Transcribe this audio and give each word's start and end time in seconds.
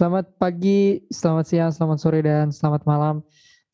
Selamat 0.00 0.32
pagi, 0.40 1.04
selamat 1.12 1.44
siang, 1.44 1.70
selamat 1.76 1.98
sore, 2.00 2.24
dan 2.24 2.48
selamat 2.48 2.88
malam 2.88 3.20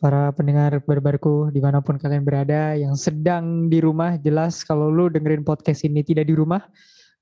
para 0.03 0.35
pendengar 0.35 0.75
barbarku 0.83 1.55
di 1.55 1.63
mana 1.63 1.79
pun 1.79 2.03
kalian 2.03 2.27
berada 2.27 2.75
yang 2.75 2.99
sedang 2.99 3.71
di 3.71 3.79
rumah. 3.79 4.19
Jelas 4.19 4.67
kalau 4.67 4.91
lu 4.91 5.07
dengerin 5.07 5.47
podcast 5.47 5.87
ini 5.87 6.03
tidak 6.03 6.27
di 6.27 6.35
rumah, 6.35 6.67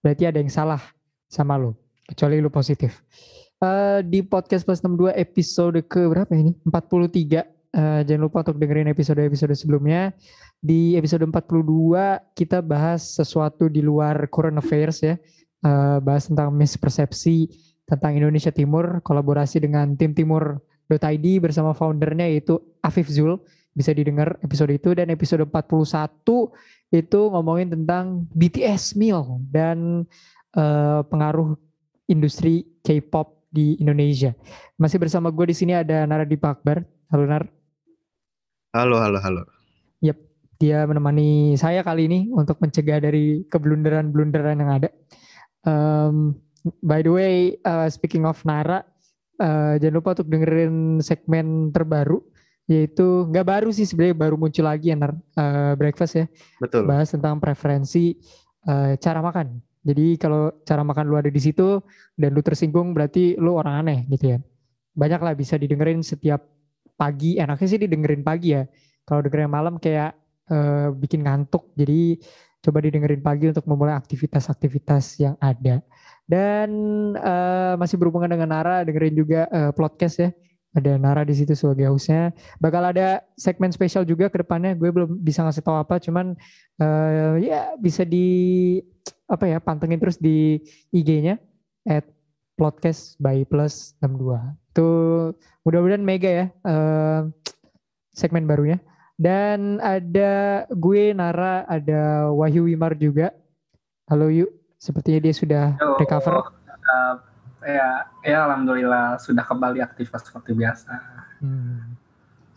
berarti 0.01 0.25
ada 0.25 0.41
yang 0.41 0.49
salah 0.49 0.81
sama 1.29 1.61
lu. 1.61 1.77
Kecuali 2.09 2.41
lu 2.41 2.49
positif. 2.49 3.05
Uh, 3.61 4.01
di 4.01 4.25
podcast 4.25 4.64
plus 4.64 4.81
62 4.81 5.13
episode 5.21 5.85
ke 5.85 6.00
berapa 6.09 6.32
ini? 6.32 6.57
43. 6.64 7.45
Uh, 7.77 8.00
jangan 8.09 8.23
lupa 8.25 8.41
untuk 8.41 8.57
dengerin 8.57 8.89
episode-episode 8.89 9.53
sebelumnya. 9.53 10.17
Di 10.64 10.96
episode 10.96 11.29
42 11.29 11.53
kita 12.32 12.64
bahas 12.64 13.05
sesuatu 13.05 13.68
di 13.68 13.85
luar 13.85 14.32
current 14.32 14.57
affairs 14.57 15.05
ya. 15.05 15.21
Uh, 15.61 16.00
bahas 16.00 16.25
tentang 16.25 16.49
mispersepsi 16.57 17.53
tentang 17.85 18.17
Indonesia 18.17 18.51
Timur, 18.53 19.01
kolaborasi 19.05 19.61
dengan 19.61 19.97
tim 19.97 20.17
Timur.id 20.17 21.27
bersama 21.41 21.77
foundernya 21.77 22.29
yaitu 22.29 22.61
Afif 22.81 23.09
Zul. 23.09 23.41
Bisa 23.75 23.91
didengar 23.91 24.39
episode 24.39 24.71
itu 24.71 24.95
dan 24.95 25.11
episode 25.11 25.43
41 25.51 26.23
itu 26.95 27.21
ngomongin 27.27 27.75
tentang 27.75 28.23
BTS 28.31 28.95
Meal 28.95 29.43
dan 29.51 30.07
uh, 30.55 31.03
pengaruh 31.11 31.59
industri 32.07 32.70
K-pop 32.87 33.34
di 33.51 33.75
Indonesia. 33.83 34.31
Masih 34.79 35.03
bersama 35.03 35.35
gue 35.35 35.51
di 35.51 35.57
sini 35.59 35.75
ada 35.75 36.07
Nara 36.07 36.23
di 36.23 36.39
Akbar. 36.39 36.87
Halo 37.11 37.25
Nar. 37.27 37.45
Halo, 38.75 38.98
halo, 38.98 39.19
halo. 39.23 39.43
Yap, 40.03 40.19
dia 40.59 40.83
menemani 40.87 41.55
saya 41.55 41.83
kali 41.87 42.11
ini 42.11 42.21
untuk 42.35 42.59
mencegah 42.59 42.98
dari 42.98 43.47
keblunderan-blunderan 43.47 44.59
yang 44.59 44.71
ada. 44.71 44.91
Um, 45.67 46.35
by 46.81 47.05
the 47.05 47.12
way, 47.12 47.34
uh, 47.65 47.87
speaking 47.93 48.25
of 48.25 48.41
Nara, 48.48 48.83
uh, 49.41 49.75
jangan 49.77 49.95
lupa 50.01 50.17
untuk 50.17 50.29
dengerin 50.29 50.98
segmen 51.05 51.70
terbaru 51.70 52.23
yaitu 52.65 53.29
nggak 53.29 53.45
baru 53.45 53.69
sih 53.69 53.84
sebenarnya 53.84 54.17
baru 54.17 54.41
muncul 54.41 54.65
lagi 54.65 54.89
ya 54.89 54.97
uh, 54.97 55.77
breakfast 55.77 56.17
ya. 56.17 56.27
Betul. 56.57 56.89
Bahas 56.89 57.12
tentang 57.12 57.37
preferensi 57.37 58.17
uh, 58.65 58.97
cara 58.97 59.20
makan. 59.20 59.61
Jadi 59.85 60.17
kalau 60.17 60.48
cara 60.65 60.81
makan 60.81 61.05
lu 61.05 61.20
ada 61.20 61.29
di 61.29 61.37
situ 61.37 61.77
dan 62.17 62.33
lu 62.33 62.41
tersinggung 62.41 62.97
berarti 62.97 63.37
lu 63.37 63.53
orang 63.53 63.85
aneh 63.85 64.09
gitu 64.09 64.33
ya. 64.33 64.39
Banyak 64.97 65.20
lah 65.20 65.37
bisa 65.37 65.61
didengerin 65.61 66.01
setiap 66.01 66.41
pagi. 66.97 67.37
Enaknya 67.37 67.69
sih 67.69 67.81
didengerin 67.85 68.25
pagi 68.25 68.57
ya. 68.57 68.65
Kalau 69.05 69.20
dengerin 69.20 69.53
malam 69.53 69.77
kayak 69.77 70.17
uh, 70.48 70.89
bikin 70.97 71.29
ngantuk. 71.29 71.69
Jadi 71.77 72.17
coba 72.65 72.81
didengerin 72.81 73.20
pagi 73.20 73.53
untuk 73.53 73.69
memulai 73.69 73.92
aktivitas-aktivitas 73.92 75.20
yang 75.20 75.37
ada. 75.37 75.85
Dan 76.25 76.70
uh, 77.20 77.77
masih 77.77 78.00
berhubungan 78.00 78.33
dengan 78.33 78.48
Nara, 78.56 78.80
dengerin 78.84 79.17
juga 79.17 79.44
uh, 79.53 79.72
podcast 79.77 80.20
ya. 80.20 80.30
Ada 80.75 80.98
Nara 80.98 81.22
di 81.22 81.36
situ 81.36 81.55
sebagai 81.55 81.86
hostnya. 81.86 82.34
Bakal 82.58 82.97
ada 82.97 83.22
segmen 83.39 83.70
spesial 83.70 84.03
juga 84.03 84.27
ke 84.27 84.42
depannya. 84.42 84.75
Gue 84.75 84.91
belum 84.91 85.22
bisa 85.22 85.47
ngasih 85.47 85.62
tahu 85.62 85.78
apa, 85.78 86.02
cuman 86.02 86.34
uh, 86.83 87.39
ya 87.39 87.78
bisa 87.78 88.02
di 88.02 88.80
apa 89.30 89.48
ya 89.48 89.62
pantengin 89.62 90.02
terus 90.02 90.19
di 90.19 90.61
IG-nya 90.91 91.39
at 91.86 92.05
podcast 92.58 93.14
by 93.22 93.47
plus 93.47 93.95
62. 94.02 94.75
Itu 94.75 94.89
mudah-mudahan 95.62 96.02
mega 96.02 96.30
ya 96.30 96.47
uh, 96.67 97.30
segmen 98.11 98.48
barunya. 98.48 98.83
Dan 99.14 99.78
ada 99.78 100.64
gue 100.75 101.14
Nara, 101.14 101.62
ada 101.70 102.34
Wahyu 102.34 102.67
Wimar 102.67 102.98
juga. 102.98 103.30
Halo 104.11 104.27
Yu, 104.27 104.50
sepertinya 104.85 105.21
dia 105.25 105.33
sudah 105.33 105.65
Halo, 105.81 105.97
recover. 105.97 106.33
Uh, 106.85 107.17
ya, 107.65 107.89
ya 108.21 108.39
alhamdulillah 108.45 109.17
sudah 109.17 109.41
kembali 109.41 109.81
aktivitas 109.81 110.29
seperti 110.29 110.53
biasa. 110.53 110.93
Hmm. 111.41 111.97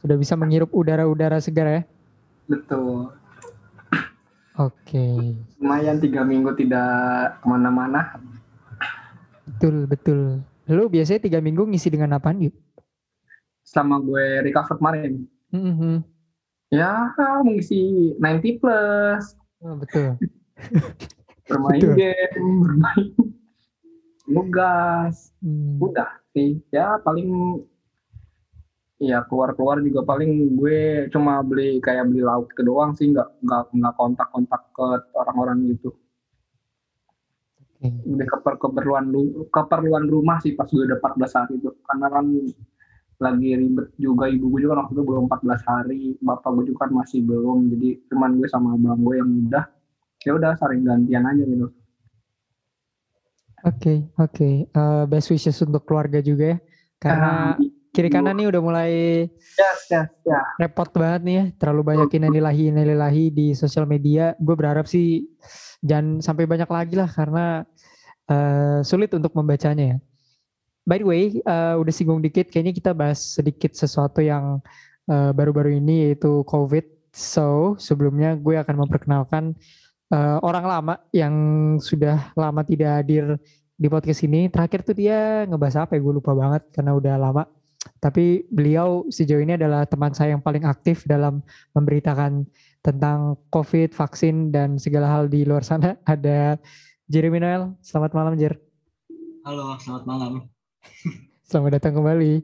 Sudah 0.03 0.19
bisa 0.19 0.35
menghirup 0.35 0.67
udara-udara 0.75 1.39
segar 1.39 1.71
ya? 1.71 1.81
Betul. 2.51 3.15
Oke. 4.59 4.91
Okay. 4.91 5.15
Lumayan 5.63 6.03
tiga 6.03 6.27
minggu 6.27 6.51
tidak 6.59 7.39
ke 7.39 7.45
mana-mana. 7.47 8.19
Betul 9.47 9.87
betul. 9.87 10.43
Lu 10.67 10.91
biasanya 10.91 11.23
tiga 11.23 11.39
minggu 11.39 11.63
ngisi 11.63 11.87
dengan 11.87 12.19
apa 12.19 12.35
nih? 12.35 12.51
Sama 13.63 14.03
gue 14.03 14.43
recover 14.43 14.75
kemarin. 14.75 15.23
Mm 15.55 15.73
-hmm. 15.79 15.95
Ya 16.75 17.15
mengisi 17.47 18.11
90 18.19 18.59
plus. 18.59 19.23
Oh, 19.63 19.79
betul. 19.79 20.19
bermain 21.47 21.79
betul. 21.81 21.95
game, 21.95 22.49
bermain 22.61 23.05
nugas. 24.35 25.31
Hmm. 25.39 25.79
Udah 25.79 26.11
sih. 26.35 26.59
Ya 26.69 26.99
paling 27.01 27.63
ya 28.97 29.21
keluar-keluar 29.29 29.77
juga 29.85 30.01
paling 30.01 30.57
gue 30.57 31.05
cuma 31.13 31.37
beli 31.45 31.77
kayak 31.77 32.09
beli 32.09 32.25
lauk 32.25 32.49
ke 32.49 32.65
doang 32.65 32.97
sih 32.97 33.13
nggak 33.13 33.29
nggak 33.45 33.63
nggak 33.69 33.93
kontak-kontak 33.93 34.61
ke 34.73 34.87
orang-orang 35.13 35.69
gitu 35.69 35.93
lebih 37.85 38.25
keper 38.25 38.57
keperluan 38.57 39.13
lu 39.13 39.45
keperluan 39.53 40.09
rumah 40.09 40.41
sih 40.41 40.57
pas 40.57 40.65
gue 40.65 40.81
udah 40.81 40.97
14 40.97 41.37
hari 41.37 41.53
itu 41.61 41.69
karena 41.85 42.07
kan 42.09 42.25
lagi 43.17 43.49
ribet 43.53 43.87
juga 44.01 44.25
ibu 44.29 44.49
gue 44.49 44.65
juga 44.65 44.81
waktu 44.81 44.97
itu 44.97 45.03
belum 45.05 45.29
14 45.29 45.69
hari 45.69 46.01
bapak 46.17 46.49
gue 46.57 46.65
juga 46.73 46.89
kan 46.89 46.91
masih 46.97 47.21
belum 47.21 47.69
jadi 47.77 47.89
cuman 48.09 48.29
gue 48.41 48.47
sama 48.49 48.73
abang 48.73 48.97
gue 48.97 49.15
yang 49.21 49.29
udah 49.45 49.65
ya 50.27 50.35
udah 50.35 50.51
saling 50.59 50.83
gantian 50.83 51.23
aja 51.23 51.43
gitu 51.47 51.71
Oke, 53.65 53.73
okay, 53.89 53.97
oke. 54.21 54.31
Okay. 54.37 54.53
Uh, 54.69 55.03
best 55.09 55.33
wishes 55.33 55.57
untuk 55.65 55.81
keluarga 55.81 56.21
juga 56.21 56.55
ya. 56.55 56.57
Karena 57.01 57.57
uh, 57.57 57.77
kiri 57.97 58.13
kanan 58.13 58.37
nih 58.37 58.53
udah 58.53 58.61
mulai 58.61 58.91
yes, 59.57 59.79
yes, 59.89 60.05
yeah. 60.21 60.45
repot 60.61 60.85
banget 60.93 61.21
nih 61.25 61.35
ya 61.41 61.45
terlalu 61.57 61.81
banyak 61.81 62.13
inalilahi 62.13 62.69
inalilahi 62.69 63.33
di 63.33 63.47
sosial 63.57 63.89
media 63.89 64.37
gue 64.37 64.53
berharap 64.53 64.85
sih 64.85 65.25
jangan 65.81 66.21
sampai 66.21 66.45
banyak 66.45 66.69
lagi 66.69 66.93
lah 66.93 67.09
karena 67.09 67.65
uh, 68.29 68.85
sulit 68.85 69.09
untuk 69.17 69.33
membacanya 69.33 69.97
ya 69.97 69.97
by 70.85 71.01
the 71.01 71.07
way 71.09 71.23
uh, 71.49 71.73
udah 71.81 71.89
singgung 71.89 72.21
dikit 72.21 72.53
kayaknya 72.53 72.77
kita 72.77 72.93
bahas 72.93 73.17
sedikit 73.17 73.73
sesuatu 73.73 74.21
yang 74.21 74.61
baru 75.07 75.31
baru-baru 75.33 75.79
ini 75.79 76.11
yaitu 76.11 76.43
covid 76.51 76.83
so 77.15 77.79
sebelumnya 77.79 78.35
gue 78.35 78.59
akan 78.59 78.83
memperkenalkan 78.83 79.55
uh, 80.11 80.37
orang 80.43 80.65
lama 80.65 80.95
yang 81.11 81.35
sudah 81.79 82.31
lama 82.35 82.61
tidak 82.63 83.03
hadir 83.03 83.39
di 83.77 83.87
podcast 83.87 84.25
ini 84.25 84.49
terakhir 84.49 84.81
tuh 84.81 84.97
dia 84.97 85.45
ngebahas 85.45 85.85
apa 85.85 85.95
ya 85.95 86.01
gue 86.01 86.13
lupa 86.17 86.33
banget 86.33 86.65
karena 86.73 86.97
udah 86.97 87.15
lama 87.15 87.43
tapi 88.01 88.45
beliau 88.51 89.05
sejauh 89.07 89.41
ini 89.41 89.55
adalah 89.55 89.85
teman 89.87 90.11
saya 90.11 90.35
yang 90.35 90.43
paling 90.43 90.65
aktif 90.67 91.07
dalam 91.07 91.41
memberitakan 91.71 92.45
tentang 92.83 93.35
COVID, 93.51 93.91
vaksin, 93.91 94.53
dan 94.53 94.79
segala 94.79 95.11
hal 95.11 95.27
di 95.27 95.43
luar 95.43 95.63
sana. 95.63 95.95
Ada 96.07 96.59
Jeremy 97.07 97.39
Noel. 97.41 97.63
Selamat 97.81 98.11
malam, 98.13 98.33
Jer. 98.35 98.55
Halo, 99.47 99.79
selamat 99.79 100.03
malam. 100.03 100.31
selamat 101.47 101.79
datang 101.79 101.93
kembali. 101.99 102.43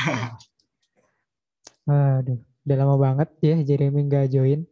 Aduh, 1.90 2.38
udah 2.66 2.76
lama 2.76 2.96
banget 2.98 3.28
ya 3.42 3.56
Jeremy 3.66 4.06
nggak 4.06 4.30
join. 4.30 4.62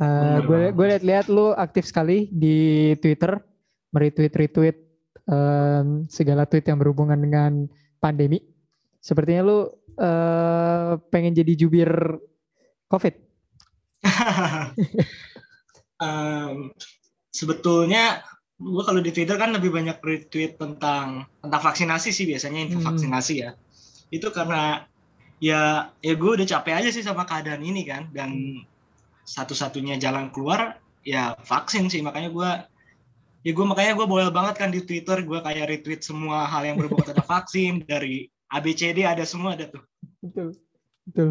Uh, 0.00 0.40
gue 0.48 0.62
gue 0.72 0.86
lihat-lihat 0.88 1.28
lu 1.28 1.52
aktif 1.52 1.84
sekali 1.84 2.26
di 2.32 2.90
Twitter, 2.98 3.36
meretweet 3.92 4.32
retweet 4.32 4.76
um, 5.28 6.08
segala 6.08 6.48
tweet 6.48 6.66
yang 6.66 6.80
berhubungan 6.80 7.20
dengan 7.20 7.52
pandemi. 8.00 8.40
Sepertinya 9.02 9.42
lu 9.44 9.58
uh, 10.00 10.96
pengen 11.12 11.36
jadi 11.36 11.52
jubir 11.54 11.90
COVID. 12.88 13.14
um, 16.02 16.72
sebetulnya 17.30 18.24
gue 18.62 18.82
kalau 18.86 19.00
di 19.02 19.10
Twitter 19.10 19.34
kan 19.34 19.50
lebih 19.54 19.74
banyak 19.74 19.98
retweet 20.00 20.58
tentang 20.58 21.26
tentang 21.42 21.62
vaksinasi 21.62 22.14
sih 22.14 22.26
biasanya 22.26 22.64
info 22.64 22.80
hmm. 22.80 22.88
vaksinasi 22.88 23.34
ya. 23.44 23.50
Itu 24.08 24.32
karena 24.32 24.88
ya 25.42 25.90
ya 26.00 26.14
gue 26.14 26.30
udah 26.38 26.46
capek 26.46 26.80
aja 26.80 26.90
sih 26.94 27.02
sama 27.02 27.26
keadaan 27.26 27.66
ini 27.66 27.82
kan 27.82 28.08
dan 28.14 28.62
satu-satunya 29.32 29.96
jalan 29.96 30.28
keluar 30.28 30.76
ya 31.00 31.32
vaksin 31.48 31.88
sih 31.88 32.04
makanya 32.04 32.28
gue 32.28 32.50
ya 33.42 33.52
gue 33.56 33.66
makanya 33.66 33.92
gue 33.96 34.06
bawel 34.06 34.30
banget 34.30 34.54
kan 34.60 34.68
di 34.68 34.84
Twitter 34.84 35.24
gue 35.24 35.38
kayak 35.40 35.72
retweet 35.72 36.04
semua 36.04 36.44
hal 36.44 36.62
yang 36.68 36.76
berhubungan 36.76 37.16
tentang 37.16 37.26
vaksin 37.26 37.82
dari 37.88 38.28
ABCD 38.52 39.08
ada 39.08 39.24
semua 39.24 39.56
ada 39.56 39.72
tuh. 39.72 39.82
Betul. 40.20 40.48
Betul. 41.08 41.30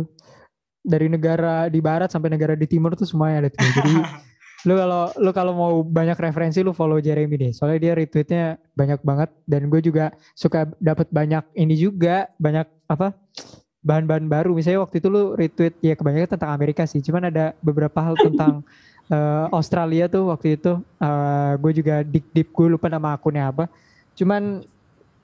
Dari 0.81 1.07
negara 1.07 1.69
di 1.69 1.77
barat 1.77 2.09
sampai 2.09 2.33
negara 2.33 2.57
di 2.57 2.65
timur 2.65 2.97
tuh 2.97 3.05
semuanya 3.05 3.45
ada 3.45 3.49
tuh. 3.53 3.61
Jadi 3.61 3.93
lu 4.67 4.73
kalau 4.77 5.03
lu 5.21 5.31
kalau 5.31 5.53
mau 5.53 5.73
banyak 5.85 6.17
referensi 6.17 6.65
lu 6.65 6.73
follow 6.73 6.97
Jeremy 6.97 7.37
deh. 7.37 7.51
Soalnya 7.53 7.79
dia 7.79 7.93
retweetnya 7.93 8.45
banyak 8.73 8.99
banget 9.05 9.29
dan 9.45 9.69
gue 9.69 9.79
juga 9.79 10.09
suka 10.33 10.67
dapat 10.81 11.07
banyak 11.13 11.45
ini 11.53 11.77
juga 11.77 12.33
banyak 12.41 12.65
apa 12.89 13.13
bahan-bahan 13.81 14.25
baru. 14.29 14.53
Misalnya 14.53 14.85
waktu 14.85 15.01
itu 15.01 15.07
lu 15.09 15.33
retweet 15.33 15.73
ya 15.81 15.93
kebanyakan 15.97 16.29
tentang 16.37 16.51
Amerika 16.53 16.85
sih. 16.85 17.01
Cuman 17.01 17.27
ada 17.29 17.53
beberapa 17.61 17.97
hal 18.01 18.15
tentang 18.17 18.61
uh, 19.09 19.45
Australia 19.57 20.05
tuh 20.07 20.29
waktu 20.29 20.55
itu 20.57 20.77
uh, 21.01 21.53
gue 21.57 21.71
juga 21.81 22.05
deep 22.05 22.25
deep 22.31 22.49
gue 22.53 22.67
lupa 22.77 22.87
nama 22.87 23.17
akunnya 23.17 23.49
apa. 23.49 23.65
Cuman 24.13 24.61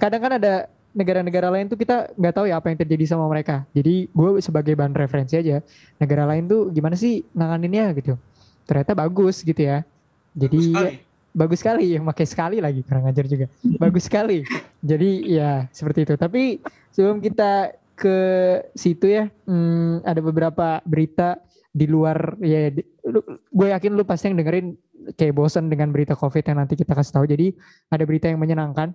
kadang 0.01 0.21
kan 0.21 0.33
ada 0.41 0.53
negara-negara 0.97 1.53
lain 1.53 1.69
tuh 1.69 1.77
kita 1.77 2.09
nggak 2.17 2.33
tahu 2.33 2.45
ya 2.49 2.57
apa 2.57 2.73
yang 2.73 2.79
terjadi 2.81 3.05
sama 3.13 3.29
mereka. 3.29 3.61
Jadi 3.77 4.09
gue 4.09 4.29
sebagai 4.41 4.73
bahan 4.73 4.97
referensi 4.97 5.37
aja, 5.37 5.61
negara 6.01 6.25
lain 6.25 6.49
tuh 6.49 6.73
gimana 6.73 6.97
sih 6.97 7.21
nanganinnya 7.37 7.93
gitu. 7.93 8.17
Ternyata 8.65 8.97
bagus 8.97 9.45
gitu 9.45 9.61
ya. 9.61 9.85
Jadi 10.33 10.57
Bagus 10.57 10.73
sekali. 10.73 10.93
bagus 11.37 11.59
sekali 11.61 11.85
ya 11.93 11.99
pakai 12.01 12.25
sekali 12.25 12.57
lagi 12.57 12.81
kurang 12.81 13.05
ajar 13.09 13.25
juga 13.29 13.45
bagus 13.83 14.09
sekali 14.09 14.41
jadi 14.81 15.09
ya 15.25 15.51
seperti 15.69 16.05
itu 16.09 16.13
tapi 16.17 16.57
sebelum 16.89 17.21
kita 17.21 17.77
ke 17.97 18.17
situ 18.77 19.09
ya. 19.09 19.25
Hmm, 19.49 20.05
ada 20.05 20.21
beberapa 20.21 20.79
berita 20.85 21.41
di 21.73 21.89
luar 21.89 22.37
ya 22.41 22.69
di- 22.69 22.85
lu- 23.09 23.25
gue 23.49 23.67
yakin 23.73 23.91
lu 23.97 24.05
pasti 24.05 24.29
yang 24.29 24.37
dengerin 24.37 24.77
kayak 25.17 25.33
bosen 25.33 25.69
dengan 25.69 25.89
berita 25.89 26.13
covid 26.13 26.45
yang 26.45 26.61
nanti 26.61 26.77
kita 26.77 26.93
kasih 26.93 27.13
tahu. 27.17 27.25
Jadi 27.25 27.57
ada 27.89 28.03
berita 28.05 28.29
yang 28.29 28.37
menyenangkan. 28.37 28.93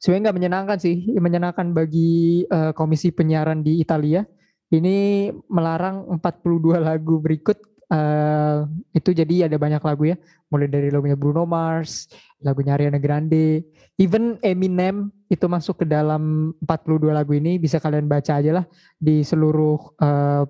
Sebenarnya 0.00 0.22
nggak 0.30 0.38
menyenangkan 0.40 0.78
sih 0.80 0.96
menyenangkan 1.20 1.66
bagi 1.76 2.42
eh, 2.48 2.72
komisi 2.72 3.12
penyiaran 3.12 3.60
di 3.60 3.78
Italia. 3.78 4.24
Ini 4.72 5.28
melarang 5.52 6.08
42 6.16 6.80
lagu 6.80 7.20
berikut. 7.20 7.60
Eh, 7.92 8.58
itu 8.96 9.12
jadi 9.12 9.52
ada 9.52 9.56
banyak 9.60 9.84
lagu 9.84 10.08
ya. 10.08 10.16
Mulai 10.48 10.68
dari 10.72 10.88
lagunya 10.88 11.12
Bruno 11.16 11.44
Mars, 11.44 12.08
lagunya 12.40 12.72
Ariana 12.72 12.96
Grande, 12.96 13.68
even 14.00 14.40
Eminem 14.40 15.12
itu 15.32 15.48
masuk 15.48 15.80
ke 15.80 15.86
dalam 15.88 16.52
42 16.60 17.08
lagu 17.08 17.32
ini 17.32 17.56
bisa 17.56 17.80
kalian 17.80 18.04
baca 18.04 18.36
aja 18.36 18.60
lah 18.60 18.66
di 19.00 19.24
seluruh 19.24 19.96
eh, 19.96 20.44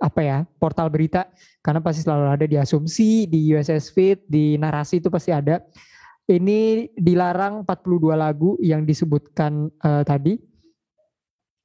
apa 0.00 0.20
ya 0.24 0.38
portal 0.56 0.88
berita 0.88 1.28
karena 1.60 1.84
pasti 1.84 2.00
selalu 2.06 2.32
ada 2.32 2.46
di 2.48 2.56
asumsi, 2.56 3.28
di 3.28 3.52
USS 3.52 3.92
Fit, 3.92 4.24
di 4.24 4.56
narasi 4.56 5.04
itu 5.04 5.12
pasti 5.12 5.28
ada. 5.28 5.60
Ini 6.28 6.92
dilarang 6.92 7.64
42 7.64 8.16
lagu 8.16 8.56
yang 8.64 8.88
disebutkan 8.88 9.68
eh, 9.76 10.04
tadi 10.08 10.40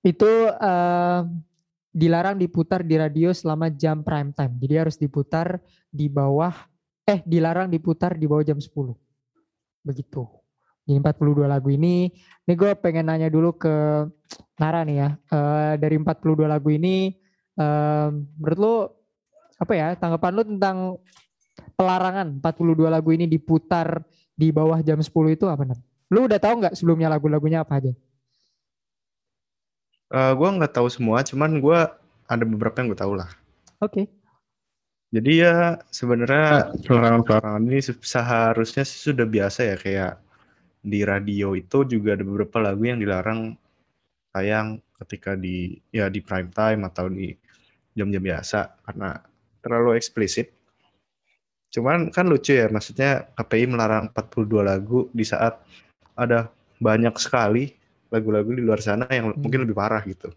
itu 0.03 0.31
eh, 0.51 1.21
dilarang 1.95 2.35
diputar 2.35 2.83
di 2.83 2.99
radio 2.99 3.31
selama 3.31 3.71
jam 3.71 4.03
prime 4.03 4.35
time. 4.35 4.51
Jadi 4.59 4.75
harus 4.75 4.99
diputar 4.99 5.63
di 5.87 6.11
bawah 6.11 6.51
eh 7.07 7.23
dilarang 7.23 7.71
diputar 7.71 8.19
di 8.19 8.27
bawah 8.27 8.43
jam 8.43 8.59
10. 8.59 8.67
Begitu. 9.87 10.42
Jadi 10.83 10.99
42 10.99 11.47
lagu 11.47 11.71
ini, 11.71 12.11
ini 12.43 12.53
gue 12.59 12.75
pengen 12.75 13.07
nanya 13.07 13.31
dulu 13.31 13.55
ke 13.55 14.03
Nara 14.59 14.83
nih 14.83 14.97
ya. 14.99 15.09
Eh, 15.31 15.73
dari 15.79 15.95
42 15.95 16.47
lagu 16.51 16.69
ini, 16.71 17.15
eh, 17.55 18.07
menurut 18.11 18.59
lo 18.59 18.75
apa 19.55 19.73
ya 19.79 19.87
tanggapan 19.95 20.31
lo 20.35 20.43
tentang 20.43 20.77
pelarangan 21.79 22.27
42 22.43 22.91
lagu 22.91 23.09
ini 23.15 23.29
diputar 23.29 24.03
di 24.35 24.51
bawah 24.51 24.81
jam 24.83 24.99
10 24.99 25.31
itu 25.31 25.47
apa 25.47 25.63
nih? 25.63 25.79
Lu 26.11 26.27
udah 26.27 26.39
tahu 26.41 26.59
nggak 26.59 26.75
sebelumnya 26.75 27.07
lagu-lagunya 27.07 27.63
apa 27.63 27.79
aja? 27.79 27.93
Eh 30.13 30.31
gue 30.35 30.49
nggak 30.59 30.73
tahu 30.73 30.87
semua, 30.91 31.23
cuman 31.23 31.57
gue 31.63 31.79
ada 32.27 32.43
beberapa 32.43 32.83
yang 32.83 32.91
gue 32.91 32.99
tahu 32.99 33.13
lah. 33.17 33.29
Oke. 33.79 34.05
Jadi 35.13 35.45
ya 35.45 35.77
sebenarnya 35.93 36.73
pelarangan-pelarangan 36.81 37.61
ini 37.69 37.79
se- 37.85 38.01
seharusnya 38.01 38.81
sih 38.81 39.13
sudah 39.13 39.29
biasa 39.29 39.59
ya 39.73 39.75
kayak 39.77 40.11
di 40.83 40.99
radio 41.07 41.55
itu 41.55 41.87
juga 41.87 42.19
ada 42.19 42.27
beberapa 42.27 42.59
lagu 42.59 42.83
yang 42.83 42.99
dilarang 42.99 43.55
tayang 44.35 44.83
ketika 44.99 45.39
di 45.39 45.79
ya 45.95 46.11
di 46.11 46.19
prime 46.19 46.51
time 46.51 46.83
atau 46.83 47.07
di 47.07 47.31
jam-jam 47.95 48.19
biasa 48.19 48.83
karena 48.83 49.15
terlalu 49.63 49.95
eksplisit. 49.95 50.51
Cuman 51.73 52.11
kan 52.11 52.27
lucu 52.29 52.53
ya 52.53 52.67
maksudnya 52.69 53.31
KPI 53.33 53.65
melarang 53.71 54.11
42 54.11 54.61
lagu 54.61 55.09
di 55.09 55.25
saat 55.25 55.57
ada 56.13 56.51
banyak 56.77 57.15
sekali 57.17 57.73
lagu-lagu 58.13 58.53
di 58.53 58.61
luar 58.61 58.77
sana 58.83 59.09
yang 59.09 59.33
Hmm. 59.33 59.39
mungkin 59.41 59.65
lebih 59.65 59.73
parah 59.73 60.03
gitu. 60.05 60.29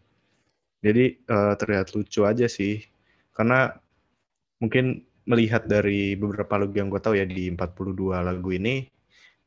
Jadi 0.80 1.18
eh, 1.18 1.54
terlihat 1.58 1.92
lucu 1.92 2.22
aja 2.24 2.46
sih 2.48 2.80
karena 3.36 3.74
mungkin 4.62 5.04
melihat 5.26 5.66
dari 5.66 6.14
beberapa 6.14 6.56
lagu 6.56 6.72
yang 6.78 6.88
gue 6.88 7.02
tahu 7.02 7.18
ya 7.18 7.26
di 7.26 7.50
42 7.52 8.22
lagu 8.22 8.48
ini 8.54 8.86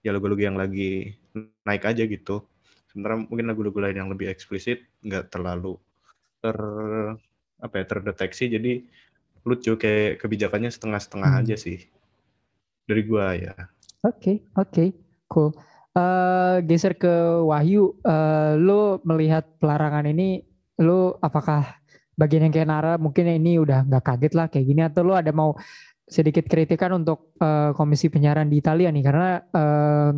ya 0.05 0.15
lagu-lagu 0.15 0.39
yang 0.39 0.55
lagi 0.55 1.15
naik 1.67 1.83
aja 1.85 2.03
gitu. 2.07 2.45
Sementara 2.89 3.19
mungkin 3.19 3.47
lagu-lagu 3.47 3.77
lain 3.79 3.97
yang 3.99 4.09
lebih 4.09 4.31
eksplisit 4.31 4.81
nggak 5.05 5.29
terlalu 5.29 5.77
ter 6.41 6.57
apa 7.59 7.75
ya 7.75 7.85
terdeteksi. 7.85 8.47
Jadi 8.49 8.87
lucu 9.43 9.75
kayak 9.75 10.19
kebijakannya 10.23 10.71
setengah-setengah 10.71 11.29
Hmm. 11.29 11.41
aja 11.45 11.55
sih. 11.59 11.85
Dari 12.89 13.01
gua 13.05 13.35
ya. 13.37 13.53
Oke, 14.03 14.41
oke, 14.55 14.95
cool. 15.27 15.51
Eh, 15.93 16.57
geser 16.63 16.95
ke 16.95 17.43
Wahyu, 17.43 17.97
eh, 18.05 18.53
lo 18.55 19.03
melihat 19.03 19.43
pelarangan 19.59 20.07
ini, 20.07 20.41
lo 20.79 21.19
apakah 21.19 21.65
bagian 22.15 22.47
yang 22.47 22.53
kayak 22.53 22.69
Nara 22.69 22.93
mungkin 22.99 23.27
ini 23.27 23.59
udah 23.59 23.87
nggak 23.87 24.03
kaget 24.03 24.33
lah 24.35 24.47
kayak 24.51 24.65
gini 24.67 24.81
atau 24.83 25.07
lo 25.07 25.15
ada 25.15 25.31
mau 25.31 25.55
sedikit 26.09 26.49
kritikan 26.49 26.97
untuk 26.97 27.37
eh, 27.37 27.71
komisi 27.77 28.09
penyiaran 28.09 28.49
di 28.49 28.57
Italia 28.57 28.89
nih 28.89 29.03
karena 29.05 29.29
eh, 29.39 30.11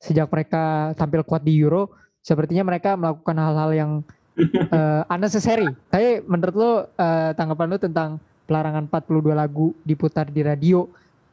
sejak 0.00 0.28
mereka 0.28 0.92
tampil 0.94 1.24
kuat 1.24 1.40
di 1.44 1.56
Euro, 1.56 1.96
sepertinya 2.20 2.68
mereka 2.68 2.94
melakukan 2.94 3.36
hal-hal 3.40 3.70
yang 3.72 3.92
eh, 4.76 5.02
unnecessary. 5.08 5.68
Tapi 5.88 6.22
menurut 6.28 6.54
lo 6.54 6.72
eh, 6.94 7.32
tanggapan 7.34 7.66
lo 7.72 7.78
tentang 7.80 8.10
pelarangan 8.44 8.84
42 8.86 9.32
lagu 9.32 9.72
diputar 9.82 10.28
di 10.28 10.44
radio 10.44 10.84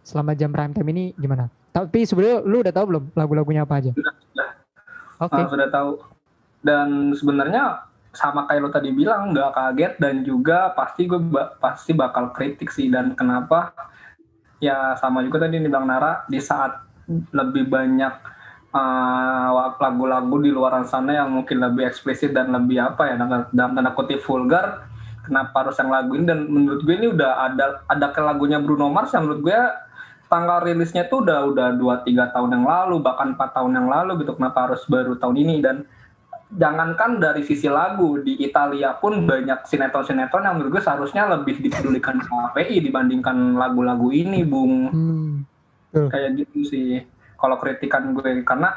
selama 0.08 0.32
jam 0.34 0.56
prime 0.56 0.72
time 0.72 0.90
ini 0.96 1.04
gimana? 1.20 1.52
Tapi 1.76 2.08
sebenarnya 2.08 2.38
lu 2.48 2.64
udah 2.64 2.74
tahu 2.74 2.86
belum 2.96 3.04
lagu-lagunya 3.14 3.62
apa 3.68 3.84
aja? 3.84 3.92
Sudah. 3.92 4.16
Oke. 5.22 5.36
Ah, 5.36 5.50
sudah 5.52 5.68
tahu. 5.70 5.92
Dan 6.64 7.14
sebenarnya 7.14 7.86
sama 8.18 8.50
kayak 8.50 8.62
lo 8.66 8.70
tadi 8.74 8.90
bilang 8.90 9.30
nggak 9.30 9.54
kaget 9.54 9.94
dan 10.02 10.26
juga 10.26 10.74
pasti 10.74 11.06
gue 11.06 11.22
ba- 11.22 11.54
pasti 11.62 11.94
bakal 11.94 12.34
kritik 12.34 12.74
sih 12.74 12.90
dan 12.90 13.14
kenapa 13.14 13.74
ya 14.58 14.98
sama 14.98 15.22
juga 15.22 15.46
tadi 15.46 15.62
dibilang 15.62 15.86
Nara 15.86 16.26
di 16.26 16.42
saat 16.42 16.82
lebih 17.08 17.72
banyak 17.72 18.14
uh, 18.74 19.74
lagu-lagu 19.80 20.36
di 20.44 20.52
luar 20.52 20.84
sana 20.86 21.24
yang 21.24 21.32
mungkin 21.32 21.62
lebih 21.62 21.88
eksplisit 21.88 22.36
dan 22.36 22.52
lebih 22.52 22.84
apa 22.84 23.08
ya 23.08 23.16
dalam 23.54 23.72
tanda 23.78 23.92
kutip 23.96 24.20
vulgar 24.26 24.88
kenapa 25.28 25.68
harus 25.68 25.76
yang 25.76 25.92
lagu 25.92 26.12
ini? 26.16 26.26
Dan 26.26 26.48
menurut 26.48 26.82
gue 26.88 26.96
ini 26.96 27.08
udah 27.12 27.32
ada 27.52 27.66
ada 27.92 28.08
ke 28.16 28.22
lagunya 28.24 28.64
Bruno 28.64 28.88
Mars 28.88 29.12
yang 29.12 29.28
menurut 29.28 29.44
gue 29.44 29.60
tanggal 30.32 30.64
rilisnya 30.64 31.08
tuh 31.08 31.24
udah 31.24 31.40
udah 31.52 31.68
dua 31.76 32.04
tiga 32.04 32.32
tahun 32.32 32.60
yang 32.60 32.66
lalu 32.68 33.00
bahkan 33.00 33.36
empat 33.36 33.56
tahun 33.56 33.72
yang 33.76 33.88
lalu 33.88 34.24
gitu 34.24 34.36
kenapa 34.40 34.72
harus 34.72 34.82
baru 34.88 35.20
tahun 35.20 35.36
ini? 35.36 35.56
Dan 35.60 35.84
jangankan 36.48 37.20
dari 37.20 37.44
sisi 37.44 37.68
lagu 37.68 38.24
di 38.24 38.40
Italia 38.40 38.96
pun 38.96 39.28
banyak 39.28 39.68
sinetron-sinetron 39.68 40.48
yang 40.48 40.56
menurut 40.56 40.80
gue 40.80 40.84
seharusnya 40.84 41.28
lebih 41.28 41.60
dipedulikan 41.60 42.24
KPI 42.24 42.80
dibandingkan 42.80 43.60
lagu-lagu 43.60 44.08
ini 44.10 44.48
Bung 44.48 44.76
Hmm. 45.88 46.12
kayak 46.12 46.36
gitu 46.36 46.68
sih 46.68 47.00
kalau 47.40 47.56
kritikan 47.58 48.12
gue 48.12 48.44
karena 48.44 48.76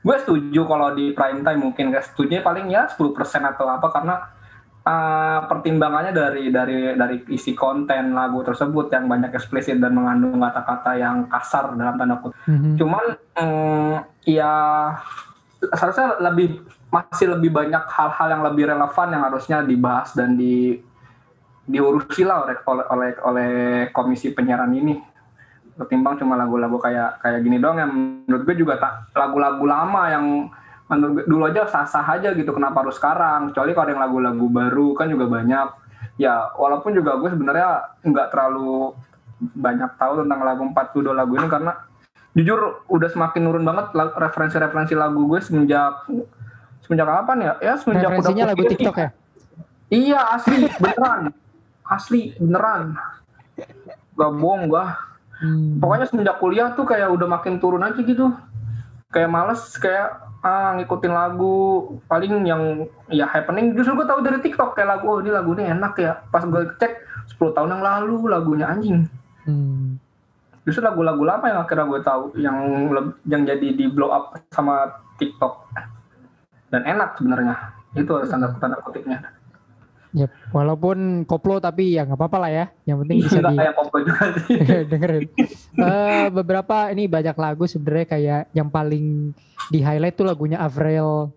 gue 0.00 0.16
setuju 0.18 0.64
kalau 0.64 0.92
di 0.92 1.12
prime 1.12 1.44
time 1.44 1.60
mungkin 1.60 1.92
gak 1.92 2.10
setuju 2.12 2.40
paling 2.40 2.72
ya 2.72 2.88
10% 2.88 3.12
atau 3.44 3.68
apa 3.68 3.86
karena 3.92 4.14
uh, 4.82 5.40
pertimbangannya 5.46 6.16
dari 6.16 6.48
dari 6.48 6.96
dari 6.96 7.16
isi 7.28 7.52
konten 7.52 8.16
lagu 8.16 8.40
tersebut 8.40 8.88
yang 8.88 9.04
banyak 9.04 9.36
eksplisit 9.36 9.76
dan 9.78 9.92
mengandung 9.92 10.40
kata-kata 10.40 10.96
yang 10.96 11.28
kasar 11.28 11.76
dalam 11.76 11.96
tanda 11.96 12.16
kutip 12.18 12.40
Mhm. 12.48 12.72
cuman 12.80 13.04
mm, 13.36 13.94
ya 14.24 14.52
seharusnya 15.60 16.20
lebih 16.22 16.62
masih 16.96 17.26
lebih 17.36 17.52
banyak 17.52 17.84
hal-hal 17.92 18.28
yang 18.32 18.42
lebih 18.46 18.64
relevan 18.72 19.08
yang 19.12 19.22
harusnya 19.28 19.60
dibahas 19.60 20.16
dan 20.16 20.32
di 20.32 20.80
diurusi 21.66 22.22
lah 22.22 22.46
oleh 22.46 22.56
oleh 22.64 23.10
oleh, 23.26 23.52
komisi 23.90 24.32
penyiaran 24.32 24.72
ini. 24.72 24.96
Ketimbang 25.76 26.16
cuma 26.16 26.40
lagu-lagu 26.40 26.80
kayak 26.80 27.20
kayak 27.20 27.44
gini 27.44 27.60
dong 27.60 27.76
yang 27.76 27.92
menurut 28.24 28.42
gue 28.48 28.56
juga 28.56 28.80
tak 28.80 29.12
lagu-lagu 29.12 29.60
lama 29.68 30.02
yang 30.08 30.24
menurut 30.88 31.12
gue 31.20 31.24
dulu 31.28 31.42
aja 31.50 31.68
sah-sah 31.68 32.06
aja 32.16 32.32
gitu 32.32 32.54
kenapa 32.56 32.80
harus 32.80 32.96
sekarang? 32.96 33.52
Kecuali 33.52 33.76
kalau 33.76 33.84
ada 33.84 33.92
yang 33.92 34.02
lagu-lagu 34.08 34.46
baru 34.48 34.88
kan 34.96 35.12
juga 35.12 35.28
banyak. 35.28 35.68
Ya 36.16 36.48
walaupun 36.56 36.96
juga 36.96 37.20
gue 37.20 37.28
sebenarnya 37.28 37.92
nggak 38.00 38.32
terlalu 38.32 38.96
banyak 39.36 40.00
tahu 40.00 40.24
tentang 40.24 40.40
lagu 40.48 40.62
42 40.72 41.12
lagu 41.12 41.32
ini 41.36 41.48
karena 41.52 41.72
jujur 42.32 42.88
udah 42.88 43.08
semakin 43.12 43.40
nurun 43.44 43.64
banget 43.68 43.92
referensi-referensi 44.16 44.96
lagu 44.96 45.28
gue 45.28 45.40
semenjak 45.44 46.08
semenjak 46.86 47.10
kapan 47.10 47.38
ya? 47.42 47.52
Ya 47.58 47.74
semenjak 47.74 48.10
Referensinya 48.14 48.44
udah 48.46 48.54
lagu. 48.54 48.70
TikTok 48.70 48.96
ya? 48.96 49.08
Iya 49.90 50.20
asli 50.38 50.56
beneran. 50.78 51.20
Asli 51.82 52.20
beneran. 52.38 52.82
Gak 54.14 54.32
bohong 54.38 54.70
gua. 54.70 54.86
Hmm. 55.36 55.76
pokoknya 55.76 56.08
semenjak 56.08 56.40
kuliah 56.40 56.72
tuh 56.72 56.88
kayak 56.88 57.12
udah 57.12 57.28
makin 57.28 57.60
turun 57.60 57.84
aja 57.84 58.00
gitu. 58.00 58.32
Kayak 59.12 59.28
males 59.28 59.60
kayak 59.76 60.24
ah 60.40 60.72
ngikutin 60.80 61.12
lagu. 61.12 61.92
Paling 62.08 62.46
yang 62.48 62.88
ya 63.12 63.28
happening. 63.28 63.76
Justru 63.76 64.00
gue 64.00 64.06
tahu 64.08 64.24
dari 64.24 64.40
TikTok 64.40 64.72
kayak 64.72 64.96
lagu 64.96 65.04
oh 65.12 65.20
ini 65.20 65.28
lagu 65.28 65.52
ini 65.52 65.68
enak 65.68 65.94
ya. 66.00 66.24
Pas 66.32 66.40
gue 66.40 66.62
cek 66.80 66.92
10 67.36 67.52
tahun 67.52 67.68
yang 67.76 67.84
lalu 67.84 68.30
lagunya 68.32 68.66
anjing. 68.70 69.10
Hmm. 69.46 70.02
justru 70.66 70.82
lagu-lagu 70.82 71.22
lama 71.22 71.46
yang 71.46 71.62
akhirnya 71.62 71.86
gue 71.86 72.00
tahu 72.02 72.24
yang 72.42 72.58
yang 73.30 73.46
jadi 73.46 73.68
di 73.78 73.86
blow 73.86 74.10
up 74.10 74.34
sama 74.50 74.98
TikTok 75.14 75.70
dan 76.70 76.82
enak 76.84 77.16
sebenarnya 77.18 77.54
itu 77.96 78.12
tanda 78.28 78.52
tanda 78.58 78.76
kutipnya 78.82 79.36
Yep. 80.16 80.32
Walaupun 80.48 81.28
koplo 81.28 81.60
tapi 81.60 81.92
ya 81.92 82.08
nggak 82.08 82.16
apa-apa 82.16 82.48
lah 82.48 82.50
ya. 82.50 82.64
Yang 82.88 82.96
penting 83.04 83.16
bisa 83.20 83.40
di 83.44 83.56
sih 84.48 84.56
dengerin. 84.90 85.22
Eh, 85.76 86.26
beberapa 86.32 86.88
ini 86.88 87.04
banyak 87.04 87.36
lagu 87.36 87.68
sebenarnya 87.68 88.06
kayak 88.08 88.42
yang 88.56 88.72
paling 88.72 89.36
di 89.68 89.84
highlight 89.84 90.16
tuh 90.16 90.24
lagunya 90.24 90.56
Avril 90.56 91.28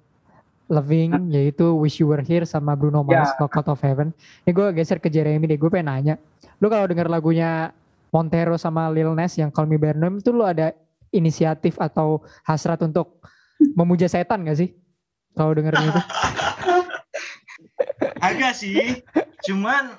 Lavigne 0.72 1.28
yaitu 1.28 1.76
Wish 1.76 2.00
You 2.00 2.08
Were 2.14 2.24
Here 2.24 2.48
sama 2.48 2.72
Bruno 2.80 3.04
Mars 3.04 3.36
Ya. 3.36 3.44
Knock 3.44 3.60
Out 3.60 3.68
of 3.68 3.84
Heaven. 3.84 4.16
Ini 4.48 4.52
gue 4.56 4.68
geser 4.72 5.04
ke 5.04 5.12
Jeremy 5.12 5.44
deh. 5.44 5.60
Gue 5.60 5.68
pengen 5.68 5.92
nanya. 5.92 6.16
Lu 6.64 6.72
kalau 6.72 6.88
denger 6.88 7.12
lagunya 7.12 7.76
Montero 8.16 8.56
sama 8.56 8.88
Lil 8.96 9.12
Nas 9.12 9.36
yang 9.36 9.52
Call 9.52 9.68
Me 9.68 9.76
By 9.76 9.92
Your 9.92 10.00
Name 10.00 10.24
itu 10.24 10.32
lu 10.32 10.48
ada 10.48 10.72
inisiatif 11.12 11.76
atau 11.82 12.24
hasrat 12.48 12.80
untuk 12.86 13.20
memuja 13.76 14.08
setan 14.08 14.46
gak 14.48 14.56
sih? 14.56 14.72
Kalau 15.36 15.52
dengerin 15.54 15.90
itu. 15.90 16.02
Agak 18.28 18.54
sih. 18.56 19.04
Cuman 19.46 19.96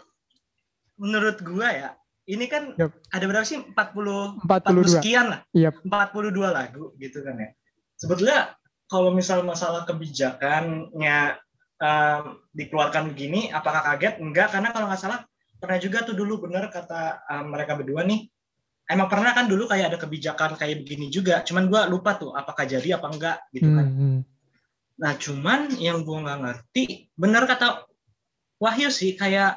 menurut 1.01 1.41
gua 1.41 1.69
ya, 1.73 1.91
ini 2.31 2.47
kan 2.47 2.77
Yup. 2.79 2.93
ada 3.11 3.25
berapa 3.27 3.47
sih? 3.47 3.59
40 3.75 4.47
40 4.47 4.47
42. 4.47 4.97
sekian 5.01 5.27
lah. 5.35 5.41
Yep. 5.57 5.89
42 5.89 6.31
lagu 6.53 6.95
gitu 7.01 7.27
kan 7.27 7.35
ya. 7.41 7.51
Sebetulnya 7.99 8.55
kalau 8.87 9.11
misal 9.11 9.43
masalah 9.43 9.83
kebijakannya 9.89 11.19
em, 11.83 12.25
dikeluarkan 12.55 13.11
begini, 13.15 13.51
apakah 13.51 13.83
kaget? 13.83 14.23
Enggak, 14.23 14.55
karena 14.55 14.71
kalau 14.71 14.87
nggak 14.87 15.01
salah 15.01 15.21
pernah 15.61 15.77
juga 15.77 16.07
tuh 16.07 16.17
dulu 16.17 16.49
bener 16.49 16.71
kata 16.71 17.27
em, 17.27 17.45
mereka 17.51 17.75
berdua 17.75 18.07
nih. 18.07 18.31
Emang 18.91 19.07
pernah 19.07 19.31
kan 19.31 19.47
dulu 19.47 19.71
kayak 19.71 19.95
ada 19.95 19.99
kebijakan 19.99 20.59
kayak 20.59 20.83
begini 20.83 21.11
juga. 21.11 21.43
Cuman 21.47 21.71
gua 21.71 21.87
lupa 21.87 22.19
tuh 22.19 22.35
apakah 22.35 22.67
jadi 22.67 22.99
apa 22.99 23.07
enggak 23.11 23.39
gitu 23.55 23.71
kan. 23.71 23.87
Hmm, 23.87 23.99
hmm. 23.99 24.19
Nah, 25.01 25.17
cuman 25.17 25.73
yang 25.81 26.05
gue 26.05 26.19
nggak 26.21 26.41
ngerti, 26.45 26.85
bener 27.17 27.49
kata 27.49 27.89
Wahyu 28.61 28.93
sih, 28.93 29.17
kayak 29.17 29.57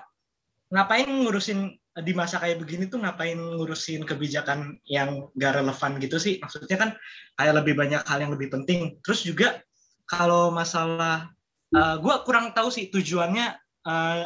ngapain 0.72 1.06
ngurusin 1.06 1.76
di 1.94 2.14
masa 2.16 2.40
kayak 2.40 2.64
begini 2.64 2.88
tuh 2.88 3.04
ngapain 3.04 3.36
ngurusin 3.36 4.08
kebijakan 4.08 4.80
yang 4.88 5.28
gak 5.36 5.60
relevan 5.60 6.00
gitu 6.00 6.16
sih? 6.18 6.40
Maksudnya 6.40 6.80
kan 6.80 6.90
kayak 7.36 7.60
lebih 7.60 7.76
banyak 7.76 8.00
hal 8.08 8.24
yang 8.24 8.32
lebih 8.32 8.48
penting. 8.48 8.96
Terus 9.04 9.28
juga 9.28 9.60
kalau 10.08 10.50
masalah, 10.50 11.30
gue 11.76 12.16
kurang 12.24 12.56
tahu 12.56 12.72
sih 12.72 12.88
tujuannya 12.88 13.46
eh, 13.84 14.24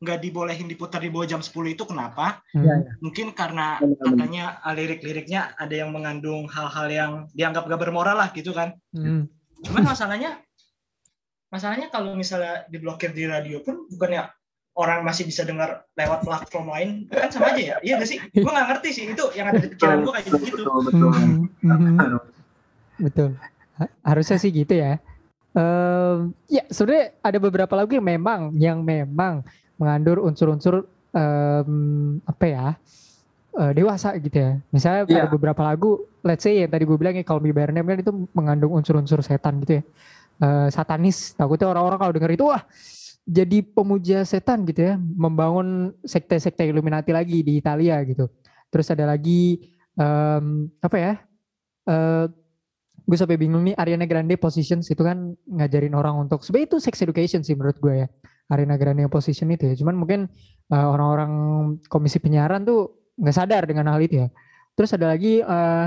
nggak 0.00 0.18
dibolehin 0.24 0.64
diputar 0.64 1.04
di 1.04 1.12
bawah 1.12 1.28
jam 1.28 1.44
10 1.44 1.76
itu 1.76 1.84
kenapa? 1.84 2.40
Hmm. 2.56 2.64
Iya, 2.64 2.74
iya. 2.80 2.92
Mungkin 3.04 3.26
karena 3.36 3.82
katanya 3.82 4.62
eh, 4.64 4.74
lirik-liriknya 4.78 5.58
ada 5.60 5.74
yang 5.74 5.92
mengandung 5.92 6.48
hal-hal 6.48 6.88
yang 6.88 7.12
dianggap 7.36 7.68
gak 7.68 7.80
bermoral 7.82 8.16
lah 8.16 8.32
gitu 8.32 8.54
kan? 8.56 8.78
Hmm. 8.96 9.28
Cuman 9.60 9.84
masalahnya, 9.92 10.40
masalahnya 11.50 11.90
kalau 11.90 12.14
misalnya 12.14 12.64
diblokir 12.66 13.10
di 13.10 13.26
radio 13.26 13.58
pun 13.60 13.84
bukannya 13.86 14.30
orang 14.72 15.02
masih 15.02 15.26
bisa 15.26 15.42
dengar 15.42 15.82
lewat 15.92 16.22
platform 16.22 16.66
lain 16.70 16.88
kan 17.10 17.28
sama 17.28 17.50
aja 17.50 17.60
ya 17.60 17.76
iya 17.82 17.94
nggak 17.94 18.06
sih 18.06 18.18
gue 18.22 18.46
nggak 18.46 18.68
ngerti 18.70 18.88
sih 18.90 19.04
itu 19.10 19.24
yang 19.34 19.50
ada 19.50 19.58
di 19.58 19.68
pikiran 19.68 19.96
gue 20.00 20.12
kayak 20.14 20.26
gitu 20.26 20.38
betul 20.40 20.78
betul 20.86 21.10
Hmm, 21.10 21.44
hmm. 21.60 22.18
Betul. 23.00 23.30
Ha- 23.76 23.94
Harusnya 24.04 24.36
sih 24.36 24.52
gitu 24.52 24.76
ya. 24.76 25.00
Ehm, 25.50 26.30
ya 26.46 26.62
sebenarnya 26.68 27.16
ada 27.18 27.38
beberapa 27.38 27.72
lagu 27.74 27.90
yang 27.90 28.06
memang 28.06 28.40
yang 28.54 28.78
memang 28.80 29.40
mengandur 29.74 30.20
unsur-unsur 30.20 30.84
em, 31.10 31.72
apa 32.22 32.44
ya 32.44 32.66
eh, 33.56 33.72
dewasa 33.72 34.14
gitu 34.16 34.36
ya. 34.36 34.50
Misalnya 34.68 35.02
Iya. 35.04 35.16
ada 35.18 35.28
beberapa 35.28 35.60
lagu, 35.60 35.96
let's 36.20 36.44
say 36.44 36.60
yang 36.60 36.70
tadi 36.70 36.84
gue 36.84 36.94
bilang 36.94 37.16
ya 37.16 37.24
Call 37.24 37.40
Me 37.40 37.50
By 37.50 37.66
Your 37.66 37.72
Name 37.72 37.88
kan 37.88 37.98
itu 37.98 38.12
mengandung 38.30 38.70
unsur-unsur 38.70 39.18
setan 39.20 39.58
gitu 39.60 39.80
ya. 39.80 39.84
Eh, 40.40 40.68
satanis. 40.72 41.36
Takutnya 41.36 41.68
orang-orang 41.68 41.98
kalau 42.00 42.12
denger 42.16 42.32
itu 42.32 42.44
wah 42.48 42.64
jadi 43.28 43.60
pemuja 43.60 44.24
setan 44.24 44.64
gitu 44.64 44.88
ya, 44.88 44.94
membangun 44.96 45.92
sekte-sekte 46.00 46.64
Illuminati 46.64 47.12
lagi 47.12 47.44
di 47.44 47.60
Italia 47.60 48.00
gitu. 48.08 48.32
Terus 48.72 48.88
ada 48.88 49.04
lagi 49.04 49.68
em, 50.00 50.72
apa 50.80 50.96
ya? 50.96 51.14
eh 51.88 52.26
gue 53.08 53.16
sampai 53.18 53.40
bingung 53.40 53.66
nih 53.66 53.74
Ariana 53.74 54.06
Grande 54.06 54.38
Positions 54.38 54.86
itu 54.86 55.02
kan 55.02 55.34
ngajarin 55.48 55.96
orang 55.98 56.14
untuk 56.28 56.46
sebenarnya 56.46 56.68
itu 56.70 56.78
sex 56.78 56.94
education 57.02 57.40
sih 57.42 57.58
menurut 57.58 57.80
gue 57.82 58.04
ya 58.04 58.08
Ariana 58.52 58.78
Grande 58.78 59.02
Position 59.10 59.50
itu 59.50 59.66
ya 59.66 59.74
cuman 59.74 59.98
mungkin 59.98 60.20
eh, 60.70 60.86
orang-orang 60.86 61.32
komisi 61.90 62.22
penyiaran 62.22 62.62
tuh 62.62 63.10
nggak 63.18 63.34
sadar 63.34 63.66
dengan 63.66 63.90
hal 63.90 63.98
itu 63.98 64.22
ya 64.22 64.28
terus 64.78 64.94
ada 64.94 65.10
lagi 65.10 65.42
eh, 65.42 65.86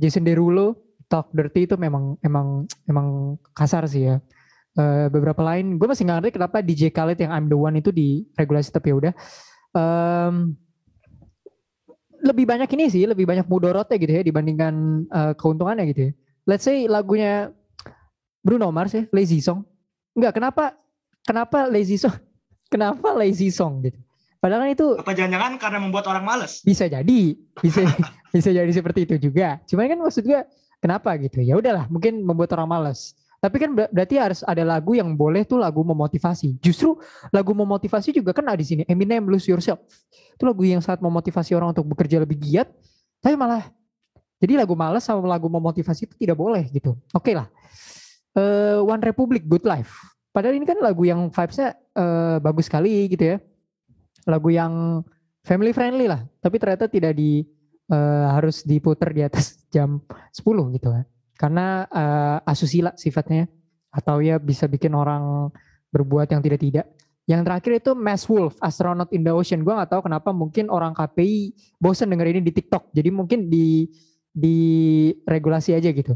Jason 0.00 0.26
Derulo 0.26 0.85
Talk 1.06 1.30
Dirty 1.30 1.70
itu 1.70 1.78
memang 1.78 2.18
emang 2.22 2.66
emang 2.88 3.38
kasar 3.54 3.86
sih 3.86 4.10
ya 4.12 4.18
Eh, 4.76 5.08
beberapa 5.08 5.40
lain 5.40 5.80
gue 5.80 5.88
masih 5.88 6.04
nggak 6.04 6.16
ngerti 6.20 6.32
kenapa 6.36 6.60
DJ 6.60 6.92
Khaled 6.92 7.16
yang 7.16 7.32
I'm 7.32 7.48
the 7.48 7.56
One 7.56 7.80
itu 7.80 7.88
diregulasi 7.88 8.68
tapi 8.68 8.92
ya 8.92 8.96
udah 9.00 9.12
Em, 9.76 10.56
lebih 12.24 12.48
banyak 12.48 12.66
ini 12.72 12.84
sih, 12.88 13.04
lebih 13.04 13.28
banyak 13.28 13.44
mudorotnya 13.46 14.00
gitu 14.00 14.12
ya 14.16 14.22
dibandingkan 14.24 14.74
eh, 15.04 15.32
keuntungannya 15.36 15.84
gitu 15.92 16.00
ya. 16.10 16.12
Let's 16.48 16.64
say 16.64 16.88
lagunya 16.88 17.52
Bruno 18.40 18.72
Mars 18.72 18.96
ya, 18.96 19.04
Lazy 19.12 19.44
Song. 19.44 19.66
Enggak, 20.16 20.40
kenapa 20.40 20.64
kenapa 21.26 21.68
Lazy 21.68 22.00
Song? 22.00 22.16
Kenapa 22.66 23.14
Lazy 23.14 23.54
Song 23.54 23.78
gitu? 23.78 23.94
Padahal 24.42 24.66
kan 24.66 24.70
itu 24.74 24.86
apa 24.98 25.14
jangan-jangan 25.14 25.54
karena 25.54 25.78
membuat 25.78 26.10
orang 26.10 26.26
males 26.26 26.66
bisa 26.66 26.90
jadi, 26.90 27.22
bisa 27.62 27.86
bisa 28.34 28.50
jadi 28.50 28.72
seperti 28.74 29.06
itu 29.06 29.30
juga. 29.30 29.62
Cuman 29.70 29.86
kan 29.86 29.98
maksud 30.02 30.26
gue 30.26 30.40
kenapa 30.80 31.14
gitu? 31.20 31.40
Ya 31.42 31.56
udahlah, 31.56 31.86
mungkin 31.88 32.20
membuat 32.22 32.52
orang 32.56 32.68
malas. 32.68 33.16
Tapi 33.36 33.56
kan 33.60 33.70
ber- 33.76 33.92
berarti 33.92 34.16
harus 34.16 34.40
ada 34.42 34.64
lagu 34.64 34.96
yang 34.96 35.12
boleh 35.12 35.44
tuh 35.44 35.60
lagu 35.60 35.84
memotivasi. 35.84 36.56
Justru 36.58 36.96
lagu 37.30 37.52
memotivasi 37.52 38.10
juga 38.16 38.32
ada 38.32 38.56
di 38.56 38.64
sini. 38.66 38.82
Eminem 38.88 39.28
Lose 39.28 39.46
Yourself. 39.52 39.84
Itu 40.34 40.48
lagu 40.48 40.64
yang 40.64 40.80
sangat 40.80 41.04
memotivasi 41.04 41.52
orang 41.52 41.76
untuk 41.76 41.86
bekerja 41.86 42.18
lebih 42.18 42.40
giat. 42.40 42.68
Tapi 43.20 43.36
malah 43.36 43.68
jadi 44.36 44.60
lagu 44.60 44.76
malas 44.76 45.04
sama 45.04 45.24
lagu 45.24 45.48
memotivasi 45.48 46.08
itu 46.08 46.14
tidak 46.16 46.36
boleh 46.36 46.64
gitu. 46.68 46.96
Oke 47.12 47.32
lah. 47.32 47.48
Eh, 48.36 48.80
One 48.80 49.00
Republic 49.00 49.44
Good 49.48 49.64
Life. 49.64 49.96
Padahal 50.32 50.60
ini 50.60 50.68
kan 50.68 50.76
lagu 50.80 51.08
yang 51.08 51.32
vibes-nya 51.32 51.76
eh, 51.76 52.36
bagus 52.40 52.68
sekali 52.68 53.08
gitu 53.08 53.36
ya. 53.36 53.36
Lagu 54.28 54.48
yang 54.52 55.00
family 55.44 55.72
friendly 55.72 56.08
lah. 56.08 56.24
Tapi 56.40 56.56
ternyata 56.60 56.90
tidak 56.90 57.16
di 57.16 57.46
eh, 57.90 58.26
harus 58.30 58.66
diputar 58.66 59.10
di 59.14 59.22
atas 59.22 59.60
jam 59.74 60.02
10 60.34 60.76
gitu 60.76 60.88
kan. 60.90 61.04
Karena 61.36 61.66
eh, 61.88 62.38
asusila 62.50 62.94
sifatnya 62.96 63.46
atau 63.92 64.20
ya 64.20 64.36
bisa 64.36 64.68
bikin 64.68 64.92
orang 64.92 65.48
berbuat 65.92 66.28
yang 66.32 66.44
tidak-tidak. 66.44 66.86
Yang 67.26 67.42
terakhir 67.42 67.72
itu 67.82 67.90
Mass 67.98 68.22
Wolf, 68.30 68.54
Astronaut 68.62 69.10
in 69.10 69.26
the 69.26 69.34
Ocean. 69.34 69.66
Gua 69.66 69.82
nggak 69.82 69.90
tahu 69.98 70.06
kenapa 70.06 70.30
mungkin 70.30 70.70
orang 70.70 70.94
KPI 70.94 71.58
bosen 71.82 72.06
denger 72.14 72.30
ini 72.30 72.40
di 72.44 72.54
TikTok. 72.54 72.94
Jadi 72.94 73.10
mungkin 73.10 73.50
di 73.50 73.90
di 74.30 74.56
regulasi 75.26 75.74
aja 75.74 75.90
gitu. 75.90 76.14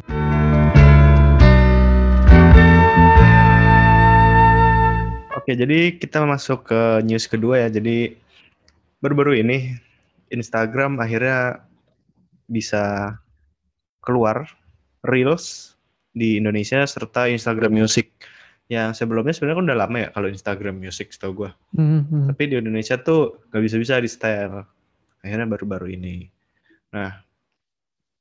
Oke, 5.41 5.57
jadi 5.57 5.99
kita 5.99 6.23
masuk 6.29 6.69
ke 6.69 6.81
news 7.03 7.27
kedua 7.27 7.67
ya. 7.67 7.69
Jadi 7.75 8.15
baru-baru 9.03 9.41
ini 9.41 9.73
Instagram 10.31 11.03
akhirnya 11.03 11.67
bisa 12.51 13.15
keluar 14.03 14.47
Reels 15.07 15.77
di 16.11 16.39
Indonesia 16.41 16.83
serta 16.87 17.31
Instagram 17.31 17.71
Music. 17.71 18.11
Yang 18.71 19.03
sebelumnya 19.03 19.35
sebenarnya 19.35 19.59
kan 19.59 19.67
udah 19.67 19.79
lama 19.83 19.97
ya 19.99 20.09
kalau 20.15 20.29
Instagram 20.31 20.77
Music 20.79 21.11
setahu 21.11 21.47
gue. 21.47 21.51
Hmm, 21.75 22.07
hmm. 22.07 22.27
Tapi 22.31 22.43
di 22.47 22.55
Indonesia 22.59 22.95
tuh 23.03 23.43
nggak 23.51 23.63
bisa-bisa 23.67 23.99
di 23.99 24.07
setel. 24.11 24.63
Akhirnya 25.21 25.47
baru-baru 25.51 25.91
ini. 25.99 26.31
Nah, 26.95 27.19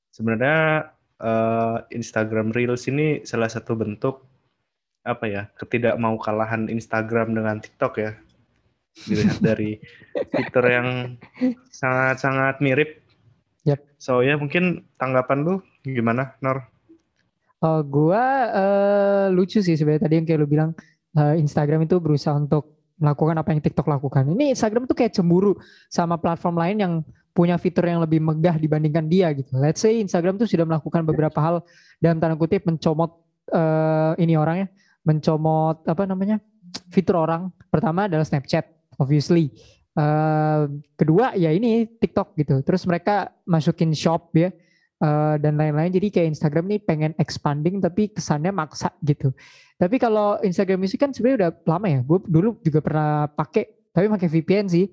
sebenarnya 0.10 0.90
eh, 1.22 1.78
Instagram 1.94 2.50
Reels 2.50 2.90
ini 2.90 3.22
salah 3.26 3.50
satu 3.50 3.78
bentuk 3.78 4.26
apa 5.06 5.26
ya 5.26 5.44
ketidakmau 5.56 6.20
kalahan 6.20 6.66
Instagram 6.66 7.38
dengan 7.38 7.62
TikTok 7.62 7.94
ya. 8.02 8.12
Dilihat 9.08 9.40
dari 9.40 9.80
fitur 10.34 10.66
yang 10.68 11.20
sangat-sangat 11.72 12.60
mirip. 12.60 13.00
Yap. 13.68 13.80
So 14.02 14.24
ya 14.26 14.36
mungkin 14.36 14.88
tanggapan 15.00 15.44
lu 15.46 15.54
gimana, 15.84 16.36
Nor? 16.44 16.64
Oh, 17.60 17.84
gua 17.84 18.24
eh, 18.56 19.26
lucu 19.36 19.60
sih 19.60 19.76
sebenarnya 19.76 20.08
tadi 20.08 20.16
yang 20.16 20.26
kayak 20.28 20.40
lu 20.40 20.48
bilang 20.48 20.72
eh, 21.20 21.36
Instagram 21.44 21.84
itu 21.84 22.00
berusaha 22.00 22.32
untuk 22.32 22.80
melakukan 23.00 23.36
apa 23.36 23.52
yang 23.52 23.60
TikTok 23.64 23.88
lakukan. 23.88 24.24
Ini 24.32 24.56
Instagram 24.56 24.88
tuh 24.88 24.96
kayak 24.96 25.16
cemburu 25.16 25.56
sama 25.92 26.20
platform 26.20 26.56
lain 26.60 26.78
yang 26.80 26.94
punya 27.36 27.56
fitur 27.56 27.88
yang 27.88 28.04
lebih 28.04 28.20
megah 28.20 28.60
dibandingkan 28.60 29.08
dia 29.08 29.32
gitu. 29.32 29.56
Let's 29.56 29.80
say 29.80 30.00
Instagram 30.00 30.36
tuh 30.40 30.48
sudah 30.48 30.68
melakukan 30.68 31.08
beberapa 31.08 31.40
hal 31.40 31.64
dalam 32.00 32.20
tanda 32.20 32.36
kutip 32.36 32.64
mencomot 32.68 33.20
eh, 33.52 34.24
ini 34.24 34.40
orangnya, 34.40 34.72
mencomot 35.04 35.84
apa 35.84 36.04
namanya 36.08 36.40
fitur 36.92 37.20
orang. 37.20 37.52
Pertama 37.68 38.08
adalah 38.08 38.24
Snapchat, 38.24 38.68
obviously. 39.00 39.56
Eh, 40.00 40.64
kedua 40.96 41.36
ya 41.36 41.52
ini 41.52 41.84
TikTok 41.90 42.38
gitu. 42.40 42.62
Terus 42.64 42.88
mereka 42.88 43.34
masukin 43.44 43.92
shop 43.92 44.32
ya 44.38 44.54
uh, 45.04 45.36
dan 45.42 45.60
lain-lain. 45.60 45.92
Jadi 45.92 46.08
kayak 46.08 46.28
Instagram 46.38 46.72
nih 46.72 46.80
pengen 46.86 47.12
expanding 47.20 47.84
tapi 47.84 48.08
kesannya 48.14 48.54
maksa 48.56 48.94
gitu. 49.04 49.36
Tapi 49.76 49.96
kalau 50.00 50.40
Instagram 50.44 50.80
Music 50.84 51.00
kan 51.04 51.12
sebenarnya 51.12 51.38
udah 51.40 51.52
lama 51.68 51.88
ya. 51.88 52.00
Gue 52.04 52.20
dulu 52.28 52.50
juga 52.64 52.80
pernah 52.80 53.28
pakai, 53.28 53.92
tapi 53.92 54.06
pakai 54.08 54.30
VPN 54.30 54.68
sih. 54.72 54.86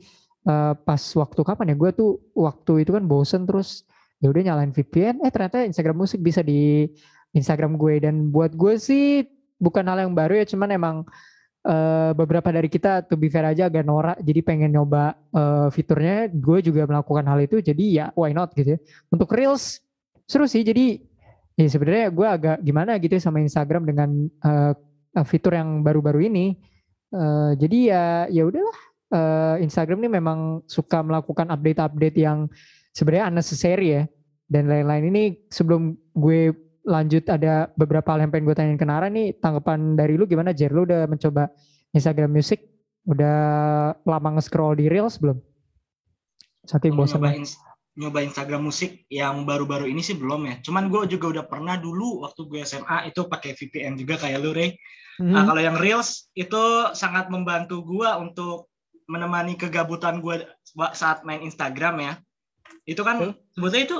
Uh, 0.47 0.79
pas 0.87 1.03
waktu 1.03 1.41
kapan 1.43 1.75
ya? 1.75 1.77
Gue 1.79 1.91
tuh 1.91 2.11
waktu 2.35 2.87
itu 2.87 2.95
kan 2.95 3.05
bosen 3.07 3.47
terus 3.47 3.87
ya 4.23 4.31
udah 4.31 4.43
nyalain 4.43 4.73
VPN. 4.75 5.23
Eh 5.23 5.31
ternyata 5.31 5.63
Instagram 5.63 6.03
Music 6.03 6.19
bisa 6.19 6.43
di 6.43 6.87
Instagram 7.31 7.79
gue 7.79 8.01
dan 8.03 8.35
buat 8.35 8.55
gue 8.59 8.75
sih 8.81 9.27
bukan 9.63 9.87
hal 9.87 10.07
yang 10.07 10.15
baru 10.15 10.43
ya. 10.43 10.47
Cuman 10.51 10.71
emang 10.75 10.97
uh, 11.67 12.11
beberapa 12.15 12.49
dari 12.55 12.71
kita 12.71 13.05
to 13.11 13.19
be 13.19 13.27
fair 13.27 13.45
aja 13.45 13.67
agak 13.67 13.83
norak 13.83 14.17
jadi 14.23 14.41
pengen 14.47 14.71
nyoba 14.79 15.19
uh, 15.35 15.69
fiturnya. 15.75 16.31
Gue 16.31 16.63
juga 16.63 16.87
melakukan 16.87 17.27
hal 17.27 17.43
itu 17.43 17.59
jadi 17.59 17.85
ya 17.85 18.07
why 18.15 18.31
not 18.31 18.55
gitu 18.55 18.79
ya. 18.79 18.81
Untuk 19.11 19.29
reels 19.35 19.83
seru 20.27 20.47
sih 20.47 20.63
jadi 20.63 21.03
ya 21.59 21.67
sebenarnya 21.67 22.07
gue 22.15 22.27
agak 22.27 22.57
gimana 22.63 22.97
gitu 23.03 23.19
ya 23.19 23.23
sama 23.23 23.43
Instagram 23.43 23.83
dengan 23.85 24.11
uh, 24.47 24.73
fitur 25.27 25.59
yang 25.59 25.83
baru-baru 25.83 26.31
ini. 26.31 26.47
Uh, 27.11 27.53
jadi 27.59 27.79
ya 27.91 28.05
ya 28.31 28.45
udahlah. 28.47 28.79
Uh, 29.07 29.57
Instagram 29.63 30.03
ini 30.03 30.19
memang 30.19 30.39
suka 30.67 30.99
melakukan 30.99 31.47
update-update 31.55 32.19
yang 32.19 32.51
sebenarnya 32.91 33.31
unnecessary 33.31 33.89
ya. 34.01 34.05
Dan 34.47 34.71
lain-lain 34.71 35.11
ini 35.11 35.25
sebelum 35.51 35.99
gue 36.15 36.55
lanjut 36.87 37.27
ada 37.27 37.69
beberapa 37.75 38.15
hal 38.15 38.23
yang 38.23 38.31
pengen 38.31 38.47
gue 38.47 38.57
tanyain 38.57 38.79
ke 38.79 38.87
Nara 38.87 39.11
nih. 39.11 39.35
Tanggapan 39.43 39.99
dari 39.99 40.15
lu 40.15 40.25
gimana? 40.25 40.55
Jer 40.55 40.71
lu 40.71 40.87
udah 40.87 41.11
mencoba 41.11 41.51
Instagram 41.91 42.31
Music? 42.31 42.63
Udah 43.07 43.39
lama 44.07 44.39
nge-scroll 44.39 44.79
di 44.79 44.87
Reels 44.87 45.19
belum? 45.19 45.39
Saking 46.67 46.95
bosan 46.99 47.23
nyoba, 47.23 47.31
nyoba 47.99 48.19
Instagram 48.27 48.63
Musik 48.67 49.07
yang 49.11 49.47
baru-baru 49.47 49.91
ini 49.91 50.03
sih 50.03 50.15
belum 50.19 50.47
ya. 50.47 50.55
Cuman 50.63 50.91
gue 50.91 51.19
juga 51.19 51.39
udah 51.39 51.45
pernah 51.47 51.79
dulu 51.79 52.27
waktu 52.27 52.47
gue 52.47 52.61
SMA 52.63 53.11
itu 53.11 53.27
pakai 53.27 53.55
VPN 53.55 53.99
juga 53.99 54.19
kayak 54.19 54.39
lu 54.43 54.51
Rey 54.51 54.75
hmm. 55.23 55.31
nah, 55.31 55.47
kalau 55.47 55.63
yang 55.63 55.79
Reels 55.79 56.31
itu 56.35 56.91
sangat 56.95 57.31
membantu 57.31 57.87
gue 57.87 58.09
untuk 58.19 58.71
menemani 59.07 59.55
kegabutan 59.55 60.19
gue 60.19 60.43
saat 60.95 61.23
main 61.23 61.43
Instagram 61.43 62.03
ya. 62.03 62.13
Itu 62.87 63.07
kan 63.07 63.23
hmm. 63.23 63.35
sebetulnya 63.55 63.85
itu 63.87 63.99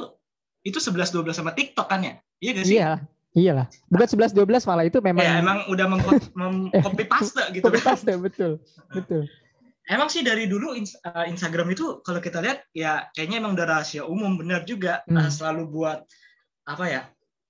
itu 0.67 0.83
11 0.83 1.15
12 1.15 1.31
sama 1.31 1.55
TikTok 1.55 1.87
kan 1.87 2.03
ya 2.03 2.15
Iya 2.41 2.51
gak 2.53 2.65
sih? 2.69 2.77
Iya, 2.77 2.91
iyalah. 3.33 3.67
Bukan 3.89 4.09
11 4.13 4.37
12 4.37 4.69
malah 4.69 4.85
itu 4.85 4.99
memang 5.01 5.25
Ya, 5.25 5.41
emang 5.41 5.65
udah 5.73 5.87
mengcopy 6.37 7.05
paste 7.13 7.45
gitu. 7.53 7.65
Copy 7.65 7.81
paste 7.81 8.13
betul. 8.21 8.61
Betul. 8.93 9.25
Emang 9.87 10.11
sih 10.11 10.27
dari 10.27 10.51
dulu 10.51 10.75
eh, 10.75 11.27
Instagram 11.31 11.71
itu 11.71 12.03
kalau 12.03 12.19
kita 12.19 12.43
lihat 12.43 12.67
ya 12.75 13.07
kayaknya 13.15 13.41
emang 13.41 13.55
udah 13.55 13.67
rahasia 13.71 14.03
umum 14.03 14.35
benar 14.35 14.67
juga 14.67 15.07
hmm. 15.07 15.31
selalu 15.31 15.71
buat 15.71 16.03
apa 16.67 16.85
ya 16.91 17.03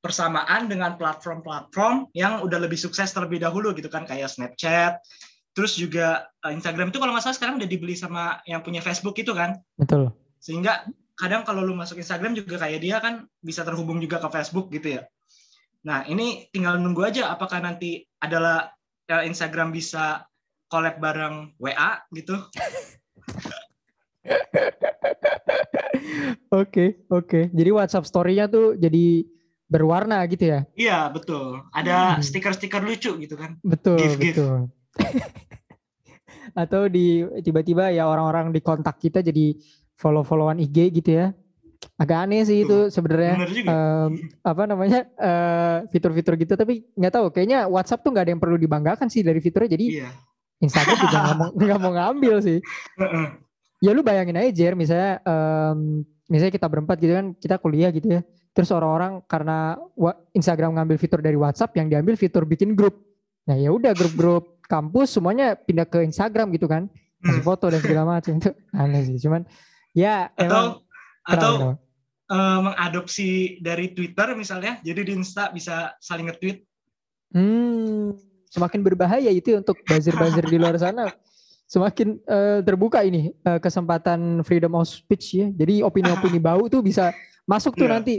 persamaan 0.04 0.68
dengan 0.68 1.00
platform-platform 1.00 2.12
yang 2.12 2.44
udah 2.44 2.60
lebih 2.60 2.76
sukses 2.76 3.10
terlebih 3.10 3.40
dahulu 3.40 3.72
gitu 3.72 3.88
kan 3.88 4.04
kayak 4.04 4.28
Snapchat 4.28 5.00
terus 5.56 5.80
juga 5.80 6.28
eh, 6.44 6.52
Instagram 6.52 6.92
itu 6.92 7.00
kalau 7.00 7.16
nggak 7.16 7.24
salah 7.24 7.36
sekarang 7.40 7.56
udah 7.56 7.66
dibeli 7.72 7.96
sama 7.96 8.38
yang 8.44 8.60
punya 8.60 8.84
Facebook 8.84 9.16
itu 9.16 9.32
kan 9.32 9.56
betul 9.80 10.12
sehingga 10.36 10.84
kadang 11.16 11.42
kalau 11.48 11.64
lu 11.64 11.72
masuk 11.72 11.98
Instagram 11.98 12.36
juga 12.36 12.60
kayak 12.60 12.80
dia 12.84 12.96
kan 13.00 13.24
bisa 13.40 13.64
terhubung 13.64 13.98
juga 13.98 14.20
ke 14.20 14.28
Facebook 14.28 14.68
gitu 14.70 15.00
ya. 15.00 15.02
Nah 15.88 16.04
ini 16.04 16.46
tinggal 16.52 16.76
nunggu 16.76 17.02
aja 17.08 17.32
apakah 17.32 17.58
nanti 17.64 18.04
adalah 18.20 18.70
ya, 19.08 19.24
Instagram 19.24 19.72
bisa 19.72 20.28
collab 20.68 21.00
bareng 21.00 21.56
WA 21.56 22.04
gitu. 22.12 22.36
Oke 26.50 27.06
oke. 27.10 27.50
Jadi 27.50 27.70
WhatsApp 27.74 28.06
Story-nya 28.06 28.46
tuh 28.46 28.78
jadi 28.78 29.26
berwarna 29.66 30.22
gitu 30.30 30.44
ya? 30.46 30.60
Iya 30.78 30.98
betul. 31.10 31.66
Ada 31.74 32.18
hmm. 32.18 32.22
stiker-stiker 32.22 32.82
lucu 32.82 33.18
gitu 33.18 33.34
kan? 33.34 33.58
Betul 33.66 33.98
gift, 33.98 34.38
betul. 34.38 34.58
Atau 36.62 36.88
di 36.88 37.26
tiba-tiba 37.42 37.90
ya 37.92 38.06
orang-orang 38.06 38.54
di 38.54 38.60
kontak 38.62 39.02
kita 39.02 39.20
jadi 39.20 39.58
follow-followan 39.96 40.60
IG 40.60 40.92
gitu 41.02 41.10
ya. 41.12 41.26
Agak 41.96 42.28
aneh 42.28 42.44
sih 42.44 42.64
itu 42.64 42.92
sebenarnya 42.92 43.36
um, 43.68 44.10
apa 44.44 44.62
namanya 44.68 45.00
uh, 45.16 45.84
fitur-fitur 45.88 46.36
gitu. 46.40 46.52
Tapi 46.56 46.84
nggak 46.96 47.12
tahu 47.12 47.26
kayaknya 47.32 47.68
WhatsApp 47.68 48.04
tuh 48.04 48.12
nggak 48.12 48.24
ada 48.28 48.32
yang 48.36 48.42
perlu 48.42 48.56
dibanggakan 48.60 49.08
sih 49.08 49.24
dari 49.24 49.40
fiturnya. 49.40 49.76
Jadi 49.76 49.86
iya. 50.00 50.08
Instagram 50.60 50.96
juga 50.96 51.18
nggak 51.20 51.36
mau 51.36 51.48
nggak 51.64 51.80
mau 51.80 51.92
ngambil 51.92 52.34
sih. 52.44 52.58
ya 53.76 53.92
lu 53.92 54.00
bayangin 54.00 54.40
aja 54.40 54.50
Jer 54.56 54.72
misalnya 54.72 55.20
um, 55.28 56.00
misalnya 56.32 56.56
kita 56.56 56.64
berempat 56.64 56.96
gitu 56.96 57.12
kan 57.12 57.26
kita 57.36 57.56
kuliah 57.60 57.92
gitu 57.92 58.08
ya. 58.08 58.20
Terus 58.56 58.72
orang-orang 58.72 59.20
karena 59.28 59.76
Instagram 60.32 60.80
ngambil 60.80 60.96
fitur 60.96 61.20
dari 61.20 61.36
WhatsApp 61.36 61.76
yang 61.76 61.92
diambil 61.92 62.16
fitur 62.16 62.48
bikin 62.48 62.72
grup. 62.72 62.96
Nah 63.44 63.56
ya 63.56 63.68
udah 63.68 63.92
grup-grup 63.92 64.64
kampus 64.64 65.12
semuanya 65.12 65.60
pindah 65.60 65.84
ke 65.84 66.00
Instagram 66.08 66.56
gitu 66.56 66.64
kan. 66.64 66.88
Kasih 67.20 67.40
hmm. 67.40 67.46
foto 67.46 67.68
dan 67.68 67.80
segala 67.84 68.16
macam. 68.16 68.32
Itu 68.40 68.50
aneh 68.72 69.04
sih 69.04 69.20
cuman 69.20 69.44
Ya, 69.96 70.28
atau 70.36 70.84
atau 71.24 71.80
uh, 72.28 72.58
mengadopsi 72.60 73.58
dari 73.64 73.96
Twitter 73.96 74.36
misalnya, 74.36 74.76
jadi 74.84 75.08
di 75.08 75.16
Insta 75.16 75.48
bisa 75.48 75.96
saling 75.98 76.28
nge-tweet. 76.28 76.60
Hmm, 77.32 78.12
semakin 78.52 78.84
berbahaya 78.84 79.32
itu 79.32 79.56
untuk 79.56 79.80
buzzer-buzzer 79.88 80.44
di 80.46 80.56
luar 80.60 80.76
sana. 80.76 81.08
Semakin 81.66 82.20
uh, 82.28 82.60
terbuka 82.62 83.02
ini 83.02 83.34
uh, 83.42 83.58
kesempatan 83.58 84.44
freedom 84.46 84.78
of 84.78 84.86
speech 84.86 85.34
ya. 85.34 85.48
Jadi 85.50 85.82
opini-opini 85.82 86.38
bau 86.52 86.68
tuh 86.70 86.84
bisa 86.84 87.10
masuk 87.48 87.74
tuh 87.74 87.90
yeah. 87.90 87.96
nanti 87.98 88.14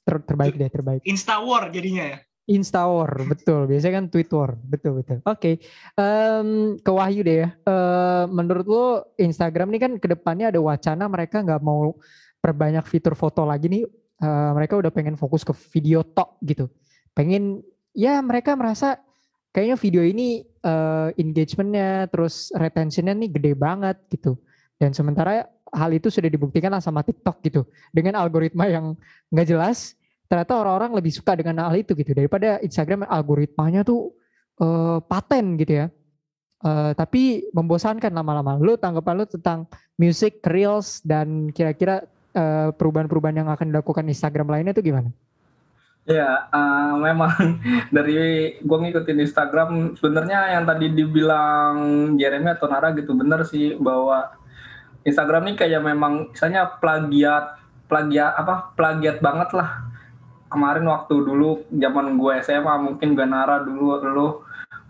Ter 0.00 0.16
terbaik 0.24 0.54
deh, 0.56 0.70
terbaik. 0.72 1.02
Insta 1.04 1.38
war 1.44 1.68
jadinya 1.68 2.04
ya. 2.16 2.18
Instawar, 2.50 3.30
betul. 3.30 3.70
Biasanya 3.70 4.02
kan 4.02 4.06
tweet 4.10 4.30
war, 4.34 4.58
betul 4.58 4.98
betul. 4.98 5.22
Oke, 5.22 5.30
okay. 5.38 5.54
um, 5.94 6.74
ke 6.82 6.90
Wahyu 6.90 7.22
deh 7.22 7.46
ya. 7.46 7.48
Uh, 7.62 8.26
menurut 8.26 8.66
lo 8.66 8.86
Instagram 9.14 9.70
ini 9.70 9.78
kan 9.78 9.92
ke 10.02 10.10
depannya 10.10 10.50
ada 10.50 10.58
wacana 10.58 11.06
mereka 11.06 11.46
nggak 11.46 11.62
mau 11.62 11.94
perbanyak 12.42 12.82
fitur 12.90 13.14
foto 13.14 13.46
lagi 13.46 13.70
nih. 13.70 13.86
Uh, 14.20 14.50
mereka 14.58 14.74
udah 14.74 14.90
pengen 14.90 15.14
fokus 15.14 15.46
ke 15.46 15.54
video 15.70 16.02
tok 16.02 16.42
gitu. 16.42 16.66
Pengen 17.14 17.62
ya 17.94 18.18
mereka 18.18 18.58
merasa 18.58 18.98
kayaknya 19.54 19.78
video 19.78 20.02
ini 20.02 20.42
uh, 20.66 21.14
engagementnya 21.14 22.10
terus 22.10 22.50
retentionnya 22.50 23.14
nih 23.14 23.30
gede 23.30 23.52
banget 23.54 23.96
gitu. 24.10 24.42
Dan 24.74 24.90
sementara 24.90 25.46
hal 25.70 25.90
itu 25.94 26.10
sudah 26.10 26.26
dibuktikan 26.26 26.74
lah 26.74 26.82
sama 26.82 27.06
TikTok 27.06 27.46
gitu 27.46 27.62
dengan 27.94 28.18
algoritma 28.18 28.66
yang 28.66 28.98
nggak 29.30 29.46
jelas 29.46 29.94
ternyata 30.30 30.62
orang-orang 30.62 30.94
lebih 30.94 31.10
suka 31.10 31.34
dengan 31.34 31.66
hal 31.66 31.74
itu 31.74 31.90
gitu 31.98 32.14
daripada 32.14 32.62
Instagram 32.62 33.02
algoritmanya 33.02 33.82
tuh 33.82 34.14
uh, 34.62 35.02
paten 35.02 35.58
gitu 35.58 35.82
ya. 35.82 35.86
Uh, 36.62 36.94
tapi 36.94 37.50
membosankan 37.50 38.14
lama-lama. 38.14 38.54
Lu 38.62 38.78
tanggapan 38.78 39.24
lu 39.24 39.26
tentang 39.26 39.66
music, 39.98 40.38
reels 40.46 41.02
dan 41.02 41.50
kira-kira 41.50 42.06
uh, 42.38 42.70
perubahan-perubahan 42.70 43.42
yang 43.42 43.50
akan 43.50 43.74
dilakukan 43.74 44.06
Instagram 44.06 44.46
lainnya 44.54 44.70
itu 44.70 44.86
gimana? 44.86 45.10
Ya, 46.06 46.46
uh, 46.54 46.94
memang 47.00 47.34
dari 47.96 48.54
gue 48.62 48.78
ngikutin 48.86 49.18
Instagram 49.18 49.98
sebenarnya 49.98 50.54
yang 50.54 50.64
tadi 50.68 50.94
dibilang 50.94 51.74
Jeremy 52.14 52.54
atau 52.54 52.70
Nara 52.70 52.94
gitu 52.94 53.18
bener 53.18 53.42
sih 53.48 53.74
bahwa 53.80 54.30
Instagram 55.02 55.50
ini 55.50 55.54
kayak 55.58 55.82
memang 55.82 56.30
misalnya 56.30 56.70
plagiat 56.78 57.56
plagiat 57.88 58.36
apa 58.36 58.76
plagiat 58.76 59.18
banget 59.18 59.50
lah 59.56 59.89
kemarin 60.50 60.84
waktu 60.90 61.14
dulu 61.14 61.64
zaman 61.70 62.18
gue 62.18 62.34
SMA 62.42 62.74
mungkin 62.82 63.14
Ganara 63.14 63.62
dulu 63.62 63.96
dulu 64.02 64.28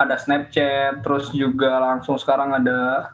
ada 0.00 0.16
Snapchat 0.16 1.04
terus 1.04 1.28
juga 1.36 1.76
langsung 1.76 2.16
sekarang 2.16 2.56
ada 2.56 3.12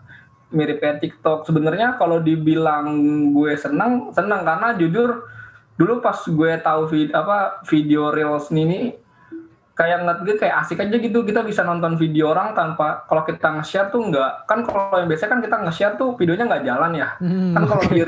mirip 0.54 0.78
kayak 0.78 1.02
TikTok. 1.02 1.50
Sebenarnya 1.50 1.98
kalau 1.98 2.22
dibilang 2.22 2.86
gue 3.34 3.58
senang 3.58 4.14
senang 4.14 4.46
karena 4.46 4.78
jujur 4.78 5.26
dulu 5.74 5.98
pas 5.98 6.16
gue 6.22 6.50
tahu 6.62 6.80
video 6.88 7.12
apa 7.18 7.38
video 7.66 8.14
reels 8.14 8.48
ini 8.54 8.94
kayak 9.76 10.06
ngeliat 10.06 10.20
gue 10.22 10.34
kayak 10.38 10.56
asik 10.62 10.78
aja 10.86 10.96
gitu. 10.96 11.26
Kita 11.26 11.42
bisa 11.42 11.66
nonton 11.66 11.98
video 11.98 12.30
orang 12.30 12.54
tanpa 12.54 13.02
kalau 13.10 13.26
kita 13.26 13.58
nge-share 13.58 13.90
tuh 13.90 14.06
nggak 14.06 14.46
kan 14.46 14.62
kalau 14.62 14.94
yang 15.02 15.10
biasa 15.10 15.26
kan 15.26 15.42
kita 15.42 15.56
nge-share 15.66 15.98
tuh 15.98 16.14
videonya 16.14 16.46
nggak 16.46 16.64
jalan 16.64 16.92
ya. 16.94 17.08
Hmm, 17.18 17.52
kan 17.58 17.62
kalau 17.66 17.82
di 17.90 18.02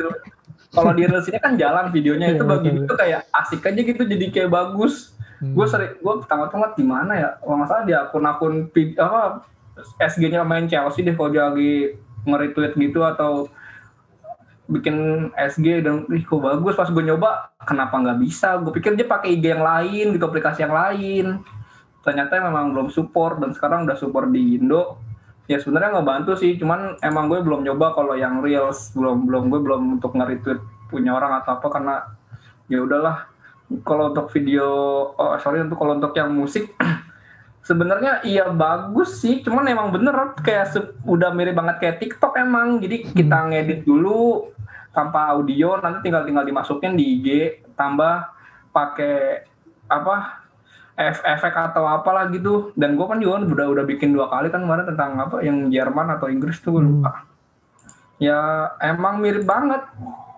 kalau 0.73 0.93
di 0.93 1.09
reels 1.09 1.29
ini 1.29 1.39
kan 1.41 1.57
jalan 1.57 1.89
videonya 1.89 2.37
itu 2.37 2.45
iya, 2.45 2.51
bagi 2.51 2.71
itu 2.77 2.95
kayak 2.95 3.21
asik 3.33 3.65
aja 3.65 3.81
gitu 3.81 4.03
jadi 4.05 4.27
kayak 4.29 4.51
bagus. 4.53 5.17
Hmm. 5.39 5.55
gue 5.55 5.67
sering 5.71 5.95
gue 6.03 6.15
pertama-tama 6.27 6.75
di 6.75 6.83
mana 6.83 7.15
ya 7.15 7.29
kalau 7.39 7.63
nggak 7.63 7.71
salah 7.71 7.85
di 7.87 7.95
akun-akun 7.95 8.75
apa 8.99 9.47
SG-nya 10.03 10.43
main 10.43 10.67
Chelsea 10.67 11.07
deh 11.07 11.15
kalau 11.15 11.31
dia 11.31 11.47
lagi 11.47 11.95
nge-retweet 12.27 12.75
gitu 12.75 13.07
atau 13.07 13.47
bikin 14.69 15.31
SG 15.33 15.81
dan 15.81 16.05
ih 16.13 16.27
kok 16.27 16.43
bagus. 16.43 16.75
Pas 16.75 16.91
gue 16.91 17.05
nyoba 17.07 17.55
kenapa 17.65 17.97
nggak 18.03 18.19
bisa? 18.19 18.59
Gue 18.61 18.75
pikir 18.75 18.99
dia 18.99 19.07
pakai 19.07 19.39
IG 19.39 19.57
yang 19.57 19.65
lain 19.65 20.07
gitu 20.19 20.25
aplikasi 20.27 20.67
yang 20.67 20.75
lain. 20.75 21.41
Ternyata 22.03 22.43
memang 22.43 22.75
belum 22.75 22.89
support 22.91 23.39
dan 23.39 23.55
sekarang 23.55 23.89
udah 23.89 23.95
support 23.95 24.29
di 24.35 24.59
Indo 24.61 24.99
ya 25.49 25.57
sebenarnya 25.59 25.99
nggak 25.99 26.09
bantu 26.09 26.33
sih. 26.37 26.55
Cuman 26.61 27.01
emang 27.01 27.27
gue 27.33 27.41
belum 27.41 27.65
nyoba 27.65 27.97
kalau 27.97 28.15
yang 28.15 28.45
reels. 28.45 28.93
Belum 28.93 29.25
belum 29.25 29.49
gue 29.49 29.61
belum 29.65 29.83
untuk 29.99 30.15
nge-retweet 30.15 30.61
punya 30.93 31.17
orang 31.17 31.43
atau 31.43 31.59
apa 31.59 31.67
karena 31.73 31.95
ya 32.69 32.85
udahlah. 32.85 33.27
Kalau 33.85 34.13
untuk 34.13 34.33
video 34.33 34.69
oh 35.13 35.37
sorry 35.41 35.61
untuk 35.65 35.77
kalau 35.81 35.97
untuk 35.97 36.17
yang 36.17 36.33
musik 36.33 36.73
sebenarnya 37.69 38.23
iya 38.29 38.53
bagus 38.53 39.25
sih. 39.25 39.41
Cuman 39.41 39.65
emang 39.67 39.89
bener 39.91 40.37
kayak 40.45 40.77
udah 41.09 41.33
mirip 41.33 41.57
banget 41.57 41.77
kayak 41.81 41.97
TikTok 42.05 42.37
emang. 42.37 42.79
Jadi 42.85 43.09
kita 43.17 43.37
hmm. 43.41 43.49
ngedit 43.51 43.81
dulu 43.89 44.53
tanpa 44.93 45.33
audio 45.33 45.81
nanti 45.81 46.09
tinggal 46.09 46.25
tinggal 46.25 46.45
dimasukin 46.45 46.97
di 46.97 47.05
IG 47.21 47.29
tambah 47.79 48.35
pakai 48.75 49.47
apa 49.89 50.48
efek 50.99 51.55
atau 51.55 51.87
apalah 51.87 52.27
gitu. 52.35 52.75
Dan 52.75 52.99
gue 52.99 53.07
kan 53.07 53.23
juga 53.23 53.47
udah 53.47 53.67
udah 53.79 53.85
bikin 53.87 54.11
dua 54.11 54.27
kali 54.27 54.51
kan 54.51 54.67
kemarin 54.67 54.87
tentang 54.91 55.15
apa 55.23 55.39
yang 55.47 55.71
Jerman 55.71 56.19
atau 56.19 56.27
Inggris 56.27 56.59
tuh 56.59 56.79
gue 56.79 56.83
lupa. 56.85 57.11
Hmm. 57.11 57.27
ya 58.19 58.41
emang 58.83 59.23
mirip 59.23 59.47
banget. 59.47 59.87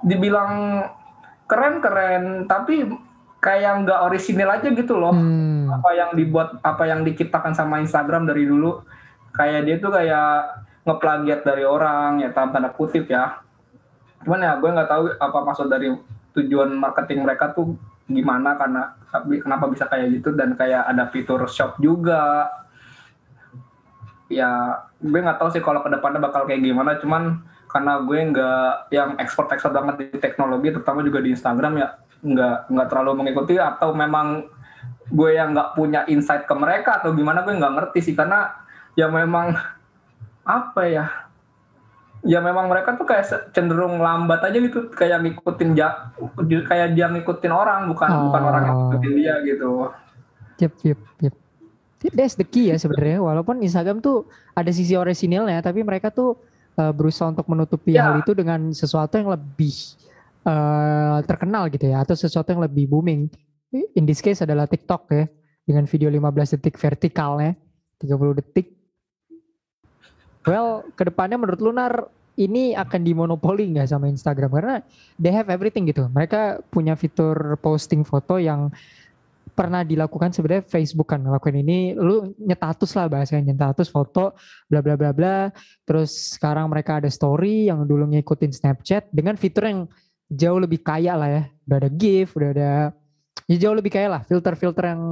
Dibilang 0.05 0.85
keren 1.49 1.81
keren 1.81 2.25
tapi 2.45 2.85
kayak 3.41 3.89
nggak 3.89 4.01
orisinil 4.05 4.53
aja 4.53 4.69
gitu 4.69 5.01
loh. 5.01 5.17
Hmm. 5.17 5.73
apa 5.73 5.95
yang 5.95 6.11
dibuat 6.19 6.61
apa 6.67 6.83
yang 6.85 7.07
diciptakan 7.09 7.57
sama 7.57 7.81
Instagram 7.81 8.29
dari 8.29 8.45
dulu. 8.45 8.85
Kayak 9.33 9.61
dia 9.65 9.77
tuh 9.81 9.91
kayak 9.97 10.61
ngeplagiat 10.85 11.41
dari 11.41 11.65
orang 11.65 12.21
ya 12.21 12.37
tanda 12.37 12.69
kutip 12.69 13.09
ya. 13.09 13.41
Cuman 14.29 14.45
ya 14.45 14.61
gue 14.61 14.69
nggak 14.69 14.91
tahu 14.91 15.03
apa 15.17 15.39
maksud 15.41 15.73
dari 15.73 15.89
tujuan 16.37 16.77
marketing 16.77 17.25
mereka 17.25 17.57
tuh 17.57 17.75
gimana 18.11 18.59
karena 18.59 18.99
kenapa 19.41 19.71
bisa 19.71 19.87
kayak 19.87 20.21
gitu 20.21 20.35
dan 20.35 20.59
kayak 20.59 20.85
ada 20.91 21.07
fitur 21.09 21.47
shop 21.47 21.79
juga. 21.79 22.51
Ya 24.31 24.83
gue 24.99 25.21
nggak 25.23 25.39
tahu 25.39 25.51
sih 25.55 25.63
kalau 25.63 25.83
ke 25.83 25.91
depannya 25.91 26.21
bakal 26.23 26.47
kayak 26.47 26.63
gimana 26.63 26.99
cuman 26.99 27.43
karena 27.71 28.03
gue 28.03 28.19
nggak 28.35 28.71
yang 28.91 29.11
ekspor 29.23 29.47
ekspor 29.51 29.71
banget 29.71 29.95
di 30.11 30.19
teknologi 30.19 30.75
terutama 30.75 31.07
juga 31.07 31.23
di 31.23 31.35
Instagram 31.35 31.79
ya 31.79 31.89
nggak 32.21 32.59
nggak 32.69 32.89
terlalu 32.91 33.25
mengikuti 33.25 33.57
atau 33.57 33.95
memang 33.97 34.45
gue 35.11 35.31
yang 35.35 35.57
nggak 35.57 35.75
punya 35.75 36.07
insight 36.07 36.47
ke 36.47 36.55
mereka 36.55 37.03
atau 37.03 37.15
gimana 37.15 37.43
gue 37.43 37.55
nggak 37.57 37.75
ngerti 37.75 38.13
sih 38.13 38.15
karena 38.15 38.55
ya 38.95 39.11
memang 39.11 39.55
apa 40.47 40.83
ya 40.87 41.30
ya 42.25 42.39
memang 42.45 42.69
mereka 42.69 43.01
tuh 43.01 43.09
kayak 43.09 43.53
cenderung 43.57 43.97
lambat 44.01 44.45
aja 44.45 44.59
gitu 44.61 44.93
kayak 44.93 45.25
ngikutin 45.25 45.73
ja, 45.73 46.13
kayak 46.69 46.93
dia 46.93 47.09
ngikutin 47.09 47.53
orang 47.53 47.89
bukan 47.89 48.09
oh. 48.13 48.21
bukan 48.29 48.43
orang 48.45 48.63
yang 48.69 48.77
ngikutin 48.77 49.13
dia 49.17 49.35
gitu. 49.47 49.71
Yep, 50.61 50.73
yep, 50.85 51.01
yep. 51.25 51.35
That's 52.13 52.37
the 52.37 52.49
key 52.49 52.73
ya 52.73 52.77
sebenarnya. 52.81 53.21
Walaupun 53.21 53.61
Instagram 53.61 54.01
tuh 54.01 54.29
ada 54.57 54.69
sisi 54.73 54.97
orisinilnya, 54.97 55.61
tapi 55.61 55.85
mereka 55.85 56.09
tuh 56.09 56.37
uh, 56.81 56.93
berusaha 56.93 57.29
untuk 57.29 57.45
menutupi 57.49 57.97
yeah. 57.97 58.09
hal 58.09 58.25
itu 58.25 58.33
dengan 58.33 58.73
sesuatu 58.73 59.21
yang 59.21 59.29
lebih 59.29 59.73
uh, 60.49 61.21
terkenal 61.29 61.69
gitu 61.69 61.93
ya 61.93 62.01
atau 62.01 62.17
sesuatu 62.17 62.57
yang 62.57 62.65
lebih 62.65 62.89
booming. 62.89 63.29
In 63.71 64.05
this 64.09 64.25
case 64.25 64.41
adalah 64.43 64.67
TikTok 64.67 65.13
ya 65.13 65.25
dengan 65.63 65.87
video 65.87 66.09
15 66.11 66.57
detik 66.59 66.81
vertikalnya 66.81 67.55
30 68.01 68.41
detik. 68.41 68.80
Well, 70.51 70.83
ke 70.99 71.07
depannya 71.07 71.39
menurut 71.39 71.63
Lunar 71.63 72.11
ini 72.35 72.75
akan 72.75 73.01
dimonopoli 73.07 73.71
nggak 73.71 73.87
sama 73.87 74.11
Instagram 74.11 74.51
karena 74.51 74.77
they 75.23 75.31
have 75.31 75.47
everything 75.47 75.87
gitu. 75.87 76.11
Mereka 76.11 76.67
punya 76.75 76.99
fitur 76.99 77.55
posting 77.63 78.03
foto 78.03 78.43
yang 78.43 78.75
pernah 79.55 79.87
dilakukan 79.87 80.35
sebenarnya 80.35 80.65
Facebook 80.67 81.15
kan 81.15 81.21
ngelakuin 81.21 81.61
ini 81.61 81.93
lu 81.93 82.33
nyetatus 82.39 82.97
lah 82.97 83.13
bahasanya 83.13 83.53
nyetatus 83.53 83.93
foto 83.93 84.33
bla 84.71 84.81
bla 84.81 84.95
bla 84.97 85.11
bla 85.13 85.53
terus 85.85 86.39
sekarang 86.39 86.71
mereka 86.71 87.03
ada 87.03 87.11
story 87.13 87.69
yang 87.69 87.85
dulu 87.85 88.09
ngikutin 88.09 88.57
Snapchat 88.57 89.11
dengan 89.13 89.37
fitur 89.37 89.69
yang 89.69 89.81
jauh 90.31 90.63
lebih 90.63 90.81
kaya 90.81 91.19
lah 91.19 91.29
ya. 91.29 91.43
Udah 91.67 91.77
ada 91.83 91.91
GIF, 91.91 92.39
udah 92.39 92.51
ada 92.55 92.71
ya 93.51 93.57
jauh 93.59 93.75
lebih 93.75 93.91
kaya 93.91 94.09
lah. 94.09 94.23
Filter-filter 94.23 94.95
yang 94.95 95.03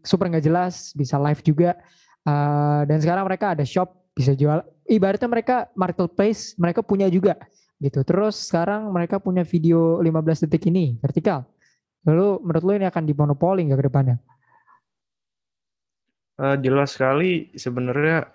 super 0.00 0.26
nggak 0.32 0.44
jelas, 0.44 0.96
bisa 0.96 1.20
live 1.20 1.44
juga. 1.44 1.76
Uh, 2.26 2.82
dan 2.88 2.98
sekarang 2.98 3.28
mereka 3.28 3.54
ada 3.54 3.62
shop, 3.62 3.92
bisa 4.16 4.32
jual. 4.32 4.64
Ibaratnya 4.88 5.28
mereka 5.28 5.68
marketplace, 5.76 6.56
mereka 6.56 6.80
punya 6.80 7.06
juga 7.12 7.36
gitu. 7.76 8.00
Terus 8.00 8.48
sekarang 8.48 8.88
mereka 8.88 9.20
punya 9.20 9.44
video 9.44 10.00
15 10.00 10.48
detik 10.48 10.72
ini 10.72 10.96
vertikal. 10.96 11.44
Lalu 12.08 12.40
menurut 12.40 12.64
lo 12.64 12.72
ini 12.72 12.86
akan 12.88 13.04
dimonopoli 13.04 13.68
nggak 13.68 13.78
ke 13.78 13.86
depannya? 13.92 14.16
Uh, 16.36 16.56
jelas 16.60 16.96
sekali 16.96 17.52
sebenarnya 17.56 18.28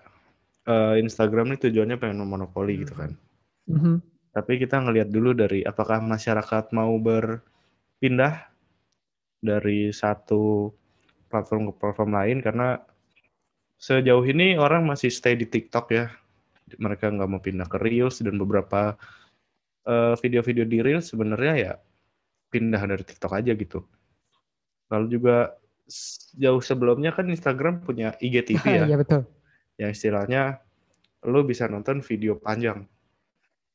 uh, 0.70 0.94
Instagram 0.98 1.54
ini 1.54 1.58
tujuannya 1.58 1.96
pengen 1.98 2.22
monopoli 2.22 2.82
gitu 2.86 2.94
kan. 2.94 3.18
Mm 3.66 3.78
-hmm. 3.78 3.96
Tapi 4.32 4.52
kita 4.62 4.80
ngelihat 4.80 5.10
dulu 5.10 5.34
dari 5.34 5.60
apakah 5.66 6.00
masyarakat 6.00 6.72
mau 6.72 6.96
berpindah 6.98 8.48
dari 9.42 9.90
satu 9.90 10.72
platform 11.28 11.70
ke 11.70 11.72
platform 11.80 12.10
lain 12.14 12.38
karena 12.40 12.80
sejauh 13.82 14.22
ini 14.22 14.54
orang 14.54 14.86
masih 14.86 15.10
stay 15.10 15.34
di 15.34 15.50
TikTok 15.50 15.90
ya. 15.90 16.06
Mereka 16.78 17.10
nggak 17.10 17.28
mau 17.28 17.42
pindah 17.42 17.66
ke 17.66 17.82
Reels 17.82 18.22
dan 18.22 18.38
beberapa 18.38 18.94
video 19.82 20.46
video-video 20.46 20.64
di 20.70 20.78
Reels 20.78 21.10
sebenarnya 21.10 21.54
ya 21.58 21.72
pindah 22.54 22.78
dari 22.86 23.02
TikTok 23.02 23.34
aja 23.34 23.50
gitu. 23.58 23.82
Lalu 24.86 25.18
juga 25.18 25.58
jauh 26.38 26.62
sebelumnya 26.62 27.10
kan 27.10 27.26
Instagram 27.26 27.82
punya 27.82 28.14
IGTV 28.22 28.62
ya. 28.78 28.84
Iya 28.86 28.96
betul. 29.02 29.26
Yang 29.74 29.90
istilahnya 29.98 30.62
lo 31.26 31.42
bisa 31.42 31.66
nonton 31.66 31.98
video 32.02 32.38
panjang 32.38 32.86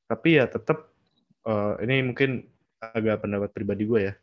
tapi 0.08 0.40
ya 0.40 0.48
tetap 0.48 0.88
uh, 1.44 1.76
ini 1.84 2.12
mungkin 2.12 2.48
agak 2.80 3.28
pendapat 3.28 3.52
pribadi 3.52 3.84
gue 3.84 4.00
ya 4.12 4.14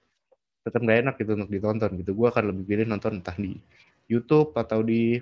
tetap 0.65 0.81
nggak 0.81 0.99
enak 1.05 1.15
gitu 1.21 1.37
untuk 1.37 1.53
ditonton 1.53 1.91
gitu 2.01 2.17
gue 2.17 2.29
akan 2.33 2.45
lebih 2.53 2.65
pilih 2.65 2.87
nonton 2.89 3.21
entah 3.21 3.37
di 3.37 3.61
YouTube 4.09 4.57
atau 4.57 4.81
di 4.81 5.21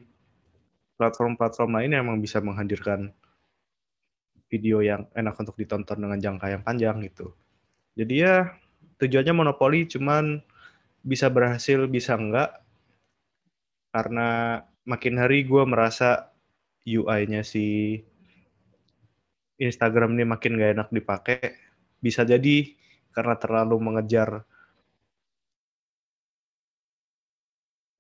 platform-platform 1.02 1.82
lain 1.82 1.90
yang 1.98 2.06
memang 2.06 2.22
bisa 2.22 2.38
menghadirkan 2.38 3.10
video 4.46 4.78
yang 4.78 5.10
enak 5.18 5.34
untuk 5.34 5.58
ditonton 5.58 5.98
dengan 5.98 6.22
jangka 6.22 6.46
yang 6.46 6.62
panjang 6.62 7.02
gitu 7.02 7.34
jadi 7.98 8.14
ya 8.14 8.36
tujuannya 9.02 9.34
monopoli 9.34 9.90
cuman 9.90 10.38
bisa 11.02 11.26
berhasil 11.26 11.90
bisa 11.90 12.14
enggak 12.14 12.62
karena 13.90 14.62
makin 14.86 15.18
hari 15.18 15.42
gue 15.42 15.62
merasa 15.66 16.30
UI-nya 16.86 17.42
si 17.42 17.98
Instagram 19.58 20.14
ini 20.14 20.24
makin 20.26 20.58
gak 20.58 20.72
enak 20.78 20.88
dipakai 20.94 21.38
bisa 21.98 22.22
jadi 22.22 22.70
karena 23.10 23.34
terlalu 23.38 23.78
mengejar 23.78 24.46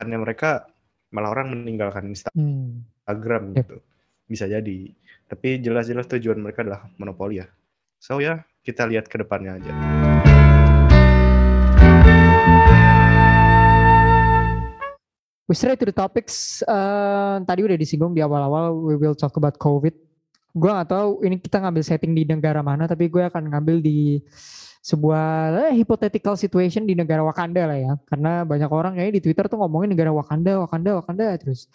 karena 0.02 0.18
mereka 0.18 0.66
malah 1.14 1.30
orang 1.30 1.54
meninggalkan. 1.54 2.10
Instagram 2.10 2.34
hmm. 2.34 2.91
Gitu 3.56 3.76
bisa 4.26 4.46
jadi 4.46 4.78
tapi 5.26 5.58
jelas-jelas 5.58 6.06
tujuan 6.06 6.38
mereka 6.38 6.62
adalah 6.62 6.86
monopoli 6.96 7.42
ya 7.42 7.46
so 7.98 8.22
ya 8.22 8.46
kita 8.62 8.86
lihat 8.86 9.10
ke 9.10 9.18
depannya 9.20 9.58
aja 9.58 9.74
We 15.50 15.58
straight 15.58 15.76
to 15.84 15.84
the 15.84 15.92
topics. 15.92 16.64
Uh, 16.64 17.44
tadi 17.44 17.60
udah 17.60 17.76
disinggung 17.76 18.16
di 18.16 18.24
awal-awal. 18.24 18.72
We 18.72 18.96
will 18.96 19.12
talk 19.12 19.36
about 19.36 19.60
COVID 19.60 19.92
gue 20.52 20.68
gak 20.68 20.92
tahu 20.92 21.24
ini 21.24 21.40
kita 21.40 21.64
ngambil 21.64 21.82
setting 21.84 22.12
di 22.12 22.28
negara 22.28 22.60
mana 22.60 22.84
tapi 22.84 23.08
gue 23.08 23.24
akan 23.24 23.56
ngambil 23.56 23.80
di 23.80 24.20
sebuah 24.82 25.54
eh, 25.70 25.78
hypothetical 25.78 26.34
situation 26.34 26.82
di 26.82 26.98
negara 26.98 27.22
Wakanda 27.22 27.70
lah 27.70 27.78
ya. 27.78 27.92
Karena 28.10 28.42
banyak 28.42 28.66
orang 28.66 28.98
kayaknya 28.98 29.14
di 29.16 29.22
Twitter 29.22 29.46
tuh 29.46 29.62
ngomongin 29.62 29.94
negara 29.94 30.10
Wakanda 30.10 30.58
Wakanda 30.66 30.98
Wakanda 30.98 31.38
terus 31.38 31.70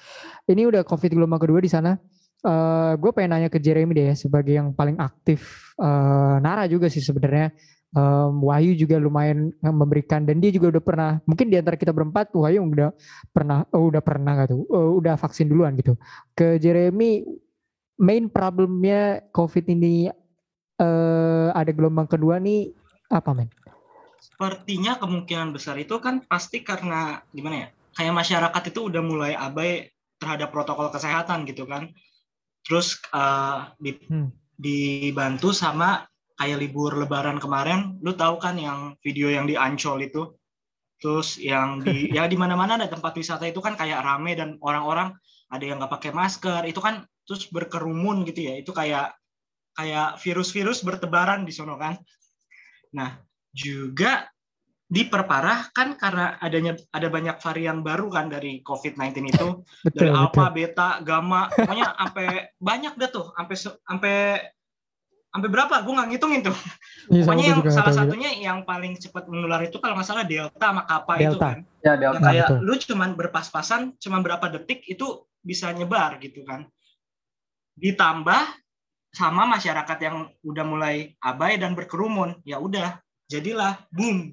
ini 0.46 0.68
udah 0.68 0.84
covid 0.84 1.16
gelombang 1.16 1.40
kedua 1.40 1.64
di 1.64 1.72
sana. 1.72 1.96
Uh, 2.46 2.94
gue 3.02 3.10
pengen 3.18 3.34
nanya 3.34 3.50
ke 3.50 3.58
Jeremy 3.58 3.98
deh 3.98 4.06
ya, 4.14 4.16
sebagai 4.16 4.54
yang 4.54 4.70
paling 4.70 4.94
aktif 5.02 5.74
uh, 5.82 6.38
Nara 6.38 6.70
juga 6.70 6.92
sih 6.92 7.02
sebenarnya. 7.02 7.50
Um, 7.96 8.52
Wahyu 8.52 8.76
juga 8.76 9.00
lumayan 9.00 9.56
memberikan 9.64 10.28
dan 10.28 10.44
dia 10.44 10.52
juga 10.52 10.76
udah 10.76 10.84
pernah 10.84 11.12
mungkin 11.24 11.48
di 11.48 11.56
antara 11.56 11.80
kita 11.80 11.96
berempat 11.96 12.36
Wahyu 12.36 12.60
udah 12.60 12.92
pernah 13.32 13.64
oh, 13.72 13.88
udah 13.88 14.04
pernah 14.04 14.36
gak 14.44 14.52
tuh 14.52 14.68
uh, 14.68 14.92
udah 15.00 15.16
vaksin 15.16 15.48
duluan 15.48 15.74
gitu. 15.80 15.96
Ke 16.36 16.60
Jeremy 16.60 17.24
main 17.98 18.28
problemnya 18.28 19.24
COVID 19.32 19.66
ini 19.72 20.12
uh, 20.78 21.50
ada 21.56 21.72
gelombang 21.74 22.06
kedua 22.06 22.38
nih 22.38 22.76
apa 23.12 23.32
men? 23.32 23.50
Sepertinya 24.18 24.98
kemungkinan 24.98 25.54
besar 25.56 25.78
itu 25.80 25.98
kan 26.02 26.26
pasti 26.26 26.62
karena 26.62 27.22
gimana 27.32 27.68
ya? 27.68 27.68
Kayak 27.98 28.14
masyarakat 28.14 28.64
itu 28.70 28.80
udah 28.94 29.02
mulai 29.02 29.34
abai 29.34 29.90
terhadap 30.22 30.54
protokol 30.54 30.94
kesehatan 30.94 31.46
gitu 31.50 31.66
kan. 31.66 31.90
Terus 32.66 33.00
uh, 33.14 33.72
di, 33.82 33.96
hmm. 33.98 34.30
dibantu 34.58 35.54
sama 35.56 36.06
kayak 36.38 36.62
libur 36.62 36.94
lebaran 36.94 37.42
kemarin, 37.42 37.98
lu 38.06 38.14
tahu 38.14 38.38
kan 38.38 38.60
yang 38.60 38.94
video 39.02 39.34
yang 39.34 39.50
di 39.50 39.58
Ancol 39.58 40.06
itu. 40.06 40.38
Terus 41.02 41.38
yang 41.42 41.82
di 41.82 42.10
ya 42.18 42.30
di 42.30 42.38
mana-mana 42.38 42.78
ada 42.78 42.90
tempat 42.90 43.18
wisata 43.18 43.50
itu 43.50 43.62
kan 43.62 43.74
kayak 43.74 44.06
rame 44.06 44.38
dan 44.38 44.62
orang-orang 44.62 45.14
ada 45.50 45.64
yang 45.64 45.82
nggak 45.82 45.94
pakai 45.98 46.12
masker. 46.14 46.62
Itu 46.70 46.84
kan 46.84 47.06
terus 47.28 47.52
berkerumun 47.52 48.24
gitu 48.24 48.48
ya 48.48 48.56
itu 48.56 48.72
kayak 48.72 49.12
kayak 49.76 50.18
virus-virus 50.24 50.82
bertebaran 50.82 51.44
di 51.44 51.54
sono 51.54 51.76
kan 51.78 52.00
nah 52.94 53.20
juga 53.52 54.30
diperparah 54.88 55.76
kan 55.76 56.00
karena 56.00 56.40
adanya 56.40 56.80
ada 56.96 57.12
banyak 57.12 57.36
varian 57.44 57.84
baru 57.84 58.08
kan 58.08 58.32
dari 58.32 58.64
COVID-19 58.64 59.36
itu 59.36 59.48
Betul, 59.86 59.96
dari 60.00 60.10
betul. 60.16 60.20
alpha, 60.24 60.46
beta, 60.56 60.90
gamma, 61.04 61.52
pokoknya 61.52 61.88
sampai 62.00 62.28
banyak 62.56 62.94
dah 62.96 63.10
tuh, 63.12 63.28
sampai 63.36 63.56
sampai 63.60 64.16
sampai 65.28 65.50
berapa? 65.52 65.76
Gue 65.84 65.94
nggak 65.94 66.10
ngitungin 66.16 66.42
tuh. 66.48 66.58
Iya, 67.12 67.22
sama 67.28 67.36
Pokoknya 67.36 67.46
yang 67.52 67.62
salah 67.68 67.76
tahu 67.76 67.92
juga. 67.92 68.00
satunya 68.00 68.30
yang 68.40 68.60
paling 68.64 68.94
cepat 68.96 69.24
menular 69.28 69.62
itu 69.62 69.78
kalau 69.78 69.94
nggak 70.00 70.08
salah 70.08 70.24
delta 70.24 70.66
sama 70.72 70.84
kappa 70.88 71.14
itu 71.20 71.36
Delta. 71.36 71.46
kan. 71.52 71.58
Ya, 71.84 71.94
Yang 71.94 72.00
Delta. 72.00 72.24
kayak 72.32 72.48
betul. 72.48 72.60
lu 72.64 72.74
cuman 72.80 73.10
berpas-pasan, 73.20 73.82
cuman 74.00 74.20
berapa 74.24 74.46
detik 74.56 74.88
itu 74.88 75.06
bisa 75.44 75.68
nyebar 75.76 76.16
gitu 76.24 76.48
kan. 76.48 76.64
Ditambah 77.76 78.42
sama 79.12 79.48
masyarakat 79.48 79.98
yang 80.04 80.30
udah 80.44 80.66
mulai 80.68 81.16
abai 81.24 81.58
dan 81.58 81.74
berkerumun, 81.74 82.40
ya 82.44 82.60
udah 82.60 83.00
jadilah 83.28 83.78
boom 83.92 84.32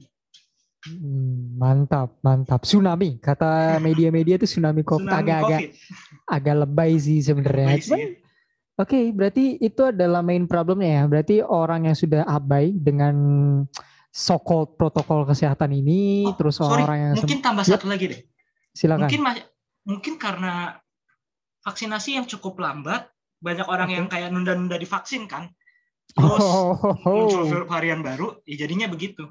Hmm, 0.84 1.56
mantap, 1.56 2.20
mantap. 2.20 2.60
Tsunami, 2.68 3.16
kata 3.16 3.72
media-media 3.86 4.36
itu 4.36 4.44
tsunami 4.44 4.84
COVID 4.84 5.08
agak-agak 5.08 5.72
agak 6.28 6.54
lebay 6.60 7.00
sih 7.00 7.24
sebenarnya. 7.24 7.80
Oke, 8.74 9.14
berarti 9.14 9.56
itu 9.62 9.80
adalah 9.86 10.20
main 10.20 10.50
problemnya 10.50 11.00
ya. 11.00 11.02
Berarti 11.06 11.40
orang 11.40 11.88
yang 11.88 11.96
sudah 11.96 12.26
abai 12.26 12.74
dengan 12.74 13.14
so-called 14.10 14.74
protokol 14.74 15.22
kesehatan 15.24 15.72
ini, 15.72 16.26
Oh, 16.26 16.34
terus 16.34 16.58
Sorry, 16.58 16.82
orang 16.82 16.98
yang 16.98 17.12
mungkin 17.22 17.38
tambah 17.40 17.64
satu 17.64 17.86
lagi 17.86 18.04
deh. 18.10 18.20
silakan. 18.74 19.06
Mungkin 19.06 19.20
mungkin 19.86 20.14
karena 20.18 20.74
vaksinasi 21.62 22.18
yang 22.18 22.26
cukup 22.26 22.58
lambat, 22.58 23.13
banyak 23.44 23.66
orang 23.68 23.88
Oke. 23.92 23.96
yang 24.00 24.06
kayak 24.08 24.28
nunda-nunda 24.32 24.80
divaksin 24.80 25.28
kan. 25.28 25.52
Terus 26.16 26.40
Oh, 26.40 26.96
muncul 27.04 27.44
oke, 27.44 27.68
varian 27.68 28.00
baru, 28.00 28.40
ya 28.48 28.64
jadinya 28.64 28.88
begitu. 28.88 29.28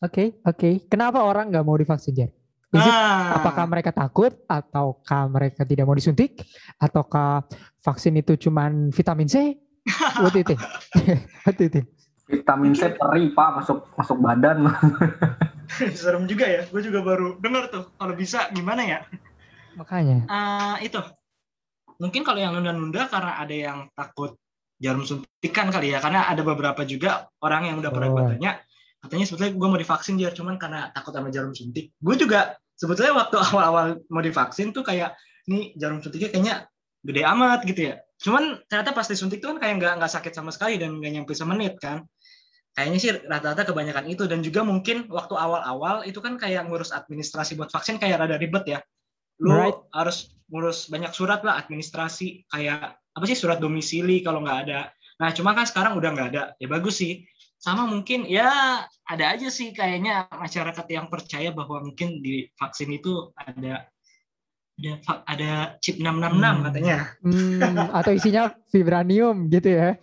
oke. 0.00 0.70
Kenapa 0.88 1.20
orang 1.20 1.52
nggak 1.52 1.64
mau 1.66 1.76
divaksin, 1.76 2.16
Jar? 2.16 2.30
Is 2.68 2.84
it- 2.84 2.92
Ah, 2.92 3.40
apakah 3.40 3.64
mereka 3.64 3.90
takut, 3.92 4.32
ataukah 4.44 5.24
mereka 5.28 5.64
tidak 5.64 5.88
mau 5.88 5.96
disuntik, 5.96 6.44
ataukah 6.76 7.44
vaksin 7.80 8.16
itu 8.20 8.36
cuman 8.48 8.92
vitamin 8.92 9.28
C? 9.28 9.56
What 10.22 10.36
do 10.36 10.40
you 10.40 10.46
think? 10.46 10.60
What 11.44 11.56
do 11.56 11.64
you 11.64 11.72
think? 11.72 11.88
Vitamin 12.28 12.76
C 12.76 12.92
perih, 12.92 13.32
Pak, 13.32 13.48
masuk 13.64 13.88
masuk 13.96 14.20
badan. 14.20 14.68
serem 15.96 16.28
juga 16.28 16.44
ya. 16.44 16.68
Gue 16.68 16.84
juga 16.84 17.00
baru 17.00 17.40
dengar 17.40 17.72
tuh. 17.72 17.88
Kalau 17.96 18.12
bisa 18.12 18.52
gimana 18.52 18.84
ya? 18.84 18.98
Makanya. 19.80 20.28
Ah, 20.28 20.76
itu. 20.84 21.00
Mungkin 21.98 22.22
kalau 22.22 22.38
yang 22.38 22.54
nunda-nunda 22.54 23.10
karena 23.10 23.42
ada 23.42 23.54
yang 23.54 23.78
takut 23.94 24.38
jarum 24.78 25.02
suntikan 25.02 25.68
kali 25.74 25.92
ya. 25.92 25.98
Karena 25.98 26.30
ada 26.30 26.42
beberapa 26.46 26.86
juga 26.86 27.26
orang 27.42 27.74
yang 27.74 27.76
udah 27.82 27.90
pernah 27.90 28.10
Oh. 28.14 28.18
tanya, 28.30 28.62
katanya 29.02 29.24
sebetulnya 29.26 29.52
gue 29.58 29.68
mau 29.68 29.78
divaksin 29.78 30.14
jar, 30.16 30.32
cuman 30.32 30.54
karena 30.56 30.94
takut 30.94 31.10
sama 31.10 31.28
jarum 31.34 31.52
suntik. 31.52 31.90
Gue 31.98 32.14
juga 32.14 32.54
sebetulnya 32.78 33.12
waktu 33.18 33.36
awal-awal 33.50 33.98
mau 34.08 34.22
divaksin 34.22 34.70
tuh 34.70 34.86
kayak, 34.86 35.18
nih 35.50 35.74
jarum 35.74 35.98
suntiknya 35.98 36.30
kayaknya 36.30 36.54
gede 37.02 37.22
amat 37.26 37.60
gitu 37.66 37.80
ya. 37.92 37.94
Cuman 38.18 38.62
ternyata 38.66 38.90
pas 38.94 39.06
disuntik 39.06 39.38
tuh 39.38 39.54
kan 39.54 39.58
kayak 39.62 39.74
nggak 39.78 39.92
nggak 40.02 40.12
sakit 40.12 40.32
sama 40.34 40.50
sekali 40.50 40.78
dan 40.78 40.98
nggak 40.98 41.12
nyampe 41.14 41.32
semenit 41.34 41.78
kan. 41.78 42.06
Kayaknya 42.74 42.98
sih 43.02 43.10
rata-rata 43.26 43.66
kebanyakan 43.66 44.06
itu 44.06 44.30
dan 44.30 44.38
juga 44.38 44.62
mungkin 44.62 45.10
waktu 45.10 45.34
awal-awal 45.34 46.06
itu 46.06 46.22
kan 46.22 46.38
kayak 46.38 46.66
ngurus 46.70 46.94
administrasi 46.94 47.58
buat 47.58 47.74
vaksin 47.74 47.98
kayak 47.98 48.22
rada 48.22 48.38
ribet 48.38 48.62
ya. 48.66 48.78
Lu 49.38 49.54
Right. 49.54 49.78
harus 49.94 50.34
ngurus 50.48 50.88
banyak 50.88 51.12
surat 51.12 51.44
lah 51.44 51.60
administrasi 51.60 52.48
kayak 52.48 52.96
apa 52.98 53.24
sih 53.26 53.38
surat 53.38 53.58
domisili 53.58 54.22
kalau 54.22 54.42
nggak 54.42 54.58
ada. 54.66 54.90
Nah 55.18 55.30
cuma 55.34 55.54
kan 55.54 55.66
sekarang 55.66 55.94
udah 55.98 56.10
nggak 56.14 56.28
ada. 56.34 56.42
Ya 56.58 56.66
bagus 56.66 56.98
sih. 56.98 57.26
Sama 57.58 57.90
mungkin 57.90 58.22
ya 58.24 58.46
ada 58.86 59.24
aja 59.34 59.50
sih 59.50 59.74
kayaknya 59.74 60.30
masyarakat 60.30 60.86
yang 60.88 61.10
percaya 61.10 61.50
bahwa 61.50 61.82
mungkin 61.82 62.22
di 62.22 62.46
vaksin 62.54 62.94
itu 62.94 63.34
ada 63.34 63.90
ada 64.78 64.92
ada 65.26 65.50
chip 65.82 65.98
666 65.98 66.38
Hmm. 66.38 66.62
katanya. 66.70 66.96
Hmm, 67.18 67.76
atau 67.90 68.12
isinya 68.18 68.54
vibranium 68.70 69.50
gitu 69.50 69.74
ya. 69.74 69.98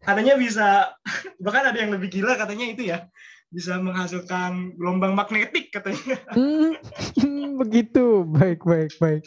Katanya 0.00 0.34
bisa 0.34 0.96
bahkan 1.38 1.68
ada 1.68 1.78
yang 1.78 1.92
lebih 1.92 2.08
gila 2.08 2.34
katanya 2.34 2.66
itu 2.66 2.88
ya 2.88 3.04
bisa 3.52 3.76
menghasilkan 3.78 4.74
gelombang 4.80 5.12
magnetik 5.12 5.68
katanya. 5.70 6.16
Hmm, 7.22 7.60
begitu. 7.60 8.24
Baik, 8.24 8.64
baik, 8.64 8.96
baik. 8.96 9.22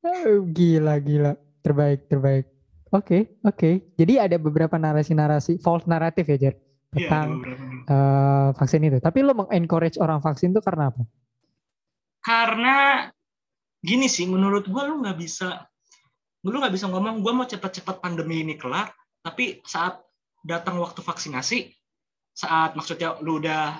Eh, 0.00 0.40
Gila, 0.50 0.96
gila. 0.98 1.32
Terbaik, 1.60 2.08
terbaik. 2.08 2.48
Oke, 2.90 3.36
oke. 3.44 3.94
Jadi 4.00 4.16
ada 4.16 4.40
beberapa 4.40 4.80
narasi-narasi 4.80 5.60
false 5.60 5.84
naratif 5.84 6.24
ya, 6.28 6.38
Jar, 6.40 6.54
Iya, 6.56 7.10
tentang 7.10 7.28
nih. 7.42 7.56
eh, 7.90 8.48
vaksin 8.56 8.86
itu. 8.86 8.98
Tapi 8.98 9.18
lo 9.20 9.36
mengencourage 9.36 10.00
orang 10.00 10.24
vaksin 10.24 10.56
itu 10.56 10.62
karena 10.64 10.88
apa? 10.88 11.02
Karena 12.24 12.76
gini 13.84 14.08
sih 14.08 14.24
menurut 14.24 14.64
gua 14.72 14.88
lu 14.88 15.04
nggak 15.04 15.18
bisa 15.20 15.68
lu 16.40 16.56
nggak 16.56 16.72
bisa 16.72 16.88
ngomong 16.88 17.20
gua 17.20 17.36
mau 17.36 17.44
cepat-cepat 17.44 18.00
pandemi 18.00 18.40
ini 18.40 18.56
kelar 18.56 18.88
tapi 19.20 19.60
saat 19.68 20.00
datang 20.40 20.80
waktu 20.80 21.04
vaksinasi 21.04 21.68
saat 22.34 22.74
maksudnya 22.74 23.14
lu 23.22 23.38
udah 23.38 23.78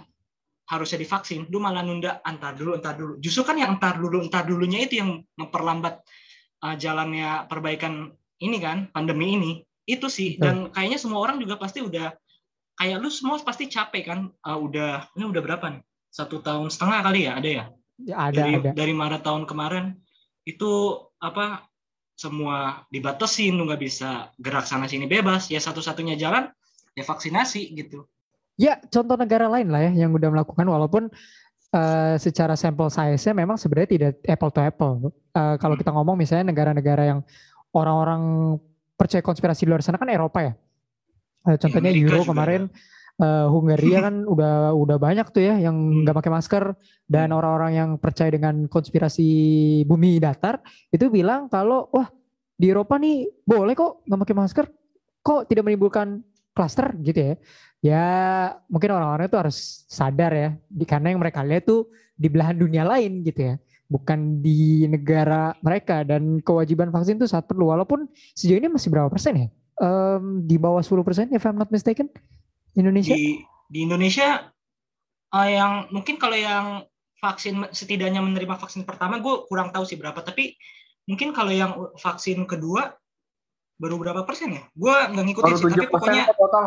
harusnya 0.64 1.02
divaksin 1.02 1.44
lu 1.52 1.60
malah 1.60 1.84
nunda 1.84 2.22
antar 2.24 2.56
dulu 2.56 2.78
entar 2.78 2.94
dulu. 2.96 3.20
Justru 3.20 3.44
kan 3.44 3.58
yang 3.58 3.76
entar 3.76 4.00
dulu 4.00 4.24
entar 4.24 4.46
dulunya 4.46 4.86
itu 4.86 5.02
yang 5.02 5.20
memperlambat 5.36 6.00
uh, 6.64 6.78
jalannya 6.78 7.44
perbaikan 7.50 8.14
ini 8.40 8.56
kan 8.62 8.88
pandemi 8.94 9.36
ini. 9.36 9.52
Itu 9.84 10.08
sih 10.08 10.40
dan 10.40 10.72
kayaknya 10.72 10.96
semua 10.96 11.20
orang 11.20 11.36
juga 11.36 11.60
pasti 11.60 11.84
udah 11.84 12.16
kayak 12.80 12.96
lu 13.02 13.12
semua 13.12 13.36
pasti 13.44 13.68
capek 13.68 14.02
kan 14.06 14.20
Uh, 14.40 14.56
udah 14.56 15.12
ini 15.18 15.24
udah 15.28 15.42
berapa 15.44 15.66
nih? 15.68 15.82
Satu 16.08 16.40
tahun 16.40 16.70
setengah 16.72 17.00
kali 17.04 17.20
ya 17.28 17.32
ada 17.36 17.50
ya? 17.50 17.64
Ya, 18.00 18.16
ada, 18.30 18.34
dari 18.34 18.54
ada. 18.58 18.70
dari 18.72 18.92
Maret 18.96 19.22
tahun 19.22 19.44
kemarin 19.44 19.98
itu 20.48 20.98
apa 21.18 21.66
semua 22.14 22.86
dibatasin 22.90 23.58
lu 23.58 23.66
nggak 23.66 23.82
bisa 23.82 24.30
gerak 24.38 24.64
sana 24.64 24.86
sini 24.86 25.10
bebas 25.10 25.50
ya 25.50 25.58
satu-satunya 25.58 26.14
jalan 26.14 26.46
ya 26.94 27.02
vaksinasi 27.02 27.74
gitu 27.74 28.06
Ya, 28.54 28.78
contoh 28.86 29.18
negara 29.18 29.50
lain 29.50 29.66
lah 29.66 29.82
ya 29.90 30.06
yang 30.06 30.14
udah 30.14 30.30
melakukan 30.30 30.62
walaupun 30.62 31.10
eh, 31.74 32.14
secara 32.22 32.54
sampel 32.54 32.86
size-nya 32.86 33.34
memang 33.34 33.58
sebenarnya 33.58 33.90
tidak 33.90 34.10
apple 34.22 34.52
to 34.54 34.60
apple. 34.62 34.92
Eh, 35.34 35.56
kalau 35.58 35.74
kita 35.74 35.90
ngomong 35.90 36.14
misalnya 36.14 36.54
negara-negara 36.54 37.02
yang 37.10 37.20
orang-orang 37.74 38.54
percaya 38.94 39.26
konspirasi 39.26 39.66
di 39.66 39.74
luar 39.74 39.82
sana 39.82 39.98
kan 39.98 40.06
Eropa 40.06 40.38
ya. 40.38 40.52
Eh, 41.50 41.56
contohnya 41.58 41.90
Amerika 41.90 42.14
Euro 42.14 42.22
kemarin 42.22 42.62
eh, 43.14 43.46
Hungaria 43.50 43.98
kan 44.06 44.14
udah 44.38 44.70
udah 44.74 44.96
banyak 45.02 45.26
tuh 45.34 45.42
ya 45.42 45.54
yang 45.58 45.74
Hmm. 45.74 46.06
nggak 46.06 46.14
pakai 46.14 46.30
masker 46.30 46.64
dan 47.10 47.34
Hmm. 47.34 47.38
orang-orang 47.42 47.72
yang 47.74 47.90
percaya 47.98 48.30
dengan 48.30 48.70
konspirasi 48.70 49.28
bumi 49.84 50.22
datar 50.22 50.62
itu 50.94 51.10
bilang 51.10 51.50
kalau 51.50 51.90
wah 51.90 52.06
di 52.54 52.70
Eropa 52.70 53.02
nih 53.02 53.26
boleh 53.42 53.74
kok 53.74 54.06
nggak 54.06 54.20
pakai 54.22 54.36
masker 54.38 54.66
kok 55.26 55.50
tidak 55.50 55.66
menimbulkan 55.66 56.22
klaster 56.54 56.94
gitu 57.02 57.20
ya. 57.20 57.34
Ya 57.84 58.06
mungkin 58.72 58.96
orang-orang 58.96 59.28
itu 59.28 59.36
harus 59.36 59.84
sadar 59.90 60.32
ya. 60.32 60.50
Di 60.70 60.88
karena 60.88 61.12
yang 61.12 61.20
mereka 61.20 61.44
lihat 61.44 61.68
tuh 61.68 61.90
di 62.14 62.30
belahan 62.30 62.56
dunia 62.56 62.86
lain 62.86 63.20
gitu 63.26 63.52
ya. 63.52 63.54
Bukan 63.90 64.40
di 64.40 64.88
negara 64.88 65.52
mereka. 65.60 66.06
Dan 66.06 66.40
kewajiban 66.40 66.88
vaksin 66.88 67.20
itu 67.20 67.28
saat 67.28 67.44
perlu. 67.44 67.68
Walaupun 67.68 68.08
sejauh 68.32 68.56
ini 68.56 68.72
masih 68.72 68.88
berapa 68.88 69.12
persen 69.12 69.34
ya? 69.36 69.48
Em, 69.74 70.46
di 70.46 70.56
bawah 70.56 70.80
10 70.80 71.02
persen 71.02 71.26
if 71.34 71.42
I'm 71.42 71.58
not 71.58 71.68
mistaken 71.68 72.06
Indonesia? 72.78 73.12
Di 73.12 73.42
di 73.68 73.82
Indonesia 73.82 74.54
eh, 75.34 75.50
yang 75.58 75.90
mungkin 75.90 76.14
kalau 76.16 76.38
yang 76.38 76.86
vaksin 77.18 77.72
setidaknya 77.72 78.22
menerima 78.22 78.60
vaksin 78.60 78.86
pertama 78.86 79.18
gue 79.18 79.44
kurang 79.50 79.74
tahu 79.74 79.82
sih 79.82 79.98
berapa. 79.98 80.22
Tapi 80.22 80.54
mungkin 81.10 81.34
kalau 81.36 81.52
yang 81.52 81.72
vaksin 81.98 82.44
kedua 82.48 82.96
baru 83.76 83.94
berapa 83.96 84.22
persen 84.22 84.52
ya 84.52 84.62
gue 84.68 84.94
nggak 85.10 85.24
ngikutin 85.24 85.44
Baru 85.48 85.58
sih 85.58 85.66
tapi 85.68 85.82
7% 85.82 85.92
pokoknya 85.92 86.22
total. 86.30 86.64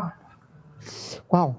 wow 1.27 1.49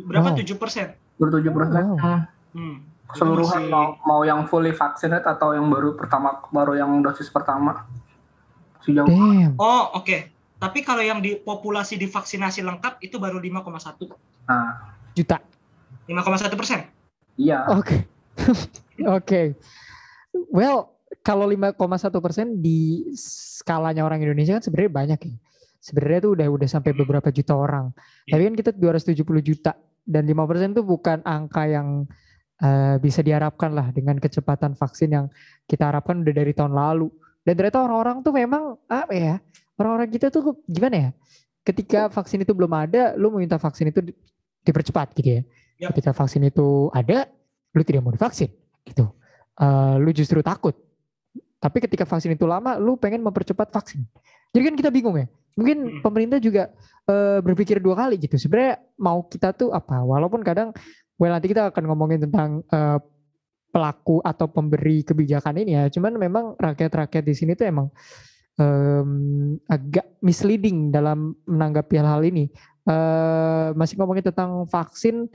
berapa 0.00 0.28
Wow. 0.30 0.38
tujuh 0.38 0.56
persen 0.56 0.86
Baru 1.16 1.30
7%. 1.32 1.48
Wow. 1.48 1.96
Hmm. 1.96 2.22
hmm. 2.52 2.76
Keseluruhan 3.06 3.62
Masih- 3.62 3.72
mau, 3.72 3.86
mau 4.02 4.20
yang 4.20 4.44
fully 4.44 4.70
vaccinated 4.70 5.24
atau 5.24 5.54
yang 5.54 5.64
baru 5.66 5.94
pertama 5.94 6.42
baru 6.46 6.74
yang 6.74 6.90
dosis 7.00 7.30
pertama. 7.30 7.86
Sejauh 8.82 9.06
damn 9.06 9.54
Oh, 9.56 9.94
oke. 9.94 10.26
Tapi 10.56 10.78
kalau 10.80 11.00
yang 11.00 11.20
di 11.20 11.36
populasi 11.36 11.94
divaksinasi 11.94 12.60
lengkap 12.60 12.98
itu 13.00 13.16
baru 13.16 13.38
5,1. 13.38 14.10
Nah, 14.44 14.90
juta 15.12 15.38
5,1 16.04 16.52
persen. 16.52 16.80
iya. 17.36 17.62
Oke. 17.70 18.04
Oke. 19.16 19.54
Well, 20.50 20.95
kalau 21.22 21.46
5,1 21.46 21.76
persen 22.18 22.46
di 22.58 23.10
skalanya 23.14 24.02
orang 24.02 24.22
Indonesia 24.22 24.58
kan 24.58 24.64
sebenarnya 24.64 24.92
banyak 24.92 25.20
ya. 25.22 25.36
Sebenarnya 25.78 26.18
tuh 26.26 26.32
udah 26.34 26.46
udah 26.50 26.68
sampai 26.68 26.90
beberapa 26.98 27.30
juta 27.30 27.54
orang. 27.54 27.94
Iya. 28.26 28.34
Tapi 28.34 28.42
kan 28.42 28.54
kita 28.58 28.70
270 28.74 29.22
juta 29.42 29.72
dan 30.02 30.26
5 30.26 30.50
persen 30.50 30.74
tuh 30.74 30.82
bukan 30.82 31.22
angka 31.22 31.62
yang 31.70 32.10
eh, 32.58 32.96
bisa 32.98 33.22
diharapkan 33.22 33.70
lah 33.70 33.94
dengan 33.94 34.18
kecepatan 34.18 34.74
vaksin 34.74 35.14
yang 35.14 35.26
kita 35.70 35.86
harapkan 35.86 36.26
udah 36.26 36.34
dari 36.34 36.50
tahun 36.50 36.74
lalu. 36.74 37.06
Dan 37.46 37.54
ternyata 37.54 37.86
orang-orang 37.86 38.26
tuh 38.26 38.34
memang 38.34 38.74
apa 38.90 39.14
ya? 39.14 39.34
Orang-orang 39.78 40.10
kita 40.10 40.34
tuh 40.34 40.58
gimana 40.66 40.96
ya? 40.98 41.10
Ketika 41.62 42.10
vaksin 42.10 42.42
itu 42.42 42.50
belum 42.50 42.70
ada, 42.74 43.14
lu 43.14 43.30
mau 43.30 43.38
minta 43.38 43.58
vaksin 43.58 43.94
itu 43.94 44.02
di- 44.02 44.16
dipercepat 44.66 45.14
gitu 45.14 45.38
ya. 45.38 45.42
Yap. 45.86 45.94
Ketika 45.94 46.10
vaksin 46.14 46.42
itu 46.46 46.90
ada, 46.90 47.30
lu 47.74 47.82
tidak 47.86 48.02
mau 48.02 48.14
divaksin, 48.14 48.50
gitu. 48.86 49.06
Eh, 49.56 49.94
lu 50.00 50.10
justru 50.12 50.40
takut. 50.42 50.85
Tapi 51.56 51.78
ketika 51.82 52.04
vaksin 52.04 52.36
itu 52.36 52.44
lama, 52.44 52.76
lu 52.76 52.96
pengen 53.00 53.24
mempercepat 53.24 53.72
vaksin. 53.72 54.04
Jadi 54.52 54.62
kan 54.72 54.74
kita 54.76 54.90
bingung 54.92 55.16
ya. 55.16 55.26
Mungkin 55.56 55.78
Hmm. 55.78 56.00
pemerintah 56.04 56.38
juga 56.40 56.68
eh, 57.06 57.38
berpikir 57.38 57.78
dua 57.78 57.94
kali 57.94 58.18
gitu. 58.18 58.34
Sebenarnya 58.34 58.82
mau 58.98 59.22
kita 59.24 59.54
tuh 59.54 59.70
apa? 59.70 60.02
Walaupun 60.02 60.42
kadang, 60.42 60.74
well 61.16 61.30
nanti 61.30 61.46
kita 61.46 61.70
akan 61.70 61.86
ngomongin 61.86 62.26
tentang 62.26 62.66
eh, 62.66 62.98
pelaku 63.70 64.18
atau 64.26 64.50
pemberi 64.50 65.06
kebijakan 65.06 65.54
ini 65.62 65.78
ya. 65.78 65.84
Cuman 65.86 66.18
memang 66.18 66.58
rakyat-rakyat 66.58 67.22
di 67.22 67.34
sini 67.36 67.52
tuh 67.54 67.68
emang 67.68 67.86
em, 68.58 69.10
agak 69.68 70.16
misleading 70.24 70.90
dalam 70.90 71.36
menanggapi 71.46 71.94
hal-hal 72.00 72.24
ini. 72.24 72.48
Eh, 72.88 73.68
masih 73.76 73.94
ngomongin 74.00 74.26
tentang 74.26 74.64
vaksin, 74.66 75.28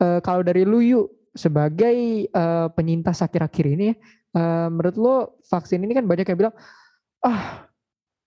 eh, 0.00 0.18
kalau 0.24 0.40
dari 0.42 0.66
lu 0.66 0.80
yuk 0.80 1.06
sebagai 1.36 2.26
eh, 2.26 2.66
penyintas 2.72 3.20
akhir-akhir 3.22 3.66
ini, 3.70 3.94
ya, 4.34 4.40
eh, 4.42 4.66
menurut 4.68 4.96
lo 4.98 5.16
vaksin 5.46 5.80
ini 5.80 5.94
kan 5.94 6.04
banyak 6.04 6.26
yang 6.26 6.38
bilang, 6.38 6.54
ah 7.22 7.70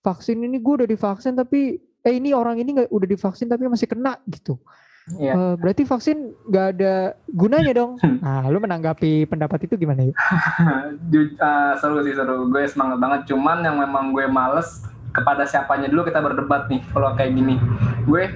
vaksin 0.00 0.40
ini 0.40 0.56
gue 0.58 0.74
udah 0.82 0.88
divaksin 0.88 1.36
tapi 1.36 1.76
eh 1.78 2.14
ini 2.16 2.32
orang 2.32 2.56
ini 2.56 2.80
nggak 2.80 2.88
udah 2.88 3.08
divaksin 3.08 3.46
tapi 3.46 3.68
masih 3.68 3.86
kena 3.86 4.16
gitu. 4.26 4.56
Iya. 5.16 5.32
Eh, 5.32 5.54
berarti 5.56 5.88
vaksin 5.88 6.36
nggak 6.52 6.66
ada 6.76 7.16
gunanya 7.32 7.72
dong. 7.72 7.92
Nah, 8.24 8.44
lu 8.52 8.60
menanggapi 8.60 9.24
pendapat 9.24 9.64
itu 9.64 9.80
gimana? 9.80 10.04
Ju- 11.12 11.36
uh, 11.40 11.72
seru 11.80 12.04
sih 12.04 12.12
seru 12.12 12.48
gue 12.52 12.64
semangat 12.68 12.98
banget 13.00 13.20
cuman 13.32 13.64
yang 13.64 13.76
memang 13.80 14.12
gue 14.12 14.28
males 14.28 14.84
kepada 15.16 15.48
siapanya 15.48 15.88
dulu 15.88 16.04
kita 16.04 16.20
berdebat 16.20 16.68
nih 16.68 16.84
kalau 16.92 17.16
kayak 17.16 17.32
gini 17.32 17.56
gue 18.04 18.28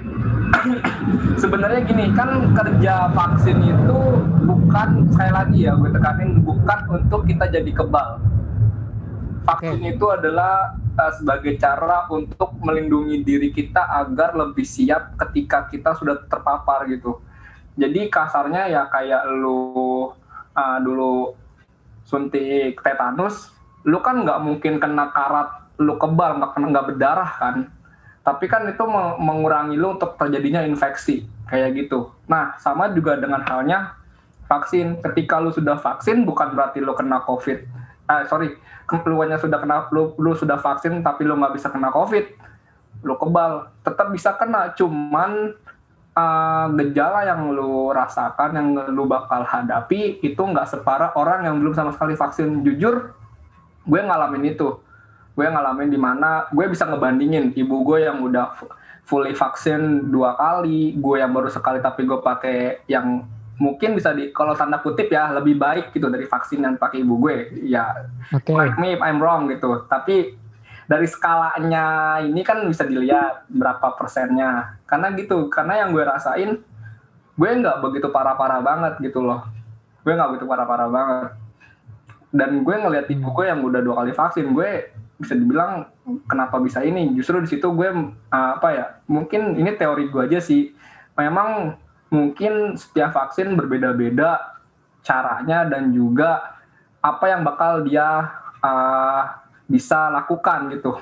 sebenarnya 1.40 1.80
gini 1.84 2.12
kan 2.12 2.52
kerja 2.54 3.10
vaksin 3.12 3.58
itu 3.60 3.98
bukan 4.46 5.08
sekali 5.10 5.32
lagi 5.32 5.58
ya 5.66 5.72
gue 5.74 5.90
tekanin 5.90 6.40
bukan 6.44 6.80
untuk 6.92 7.24
kita 7.26 7.48
jadi 7.48 7.70
kebal. 7.72 8.20
Vaksin 9.42 9.82
itu 9.82 10.06
adalah 10.06 10.78
uh, 10.94 11.12
sebagai 11.18 11.58
cara 11.58 12.06
untuk 12.12 12.54
melindungi 12.62 13.26
diri 13.26 13.50
kita 13.50 13.82
agar 14.06 14.38
lebih 14.38 14.62
siap 14.62 15.18
ketika 15.18 15.66
kita 15.66 15.98
sudah 15.98 16.22
terpapar 16.30 16.86
gitu. 16.86 17.18
Jadi 17.74 18.06
kasarnya 18.12 18.68
ya 18.68 18.82
kayak 18.86 19.26
lu 19.32 20.12
uh, 20.54 20.78
dulu 20.78 21.34
suntik 22.06 22.78
tetanus, 22.84 23.50
lu 23.82 23.98
kan 24.04 24.22
nggak 24.22 24.40
mungkin 24.44 24.78
kena 24.78 25.10
karat, 25.10 25.66
lu 25.80 25.96
kebal 25.96 26.38
nggak 26.38 26.52
kena 26.54 26.66
nggak 26.70 26.86
berdarah 26.94 27.30
kan. 27.40 27.56
Tapi 28.22 28.46
kan 28.46 28.62
itu 28.70 28.82
me- 28.86 29.18
mengurangi 29.18 29.74
lu 29.74 29.98
untuk 29.98 30.14
terjadinya 30.14 30.62
infeksi 30.62 31.26
kayak 31.50 31.74
gitu. 31.74 32.10
Nah 32.30 32.54
sama 32.62 32.86
juga 32.94 33.18
dengan 33.18 33.42
halnya 33.42 33.98
vaksin. 34.46 35.02
Ketika 35.02 35.42
lu 35.42 35.50
sudah 35.50 35.74
vaksin 35.78 36.22
bukan 36.22 36.54
berarti 36.54 36.78
lu 36.78 36.94
kena 36.94 37.26
covid. 37.26 37.66
Ah 38.06 38.22
sorry, 38.30 38.54
keluarnya 38.86 39.42
sudah 39.42 39.58
kena 39.58 39.90
lu, 39.90 40.14
lu 40.22 40.38
sudah 40.38 40.58
vaksin 40.58 41.02
tapi 41.02 41.26
lu 41.26 41.34
nggak 41.34 41.58
bisa 41.58 41.66
kena 41.68 41.90
covid. 41.90 42.30
Lu 43.02 43.18
kebal, 43.18 43.66
tetap 43.82 44.14
bisa 44.14 44.38
kena. 44.38 44.70
Cuman 44.78 45.58
uh, 46.14 46.66
gejala 46.78 47.26
yang 47.26 47.50
lu 47.50 47.90
rasakan, 47.90 48.54
yang 48.54 48.68
lu 48.94 49.10
bakal 49.10 49.42
hadapi 49.42 50.22
itu 50.22 50.38
nggak 50.38 50.70
separah 50.70 51.10
orang 51.18 51.50
yang 51.50 51.58
belum 51.58 51.74
sama 51.74 51.90
sekali 51.90 52.14
vaksin. 52.14 52.62
Jujur, 52.62 53.10
gue 53.82 54.00
ngalamin 54.00 54.54
itu. 54.54 54.78
Gue 55.32 55.46
ngalamin 55.48 55.88
di 55.88 55.96
mana 55.96 56.46
gue 56.52 56.66
bisa 56.68 56.84
ngebandingin 56.84 57.56
ibu 57.56 57.80
gue 57.84 58.04
yang 58.04 58.20
udah 58.20 58.52
fu- 58.52 58.72
fully 59.08 59.32
vaksin 59.32 60.12
dua 60.12 60.36
kali, 60.36 60.94
gue 60.96 61.16
yang 61.18 61.32
baru 61.32 61.48
sekali 61.48 61.80
tapi 61.80 62.04
gue 62.04 62.20
pakai 62.20 62.84
yang 62.86 63.24
mungkin 63.60 63.94
bisa 63.94 64.10
di 64.10 64.34
kalau 64.34 64.58
tanda 64.58 64.82
kutip 64.82 65.06
ya 65.12 65.30
lebih 65.30 65.54
baik 65.54 65.94
gitu 65.94 66.10
dari 66.10 66.26
vaksin 66.26 66.64
yang 66.64 66.74
pakai 66.76 67.00
ibu 67.04 67.16
gue. 67.20 67.64
Ya 67.64 68.08
Oke. 68.34 68.52
correct 68.52 68.76
me 68.76 68.96
if 68.96 69.00
I'm 69.00 69.22
wrong 69.22 69.48
gitu. 69.48 69.86
Tapi 69.88 70.36
dari 70.86 71.06
skalanya 71.08 72.18
ini 72.20 72.42
kan 72.44 72.64
bisa 72.68 72.84
dilihat 72.84 73.48
berapa 73.48 73.96
persennya. 73.96 74.76
Karena 74.84 75.14
gitu, 75.16 75.48
karena 75.48 75.86
yang 75.86 75.94
gue 75.94 76.04
rasain, 76.04 76.50
gue 77.38 77.48
nggak 77.48 77.80
begitu 77.80 78.12
parah-parah 78.12 78.60
banget 78.60 79.00
gitu 79.00 79.24
loh. 79.24 79.46
Gue 80.04 80.12
nggak 80.12 80.36
begitu 80.36 80.46
parah-parah 80.50 80.88
banget. 80.92 81.30
Dan 82.32 82.64
gue 82.64 82.74
ngeliat 82.76 83.06
ibu 83.08 83.28
gue 83.32 83.44
yang 83.48 83.60
udah 83.60 83.80
dua 83.80 83.94
kali 84.02 84.12
vaksin, 84.12 84.52
gue 84.52 84.70
bisa 85.22 85.38
dibilang 85.38 85.86
kenapa 86.26 86.58
bisa 86.58 86.82
ini. 86.82 87.14
Justru 87.14 87.38
di 87.38 87.48
situ 87.48 87.70
gue 87.70 87.88
uh, 87.94 88.50
apa 88.58 88.68
ya? 88.74 88.86
Mungkin 89.06 89.54
ini 89.54 89.78
teori 89.78 90.10
gue 90.10 90.22
aja 90.26 90.42
sih. 90.42 90.74
Memang 91.14 91.78
mungkin 92.10 92.74
setiap 92.74 93.14
vaksin 93.14 93.54
berbeda-beda 93.54 94.58
caranya 95.06 95.64
dan 95.70 95.94
juga 95.94 96.58
apa 96.98 97.24
yang 97.30 97.46
bakal 97.46 97.86
dia 97.86 98.26
uh, 98.58 99.22
bisa 99.70 100.10
lakukan 100.10 100.74
gitu. 100.74 100.98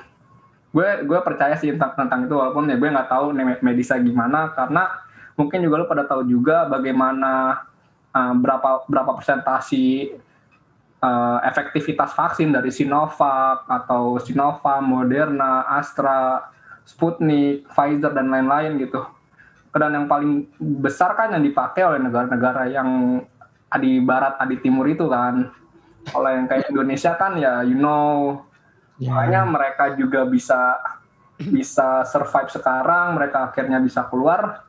Gue 0.71 1.03
gue 1.03 1.19
percaya 1.25 1.57
sih 1.57 1.73
tentang, 1.75 1.97
tentang 1.97 2.29
itu 2.29 2.35
walaupun 2.37 2.69
ya 2.69 2.77
gue 2.77 2.89
nggak 2.89 3.09
tahu 3.09 3.33
medisnya 3.65 3.99
gimana 3.99 4.53
karena 4.55 4.87
mungkin 5.35 5.59
juga 5.65 5.83
lo 5.83 5.85
pada 5.89 6.05
tahu 6.07 6.23
juga 6.29 6.69
bagaimana 6.69 7.65
uh, 8.13 8.33
berapa 8.37 8.87
berapa 8.87 9.11
persentasi 9.19 10.15
uh, 11.01 11.37
efektivitas 11.43 12.13
vaksin 12.13 12.53
dari 12.53 12.69
Sinovac 12.69 13.65
atau 13.67 14.21
Sinovac, 14.21 14.79
Moderna, 14.85 15.65
Astra, 15.67 16.47
Sputnik, 16.85 17.67
Pfizer 17.73 18.13
dan 18.13 18.29
lain-lain 18.29 18.79
gitu. 18.79 19.01
Dan 19.71 19.95
yang 19.95 20.07
paling 20.07 20.47
besar 20.59 21.15
kan 21.15 21.33
yang 21.33 21.43
dipakai 21.43 21.83
oleh 21.83 21.99
negara-negara 21.99 22.69
yang 22.69 23.21
di 23.79 24.03
barat, 24.03 24.35
di 24.47 24.57
timur 24.59 24.87
itu 24.87 25.07
kan. 25.07 25.49
Kalau 26.01 26.29
yang 26.29 26.49
kayak 26.49 26.69
Indonesia 26.73 27.13
kan 27.13 27.37
ya 27.37 27.61
you 27.61 27.77
know 27.77 28.41
Ya. 29.01 29.17
makanya 29.17 29.41
mereka 29.49 29.85
juga 29.97 30.29
bisa 30.29 30.77
bisa 31.41 32.05
survive 32.05 32.53
sekarang, 32.53 33.17
mereka 33.17 33.49
akhirnya 33.49 33.81
bisa 33.81 34.05
keluar 34.05 34.61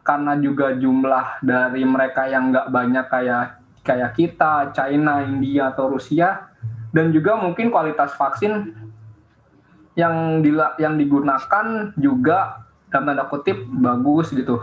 karena 0.00 0.32
juga 0.40 0.72
jumlah 0.72 1.44
dari 1.44 1.84
mereka 1.84 2.24
yang 2.24 2.48
nggak 2.48 2.72
banyak 2.72 3.06
kayak 3.12 3.60
kayak 3.86 4.18
kita, 4.18 4.74
China, 4.74 5.22
India 5.22 5.70
atau 5.70 5.94
Rusia, 5.94 6.50
dan 6.90 7.14
juga 7.14 7.38
mungkin 7.38 7.70
kualitas 7.70 8.18
vaksin 8.18 8.74
yang 9.94 10.42
dila, 10.42 10.74
yang 10.76 10.98
digunakan 10.98 11.94
juga 11.96 12.66
dalam 12.90 13.14
tanda 13.14 13.24
kutip 13.30 13.64
bagus 13.70 14.34
gitu. 14.34 14.60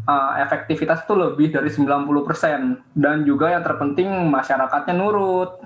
Uh, 0.00 0.32
efektivitas 0.40 1.04
itu 1.04 1.12
lebih 1.12 1.52
dari 1.52 1.68
90% 1.68 2.96
dan 2.96 3.20
juga 3.22 3.52
yang 3.52 3.60
terpenting 3.60 4.08
masyarakatnya 4.28 4.94
nurut. 4.94 5.60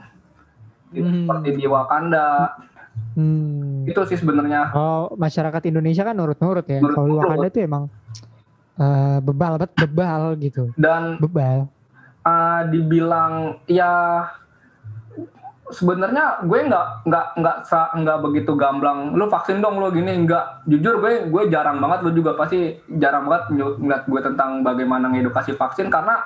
Gitu, 0.91 1.07
Hmm. 1.07 1.27
Seperti 1.27 1.49
di 1.59 1.67
Wakanda. 1.67 2.55
Hmm. 3.19 3.83
Itu 3.83 4.07
sih 4.07 4.15
sebenarnya 4.15 4.71
Oh, 4.75 5.11
masyarakat 5.19 5.63
Indonesia 5.67 6.07
kan 6.07 6.15
nurut-nurut 6.15 6.67
ya. 6.67 6.79
Nurut-nurut. 6.79 6.95
Kalau 6.95 7.07
di 7.07 7.15
Wakanda 7.19 7.49
tuh 7.51 7.63
emang 7.63 7.85
eh, 8.75 9.19
bebal 9.23 9.53
bebal 9.75 10.23
gitu. 10.39 10.71
dan 10.75 11.19
Bebal. 11.19 11.71
Uh, 12.25 12.61
dibilang 12.73 13.61
ya 13.69 14.25
sebenarnya 15.73 16.45
gue 16.45 16.59
nggak 16.69 16.87
nggak 17.09 17.27
nggak 17.41 17.57
nggak 18.05 18.19
begitu 18.21 18.53
gamblang. 18.57 19.17
Lu 19.17 19.29
vaksin 19.33 19.65
dong 19.65 19.81
lu 19.81 19.89
gini 19.95 20.25
nggak. 20.29 20.69
Jujur 20.69 21.01
gue 21.01 21.29
gue 21.33 21.43
jarang 21.49 21.81
banget 21.81 22.05
lu 22.05 22.11
juga 22.13 22.37
pasti 22.37 22.77
jarang 23.01 23.29
banget 23.29 23.57
ngeliat 23.81 24.05
gue 24.05 24.21
tentang 24.21 24.61
bagaimana 24.61 25.09
ngedukasi 25.09 25.57
vaksin 25.57 25.89
karena 25.89 26.21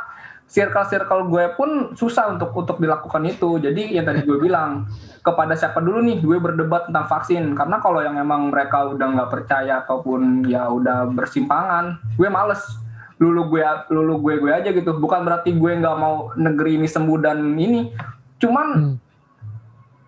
circle 0.48 0.88
circle 0.88 1.22
gue 1.28 1.44
pun 1.54 1.92
susah 1.92 2.34
untuk 2.34 2.50
untuk 2.56 2.82
dilakukan 2.82 3.22
itu. 3.28 3.62
Jadi 3.62 3.94
yang 3.94 4.08
tadi 4.08 4.24
gue 4.26 4.38
bilang 4.40 4.88
kepada 5.22 5.54
siapa 5.54 5.78
dulu 5.78 6.02
nih 6.02 6.18
gue 6.24 6.38
berdebat 6.40 6.90
tentang 6.90 7.06
vaksin? 7.06 7.54
Karena 7.54 7.78
kalau 7.78 8.02
yang 8.02 8.18
emang 8.18 8.50
mereka 8.50 8.90
udah 8.90 9.06
nggak 9.06 9.30
percaya 9.30 9.84
ataupun 9.86 10.48
ya 10.50 10.66
udah 10.66 11.14
bersimpangan 11.14 12.00
gue 12.18 12.26
males 12.26 12.87
lulu 13.18 13.42
gue 13.50 13.62
lulu 13.90 14.14
gue 14.22 14.34
gue 14.46 14.52
aja 14.54 14.70
gitu. 14.70 14.94
Bukan 14.94 15.26
berarti 15.26 15.50
gue 15.54 15.72
nggak 15.78 15.96
mau 15.98 16.30
negeri 16.38 16.78
ini 16.78 16.86
sembuh 16.86 17.18
dan 17.18 17.38
ini. 17.58 17.90
Cuman 18.38 18.66
Hmm. 18.68 18.94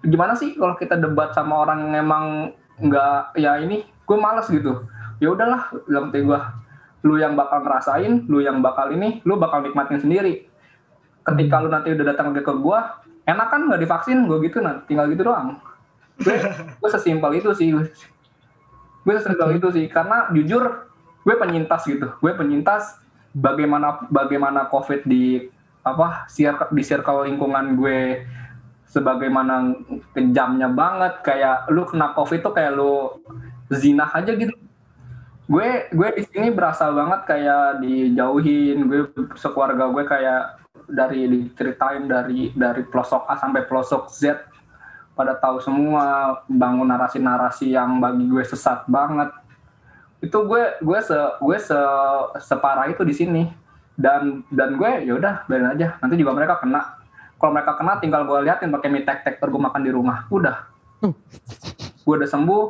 gimana 0.00 0.32
sih 0.32 0.56
kalau 0.56 0.78
kita 0.80 0.96
debat 0.96 1.34
sama 1.36 1.60
orang 1.60 1.90
yang 1.90 2.06
emang 2.06 2.24
nggak 2.80 3.36
ya 3.36 3.60
ini 3.60 3.84
gue 3.84 4.16
males 4.16 4.48
gitu. 4.48 4.86
Ya 5.20 5.28
udahlah 5.28 5.68
dalam 5.84 6.08
hati 6.08 6.24
gue 6.24 6.40
lu 7.00 7.16
yang 7.16 7.32
bakal 7.36 7.64
ngerasain 7.64 8.28
lu 8.28 8.40
yang 8.40 8.60
bakal 8.60 8.88
ini 8.92 9.20
lu 9.28 9.36
bakal 9.36 9.60
nikmatin 9.60 10.00
sendiri. 10.00 10.48
Ketika 11.20 11.60
lu 11.60 11.68
nanti 11.68 11.92
udah 11.92 12.06
datang 12.16 12.32
ke 12.32 12.40
gue 12.40 12.80
enak 13.28 13.46
kan 13.52 13.60
nggak 13.68 13.80
divaksin? 13.84 14.24
Gue 14.24 14.40
gitu 14.48 14.64
nah 14.64 14.80
tinggal 14.88 15.10
gitu 15.12 15.26
doang. 15.26 15.60
Gue 16.16 16.36
gue 16.80 16.90
sesimpel 16.90 17.36
itu 17.36 17.50
sih. 17.52 17.74
Gue 19.04 19.12
sesimpel 19.18 19.60
itu 19.60 19.68
sih 19.74 19.84
karena 19.90 20.32
jujur 20.32 20.89
gue 21.30 21.38
penyintas 21.38 21.86
gitu. 21.86 22.10
Gue 22.18 22.34
penyintas 22.34 22.98
bagaimana 23.30 24.10
bagaimana 24.10 24.66
covid 24.66 25.06
di 25.06 25.46
apa 25.86 26.26
di 26.74 26.82
circle 26.82 27.30
lingkungan 27.30 27.78
gue 27.78 28.26
sebagaimana 28.90 29.78
kejamnya 30.10 30.66
banget. 30.66 31.22
Kayak 31.22 31.70
lu 31.70 31.86
kena 31.86 32.10
covid 32.18 32.42
tuh 32.42 32.50
kayak 32.50 32.74
lu 32.74 33.22
zina 33.70 34.10
aja 34.10 34.34
gitu. 34.34 34.50
Gue 35.46 35.86
gue 35.94 36.08
di 36.18 36.22
sini 36.26 36.50
berasa 36.50 36.90
banget 36.90 37.22
kayak 37.30 37.78
dijauhin. 37.78 38.90
Gue 38.90 39.06
sekeluarga 39.38 39.86
gue 39.86 40.02
kayak 40.02 40.42
dari 40.90 41.30
diceritain 41.30 42.10
dari 42.10 42.50
dari 42.50 42.82
pelosok 42.82 43.30
A 43.30 43.38
sampai 43.38 43.62
pelosok 43.70 44.10
Z. 44.10 44.42
Pada 45.14 45.38
tahu 45.38 45.62
semua 45.62 46.38
bangun 46.50 46.90
narasi-narasi 46.90 47.70
yang 47.70 48.02
bagi 48.02 48.26
gue 48.26 48.42
sesat 48.42 48.88
banget 48.90 49.30
itu 50.20 50.38
gue 50.44 50.62
gue 50.84 50.98
se 51.00 51.16
gue 51.16 51.56
se 51.56 51.78
separah 52.40 52.88
itu 52.92 53.02
di 53.04 53.14
sini. 53.16 53.42
Dan 54.00 54.44
dan 54.48 54.80
gue 54.80 55.04
ya 55.04 55.12
udah 55.16 55.44
biarin 55.48 55.76
aja. 55.76 55.96
Nanti 56.00 56.16
juga 56.16 56.32
mereka 56.36 56.60
kena. 56.60 57.00
Kalau 57.40 57.52
mereka 57.56 57.76
kena 57.76 58.00
tinggal 58.00 58.28
gue 58.28 58.38
liatin 58.44 58.72
pakai 58.72 58.88
mie 58.92 59.04
tek 59.04 59.24
tek 59.24 59.40
gue 59.40 59.60
makan 59.60 59.82
di 59.84 59.92
rumah. 59.92 60.28
Udah. 60.28 60.68
Gue 62.04 62.16
udah 62.16 62.28
sembuh. 62.28 62.64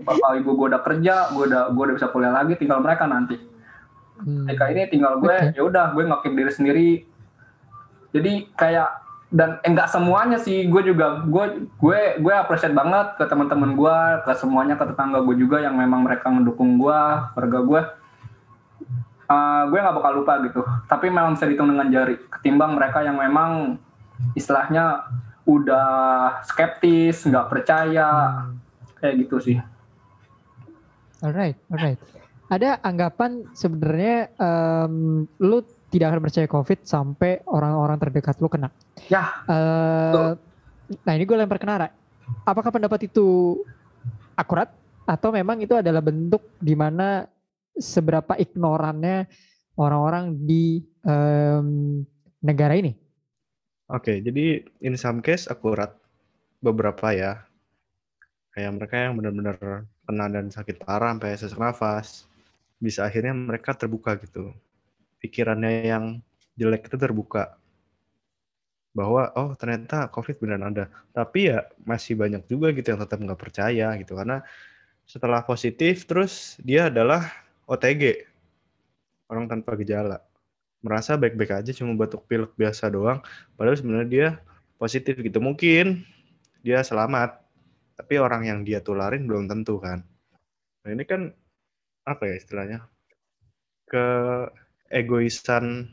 Bapak 0.00 0.40
ibu 0.40 0.56
gue 0.56 0.66
udah 0.72 0.80
kerja 0.80 1.28
gue 1.34 1.44
udah 1.50 1.74
gue 1.76 1.82
udah 1.84 1.96
bisa 1.98 2.08
kuliah 2.08 2.32
lagi 2.32 2.56
tinggal 2.56 2.80
mereka 2.80 3.04
nanti. 3.04 3.36
Hmm. 4.20 4.44
mereka 4.44 4.68
ini 4.68 4.84
tinggal 4.92 5.16
gue 5.16 5.56
ya 5.56 5.62
udah 5.64 5.92
gue 5.92 6.02
ngakip 6.06 6.32
diri 6.32 6.52
sendiri. 6.54 6.90
Jadi 8.14 8.48
kayak 8.56 8.88
dan 9.30 9.62
enggak 9.62 9.86
eh, 9.86 9.92
semuanya 9.94 10.38
sih 10.42 10.66
gue 10.66 10.82
juga 10.90 11.22
gue 11.22 11.70
gue 11.78 12.00
gue 12.18 12.34
appreciate 12.34 12.74
banget 12.74 13.14
ke 13.14 13.24
teman-teman 13.30 13.78
gue 13.78 13.96
ke 14.26 14.32
semuanya 14.34 14.74
ke 14.74 14.84
tetangga 14.90 15.22
gue 15.22 15.38
juga 15.38 15.62
yang 15.62 15.78
memang 15.78 16.02
mereka 16.02 16.34
mendukung 16.34 16.82
gue 16.82 16.98
keluarga 17.34 17.58
gue 17.62 17.80
uh, 19.30 19.62
gue 19.70 19.78
nggak 19.78 19.96
bakal 19.96 20.12
lupa 20.18 20.42
gitu. 20.42 20.62
Tapi 20.90 21.06
memang 21.08 21.38
bisa 21.38 21.46
dihitung 21.46 21.70
dengan 21.70 21.86
jari 21.88 22.18
ketimbang 22.26 22.74
mereka 22.74 23.06
yang 23.06 23.16
memang 23.16 23.78
istilahnya 24.34 25.06
udah 25.46 26.42
skeptis 26.44 27.24
nggak 27.24 27.48
percaya 27.48 28.42
kayak 28.98 29.14
gitu 29.26 29.38
sih. 29.40 29.56
Alright, 31.22 31.56
alright. 31.70 32.00
Ada 32.50 32.82
anggapan 32.82 33.46
sebenarnya 33.54 34.34
um, 34.42 35.24
lu 35.38 35.62
tidak 35.90 36.14
akan 36.14 36.22
percaya 36.22 36.46
COVID 36.46 36.78
sampai 36.86 37.42
orang-orang 37.50 37.98
terdekat 37.98 38.38
lu 38.38 38.46
kena. 38.46 38.70
Ya. 39.10 39.42
Uh, 39.50 40.38
nah 41.02 41.12
ini 41.18 41.26
gue 41.26 41.34
lempar 41.34 41.58
ke 41.58 41.66
Nara. 41.66 41.90
Apakah 42.46 42.70
pendapat 42.70 43.10
itu 43.10 43.58
akurat 44.38 44.70
atau 45.04 45.34
memang 45.34 45.58
itu 45.58 45.74
adalah 45.74 45.98
bentuk 45.98 46.46
di 46.62 46.78
mana 46.78 47.26
seberapa 47.74 48.38
ignorannya 48.38 49.26
orang-orang 49.74 50.38
di 50.46 50.78
um, 51.02 52.00
negara 52.38 52.78
ini? 52.78 52.94
Oke, 53.90 54.22
jadi 54.22 54.62
in 54.86 54.94
some 54.94 55.18
case 55.18 55.50
akurat 55.50 55.90
beberapa 56.62 57.10
ya. 57.10 57.42
Kayak 58.54 58.72
mereka 58.78 58.94
yang 58.98 59.14
benar-benar 59.18 59.86
kena 60.06 60.26
dan 60.30 60.46
sakit 60.50 60.82
parah 60.82 61.14
sampai 61.14 61.38
sesak 61.38 61.58
nafas 61.58 62.26
bisa 62.82 63.06
akhirnya 63.06 63.30
mereka 63.30 63.76
terbuka 63.76 64.18
gitu 64.18 64.50
pikirannya 65.20 65.86
yang 65.86 66.04
jelek 66.56 66.88
itu 66.88 66.96
terbuka. 66.96 67.56
Bahwa 68.90 69.30
oh 69.38 69.54
ternyata 69.54 70.10
covid 70.10 70.40
beneran 70.42 70.74
ada. 70.74 70.90
Tapi 71.14 71.52
ya 71.52 71.68
masih 71.86 72.18
banyak 72.18 72.42
juga 72.50 72.74
gitu 72.74 72.90
yang 72.90 73.00
tetap 73.00 73.22
nggak 73.22 73.38
percaya 73.38 73.94
gitu. 74.00 74.18
Karena 74.18 74.42
setelah 75.06 75.44
positif 75.46 76.08
terus 76.08 76.58
dia 76.62 76.90
adalah 76.90 77.30
OTG 77.70 78.26
orang 79.30 79.46
tanpa 79.46 79.78
gejala. 79.78 80.18
Merasa 80.82 81.14
baik-baik 81.14 81.62
aja 81.62 81.70
cuma 81.76 81.94
batuk 81.94 82.26
pilek 82.26 82.56
biasa 82.58 82.90
doang. 82.90 83.22
Padahal 83.54 83.78
sebenarnya 83.78 84.08
dia 84.08 84.28
positif 84.80 85.20
gitu. 85.20 85.38
Mungkin 85.38 86.02
dia 86.64 86.82
selamat. 86.82 87.38
Tapi 88.00 88.16
orang 88.16 88.48
yang 88.48 88.58
dia 88.64 88.80
tularin 88.80 89.28
belum 89.28 89.44
tentu 89.46 89.76
kan. 89.76 90.00
Nah 90.82 90.90
ini 90.90 91.04
kan 91.04 91.30
apa 92.08 92.22
ya 92.24 92.34
istilahnya? 92.40 92.78
Ke 93.84 94.06
egoisan 94.90 95.86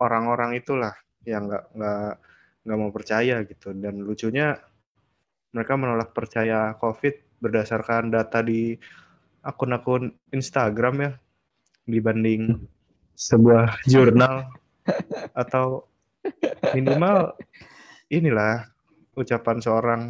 orang-orang 0.00 0.56
itulah 0.56 0.96
yang 1.28 1.46
nggak 1.46 1.64
nggak 1.76 2.12
nggak 2.64 2.78
mau 2.80 2.92
percaya 2.92 3.44
gitu 3.44 3.76
dan 3.76 4.00
lucunya 4.00 4.56
mereka 5.52 5.76
menolak 5.76 6.16
percaya 6.16 6.72
COVID 6.80 7.40
berdasarkan 7.44 8.12
data 8.12 8.40
di 8.40 8.76
akun-akun 9.44 10.12
Instagram 10.32 10.94
ya 11.04 11.12
dibanding 11.88 12.68
sebuah 13.16 13.82
jurnal 13.88 14.48
atau 15.32 15.88
minimal 16.76 17.34
inilah 18.12 18.68
ucapan 19.16 19.58
seorang 19.58 20.02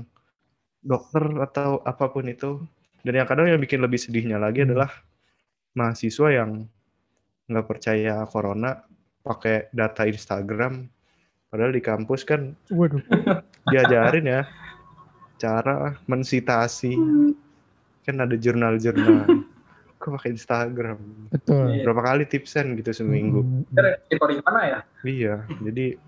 dokter 0.83 1.24
atau 1.43 1.81
apa 1.83 2.11
pun 2.11 2.26
itu. 2.29 2.61
Dan 3.03 3.22
yang 3.22 3.29
kadang 3.31 3.47
yang 3.47 3.62
bikin 3.62 3.81
lebih 3.81 3.97
sedihnya 3.97 4.37
lagi 4.37 4.66
adalah 4.66 4.91
mahasiswa 5.77 6.29
yang 6.33 6.64
nggak 7.49 7.66
percaya 7.66 8.25
corona 8.29 8.85
pakai 9.25 9.73
data 9.73 10.05
Instagram, 10.09 10.89
padahal 11.49 11.73
di 11.73 11.83
kampus 11.85 12.25
kan 12.25 12.57
Waduh. 12.73 13.01
diajarin 13.73 14.25
ya 14.25 14.43
cara 15.39 15.97
mensitasi. 16.11 16.93
Kan 18.05 18.25
ada 18.25 18.35
jurnal-jurnal. 18.35 19.45
Kok 20.01 20.14
pakai 20.14 20.31
Instagram? 20.35 20.99
Betul. 21.29 21.83
Berapa 21.83 22.14
kali 22.14 22.25
tipsen 22.25 22.79
gitu 22.79 22.95
seminggu. 22.95 23.43
Hmm. 23.43 24.41
mana 24.47 24.61
ya? 24.62 24.79
Iya 25.03 25.35
jadi 25.62 25.99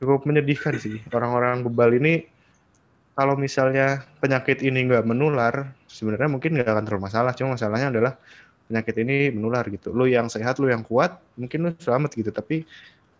cukup 0.00 0.24
menyedihkan 0.24 0.80
sih 0.80 1.00
orang-orang 1.12 1.64
bebal 1.64 1.96
ini. 1.96 2.26
Kalau 3.18 3.36
misalnya 3.36 4.00
penyakit 4.22 4.64
ini 4.64 4.88
nggak 4.88 5.04
menular 5.04 5.76
sebenarnya 5.84 6.30
mungkin 6.30 6.56
nggak 6.56 6.68
akan 6.68 6.84
terlalu 6.88 7.04
masalah. 7.10 7.32
Cuma 7.36 7.58
masalahnya 7.58 7.92
adalah 7.92 8.12
penyakit 8.70 8.94
ini 9.02 9.34
menular 9.34 9.66
gitu 9.66 9.90
lo 9.90 10.06
yang 10.06 10.30
sehat 10.30 10.62
lo 10.62 10.70
yang 10.70 10.86
kuat 10.86 11.18
mungkin 11.34 11.66
lo 11.66 11.70
selamat 11.74 12.14
gitu 12.14 12.30
tapi 12.30 12.62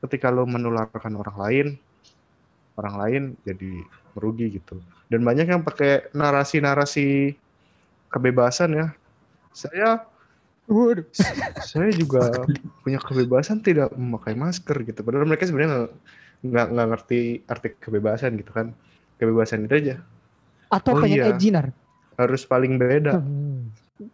ketika 0.07 0.31
lo 0.31 0.47
menularkan 0.47 1.19
orang 1.19 1.37
lain 1.37 1.67
orang 2.79 2.95
lain 3.03 3.23
jadi 3.43 3.83
merugi 4.15 4.63
gitu 4.63 4.79
dan 5.11 5.27
banyak 5.27 5.51
yang 5.51 5.67
pakai 5.67 6.09
narasi-narasi 6.15 7.35
kebebasan 8.09 8.71
ya 8.79 8.87
saya 9.51 10.07
Waduh. 10.71 11.03
saya 11.67 11.91
juga 11.91 12.47
punya 12.87 13.03
kebebasan 13.03 13.59
tidak 13.59 13.91
memakai 13.99 14.39
masker 14.39 14.87
gitu. 14.87 15.03
Padahal 15.03 15.27
mereka 15.27 15.43
sebenarnya 15.43 15.91
nggak 16.41 16.67
nggak 16.73 16.89
ngerti 16.95 17.21
arti 17.45 17.69
kebebasan 17.77 18.41
gitu 18.41 18.55
kan 18.55 18.73
kebebasan 19.21 19.69
itu 19.69 19.75
aja 19.77 19.97
atau 20.73 20.97
oh, 20.97 21.01
pengen 21.05 21.21
iya. 21.21 21.25
ejinar 21.37 21.67
harus 22.17 22.49
paling 22.49 22.81
beda 22.81 23.21
hmm. 23.21 23.69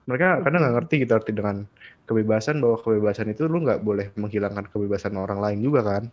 Mereka 0.06 0.42
kadang 0.42 0.60
nggak 0.62 0.74
ngerti 0.82 0.94
gitu 1.06 1.12
arti 1.14 1.32
dengan 1.34 1.56
kebebasan 2.06 2.58
bahwa 2.58 2.76
kebebasan 2.82 3.30
itu 3.30 3.46
lu 3.46 3.62
nggak 3.62 3.80
boleh 3.82 4.10
menghilangkan 4.18 4.66
kebebasan 4.70 5.14
orang 5.14 5.38
lain 5.38 5.58
juga 5.62 5.80
kan? 5.86 6.04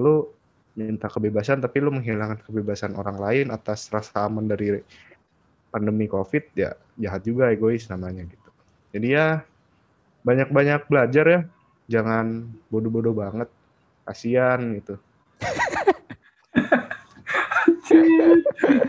Lu 0.00 0.28
minta 0.76 1.08
kebebasan 1.08 1.64
tapi 1.64 1.80
lu 1.80 1.88
menghilangkan 1.92 2.44
kebebasan 2.44 2.92
orang 3.00 3.16
lain 3.16 3.46
atas 3.48 3.88
rasa 3.88 4.28
aman 4.28 4.44
dari 4.44 4.76
pandemi 5.72 6.04
covid 6.04 6.52
ya 6.52 6.76
jahat 7.00 7.24
juga 7.24 7.48
egois 7.52 7.88
namanya 7.88 8.28
gitu. 8.28 8.50
Jadi 8.92 9.08
ya 9.16 9.44
banyak-banyak 10.24 10.88
belajar 10.88 11.26
ya. 11.26 11.40
Jangan 11.86 12.50
bodoh-bodoh 12.68 13.14
banget. 13.14 13.48
Kasihan 14.06 14.62
gitu 14.78 14.94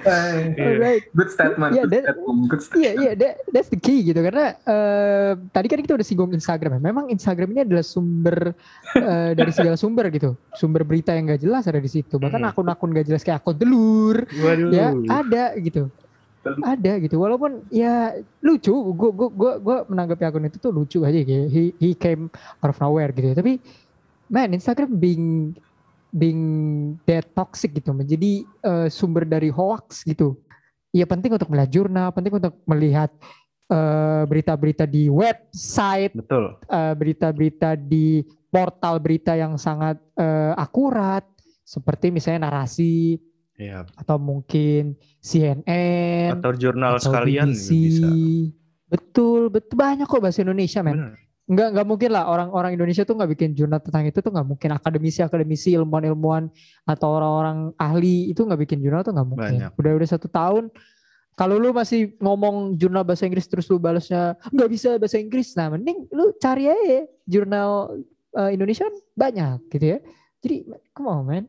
Alright. 0.08 1.04
Good 1.12 1.30
statement. 1.32 1.72
Yeah, 1.76 1.86
that, 1.90 2.16
good 2.48 2.62
statement. 2.64 2.84
Iya, 2.84 2.92
yeah, 2.96 3.14
that, 3.20 3.34
that's 3.52 3.70
the 3.70 3.80
key 3.80 4.04
gitu 4.08 4.20
karena 4.24 4.56
uh, 4.64 5.36
tadi 5.52 5.68
kan 5.68 5.80
kita 5.84 5.96
udah 6.00 6.08
singgung 6.08 6.32
Instagram. 6.32 6.80
Memang 6.80 7.12
Instagram 7.12 7.52
ini 7.54 7.62
adalah 7.68 7.84
sumber 7.84 8.56
uh, 8.96 9.32
dari 9.36 9.52
segala 9.52 9.76
sumber 9.76 10.08
gitu. 10.14 10.34
Sumber 10.56 10.88
berita 10.88 11.12
yang 11.12 11.32
gak 11.32 11.42
jelas 11.44 11.68
ada 11.68 11.80
di 11.80 11.90
situ. 11.92 12.16
Bahkan 12.16 12.42
hmm. 12.42 12.50
akun-akun 12.54 12.90
gak 12.96 13.08
jelas 13.08 13.22
kayak 13.24 13.44
akun 13.44 13.56
telur, 13.60 14.24
Waduh. 14.24 14.72
ya 14.72 14.88
ada 15.12 15.56
gitu. 15.60 15.92
Ada 16.48 17.04
gitu. 17.04 17.20
Walaupun 17.20 17.68
ya 17.68 18.16
lucu, 18.40 18.72
gue 18.72 19.12
gue 19.12 19.30
gue 19.36 19.54
gue 19.60 19.78
menanggapi 19.92 20.24
akun 20.24 20.48
itu 20.48 20.58
tuh 20.64 20.72
lucu 20.72 21.04
aja 21.04 21.20
gitu. 21.20 21.46
He, 21.52 21.76
he 21.76 21.92
came 21.92 22.32
out 22.64 22.72
of 22.72 22.80
nowhere 22.80 23.12
gitu. 23.12 23.36
Tapi 23.36 23.60
man 24.32 24.56
Instagram 24.56 24.96
being 24.96 25.56
being 26.12 26.44
that 27.04 27.28
toxic 27.36 27.76
gitu 27.76 27.92
menjadi 27.92 28.44
uh, 28.64 28.88
sumber 28.88 29.28
dari 29.28 29.52
hoax 29.52 30.04
gitu. 30.08 30.38
Ya 30.96 31.04
penting 31.04 31.36
untuk 31.36 31.52
melihat 31.52 31.70
jurnal, 31.70 32.10
penting 32.16 32.40
untuk 32.40 32.58
melihat 32.64 33.12
eh, 33.70 34.24
berita-berita 34.24 34.88
uh, 34.88 34.90
di 34.90 35.12
website, 35.12 36.16
betul. 36.16 36.58
Uh, 36.66 36.96
berita-berita 36.96 37.76
di 37.76 38.24
portal 38.48 38.98
berita 38.98 39.36
yang 39.36 39.60
sangat 39.60 40.00
uh, 40.16 40.56
akurat, 40.56 41.28
seperti 41.68 42.10
misalnya 42.10 42.50
narasi, 42.50 43.20
ya. 43.60 43.84
atau 44.00 44.16
mungkin 44.16 44.96
CNN, 45.20 46.40
atau 46.40 46.56
jurnal 46.56 46.98
atau 46.98 47.12
sekalian 47.12 47.52
BBC. 47.52 47.68
bisa. 47.68 48.10
Betul, 48.88 49.52
betul 49.52 49.76
banyak 49.76 50.08
kok 50.08 50.24
bahasa 50.24 50.42
Indonesia, 50.42 50.80
men 50.82 51.27
nggak 51.48 51.68
nggak 51.74 51.88
mungkin 51.88 52.10
lah 52.12 52.28
orang-orang 52.28 52.76
Indonesia 52.76 53.08
tuh 53.08 53.16
nggak 53.16 53.32
bikin 53.32 53.56
jurnal 53.56 53.80
tentang 53.80 54.04
itu 54.04 54.20
tuh 54.20 54.36
nggak 54.36 54.48
mungkin 54.48 54.70
akademisi 54.76 55.24
akademisi 55.24 55.80
ilmuwan 55.80 56.04
ilmuwan 56.04 56.44
atau 56.84 57.08
orang-orang 57.16 57.72
ahli 57.80 58.28
itu 58.32 58.44
nggak 58.44 58.68
bikin 58.68 58.84
jurnal 58.84 59.00
tuh 59.08 59.16
nggak 59.16 59.28
mungkin 59.28 59.54
Banyak. 59.64 59.72
udah 59.80 59.92
udah 59.96 60.08
satu 60.12 60.28
tahun 60.28 60.68
Kalau 61.38 61.62
lu 61.62 61.70
masih 61.70 62.18
ngomong 62.18 62.82
jurnal 62.82 63.06
bahasa 63.06 63.30
Inggris 63.30 63.46
terus 63.46 63.70
lu 63.70 63.78
balasnya 63.78 64.34
nggak 64.50 64.70
bisa 64.74 64.98
bahasa 64.98 65.22
Inggris, 65.22 65.54
nah 65.54 65.70
mending 65.70 66.10
lu 66.10 66.34
cari 66.42 66.66
aja 66.66 67.06
jurnal 67.30 68.02
uh, 68.34 68.50
Indonesia 68.50 68.90
kan 68.90 68.96
banyak 69.14 69.58
gitu 69.70 69.86
ya. 69.86 70.00
Jadi 70.42 70.66
come 70.98 71.06
on 71.06 71.22
man. 71.30 71.46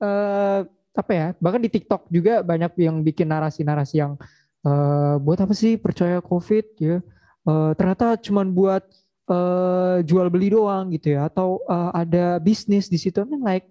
Uh, 0.00 0.64
apa 0.96 1.12
ya? 1.12 1.26
Bahkan 1.36 1.60
di 1.60 1.68
TikTok 1.68 2.08
juga 2.08 2.40
banyak 2.40 2.72
yang 2.80 3.04
bikin 3.04 3.28
narasi-narasi 3.28 4.00
yang 4.00 4.16
uh, 4.64 5.20
buat 5.20 5.36
apa 5.44 5.52
sih 5.52 5.76
percaya 5.76 6.24
COVID 6.24 6.66
ya? 6.80 7.04
Uh, 7.44 7.76
ternyata 7.76 8.16
cuman 8.16 8.48
buat 8.56 8.88
uh, 9.30 10.02
jual 10.02 10.26
beli 10.28 10.50
doang 10.50 10.90
gitu 10.90 11.14
ya 11.14 11.30
atau 11.30 11.62
uh, 11.70 11.94
ada 11.94 12.42
bisnis 12.42 12.90
di 12.90 12.98
situ 12.98 13.22
kan 13.22 13.40
like 13.40 13.70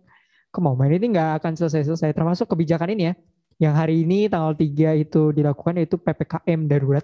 man 0.57 0.89
ini 0.89 1.13
nggak 1.13 1.43
akan 1.43 1.53
selesai-selesai 1.53 2.15
termasuk 2.15 2.49
kebijakan 2.49 2.95
ini 2.97 3.11
ya 3.11 3.15
yang 3.59 3.75
hari 3.75 4.07
ini 4.07 4.31
tanggal 4.31 4.55
3 4.55 5.03
itu 5.03 5.35
dilakukan 5.35 5.83
yaitu 5.83 5.99
PPKM 5.99 6.65
darurat 6.65 7.03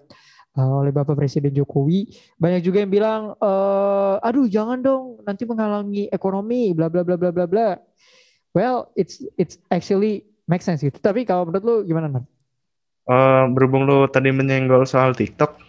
uh, 0.56 0.82
oleh 0.82 0.92
Bapak 0.96 1.20
Presiden 1.20 1.52
Jokowi. 1.52 2.16
Banyak 2.40 2.64
juga 2.64 2.80
yang 2.80 2.92
bilang, 2.92 3.22
e, 3.36 3.52
aduh 4.24 4.48
jangan 4.48 4.80
dong 4.80 5.20
nanti 5.28 5.44
menghalangi 5.44 6.08
ekonomi, 6.10 6.72
bla 6.72 6.88
bla 6.88 7.04
bla 7.04 7.20
bla 7.20 7.32
bla 7.36 7.46
bla. 7.46 7.70
Well, 8.56 8.88
it's 8.96 9.20
it's 9.36 9.60
actually 9.68 10.24
make 10.48 10.64
sense 10.64 10.80
gitu. 10.80 10.96
Tapi 10.96 11.28
kalau 11.28 11.44
menurut 11.44 11.64
lu 11.68 11.76
gimana 11.84 12.08
Nan? 12.08 12.24
Uh, 13.06 13.52
berhubung 13.52 13.86
lu 13.86 14.08
tadi 14.10 14.34
menyenggol 14.34 14.82
soal 14.88 15.14
TikTok, 15.14 15.62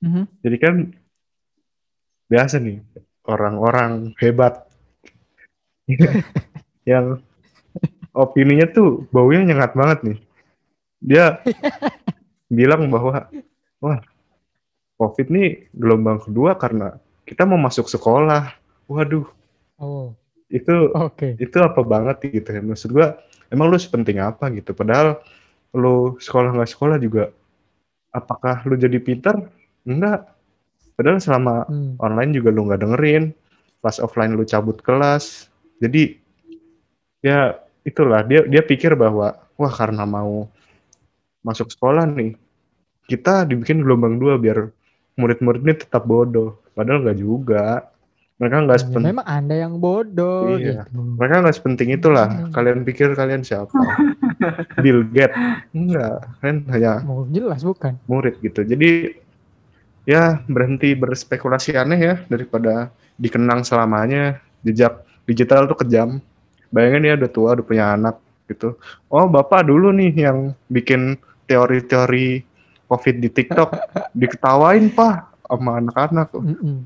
mm 0.00 0.08
-hmm. 0.08 0.24
jadi 0.40 0.56
kan 0.56 0.74
biasa 2.34 2.58
nih 2.58 2.82
orang-orang 3.30 4.10
hebat 4.18 4.66
yang 6.90 7.22
opininya 8.10 8.66
tuh 8.66 9.06
baunya 9.14 9.46
nyengat 9.46 9.78
banget 9.78 9.98
nih. 10.02 10.18
Dia 10.98 11.38
bilang 12.50 12.90
bahwa 12.90 13.30
wah 13.78 13.98
COVID 14.98 15.30
nih 15.30 15.70
gelombang 15.74 16.18
kedua 16.26 16.58
karena 16.58 16.98
kita 17.22 17.46
mau 17.46 17.58
masuk 17.60 17.86
sekolah. 17.86 18.50
Waduh. 18.90 19.30
Oh. 19.78 20.10
Itu 20.50 20.90
okay. 20.94 21.38
itu 21.38 21.58
apa 21.62 21.86
banget 21.86 22.34
gitu 22.34 22.50
ya. 22.50 22.62
Maksud 22.62 22.90
gua 22.90 23.18
emang 23.50 23.70
lu 23.70 23.78
sepenting 23.78 24.18
apa 24.18 24.50
gitu. 24.50 24.74
Padahal 24.74 25.22
lu 25.70 26.18
sekolah 26.18 26.50
nggak 26.50 26.70
sekolah 26.70 26.98
juga 26.98 27.30
apakah 28.10 28.66
lu 28.66 28.74
jadi 28.74 28.98
pinter? 28.98 29.38
Enggak. 29.86 30.33
Padahal 30.94 31.18
selama 31.18 31.66
hmm. 31.66 31.98
online 31.98 32.30
juga 32.34 32.48
lu 32.54 32.70
nggak 32.70 32.82
dengerin. 32.82 33.34
Pas 33.82 34.00
offline 34.00 34.32
lu 34.32 34.46
cabut 34.46 34.78
kelas. 34.80 35.50
Jadi 35.82 36.16
ya 37.24 37.56
itulah 37.84 38.24
dia 38.24 38.44
dia 38.48 38.64
pikir 38.64 38.96
bahwa 38.96 39.36
wah 39.56 39.72
karena 39.72 40.08
mau 40.08 40.48
masuk 41.44 41.68
sekolah 41.68 42.08
nih 42.08 42.36
kita 43.04 43.44
dibikin 43.44 43.84
gelombang 43.84 44.16
dua 44.16 44.40
biar 44.40 44.72
murid-murid 45.20 45.60
ini 45.60 45.74
tetap 45.76 46.08
bodoh 46.08 46.56
padahal 46.72 47.04
nggak 47.04 47.18
juga 47.20 47.92
mereka 48.34 48.66
nggak 48.66 48.78
ya, 48.80 48.82
sepenting 48.82 49.10
memang 49.14 49.26
anda 49.28 49.54
yang 49.54 49.74
bodoh 49.78 50.58
iya. 50.58 50.88
gitu. 50.88 50.98
mereka 51.20 51.34
nggak 51.44 51.56
sepenting 51.56 51.88
itulah 51.94 52.28
hmm. 52.28 52.50
kalian 52.56 52.80
pikir 52.82 53.08
kalian 53.12 53.44
siapa 53.44 53.70
Bill 54.82 55.04
Gates 55.12 55.36
enggak 55.76 56.18
kan 56.40 56.56
hanya 56.72 57.04
mau 57.04 57.28
jelas 57.30 57.62
bukan 57.62 58.00
murid 58.08 58.40
gitu 58.40 58.64
jadi 58.64 59.20
ya 60.04 60.40
berhenti 60.48 60.92
berspekulasi 60.92 61.76
aneh 61.76 62.00
ya 62.00 62.14
daripada 62.28 62.92
dikenang 63.16 63.64
selamanya. 63.64 64.40
Jejak 64.64 65.04
digital 65.28 65.68
tuh 65.68 65.76
kejam. 65.84 66.20
Bayangin 66.72 67.08
ya 67.08 67.14
udah 67.20 67.30
tua 67.30 67.50
udah 67.56 67.64
punya 67.64 67.84
anak 67.96 68.16
gitu. 68.48 68.76
Oh 69.08 69.26
bapak 69.28 69.68
dulu 69.68 69.92
nih 69.92 70.12
yang 70.12 70.52
bikin 70.68 71.16
teori-teori 71.48 72.44
covid 72.88 73.16
di 73.20 73.28
TikTok. 73.28 73.70
Diketawain 74.20 74.92
pak 74.92 75.28
sama 75.48 75.80
anak-anak. 75.80 76.28
Mm 76.36 76.56
-mm. 76.56 76.78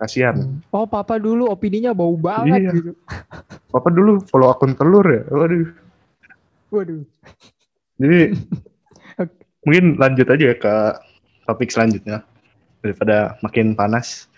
kasihan. 0.00 0.32
Mm. 0.32 0.64
oh 0.72 0.88
papa 0.88 1.20
dulu 1.20 1.52
opininya 1.52 1.92
bau 1.92 2.16
banget 2.16 2.60
iya. 2.64 2.72
gitu. 2.72 2.96
Papa 3.70 3.86
dulu 3.92 4.18
follow 4.26 4.48
akun 4.50 4.72
telur 4.74 5.04
ya? 5.04 5.22
Waduh. 5.28 5.70
Waduh. 6.72 7.04
Jadi 8.00 8.20
okay. 9.20 9.44
mungkin 9.62 9.84
lanjut 10.00 10.26
aja 10.26 10.56
ke 10.56 10.74
topik 11.44 11.68
selanjutnya 11.68 12.24
daripada 12.80 13.36
makin 13.44 13.76
panas 13.76 14.28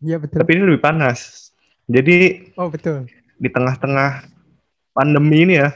Iya 0.00 0.16
betul. 0.16 0.40
Tapi 0.40 0.50
ini 0.56 0.62
lebih 0.64 0.80
panas. 0.80 1.52
Jadi 1.84 2.48
Oh 2.56 2.72
betul 2.72 3.04
di 3.40 3.48
tengah-tengah 3.48 4.28
pandemi 4.92 5.48
ini 5.48 5.56
ya, 5.56 5.72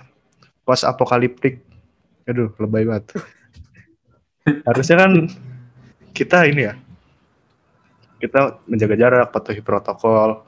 post 0.68 0.84
apokaliptik. 0.84 1.64
Aduh, 2.28 2.52
lebay 2.60 2.84
banget. 2.84 3.16
Harusnya 4.68 5.08
kan 5.08 5.12
kita 6.12 6.44
ini 6.44 6.68
ya, 6.68 6.74
kita 8.20 8.60
menjaga 8.68 8.96
jarak, 9.00 9.32
patuhi 9.32 9.64
protokol, 9.64 10.44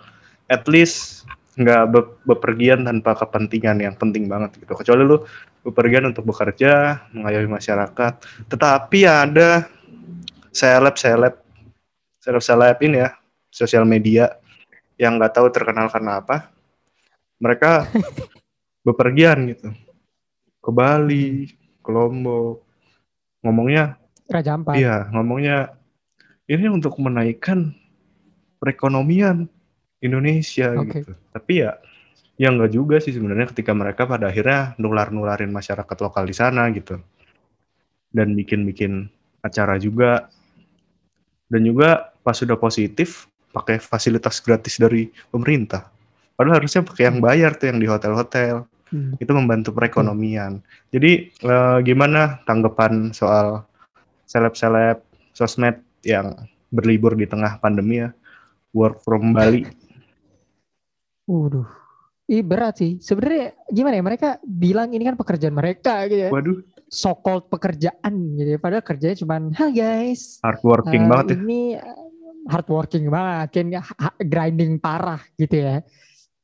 at 0.52 0.68
least 0.68 1.24
nggak 1.56 1.88
be 1.88 2.00
bepergian 2.28 2.84
tanpa 2.84 3.16
kepentingan 3.16 3.80
yang 3.80 3.96
penting 3.96 4.28
banget 4.28 4.60
gitu. 4.60 4.76
Kecuali 4.76 5.02
lu 5.08 5.24
bepergian 5.64 6.04
untuk 6.04 6.28
bekerja, 6.28 7.00
mengayomi 7.16 7.56
masyarakat. 7.56 8.12
Tetapi 8.52 9.00
ada 9.08 9.64
seleb 10.56 10.96
seleb 10.96 11.36
seleb 12.24 12.42
seleb 12.42 12.76
ini 12.80 13.04
ya, 13.04 13.12
sosial 13.52 13.84
media 13.84 14.32
yang 14.96 15.20
nggak 15.20 15.36
tahu 15.36 15.52
terkenal 15.52 15.92
karena 15.92 16.24
apa, 16.24 16.48
mereka 17.36 17.84
bepergian 18.86 19.52
gitu 19.52 19.68
ke 20.66 20.70
Bali, 20.74 21.46
ke 21.78 21.90
Lombok. 21.94 22.66
Ngomongnya 23.46 23.94
Raja 24.26 24.58
Ampat. 24.58 24.74
Iya, 24.74 25.06
ngomongnya 25.14 25.78
ini 26.50 26.66
untuk 26.66 26.98
menaikkan 26.98 27.70
perekonomian 28.58 29.46
Indonesia 30.02 30.74
okay. 30.74 31.06
gitu. 31.06 31.12
Tapi 31.30 31.52
ya 31.62 31.78
ya 32.34 32.50
enggak 32.50 32.74
juga 32.74 32.98
sih 32.98 33.14
sebenarnya 33.14 33.54
ketika 33.54 33.70
mereka 33.70 34.04
pada 34.04 34.34
akhirnya 34.34 34.74
nular-nularin 34.82 35.54
masyarakat 35.54 35.96
lokal 36.02 36.26
di 36.26 36.34
sana 36.34 36.66
gitu. 36.74 36.98
Dan 38.10 38.34
bikin-bikin 38.34 39.06
acara 39.46 39.78
juga. 39.78 40.26
Dan 41.46 41.62
juga 41.62 42.10
pas 42.26 42.34
sudah 42.34 42.58
positif 42.58 43.30
pakai 43.54 43.80
fasilitas 43.80 44.42
gratis 44.42 44.76
dari 44.76 45.08
pemerintah. 45.32 45.88
Padahal 46.36 46.60
harusnya 46.60 46.84
pakai 46.84 47.08
yang 47.08 47.18
bayar 47.24 47.56
tuh 47.56 47.72
yang 47.72 47.80
di 47.80 47.88
hotel-hotel. 47.88 48.68
Hmm. 48.92 49.18
Itu 49.18 49.32
membantu 49.32 49.72
perekonomian. 49.72 50.60
Hmm. 50.60 50.66
Jadi 50.92 51.32
eh, 51.32 51.78
gimana 51.82 52.44
tanggapan 52.44 53.10
soal 53.16 53.64
seleb-seleb 54.28 55.00
sosmed 55.32 55.80
yang 56.04 56.36
berlibur 56.68 57.16
di 57.16 57.24
tengah 57.24 57.56
pandemi 57.58 58.04
ya? 58.04 58.10
Work 58.76 59.00
from 59.02 59.32
Bali. 59.32 59.64
Waduh. 61.30 61.66
Ih 62.26 62.42
berat 62.42 62.82
sih. 62.82 62.98
Sebenarnya 62.98 63.54
gimana 63.70 63.94
ya 63.98 64.04
mereka 64.04 64.30
bilang 64.42 64.90
ini 64.90 65.06
kan 65.06 65.16
pekerjaan 65.16 65.54
mereka 65.54 66.04
gitu 66.10 66.26
ya. 66.26 66.30
Waduh. 66.30 66.58
So 66.96 67.12
called 67.20 67.52
pekerjaan 67.52 68.40
gitu 68.40 68.56
ya. 68.56 68.58
Padahal 68.58 68.80
kerjanya 68.80 69.16
cuma, 69.20 69.36
"Hi 69.60 69.68
guys." 69.68 70.40
Hard 70.40 70.64
working 70.64 71.04
uh, 71.04 71.08
banget 71.12 71.26
ya. 71.28 71.36
Ini 71.44 71.60
hard 72.48 72.68
working 72.72 73.04
banget, 73.12 73.48
kan 73.52 73.66
grinding 74.24 74.80
parah 74.80 75.20
gitu 75.36 75.60
ya 75.60 75.84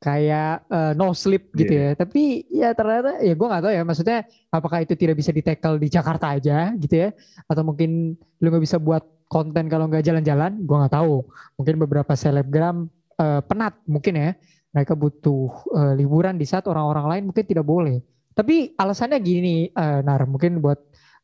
kayak 0.02 0.66
uh, 0.66 0.92
no 0.98 1.14
sleep 1.14 1.54
gitu 1.54 1.78
yeah. 1.78 1.94
ya. 1.94 2.00
Tapi 2.02 2.22
ya 2.50 2.68
ternyata 2.74 3.22
ya 3.22 3.38
gue 3.38 3.46
nggak 3.46 3.62
tahu 3.62 3.72
ya. 3.72 3.82
Maksudnya 3.86 4.18
apakah 4.50 4.82
itu 4.82 4.98
tidak 4.98 5.14
bisa 5.22 5.30
di 5.30 5.42
tackle 5.46 5.78
di 5.78 5.86
Jakarta 5.86 6.34
aja 6.34 6.74
gitu 6.74 6.94
ya? 7.06 7.08
Atau 7.46 7.62
mungkin 7.62 8.18
lu 8.18 8.46
nggak 8.50 8.64
bisa 8.66 8.82
buat 8.82 9.06
konten 9.30 9.70
kalau 9.70 9.86
nggak 9.86 10.02
jalan-jalan? 10.02 10.58
Gue 10.66 10.76
nggak 10.82 10.94
tahu. 10.98 11.22
Mungkin 11.62 11.74
beberapa 11.78 12.12
selebgram 12.18 12.90
uh, 13.22 13.40
penat 13.46 13.78
mungkin 13.86 14.14
ya. 14.18 14.30
Mereka 14.74 14.98
butuh 14.98 15.70
uh, 15.70 15.92
liburan 15.94 16.34
di 16.34 16.48
saat 16.50 16.66
orang-orang 16.66 17.06
lain 17.06 17.22
mungkin 17.30 17.44
tidak 17.46 17.62
boleh. 17.64 18.02
Tapi 18.32 18.72
alasannya 18.76 19.18
gini, 19.20 19.68
uh, 19.72 20.00
Nar. 20.00 20.24
Mungkin 20.24 20.64
buat 20.64 20.80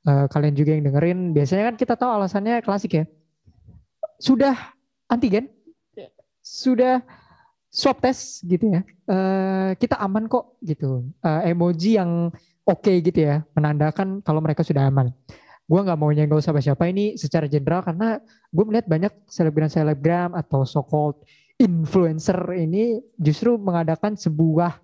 uh, 0.08 0.26
kalian 0.28 0.54
juga 0.54 0.76
yang 0.76 0.84
dengerin. 0.88 1.18
Biasanya 1.32 1.72
kan 1.72 1.76
kita 1.76 1.94
tahu 1.96 2.10
alasannya 2.12 2.60
klasik 2.60 2.92
ya. 3.00 3.04
Sudah 4.18 4.54
antigen, 5.08 5.48
sudah 6.42 7.04
swab 7.68 8.00
test 8.00 8.42
gitu 8.48 8.72
ya, 8.72 8.80
uh, 9.12 9.76
kita 9.76 10.00
aman 10.00 10.26
kok 10.26 10.56
gitu. 10.64 11.04
Uh, 11.20 11.44
emoji 11.44 12.00
yang 12.00 12.32
oke 12.64 12.80
okay 12.80 13.04
gitu 13.04 13.28
ya, 13.28 13.44
menandakan 13.52 14.24
kalau 14.24 14.40
mereka 14.40 14.64
sudah 14.64 14.88
aman. 14.88 15.12
Gue 15.68 15.80
nggak 15.84 16.00
mau 16.00 16.08
nyenggol 16.08 16.40
siapa-siapa 16.40 16.88
ini 16.88 17.20
secara 17.20 17.44
general 17.44 17.84
karena 17.84 18.16
gue 18.48 18.64
melihat 18.64 18.88
banyak 18.88 19.12
selebgram-selebgram 19.28 20.32
atau 20.32 20.64
so-called 20.64 21.20
influencer 21.60 22.40
ini 22.56 23.04
justru 23.20 23.60
mengadakan 23.60 24.16
sebuah 24.16 24.80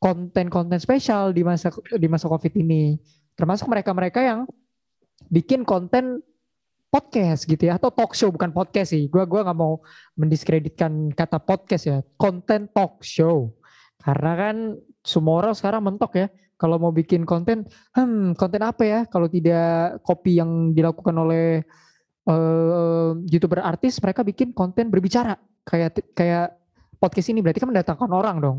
konten-konten 0.00 0.80
spesial 0.80 1.36
di 1.36 1.44
masa 1.44 1.68
di 2.00 2.08
masa 2.08 2.26
covid 2.26 2.56
ini. 2.56 2.96
Termasuk 3.36 3.68
mereka-mereka 3.68 4.24
yang 4.24 4.48
bikin 5.28 5.62
konten 5.62 6.24
podcast 6.90 7.46
gitu 7.46 7.70
ya 7.70 7.78
atau 7.78 7.92
talk 7.92 8.16
show 8.16 8.32
bukan 8.32 8.50
podcast 8.50 8.96
sih. 8.96 9.06
Gua 9.12 9.28
gua 9.28 9.44
nggak 9.46 9.58
mau 9.60 9.78
mendiskreditkan 10.16 11.12
kata 11.12 11.38
podcast 11.38 11.84
ya. 11.86 11.98
Konten 12.16 12.72
talk 12.72 13.04
show. 13.04 13.52
Karena 14.00 14.32
kan 14.34 14.56
semua 15.04 15.44
orang 15.44 15.54
sekarang 15.54 15.84
mentok 15.84 16.16
ya 16.16 16.26
kalau 16.56 16.76
mau 16.76 16.92
bikin 16.92 17.24
konten, 17.24 17.64
hmm 17.96 18.36
konten 18.36 18.60
apa 18.60 18.82
ya 18.84 19.00
kalau 19.08 19.28
tidak 19.28 20.00
copy 20.04 20.40
yang 20.40 20.72
dilakukan 20.76 21.16
oleh 21.16 21.64
uh, 22.28 23.16
youtuber 23.28 23.64
artis, 23.64 23.96
mereka 24.00 24.20
bikin 24.24 24.52
konten 24.52 24.88
berbicara 24.88 25.40
kayak 25.64 26.00
kayak 26.16 26.56
podcast 27.00 27.32
ini 27.32 27.40
berarti 27.40 27.60
kan 27.64 27.68
mendatangkan 27.72 28.10
orang 28.12 28.36
dong. 28.40 28.58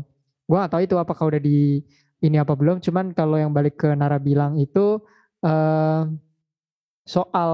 Gua 0.52 0.68
gak 0.68 0.76
tahu 0.76 0.82
itu 0.84 0.96
apakah 1.00 1.24
udah 1.32 1.40
di 1.40 1.80
ini 2.20 2.36
apa 2.36 2.52
belum. 2.52 2.84
Cuman 2.84 3.16
kalau 3.16 3.40
yang 3.40 3.48
balik 3.48 3.80
ke 3.80 3.88
Nara 3.96 4.20
bilang 4.20 4.60
itu 4.60 5.00
uh, 5.40 6.04
soal 7.08 7.52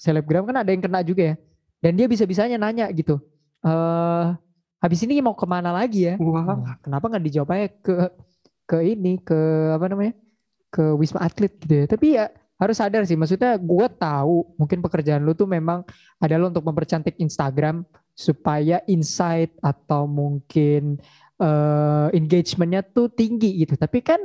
selebgram 0.00 0.48
kan 0.48 0.64
ada 0.64 0.72
yang 0.72 0.80
kena 0.80 1.04
juga 1.04 1.22
ya. 1.28 1.36
Dan 1.84 2.00
dia 2.00 2.08
bisa-bisanya 2.08 2.56
nanya 2.56 2.88
gitu. 2.96 3.20
Uh, 3.60 4.32
habis 4.80 5.04
ini 5.04 5.20
mau 5.20 5.36
ke 5.36 5.44
mana 5.44 5.76
lagi 5.76 6.08
ya? 6.08 6.16
Wow. 6.16 6.64
Nah, 6.64 6.76
kenapa 6.80 7.04
nggak 7.12 7.24
dijawab 7.28 7.52
aja 7.52 7.68
ke 7.84 7.94
ke 8.66 8.78
ini 8.82 9.22
ke 9.22 9.38
apa 9.76 9.86
namanya 9.86 10.14
ke 10.74 10.84
wisma 10.98 11.22
atlet 11.22 11.54
gitu 11.62 11.72
ya 11.72 11.84
tapi 11.86 12.06
ya 12.18 12.26
harus 12.58 12.76
sadar 12.76 13.06
sih 13.06 13.14
maksudnya 13.14 13.54
gue 13.56 13.86
tahu 13.96 14.58
mungkin 14.58 14.82
pekerjaan 14.82 15.22
lu 15.22 15.32
tuh 15.32 15.46
memang 15.46 15.86
adalah 16.18 16.50
untuk 16.50 16.66
mempercantik 16.66 17.14
Instagram 17.22 17.86
supaya 18.16 18.82
insight 18.90 19.54
atau 19.62 20.08
mungkin 20.10 20.98
uh, 21.40 22.08
engagementnya 22.12 22.82
tuh 22.84 23.10
tinggi 23.12 23.64
gitu 23.64 23.76
tapi 23.76 24.00
kan 24.00 24.20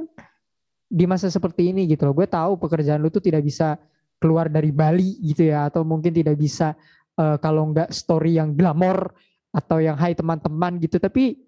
di 0.91 1.07
masa 1.07 1.31
seperti 1.31 1.71
ini 1.71 1.87
gitu 1.87 2.07
loh 2.07 2.15
gue 2.15 2.27
tahu 2.27 2.59
pekerjaan 2.59 2.99
lu 2.99 3.07
tuh 3.07 3.23
tidak 3.23 3.47
bisa 3.47 3.79
keluar 4.21 4.51
dari 4.51 4.69
Bali 4.69 5.17
gitu 5.23 5.49
ya 5.49 5.71
atau 5.71 5.81
mungkin 5.81 6.11
tidak 6.13 6.37
bisa 6.37 6.75
uh, 7.17 7.39
kalau 7.41 7.71
nggak 7.71 7.89
story 7.89 8.37
yang 8.37 8.53
glamor 8.53 9.11
atau 9.51 9.83
yang 9.83 9.99
hai 9.99 10.15
teman-teman 10.15 10.79
gitu 10.79 10.99
tapi 10.99 11.39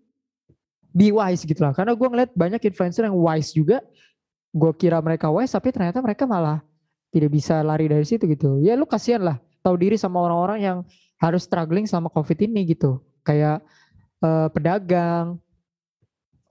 be 0.94 1.10
wise 1.10 1.44
gitu 1.44 1.60
lah. 1.66 1.74
Karena 1.74 1.98
gue 1.98 2.08
ngeliat 2.08 2.32
banyak 2.38 2.62
influencer 2.70 3.10
yang 3.10 3.18
wise 3.18 3.52
juga. 3.52 3.82
Gue 4.54 4.70
kira 4.78 5.02
mereka 5.02 5.34
wise 5.34 5.50
tapi 5.50 5.74
ternyata 5.74 5.98
mereka 6.00 6.30
malah 6.30 6.62
tidak 7.10 7.34
bisa 7.34 7.66
lari 7.66 7.90
dari 7.90 8.06
situ 8.06 8.30
gitu. 8.30 8.62
Ya 8.62 8.78
lu 8.78 8.86
kasihan 8.86 9.26
lah 9.26 9.38
tahu 9.66 9.76
diri 9.82 9.98
sama 9.98 10.22
orang-orang 10.22 10.60
yang 10.62 10.78
harus 11.18 11.50
struggling 11.50 11.90
sama 11.90 12.14
covid 12.14 12.38
ini 12.46 12.70
gitu. 12.70 13.02
Kayak 13.26 13.66
uh, 14.22 14.48
pedagang, 14.54 15.42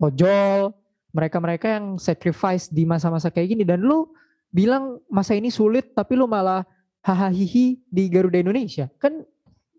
ojol, 0.03 0.75
mereka-mereka 1.15 1.79
yang 1.79 1.97
sacrifice 2.01 2.67
di 2.73 2.83
masa-masa 2.83 3.31
kayak 3.31 3.55
gini 3.55 3.63
dan 3.63 3.85
lu 3.85 4.11
bilang 4.53 5.01
masa 5.09 5.33
ini 5.39 5.49
sulit 5.49 5.95
tapi 5.95 6.19
lu 6.19 6.27
malah 6.27 6.67
hahaha 7.03 7.33
di 7.89 8.05
Garuda 8.11 8.39
Indonesia 8.39 8.87
kan 9.01 9.25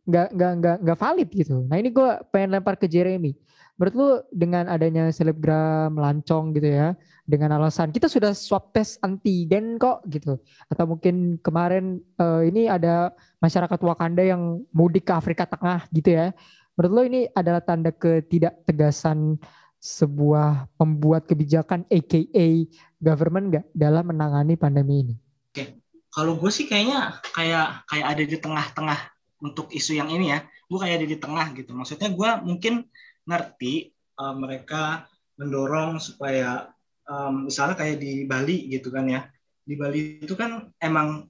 nggak 0.04 0.36
nggak 0.36 0.52
nggak 0.60 0.78
nggak 0.84 1.00
valid 1.00 1.30
gitu. 1.32 1.64
Nah 1.68 1.80
ini 1.80 1.90
gue 1.90 2.10
pengen 2.32 2.60
lempar 2.60 2.76
ke 2.76 2.92
Jeremy. 2.92 3.32
Menurut 3.74 3.96
lu 3.98 4.10
dengan 4.30 4.70
adanya 4.70 5.10
selebgram 5.10 5.98
lancong 5.98 6.54
gitu 6.54 6.70
ya, 6.70 6.94
dengan 7.26 7.58
alasan 7.58 7.90
kita 7.90 8.06
sudah 8.06 8.36
swab 8.38 8.70
test 8.70 9.02
antigen 9.02 9.82
kok 9.82 10.06
gitu, 10.14 10.38
atau 10.70 10.86
mungkin 10.86 11.42
kemarin 11.42 11.98
uh, 12.22 12.46
ini 12.46 12.70
ada 12.70 13.10
masyarakat 13.42 13.80
Wakanda 13.82 14.22
yang 14.22 14.62
mudik 14.70 15.10
ke 15.10 15.14
Afrika 15.18 15.50
Tengah 15.50 15.90
gitu 15.90 16.14
ya. 16.14 16.30
Menurut 16.78 16.92
lu 16.94 17.02
ini 17.10 17.22
adalah 17.34 17.66
tanda 17.66 17.90
ketidak 17.90 18.62
tegasan 18.70 19.42
sebuah 19.84 20.72
pembuat 20.80 21.28
kebijakan 21.28 21.84
AKA 21.92 22.72
government 23.04 23.46
nggak 23.52 23.66
dalam 23.76 24.08
menangani 24.08 24.56
pandemi 24.56 25.04
ini? 25.04 25.16
Oke, 25.52 25.84
kalau 26.08 26.40
gue 26.40 26.48
sih 26.48 26.72
kayaknya 26.72 27.20
kayak 27.36 27.84
kayak 27.92 28.08
ada 28.08 28.24
di 28.24 28.38
tengah-tengah 28.40 29.00
untuk 29.44 29.68
isu 29.76 30.00
yang 30.00 30.08
ini 30.08 30.32
ya. 30.32 30.40
Gue 30.72 30.80
kayak 30.80 31.04
ada 31.04 31.08
di 31.12 31.18
tengah 31.20 31.48
gitu. 31.52 31.76
Maksudnya 31.76 32.16
gue 32.16 32.30
mungkin 32.48 32.88
ngerti 33.28 33.92
uh, 34.24 34.32
mereka 34.32 35.04
mendorong 35.36 36.00
supaya 36.00 36.72
um, 37.08 37.52
misalnya 37.52 37.76
kayak 37.76 38.00
di 38.00 38.24
Bali 38.24 38.72
gitu 38.72 38.88
kan 38.94 39.10
ya 39.10 39.28
di 39.64 39.76
Bali 39.80 40.20
itu 40.24 40.36
kan 40.36 40.72
emang 40.80 41.28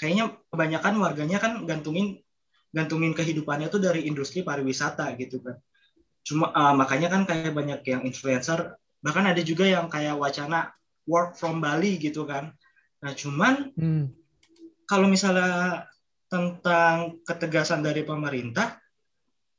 kayaknya 0.00 0.32
kebanyakan 0.48 0.94
warganya 0.98 1.38
kan 1.38 1.62
gantungin 1.68 2.18
gantungin 2.74 3.14
kehidupannya 3.14 3.70
tuh 3.70 3.78
dari 3.78 4.08
industri 4.08 4.42
pariwisata 4.42 5.14
gitu 5.20 5.38
kan 5.44 5.60
cuma 6.24 6.48
uh, 6.56 6.72
makanya 6.72 7.12
kan 7.12 7.28
kayak 7.28 7.52
banyak 7.52 7.80
yang 7.84 8.02
influencer 8.08 8.80
bahkan 9.04 9.28
ada 9.28 9.44
juga 9.44 9.68
yang 9.68 9.92
kayak 9.92 10.16
wacana 10.16 10.72
work 11.04 11.36
from 11.36 11.60
Bali 11.60 12.00
gitu 12.00 12.24
kan. 12.24 12.56
Nah 13.04 13.12
cuman 13.12 13.76
hmm. 13.76 14.04
kalau 14.88 15.06
misalnya 15.12 15.84
tentang 16.32 17.20
ketegasan 17.28 17.84
dari 17.84 18.00
pemerintah 18.02 18.80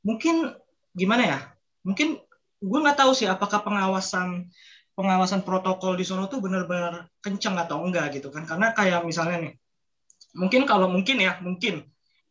mungkin 0.02 0.50
gimana 0.98 1.24
ya? 1.24 1.40
Mungkin 1.86 2.18
gue 2.58 2.80
nggak 2.82 2.98
tahu 2.98 3.14
sih 3.14 3.30
apakah 3.30 3.62
pengawasan 3.62 4.50
pengawasan 4.98 5.46
protokol 5.46 5.94
di 5.94 6.08
sono 6.08 6.26
tuh 6.26 6.42
benar-benar 6.42 7.06
kenceng 7.22 7.62
atau 7.62 7.86
enggak 7.86 8.18
gitu 8.18 8.34
kan. 8.34 8.50
Karena 8.50 8.74
kayak 8.74 9.06
misalnya 9.06 9.46
nih 9.46 9.54
mungkin 10.34 10.66
kalau 10.66 10.90
mungkin 10.90 11.22
ya 11.22 11.38
mungkin 11.46 11.86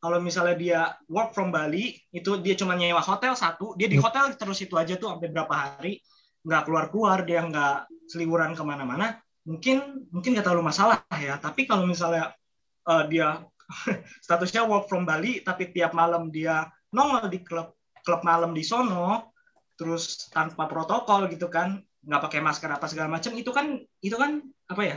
kalau 0.05 0.21
misalnya 0.21 0.57
dia 0.61 0.81
work 1.09 1.33
from 1.33 1.49
Bali 1.49 1.97
itu 2.13 2.37
dia 2.45 2.53
cuma 2.61 2.77
nyewa 2.77 3.01
hotel 3.01 3.33
satu 3.33 3.73
dia 3.73 3.89
di 3.89 3.97
hotel 3.97 4.37
terus 4.37 4.61
itu 4.61 4.77
aja 4.77 5.01
tuh 5.01 5.17
sampai 5.17 5.33
berapa 5.33 5.55
hari 5.57 5.97
nggak 6.45 6.63
keluar 6.69 6.93
keluar 6.93 7.19
dia 7.25 7.41
nggak 7.41 7.89
seliburan 8.13 8.53
ke 8.53 8.61
mana-mana. 8.61 9.17
Mungkin 9.49 10.05
mungkin 10.13 10.37
nggak 10.37 10.45
terlalu 10.45 10.69
masalah 10.69 11.09
ya 11.17 11.41
tapi 11.41 11.65
kalau 11.65 11.89
misalnya 11.89 12.37
uh, 12.85 13.09
dia 13.09 13.49
statusnya 14.29 14.69
work 14.69 14.93
from 14.93 15.09
Bali 15.09 15.41
tapi 15.41 15.73
tiap 15.73 15.97
malam 15.97 16.29
dia 16.29 16.69
nongol 16.93 17.33
di 17.33 17.41
klub 17.41 17.73
klub 18.05 18.21
malam 18.21 18.53
di 18.53 18.61
sono 18.61 19.33
terus 19.81 20.29
tanpa 20.29 20.69
protokol 20.69 21.33
gitu 21.33 21.49
kan 21.49 21.81
nggak 22.05 22.23
pakai 22.29 22.45
masker 22.45 22.69
apa 22.69 22.85
segala 22.93 23.09
macam 23.09 23.33
itu 23.33 23.49
kan 23.57 23.81
itu 24.05 24.21
kan 24.21 24.45
apa 24.69 24.83
ya 24.85 24.97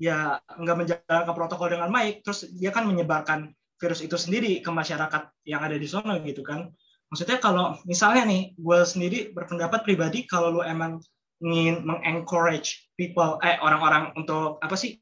ya 0.00 0.16
nggak 0.40 0.76
menjaga 0.80 1.32
protokol 1.36 1.68
dengan 1.68 1.92
baik 1.92 2.24
terus 2.24 2.48
dia 2.56 2.72
kan 2.72 2.88
menyebarkan 2.88 3.52
virus 3.76 4.00
itu 4.00 4.16
sendiri 4.16 4.60
ke 4.64 4.70
masyarakat 4.72 5.32
yang 5.44 5.60
ada 5.60 5.76
di 5.76 5.88
sana 5.88 6.16
gitu 6.24 6.40
kan 6.40 6.72
maksudnya 7.12 7.38
kalau 7.38 7.78
misalnya 7.86 8.26
nih 8.26 8.42
gue 8.56 8.78
sendiri 8.82 9.18
berpendapat 9.30 9.86
pribadi 9.86 10.26
kalau 10.26 10.58
lu 10.58 10.62
emang 10.64 10.98
ingin 11.44 11.84
mengencourage 11.84 12.88
people 12.96 13.36
eh 13.44 13.60
orang-orang 13.60 14.10
untuk 14.16 14.56
apa 14.64 14.74
sih 14.74 14.96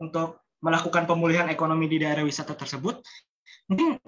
untuk 0.00 0.40
melakukan 0.64 1.04
pemulihan 1.04 1.48
ekonomi 1.52 1.86
di 1.86 2.00
daerah 2.00 2.24
wisata 2.24 2.56
tersebut 2.56 3.04
mungkin 3.68 4.00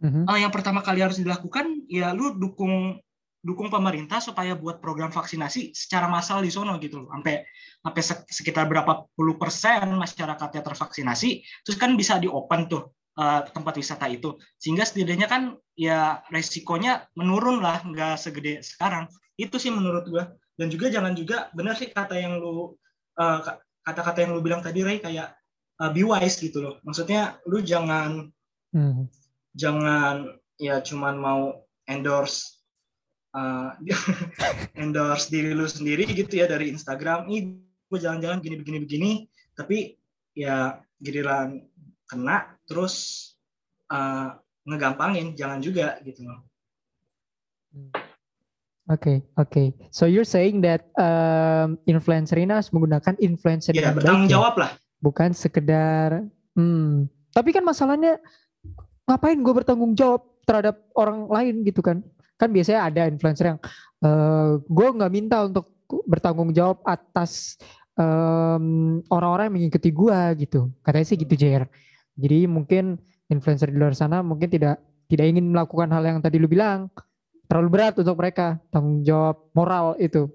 mm-hmm. 0.00 0.24
uh, 0.24 0.38
yang 0.40 0.52
pertama 0.52 0.80
kali 0.80 1.04
harus 1.04 1.20
dilakukan 1.20 1.84
ya 1.86 2.16
lu 2.16 2.32
dukung 2.34 2.96
dukung 3.38 3.70
pemerintah 3.70 4.18
supaya 4.18 4.58
buat 4.58 4.82
program 4.82 5.14
vaksinasi 5.14 5.70
secara 5.70 6.10
massal 6.10 6.42
di 6.42 6.50
sono 6.50 6.74
gitu 6.82 7.06
loh. 7.06 7.08
Sampai 7.14 7.46
sampai 7.78 8.02
sekitar 8.26 8.66
berapa 8.66 9.06
puluh 9.14 9.38
persen 9.38 9.94
masyarakatnya 9.94 10.62
tervaksinasi, 10.66 11.46
terus 11.62 11.78
kan 11.78 11.94
bisa 11.94 12.18
di 12.18 12.26
open 12.26 12.66
tuh 12.66 12.97
uh, 13.18 13.42
tempat 13.50 13.74
wisata 13.74 14.06
itu. 14.06 14.38
Sehingga 14.56 14.86
setidaknya 14.86 15.26
kan 15.26 15.58
ya 15.74 16.22
resikonya 16.30 17.10
menurun 17.18 17.58
lah, 17.58 17.82
nggak 17.82 18.14
segede 18.16 18.62
sekarang. 18.62 19.10
Itu 19.34 19.58
sih 19.58 19.74
menurut 19.74 20.06
gua. 20.06 20.30
Dan 20.54 20.70
juga 20.70 20.90
jangan 20.90 21.14
juga 21.18 21.50
benar 21.54 21.74
sih 21.74 21.90
kata 21.90 22.14
yang 22.18 22.38
lu 22.38 22.78
uh, 23.18 23.40
kata-kata 23.82 24.26
yang 24.26 24.38
lu 24.38 24.40
bilang 24.42 24.62
tadi 24.62 24.82
Ray 24.86 25.02
kayak 25.02 25.34
uh, 25.82 25.90
be 25.90 26.06
wise 26.06 26.38
gitu 26.38 26.62
loh. 26.62 26.74
Maksudnya 26.86 27.42
lu 27.50 27.62
jangan 27.62 28.30
hmm. 28.74 29.06
jangan 29.54 30.38
ya 30.58 30.82
cuman 30.82 31.14
mau 31.18 31.42
endorse 31.86 32.58
uh, 33.34 33.74
endorse 34.82 35.30
diri 35.30 35.54
lu 35.54 35.70
sendiri 35.70 36.04
gitu 36.10 36.42
ya 36.42 36.50
dari 36.50 36.74
Instagram 36.74 37.30
ini 37.30 37.62
gue 37.88 37.98
jalan-jalan 37.98 38.44
gini 38.44 38.56
begini 38.60 38.78
begini 38.84 39.10
tapi 39.56 39.96
ya 40.36 40.76
giliran 41.00 41.62
kena 42.08 42.56
terus 42.64 42.94
uh, 43.92 44.34
ngegampangin 44.64 45.36
jangan 45.36 45.60
juga 45.60 46.00
gitu 46.02 46.24
loh. 46.24 46.40
Oke, 47.68 48.00
okay, 48.88 49.16
oke. 49.36 49.52
Okay. 49.52 49.66
So 49.92 50.08
you're 50.08 50.24
saying 50.24 50.64
that 50.64 50.88
um, 50.96 51.76
influencer 51.84 52.40
ini 52.40 52.56
harus 52.56 52.72
menggunakan 52.72 53.20
influencer 53.20 53.76
ya, 53.76 53.92
bertanggung 53.92 54.32
ya? 54.32 54.40
jawab 54.40 54.56
lah. 54.56 54.70
Bukan 54.98 55.36
sekedar, 55.36 56.24
hmm. 56.56 57.06
Tapi 57.36 57.52
kan 57.52 57.62
masalahnya 57.62 58.16
ngapain 59.04 59.38
gue 59.38 59.54
bertanggung 59.54 59.92
jawab 59.92 60.24
terhadap 60.48 60.80
orang 60.96 61.28
lain 61.28 61.60
gitu 61.68 61.84
kan? 61.84 62.00
kan 62.38 62.48
biasanya 62.54 62.80
ada 62.86 63.02
influencer 63.10 63.52
yang 63.52 63.60
uh, 64.06 64.06
eh, 64.06 64.50
gue 64.62 64.88
nggak 64.94 65.12
minta 65.12 65.42
untuk 65.44 65.74
bertanggung 66.06 66.54
jawab 66.54 66.78
atas 66.86 67.58
um, 67.98 69.02
orang-orang 69.10 69.50
yang 69.50 69.56
mengikuti 69.58 69.90
gue 69.90 70.18
gitu 70.46 70.70
katanya 70.86 71.06
sih 71.10 71.18
gitu 71.18 71.34
JR 71.34 71.66
jadi 72.18 72.50
mungkin 72.50 72.98
influencer 73.30 73.70
di 73.70 73.78
luar 73.78 73.94
sana 73.94 74.20
mungkin 74.20 74.50
tidak 74.50 74.82
tidak 75.08 75.24
ingin 75.30 75.54
melakukan 75.54 75.88
hal 75.94 76.02
yang 76.04 76.18
tadi 76.18 76.36
lu 76.36 76.50
bilang 76.50 76.90
terlalu 77.48 77.68
berat 77.80 77.94
untuk 77.96 78.18
mereka 78.18 78.60
tanggung 78.68 79.06
jawab 79.06 79.48
moral 79.56 79.96
itu 79.96 80.28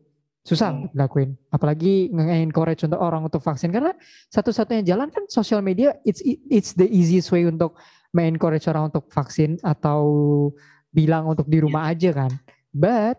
susah 0.43 0.73
hmm. 0.73 0.95
dilakuin 0.95 1.35
apalagi 1.53 2.09
nge-encourage 2.09 2.83
untuk 2.87 2.99
orang 2.99 3.27
untuk 3.27 3.39
vaksin 3.43 3.69
karena 3.69 3.93
satu-satunya 4.33 4.83
jalan 4.83 5.11
kan 5.13 5.23
sosial 5.29 5.61
media 5.61 5.93
it's 6.03 6.19
it's 6.49 6.73
the 6.73 6.87
easiest 6.89 7.29
way 7.29 7.45
untuk 7.45 7.77
me-encourage 8.13 8.69
orang 8.69 8.93
untuk 8.93 9.09
vaksin 9.09 9.57
atau 9.65 9.99
bilang 10.93 11.25
untuk 11.25 11.49
di 11.49 11.57
rumah 11.59 11.89
yeah. 11.89 11.93
aja 11.97 12.09
kan. 12.13 12.31
But 12.69 13.17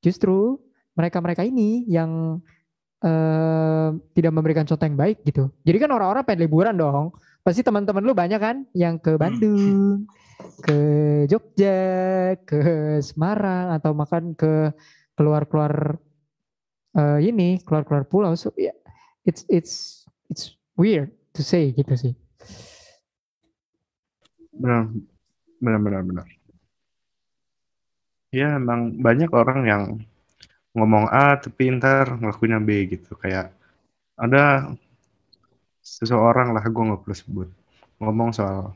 justru 0.00 0.62
mereka-mereka 0.94 1.42
ini 1.42 1.84
yang 1.90 2.40
uh, 3.02 3.94
tidak 4.14 4.32
memberikan 4.34 4.66
contoh 4.66 4.86
yang 4.86 4.98
baik 4.98 5.22
gitu. 5.26 5.50
Jadi 5.62 5.76
kan 5.78 5.90
orang-orang 5.92 6.24
pengen 6.26 6.42
liburan 6.46 6.76
dong. 6.78 7.14
Pasti 7.42 7.64
teman-teman 7.64 8.04
lu 8.04 8.12
banyak 8.12 8.40
kan 8.42 8.56
yang 8.76 9.00
ke 9.00 9.16
Bandung, 9.16 10.04
ke 10.60 10.78
Jogja, 11.30 12.36
ke 12.44 12.98
Semarang 13.00 13.72
atau 13.72 13.96
makan 13.96 14.36
ke 14.36 14.74
keluar-keluar 15.16 15.96
uh, 16.98 17.18
ini, 17.22 17.62
keluar-keluar 17.64 18.04
pulau. 18.04 18.36
So 18.36 18.52
yeah, 18.60 18.76
it's 19.24 19.48
it's 19.48 20.04
it's 20.28 20.54
weird 20.76 21.08
to 21.32 21.40
say 21.40 21.72
gitu 21.72 21.94
sih. 21.96 22.12
Benar, 24.52 24.90
benar, 25.62 25.80
benar, 25.80 26.02
benar. 26.04 26.26
Ya 28.28 28.60
emang 28.60 29.00
banyak 29.00 29.30
orang 29.32 29.60
yang 29.64 29.82
ngomong 30.78 31.10
A 31.10 31.36
tapi 31.38 31.70
ntar 31.74 32.16
ngelakuinnya 32.18 32.62
B 32.62 32.88
gitu. 32.88 33.18
Kayak 33.18 33.52
ada 34.18 34.72
seseorang 35.82 36.54
lah 36.54 36.62
gue 36.62 36.84
nggak 36.90 37.00
perlu 37.02 37.16
sebut 37.16 37.48
ngomong 37.98 38.30
soal 38.30 38.74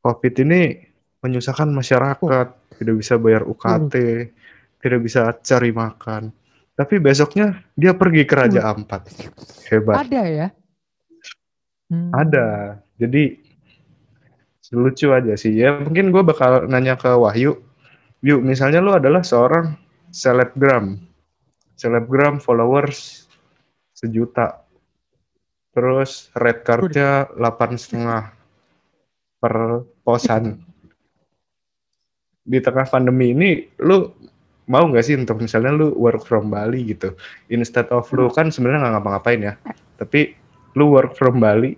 COVID 0.00 0.34
ini 0.46 0.86
menyusahkan 1.18 1.66
masyarakat, 1.66 2.46
tidak 2.78 2.94
bisa 2.94 3.18
bayar 3.18 3.42
UKT, 3.42 3.94
hmm. 3.98 4.30
tidak 4.78 5.00
bisa 5.02 5.34
cari 5.42 5.74
makan. 5.74 6.30
Tapi 6.78 7.02
besoknya 7.02 7.66
dia 7.74 7.90
pergi 7.90 8.22
ke 8.22 8.34
Raja 8.38 8.62
hmm. 8.62 8.70
Ampat. 8.70 9.02
Hebat. 9.66 10.06
Ada 10.06 10.22
ya? 10.30 10.48
Hmm. 11.90 12.14
Ada. 12.14 12.46
Jadi 13.02 13.46
lucu 14.74 15.14
aja 15.14 15.38
sih 15.38 15.54
ya 15.54 15.78
mungkin 15.78 16.10
gue 16.10 16.22
bakal 16.26 16.66
nanya 16.66 16.98
ke 16.98 17.06
Wahyu 17.06 17.54
yuk 18.24 18.40
misalnya 18.42 18.82
lu 18.82 18.90
adalah 18.90 19.22
seorang 19.22 19.78
selebgram. 20.10 21.00
Selebgram 21.76 22.40
followers 22.40 23.28
sejuta. 23.92 24.64
Terus 25.76 26.32
red 26.32 26.64
cardnya 26.64 27.28
delapan 27.36 27.76
setengah 27.76 28.22
per 29.36 29.84
posan. 30.00 30.64
Di 32.46 32.62
tengah 32.62 32.88
pandemi 32.88 33.36
ini 33.36 33.50
lu 33.84 34.08
mau 34.66 34.86
nggak 34.86 35.04
sih 35.04 35.14
untuk 35.18 35.42
misalnya 35.42 35.74
lu 35.74 35.92
work 35.94 36.24
from 36.24 36.48
Bali 36.48 36.96
gitu? 36.96 37.12
Instead 37.52 37.92
of 37.92 38.08
lu 38.16 38.32
kan 38.32 38.48
sebenarnya 38.48 38.88
nggak 38.88 38.94
ngapa-ngapain 38.96 39.40
ya. 39.52 39.54
Tapi 40.00 40.32
lu 40.76 40.92
work 40.92 41.12
from 41.16 41.38
Bali 41.40 41.76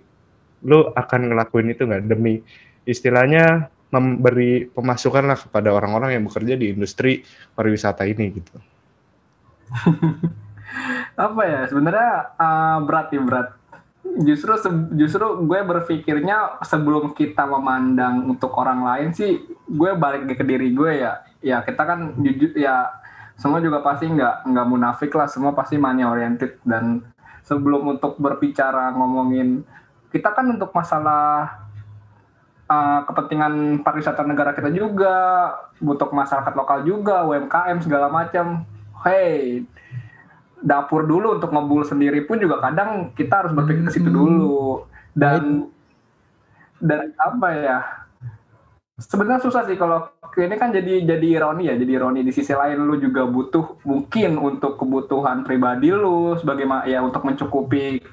lu 0.63 0.91
akan 0.95 1.31
ngelakuin 1.31 1.71
itu 1.71 1.83
nggak? 1.87 2.07
Demi 2.07 2.39
istilahnya 2.87 3.67
memberi 3.89 4.69
pemasukan 4.69 5.25
lah 5.25 5.37
kepada 5.37 5.73
orang-orang 5.73 6.17
yang 6.17 6.23
bekerja 6.29 6.53
di 6.53 6.73
industri 6.73 7.25
pariwisata 7.57 8.05
ini 8.05 8.25
gitu. 8.37 8.55
Apa 11.17 11.41
ya 11.45 11.61
sebenarnya 11.65 12.11
uh, 12.37 12.77
berat 12.85 13.09
ya 13.09 13.21
berat. 13.21 13.47
Justru 14.25 14.53
justru 14.97 15.25
gue 15.45 15.59
berpikirnya 15.61 16.61
sebelum 16.65 17.13
kita 17.13 17.45
memandang 17.45 18.25
untuk 18.29 18.53
orang 18.57 18.81
lain 18.85 19.09
sih, 19.13 19.41
gue 19.65 19.91
balik 19.97 20.29
ke 20.37 20.45
diri 20.45 20.73
gue 20.73 20.91
ya. 21.01 21.25
Ya 21.41 21.57
kita 21.65 21.81
kan 21.85 22.13
jujur 22.21 22.53
ya 22.57 22.89
semua 23.39 23.63
juga 23.63 23.81
pasti 23.81 24.09
nggak 24.09 24.49
nggak 24.49 24.67
munafik 24.69 25.11
lah, 25.17 25.25
semua 25.29 25.53
pasti 25.57 25.81
money 25.81 26.05
oriented 26.05 26.61
dan 26.61 27.01
sebelum 27.45 27.97
untuk 27.97 28.21
berbicara 28.21 28.93
ngomongin 28.93 29.65
kita 30.09 30.33
kan 30.33 30.45
untuk 30.49 30.73
masalah 30.73 31.68
uh, 32.69 32.99
kepentingan 33.09 33.81
pariwisata 33.81 34.21
negara 34.23 34.53
kita 34.53 34.69
juga, 34.69 35.17
butuh 35.81 36.13
masyarakat 36.13 36.53
lokal 36.53 36.85
juga, 36.85 37.25
UMKM 37.25 37.81
segala 37.81 38.07
macam. 38.07 38.63
Hey, 39.01 39.65
dapur 40.61 41.07
dulu 41.07 41.39
untuk 41.39 41.49
ngebul 41.49 41.87
sendiri 41.87 42.27
pun 42.27 42.35
juga 42.35 42.59
kadang 42.59 43.15
kita 43.15 43.43
harus 43.43 43.51
berpikir 43.55 43.89
ke 43.89 43.91
situ 43.91 44.11
hmm. 44.11 44.19
dulu. 44.19 44.85
Dan 45.17 45.67
dan 46.79 47.11
apa 47.17 47.47
ya? 47.57 47.79
Sebenarnya 48.99 49.39
susah 49.39 49.63
sih 49.63 49.79
kalau 49.79 50.11
ini 50.35 50.59
kan 50.59 50.75
jadi 50.75 51.07
jadi 51.07 51.27
ironi 51.39 51.71
ya 51.71 51.75
jadi 51.79 51.91
ironi. 52.03 52.21
Di 52.27 52.35
sisi 52.35 52.51
lain 52.51 52.83
lu 52.83 52.99
juga 52.99 53.23
butuh 53.23 53.79
mungkin 53.87 54.35
untuk 54.35 54.75
kebutuhan 54.75 55.47
pribadi 55.47 55.95
lu 55.95 56.35
sebagai 56.35 56.67
ya 56.85 56.99
untuk 56.99 57.23
mencukupi 57.23 58.03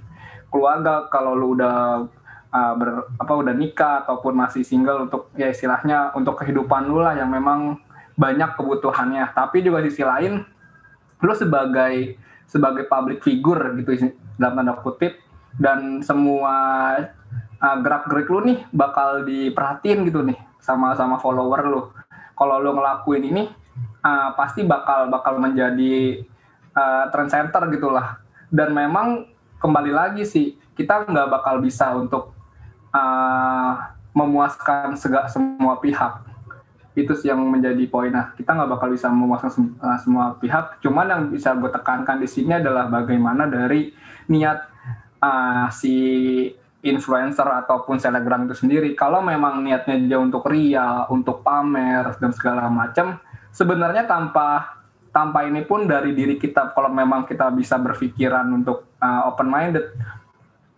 keluarga. 0.49 1.11
Kalau 1.11 1.35
lu 1.35 1.59
udah 1.59 2.07
uh, 2.57 2.73
ber, 2.77 3.13
apa 3.21 3.33
udah 3.37 3.55
nikah 3.55 4.05
ataupun 4.05 4.33
masih 4.33 4.65
single 4.65 5.07
untuk 5.09 5.29
ya 5.37 5.53
istilahnya 5.53 6.17
untuk 6.17 6.41
kehidupan 6.41 6.89
lu 6.89 7.05
lah 7.05 7.13
yang 7.13 7.29
memang 7.29 7.77
banyak 8.17 8.57
kebutuhannya. 8.57 9.37
Tapi 9.37 9.61
juga 9.61 9.85
sisi 9.85 10.01
lain 10.01 10.41
lu 11.21 11.33
sebagai 11.37 12.17
sebagai 12.49 12.89
public 12.89 13.21
figure 13.21 13.77
gitu 13.81 14.13
dalam 14.41 14.63
tanda 14.63 14.75
kutip 14.81 15.19
dan 15.57 16.01
semua 16.01 16.55
uh, 17.61 17.77
gerak 17.81 18.09
gerik 18.09 18.29
lu 18.29 18.41
nih 18.45 18.59
bakal 18.73 19.25
diperhatiin 19.25 20.05
gitu 20.09 20.25
nih 20.25 20.39
sama 20.61 20.97
sama 20.97 21.21
follower 21.21 21.61
lu. 21.69 21.83
Kalau 22.37 22.61
lu 22.61 22.77
ngelakuin 22.77 23.25
ini 23.33 23.49
uh, 24.05 24.31
pasti 24.37 24.65
bakal 24.65 25.09
bakal 25.09 25.41
menjadi 25.41 26.21
uh, 26.77 27.05
trend 27.13 27.33
center 27.33 27.65
gitulah 27.73 28.21
dan 28.53 28.77
memang 28.77 29.29
kembali 29.57 29.93
lagi 29.93 30.23
sih 30.29 30.55
kita 30.77 31.09
nggak 31.09 31.33
bakal 31.33 31.65
bisa 31.65 31.97
untuk 31.97 32.36
uh, 32.97 33.73
memuaskan 34.17 34.97
segala 34.97 35.29
semua 35.29 35.77
pihak. 35.77 36.25
Itu 36.97 37.13
sih 37.13 37.29
yang 37.29 37.45
menjadi 37.45 37.85
poin. 37.93 38.09
Nah 38.09 38.33
kita 38.33 38.57
nggak 38.57 38.71
bakal 38.73 38.89
bisa 38.89 39.13
memuaskan 39.13 39.51
sem 39.53 39.65
uh, 39.77 39.99
semua 40.01 40.33
pihak. 40.41 40.81
Cuman 40.81 41.05
yang 41.05 41.23
bisa 41.29 41.53
gue 41.53 41.69
tekankan 41.69 42.17
di 42.17 42.29
sini 42.29 42.57
adalah 42.57 42.89
bagaimana 42.89 43.45
dari 43.45 43.93
niat 44.33 44.59
uh, 45.21 45.69
si 45.69 45.95
influencer 46.81 47.45
ataupun 47.45 48.01
selebgram 48.01 48.49
itu 48.49 48.57
sendiri. 48.57 48.97
Kalau 48.97 49.21
memang 49.21 49.61
niatnya 49.61 50.01
dia 50.01 50.17
untuk 50.17 50.49
ria 50.49 51.05
untuk 51.13 51.45
pamer 51.45 52.17
dan 52.17 52.33
segala 52.33 52.73
macam 52.73 53.21
sebenarnya 53.53 54.09
tanpa 54.09 54.77
tanpa 55.17 55.49
ini 55.49 55.65
pun 55.65 55.89
dari 55.89 56.13
diri 56.13 56.37
kita 56.37 56.77
kalau 56.77 56.93
memang 56.93 57.25
kita 57.25 57.49
bisa 57.49 57.81
berpikiran 57.81 58.53
untuk 58.53 58.93
uh, 59.01 59.33
open 59.33 59.49
minded 59.49 59.97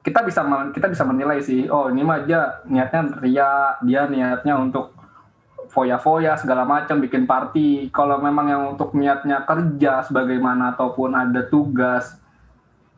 kita 0.08 0.24
bisa 0.24 0.40
kita 0.72 0.88
bisa 0.88 1.04
menilai 1.04 1.44
sih 1.44 1.68
oh 1.68 1.92
ini 1.92 2.00
mah 2.00 2.24
aja 2.24 2.64
niatnya 2.64 3.20
ria 3.20 3.76
dia 3.84 4.08
niatnya 4.08 4.56
untuk 4.56 4.96
foya-foya 5.68 6.34
segala 6.40 6.64
macam 6.64 6.98
bikin 6.98 7.28
party. 7.28 7.92
Kalau 7.92 8.16
memang 8.18 8.46
yang 8.48 8.62
untuk 8.72 8.96
niatnya 8.96 9.44
kerja 9.44 10.00
sebagaimana 10.00 10.74
ataupun 10.74 11.12
ada 11.12 11.44
tugas 11.44 12.16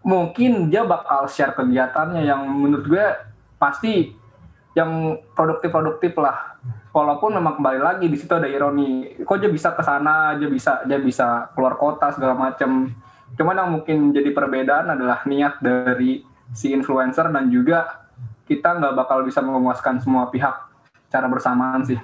mungkin 0.00 0.72
dia 0.72 0.80
bakal 0.80 1.28
share 1.28 1.52
kegiatannya 1.52 2.24
yang 2.24 2.40
menurut 2.48 2.88
gue 2.88 3.06
pasti 3.60 4.14
yang 4.72 5.20
produktif-produktif 5.36 6.16
lah. 6.16 6.56
Walaupun 6.90 7.36
memang 7.36 7.60
kembali 7.60 7.80
lagi 7.82 8.06
di 8.08 8.16
situ 8.16 8.32
ada 8.32 8.48
ironi 8.48 9.18
kok 9.22 9.38
dia 9.38 9.50
bisa 9.50 9.76
ke 9.76 9.82
sana 9.84 10.34
dia 10.40 10.48
bisa 10.48 10.82
dia 10.88 10.98
bisa 10.98 11.52
keluar 11.52 11.76
kota 11.76 12.14
segala 12.14 12.32
macam. 12.32 12.88
Cuman 13.36 13.60
yang 13.60 13.70
mungkin 13.70 14.10
jadi 14.10 14.30
perbedaan 14.32 14.90
adalah 14.94 15.22
niat 15.28 15.60
dari 15.60 16.29
si 16.54 16.74
influencer 16.74 17.30
dan 17.30 17.46
juga 17.48 18.08
kita 18.50 18.78
nggak 18.82 18.94
bakal 18.98 19.22
bisa 19.22 19.38
memuaskan 19.38 20.02
semua 20.02 20.26
pihak 20.26 20.52
cara 21.10 21.26
bersamaan 21.30 21.86
sih 21.86 21.98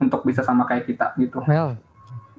untuk 0.00 0.26
bisa 0.26 0.44
sama 0.44 0.68
kayak 0.68 0.84
kita 0.88 1.14
gitu. 1.16 1.40
Well, 1.46 1.78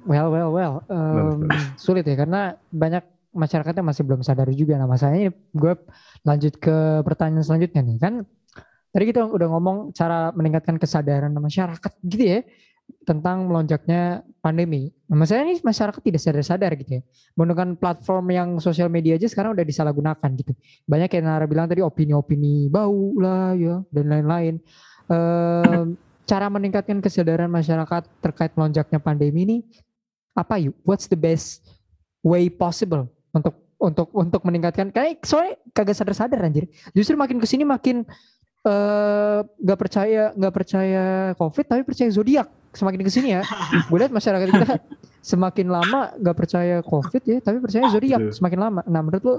well, 0.06 0.28
well, 0.30 0.50
well, 0.52 0.74
um, 0.91 1.50
sulit 1.84 2.06
ya 2.06 2.20
karena 2.20 2.60
banyak 2.70 3.02
masyarakatnya 3.34 3.84
masih 3.84 4.04
belum 4.06 4.22
sadar 4.22 4.50
juga. 4.54 4.78
Nah 4.78 4.86
masalahnya 4.86 5.34
gue 5.34 5.74
lanjut 6.22 6.54
ke 6.62 7.02
pertanyaan 7.02 7.46
selanjutnya 7.46 7.82
nih 7.82 7.98
kan. 7.98 8.14
Tadi 8.94 9.10
kita 9.10 9.26
udah 9.26 9.48
ngomong 9.58 9.89
cara 9.89 10.30
meningkatkan 10.38 10.78
kesadaran 10.78 11.34
masyarakat 11.34 11.94
gitu 12.06 12.24
ya 12.30 12.39
tentang 13.04 13.52
melonjaknya 13.52 14.24
pandemi. 14.40 14.92
Nah, 15.12 15.20
maksudnya 15.20 15.44
ini 15.48 15.56
masyarakat 15.60 16.00
tidak 16.00 16.22
sadar-sadar 16.24 16.72
gitu 16.80 17.00
ya. 17.00 17.02
Menggunakan 17.36 17.76
platform 17.76 18.26
yang 18.32 18.50
sosial 18.64 18.88
media 18.88 19.20
aja 19.20 19.28
sekarang 19.28 19.56
udah 19.56 19.64
disalahgunakan 19.68 20.30
gitu. 20.40 20.52
Banyak 20.88 21.10
yang 21.20 21.24
Nara 21.28 21.46
bilang 21.48 21.68
tadi 21.68 21.84
opini-opini 21.84 22.72
bau 22.72 23.16
lah 23.20 23.56
ya 23.56 23.84
dan 23.92 24.06
lain-lain. 24.08 24.56
Ehm, 25.12 26.00
cara 26.30 26.48
meningkatkan 26.48 27.04
kesadaran 27.04 27.52
masyarakat 27.52 28.08
terkait 28.24 28.56
melonjaknya 28.56 29.00
pandemi 29.04 29.44
ini 29.44 29.58
apa 30.34 30.56
yuk? 30.58 30.76
What's 30.88 31.12
the 31.12 31.20
best 31.20 31.68
way 32.24 32.48
possible 32.48 33.12
untuk 33.36 33.60
untuk 33.76 34.08
untuk 34.16 34.42
meningkatkan? 34.48 34.96
Kayak 34.96 35.28
soalnya 35.28 35.60
kagak 35.76 36.00
sadar-sadar 36.00 36.40
anjir. 36.40 36.72
Justru 36.96 37.20
makin 37.20 37.44
ke 37.44 37.48
sini 37.48 37.68
makin 37.68 38.08
eh, 38.64 39.40
nggak 39.44 39.78
uh, 39.78 39.82
percaya 39.84 40.24
nggak 40.32 40.54
percaya 40.56 41.04
covid 41.36 41.66
tapi 41.68 41.84
percaya 41.84 42.08
zodiak 42.08 42.62
semakin 42.74 42.99
ke 43.05 43.11
sini 43.13 43.38
ya, 43.38 43.41
gue 43.89 43.97
lihat 43.97 44.11
masyarakat 44.11 44.47
kita 44.49 44.69
semakin 45.24 45.67
lama 45.71 46.11
gak 46.19 46.36
percaya 46.36 46.76
COVID 46.82 47.24
ya, 47.24 47.38
tapi 47.39 47.61
percaya 47.63 47.88
zodiak 47.93 48.34
semakin 48.34 48.59
lama. 48.59 48.82
Nah, 48.89 49.01
menurut 49.05 49.24
lo 49.24 49.36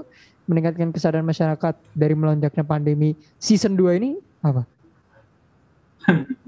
meningkatkan 0.49 0.89
kesadaran 0.95 1.25
masyarakat 1.25 1.75
dari 1.93 2.15
melonjaknya 2.15 2.63
pandemi 2.65 3.13
season 3.37 3.75
2 3.77 3.99
ini 3.99 4.17
apa? 4.41 4.63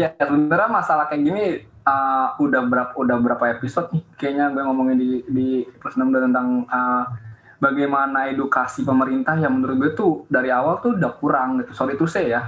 ya 0.00 0.12
sebenarnya 0.16 0.68
masalah 0.68 1.08
kayak 1.08 1.22
gini 1.24 1.44
uh, 1.88 2.36
udah 2.40 2.62
berapa 2.68 2.92
udah 2.96 3.16
berapa 3.20 3.44
episode 3.56 3.92
nih 3.96 4.04
kayaknya 4.20 4.52
gue 4.52 4.62
ngomongin 4.64 4.96
di 5.00 5.08
di 5.28 5.48
plus 5.80 5.96
6 5.96 6.04
tentang 6.12 6.68
uh, 6.68 7.04
bagaimana 7.60 8.28
edukasi 8.28 8.84
pemerintah 8.84 9.36
yang 9.40 9.56
menurut 9.56 9.76
gue 9.80 9.90
tuh 9.96 10.12
dari 10.28 10.52
awal 10.52 10.84
tuh 10.84 10.96
udah 11.00 11.12
kurang 11.16 11.64
gitu 11.64 11.72
sorry 11.72 11.96
itu 11.96 12.04
saya 12.04 12.28
ya 12.28 12.42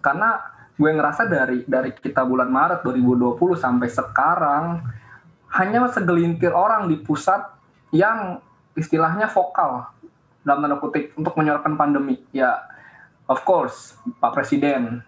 karena 0.00 0.40
gue 0.82 0.90
ngerasa 0.90 1.30
dari 1.30 1.62
dari 1.62 1.94
kita 1.94 2.26
bulan 2.26 2.50
Maret 2.50 2.82
2020 2.82 3.38
sampai 3.54 3.86
sekarang 3.86 4.82
hanya 5.54 5.86
segelintir 5.86 6.50
orang 6.50 6.90
di 6.90 6.98
pusat 6.98 7.38
yang 7.94 8.42
istilahnya 8.74 9.30
vokal 9.30 9.86
dalam 10.42 10.66
tanda 10.66 10.82
kutip 10.82 11.14
untuk 11.14 11.38
menyuarakan 11.38 11.78
pandemi. 11.78 12.18
Ya 12.34 12.66
of 13.30 13.46
course 13.46 13.94
Pak 14.18 14.34
Presiden 14.34 15.06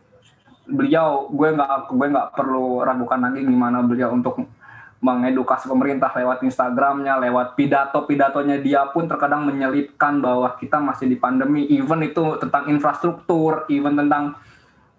beliau 0.71 1.27
gue 1.35 1.49
nggak 1.51 1.91
gue 1.91 2.07
nggak 2.07 2.29
perlu 2.39 2.87
ragukan 2.87 3.19
lagi 3.19 3.43
gimana 3.43 3.83
beliau 3.83 4.15
untuk 4.15 4.47
mengedukasi 5.05 5.69
pemerintah 5.69 6.09
lewat 6.17 6.41
Instagramnya, 6.41 7.21
lewat 7.29 7.61
pidato-pidatonya 7.61 8.65
dia 8.65 8.89
pun 8.89 9.05
terkadang 9.05 9.45
menyelipkan 9.45 10.17
bahwa 10.25 10.57
kita 10.57 10.81
masih 10.81 11.13
di 11.13 11.21
pandemi, 11.21 11.69
even 11.69 12.01
itu 12.01 12.41
tentang 12.41 12.73
infrastruktur, 12.73 13.69
even 13.69 14.01
tentang 14.01 14.33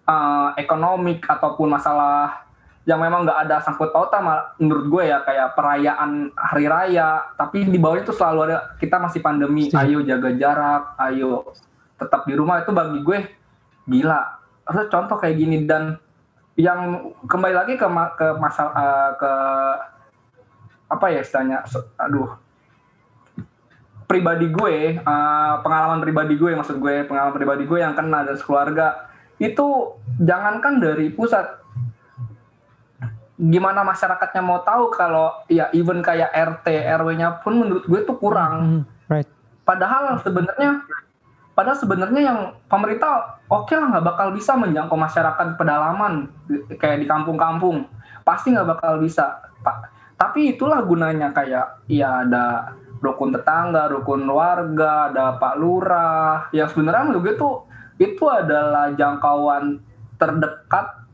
uh, 0.06 0.54
ekonomik 0.58 1.26
ataupun 1.26 1.74
masalah 1.74 2.46
yang 2.86 3.02
memang 3.02 3.26
nggak 3.26 3.50
ada 3.50 3.58
sangkut 3.66 3.90
pautan 3.90 4.22
menurut 4.62 4.86
gue 4.94 5.04
ya 5.10 5.26
kayak 5.26 5.58
perayaan 5.58 6.30
hari 6.38 6.70
raya, 6.70 7.34
tapi 7.34 7.66
di 7.66 7.82
bawah 7.82 7.98
itu 7.98 8.14
selalu 8.14 8.46
ada 8.46 8.78
kita 8.78 9.02
masih 9.02 9.26
pandemi, 9.26 9.74
ayo 9.74 10.06
jaga 10.06 10.30
jarak, 10.38 10.94
ayo 11.10 11.50
tetap 11.98 12.30
di 12.30 12.38
rumah. 12.38 12.62
Itu 12.62 12.78
bagi 12.78 13.02
gue 13.02 13.20
gila. 13.90 14.22
Harus 14.70 14.86
contoh 14.94 15.18
kayak 15.18 15.34
gini. 15.34 15.66
Dan 15.66 15.98
yang 16.54 17.10
kembali 17.26 17.56
lagi 17.58 17.74
ke 17.74 17.88
ke 18.22 18.28
masalah 18.38 18.74
uh, 18.78 19.12
ke 19.18 19.32
apa 20.94 21.06
ya 21.10 21.20
istilahnya? 21.26 21.66
Aduh. 22.06 22.38
Pribadi 24.06 24.46
gue 24.54 25.02
uh, 25.02 25.54
pengalaman 25.66 25.98
pribadi 25.98 26.38
gue 26.38 26.54
maksud 26.54 26.78
gue 26.78 27.10
pengalaman 27.10 27.34
pribadi 27.34 27.66
gue 27.66 27.82
yang 27.82 27.98
kena 27.98 28.22
dari 28.22 28.38
keluarga 28.38 29.10
itu 29.40 29.68
jangankan 30.24 30.80
dari 30.80 31.12
pusat 31.12 31.64
gimana 33.36 33.84
masyarakatnya 33.84 34.40
mau 34.40 34.64
tahu 34.64 34.88
kalau 34.96 35.44
ya 35.52 35.68
even 35.76 36.00
kayak 36.00 36.32
RT 36.32 36.72
RW-nya 36.72 37.44
pun 37.44 37.60
menurut 37.60 37.84
gue 37.84 38.00
itu 38.00 38.16
kurang. 38.16 38.54
Mm, 38.64 38.82
right. 39.12 39.28
Padahal 39.68 40.24
sebenarnya 40.24 40.88
Padahal 41.56 41.80
sebenarnya 41.80 42.22
yang 42.22 42.40
pemerintah 42.68 43.40
oke 43.48 43.72
okay 43.72 43.80
lah 43.80 43.96
nggak 43.96 44.06
bakal 44.12 44.28
bisa 44.36 44.60
menjangkau 44.60 45.00
masyarakat 45.00 45.48
pedalaman 45.56 46.28
kayak 46.76 47.00
di 47.00 47.08
kampung-kampung, 47.08 47.88
pasti 48.28 48.52
nggak 48.52 48.76
bakal 48.76 49.00
bisa. 49.00 49.40
Pak. 49.64 49.88
Tapi 50.20 50.52
itulah 50.52 50.84
gunanya 50.84 51.32
kayak 51.32 51.88
ya 51.88 52.28
ada 52.28 52.76
rukun 53.00 53.32
tetangga, 53.32 53.88
rukun 53.88 54.28
warga, 54.28 55.08
ada 55.08 55.40
Pak 55.40 55.56
Lurah. 55.56 56.52
Yang 56.52 56.76
sebenarnya 56.76 57.04
menurut 57.08 57.24
gue 57.24 57.36
tuh 57.40 57.56
itu 57.96 58.26
adalah 58.28 58.92
jangkauan 58.96 59.80
terdekat 60.20 61.06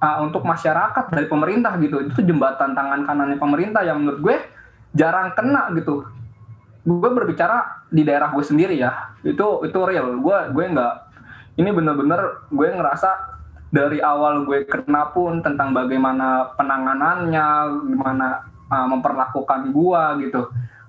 uh, 0.00 0.18
untuk 0.24 0.44
masyarakat 0.44 1.08
dari 1.12 1.26
pemerintah 1.28 1.76
gitu. 1.80 2.04
Itu 2.04 2.20
jembatan 2.24 2.76
tangan 2.76 3.04
kanannya 3.08 3.38
pemerintah 3.40 3.82
yang 3.84 4.04
menurut 4.04 4.20
gue 4.20 4.36
jarang 4.96 5.32
kena 5.32 5.72
gitu. 5.76 6.04
Gue 6.86 7.10
berbicara 7.10 7.86
di 7.90 8.02
daerah 8.04 8.32
gue 8.32 8.44
sendiri 8.44 8.76
ya. 8.76 9.16
Itu 9.24 9.64
itu 9.64 9.78
real. 9.84 10.20
Gue 10.20 10.36
gue 10.52 10.64
nggak 10.76 10.94
ini 11.56 11.70
bener-bener 11.72 12.48
gue 12.52 12.68
ngerasa 12.68 13.36
dari 13.72 13.98
awal 13.98 14.46
gue 14.46 14.64
kena 14.68 15.10
pun 15.10 15.42
tentang 15.42 15.74
bagaimana 15.74 16.54
penanganannya 16.54 17.46
gimana 17.90 18.28
uh, 18.68 18.86
memperlakukan 18.92 19.72
gue 19.72 20.02
gitu. 20.28 20.42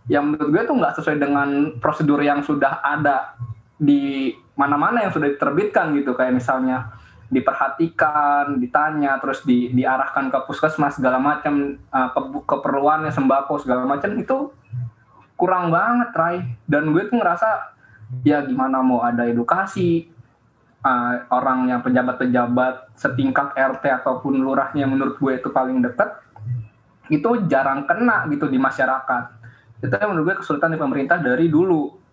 Yang 0.07 0.23
menurut 0.23 0.49
gue 0.55 0.61
tuh 0.63 0.75
nggak 0.79 0.93
sesuai 0.99 1.17
dengan 1.19 1.49
prosedur 1.83 2.19
yang 2.23 2.39
sudah 2.43 2.79
ada 2.79 3.35
di 3.75 4.31
mana-mana 4.57 5.05
yang 5.05 5.13
sudah 5.13 5.29
diterbitkan 5.29 5.95
gitu. 5.95 6.17
Kayak 6.17 6.41
misalnya 6.41 6.97
diperhatikan, 7.27 8.57
ditanya, 8.57 9.19
terus 9.19 9.43
di, 9.43 9.71
diarahkan 9.71 10.31
ke 10.31 10.39
puskesmas 10.47 10.95
segala 10.95 11.19
macam 11.19 11.75
ke, 11.91 12.21
keperluannya 12.47 13.11
sembako 13.11 13.61
segala 13.61 13.83
macam 13.83 14.15
itu 14.15 14.51
kurang 15.37 15.69
banget 15.69 16.09
Rai 16.17 16.37
dan 16.65 16.89
gue 16.89 17.03
tuh 17.05 17.21
ngerasa 17.21 17.77
ya 18.25 18.41
gimana 18.41 18.81
mau 18.81 19.03
ada 19.05 19.27
edukasi 19.29 20.09
uh, 20.81 21.13
orang 21.29 21.69
yang 21.69 21.79
pejabat-pejabat 21.85 22.97
setingkat 22.97 23.53
RT 23.53 23.85
ataupun 24.01 24.41
lurahnya 24.41 24.89
menurut 24.89 25.19
gue 25.21 25.37
itu 25.37 25.53
paling 25.53 25.83
deket 25.83 26.09
itu 27.07 27.29
jarang 27.47 27.87
kena 27.87 28.27
gitu 28.27 28.51
di 28.51 28.59
masyarakat. 28.59 29.23
Itu 29.79 29.93
yang 29.93 30.11
menurut 30.11 30.25
gue 30.33 30.35
kesulitan 30.43 30.75
di 30.75 30.79
pemerintah 30.79 31.21
dari 31.21 31.47
dulu 31.47 32.06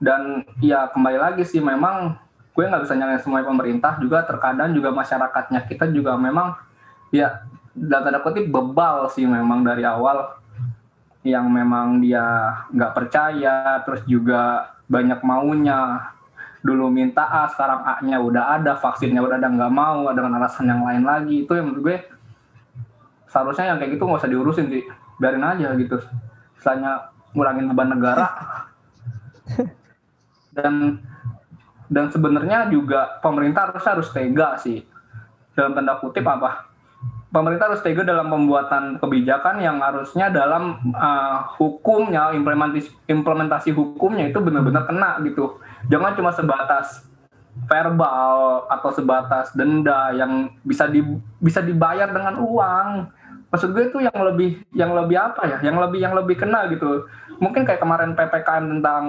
dan 0.00 0.48
ya 0.64 0.88
kembali 0.88 1.18
lagi 1.20 1.44
sih 1.44 1.60
memang 1.60 2.16
gue 2.56 2.64
nggak 2.64 2.82
bisa 2.88 2.96
nyalain 2.96 3.20
semua 3.20 3.44
pemerintah 3.44 4.00
juga. 4.00 4.24
Terkadang 4.24 4.72
juga 4.72 4.90
masyarakatnya 4.96 5.68
kita 5.68 5.92
juga 5.92 6.16
memang 6.16 6.56
ya 7.12 7.44
dalam 7.76 8.08
tanda 8.08 8.20
kutip 8.24 8.48
bebal 8.48 9.12
sih 9.12 9.28
memang 9.28 9.60
dari 9.62 9.84
awal. 9.84 10.40
Yang 11.20 11.46
memang 11.52 12.00
dia 12.00 12.24
nggak 12.72 12.92
percaya 12.96 13.84
terus 13.84 14.00
juga 14.08 14.72
banyak 14.88 15.20
maunya. 15.20 16.16
Dulu 16.64 16.88
minta 16.88 17.24
A 17.24 17.48
sekarang 17.48 17.84
A-nya 17.84 18.20
udah 18.20 18.56
ada 18.60 18.76
vaksinnya 18.76 19.20
udah 19.20 19.36
ada 19.36 19.48
nggak 19.48 19.72
mau 19.72 20.08
dengan 20.16 20.40
alasan 20.40 20.68
yang 20.68 20.80
lain 20.80 21.04
lagi. 21.04 21.44
Itu 21.44 21.56
yang 21.56 21.72
menurut 21.72 21.84
gue 21.84 21.96
seharusnya 23.28 23.76
yang 23.76 23.78
kayak 23.80 24.00
gitu 24.00 24.08
nggak 24.08 24.20
usah 24.24 24.32
diurusin 24.32 24.72
sih. 24.72 24.84
Biarin 25.20 25.44
aja 25.44 25.76
gitu. 25.76 26.00
Misalnya 26.56 27.12
ngurangin 27.36 27.68
beban 27.68 27.88
negara 27.92 28.26
dan 30.54 30.98
dan 31.90 32.06
sebenarnya 32.14 32.70
juga 32.70 33.18
pemerintah 33.18 33.74
harus 33.74 33.84
harus 33.84 34.08
tega 34.14 34.54
sih. 34.62 34.86
Dalam 35.58 35.74
tanda 35.74 35.98
kutip 35.98 36.22
apa? 36.22 36.70
Pemerintah 37.30 37.70
harus 37.70 37.82
tega 37.82 38.02
dalam 38.06 38.30
pembuatan 38.30 38.98
kebijakan 38.98 39.62
yang 39.62 39.82
harusnya 39.82 40.30
dalam 40.30 40.78
uh, 40.94 41.50
hukumnya 41.58 42.34
implementasi 42.34 42.90
implementasi 43.10 43.70
hukumnya 43.74 44.30
itu 44.30 44.38
benar-benar 44.38 44.86
kena 44.86 45.18
gitu. 45.26 45.58
Jangan 45.90 46.14
cuma 46.14 46.30
sebatas 46.30 47.06
verbal 47.66 48.66
atau 48.70 48.90
sebatas 48.94 49.50
denda 49.54 50.14
yang 50.14 50.54
bisa 50.62 50.86
di 50.86 51.02
bisa 51.42 51.58
dibayar 51.62 52.10
dengan 52.10 52.38
uang. 52.38 53.10
Maksud 53.50 53.74
gue 53.74 53.90
itu 53.90 53.98
yang 53.98 54.14
lebih 54.14 54.62
yang 54.70 54.94
lebih 54.94 55.18
apa 55.18 55.42
ya? 55.46 55.58
Yang 55.62 55.76
lebih 55.86 55.98
yang 55.98 56.14
lebih 56.14 56.38
kena 56.38 56.70
gitu. 56.70 57.06
Mungkin 57.42 57.66
kayak 57.66 57.82
kemarin 57.82 58.14
ppkm 58.14 58.78
tentang 58.78 59.04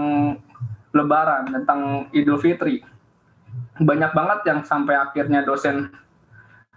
lebaran 0.92 1.48
tentang 1.52 2.12
idul 2.12 2.40
fitri. 2.40 2.84
Banyak 3.80 4.12
banget 4.12 4.40
yang 4.48 4.60
sampai 4.64 4.96
akhirnya 5.00 5.42
dosen 5.44 5.92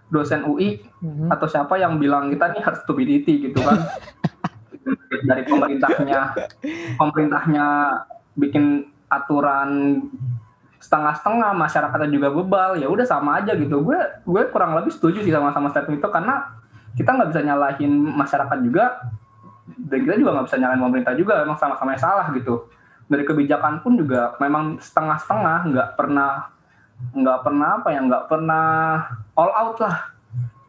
dosen 0.09 0.45
UI 0.45 0.79
mm-hmm. 0.79 1.33
atau 1.33 1.47
siapa 1.49 1.75
yang 1.81 1.97
bilang 1.97 2.29
kita 2.29 2.53
nih 2.55 2.63
harus 2.63 2.79
stupidity 2.83 3.51
gitu 3.51 3.59
kan. 3.61 3.83
Dari 5.29 5.43
pemerintahnya 5.47 6.35
pemerintahnya 6.99 7.65
bikin 8.37 8.85
aturan 9.09 10.01
setengah-setengah 10.77 11.51
masyarakatnya 11.57 12.09
juga 12.11 12.29
bebal. 12.31 12.71
Ya 12.79 12.87
udah 12.87 13.05
sama 13.05 13.41
aja 13.41 13.57
gitu. 13.57 13.81
Gue 13.81 13.97
gue 14.23 14.41
kurang 14.53 14.77
lebih 14.77 14.93
setuju 14.93 15.25
sih 15.25 15.33
sama 15.33 15.51
sama 15.51 15.73
statement 15.73 15.99
itu 15.99 16.09
karena 16.11 16.35
kita 16.95 17.11
nggak 17.11 17.29
bisa 17.33 17.41
nyalahin 17.43 17.93
masyarakat 18.13 18.57
juga. 18.63 18.85
Dan 19.65 20.05
kita 20.05 20.15
juga 20.21 20.29
nggak 20.39 20.47
bisa 20.47 20.57
nyalahin 20.61 20.83
pemerintah 20.85 21.13
juga. 21.17 21.33
Memang 21.41 21.57
sama-sama 21.57 21.97
salah 21.97 22.29
gitu 22.37 22.69
dari 23.05 23.23
kebijakan 23.23 23.85
pun 23.85 23.97
juga 23.97 24.33
memang 24.41 24.81
setengah-setengah 24.81 25.57
nggak 25.73 25.89
pernah 25.93 26.49
nggak 27.11 27.39
pernah 27.43 27.69
apa 27.81 27.89
ya 27.91 27.99
nggak 28.01 28.25
pernah 28.31 28.65
all 29.37 29.51
out 29.53 29.77
lah. 29.81 29.97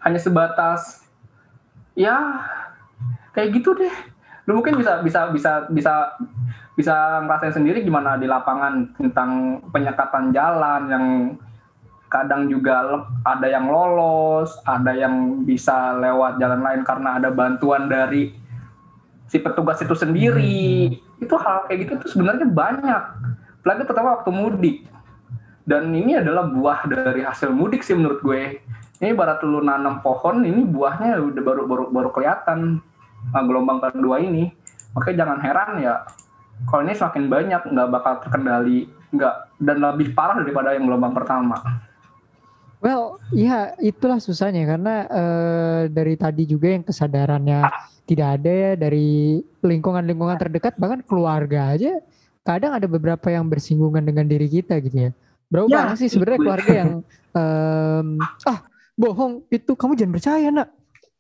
Hanya 0.05 0.21
sebatas 0.21 1.07
ya 1.97 2.45
kayak 3.33 3.57
gitu 3.57 3.73
deh. 3.75 3.95
Lu 4.47 4.61
mungkin 4.61 4.79
bisa 4.79 5.03
bisa 5.03 5.33
bisa 5.33 5.67
bisa 5.73 5.95
bisa 6.77 7.25
ngerasain 7.25 7.57
sendiri 7.57 7.81
gimana 7.81 8.21
di 8.21 8.29
lapangan 8.29 8.93
tentang 9.01 9.65
penyekatan 9.73 10.31
jalan 10.31 10.83
yang 10.93 11.07
kadang 12.07 12.47
juga 12.47 13.03
ada 13.27 13.47
yang 13.51 13.67
lolos, 13.67 14.55
ada 14.63 14.95
yang 14.95 15.43
bisa 15.43 15.97
lewat 15.99 16.39
jalan 16.39 16.63
lain 16.63 16.83
karena 16.87 17.19
ada 17.19 17.35
bantuan 17.35 17.91
dari 17.91 18.31
si 19.27 19.43
petugas 19.43 19.83
itu 19.83 19.97
sendiri. 19.97 21.01
Itu 21.23 21.35
hal 21.41 21.69
kayak 21.69 21.79
gitu 21.87 21.93
tuh 22.03 22.11
sebenarnya 22.13 22.47
banyak. 22.49 23.03
Apalagi 23.63 23.83
pertama 23.89 24.21
waktu 24.21 24.31
mudik. 24.31 24.77
Dan 25.67 25.91
ini 25.91 26.15
adalah 26.15 26.47
buah 26.47 26.87
dari 26.87 27.27
hasil 27.27 27.51
mudik 27.51 27.83
sih 27.83 27.99
menurut 27.99 28.23
gue. 28.23 28.63
Ini 29.03 29.13
barat 29.13 29.43
lu 29.45 29.61
nanam 29.61 30.01
pohon 30.01 30.47
ini 30.47 30.63
buahnya 30.63 31.21
udah 31.21 31.43
baru 31.43 31.63
baru 31.69 31.85
baru 31.91 32.09
kelihatan 32.15 32.81
nah, 33.35 33.43
gelombang 33.43 33.83
kedua 33.83 34.23
ini. 34.23 34.55
Makanya 34.95 35.17
jangan 35.27 35.39
heran 35.43 35.71
ya 35.83 35.95
kalau 36.65 36.83
ini 36.89 36.97
semakin 36.97 37.25
banyak 37.29 37.63
nggak 37.69 37.89
bakal 37.93 38.13
terkendali 38.25 38.89
nggak 39.13 39.35
dan 39.61 39.77
lebih 39.85 40.17
parah 40.17 40.41
daripada 40.41 40.73
yang 40.73 40.89
gelombang 40.89 41.13
pertama. 41.13 41.61
Well, 42.81 43.21
iya 43.35 43.77
itulah 43.83 44.23
susahnya. 44.23 44.65
Karena 44.65 44.95
uh, 45.09 45.81
dari 45.93 46.17
tadi 46.17 46.49
juga 46.49 46.73
yang 46.73 46.85
kesadarannya 46.87 47.61
tidak 48.07 48.41
ada 48.41 48.51
ya 48.51 48.73
dari 48.79 49.43
lingkungan-lingkungan 49.61 50.39
terdekat 50.39 50.79
bahkan 50.79 51.03
keluarga 51.03 51.75
aja 51.75 51.99
kadang 52.47 52.79
ada 52.79 52.87
beberapa 52.87 53.27
yang 53.29 53.51
bersinggungan 53.51 54.07
dengan 54.07 54.31
diri 54.31 54.47
kita 54.47 54.79
gitu 54.79 55.11
ya. 55.11 55.13
Berapa 55.51 55.67
ya, 55.67 55.77
banyak 55.83 55.99
sih 55.99 56.09
sebenarnya 56.11 56.39
keluarga 56.39 56.73
yang 56.73 56.91
um, 57.35 58.09
ah 58.47 58.59
bohong 58.95 59.43
itu 59.51 59.75
kamu 59.75 59.99
jangan 59.99 60.15
percaya 60.15 60.49
nak. 60.55 60.69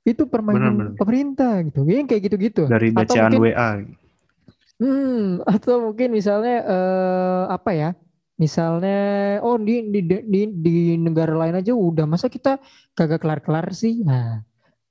Itu 0.06 0.30
permainan 0.30 0.62
bener, 0.62 0.74
bener. 0.78 0.92
pemerintah 0.94 1.52
gitu. 1.66 1.82
Yang 1.82 2.06
kayak 2.14 2.22
gitu-gitu. 2.30 2.62
Dari 2.70 2.94
bacaan 2.94 3.30
mungkin, 3.34 3.42
WA 3.42 3.70
hmm 4.76 5.40
atau 5.48 5.88
mungkin 5.88 6.12
misalnya 6.12 6.60
uh, 6.68 7.44
apa 7.48 7.72
ya 7.72 7.90
misalnya 8.36 9.00
oh 9.40 9.56
di, 9.56 9.88
di 9.88 10.04
di 10.04 10.40
di 10.52 10.76
negara 11.00 11.32
lain 11.32 11.56
aja 11.56 11.72
udah 11.72 12.04
masa 12.04 12.28
kita 12.28 12.60
kagak 12.92 13.24
kelar-kelar 13.24 13.72
sih? 13.72 14.04
Nah 14.04 14.44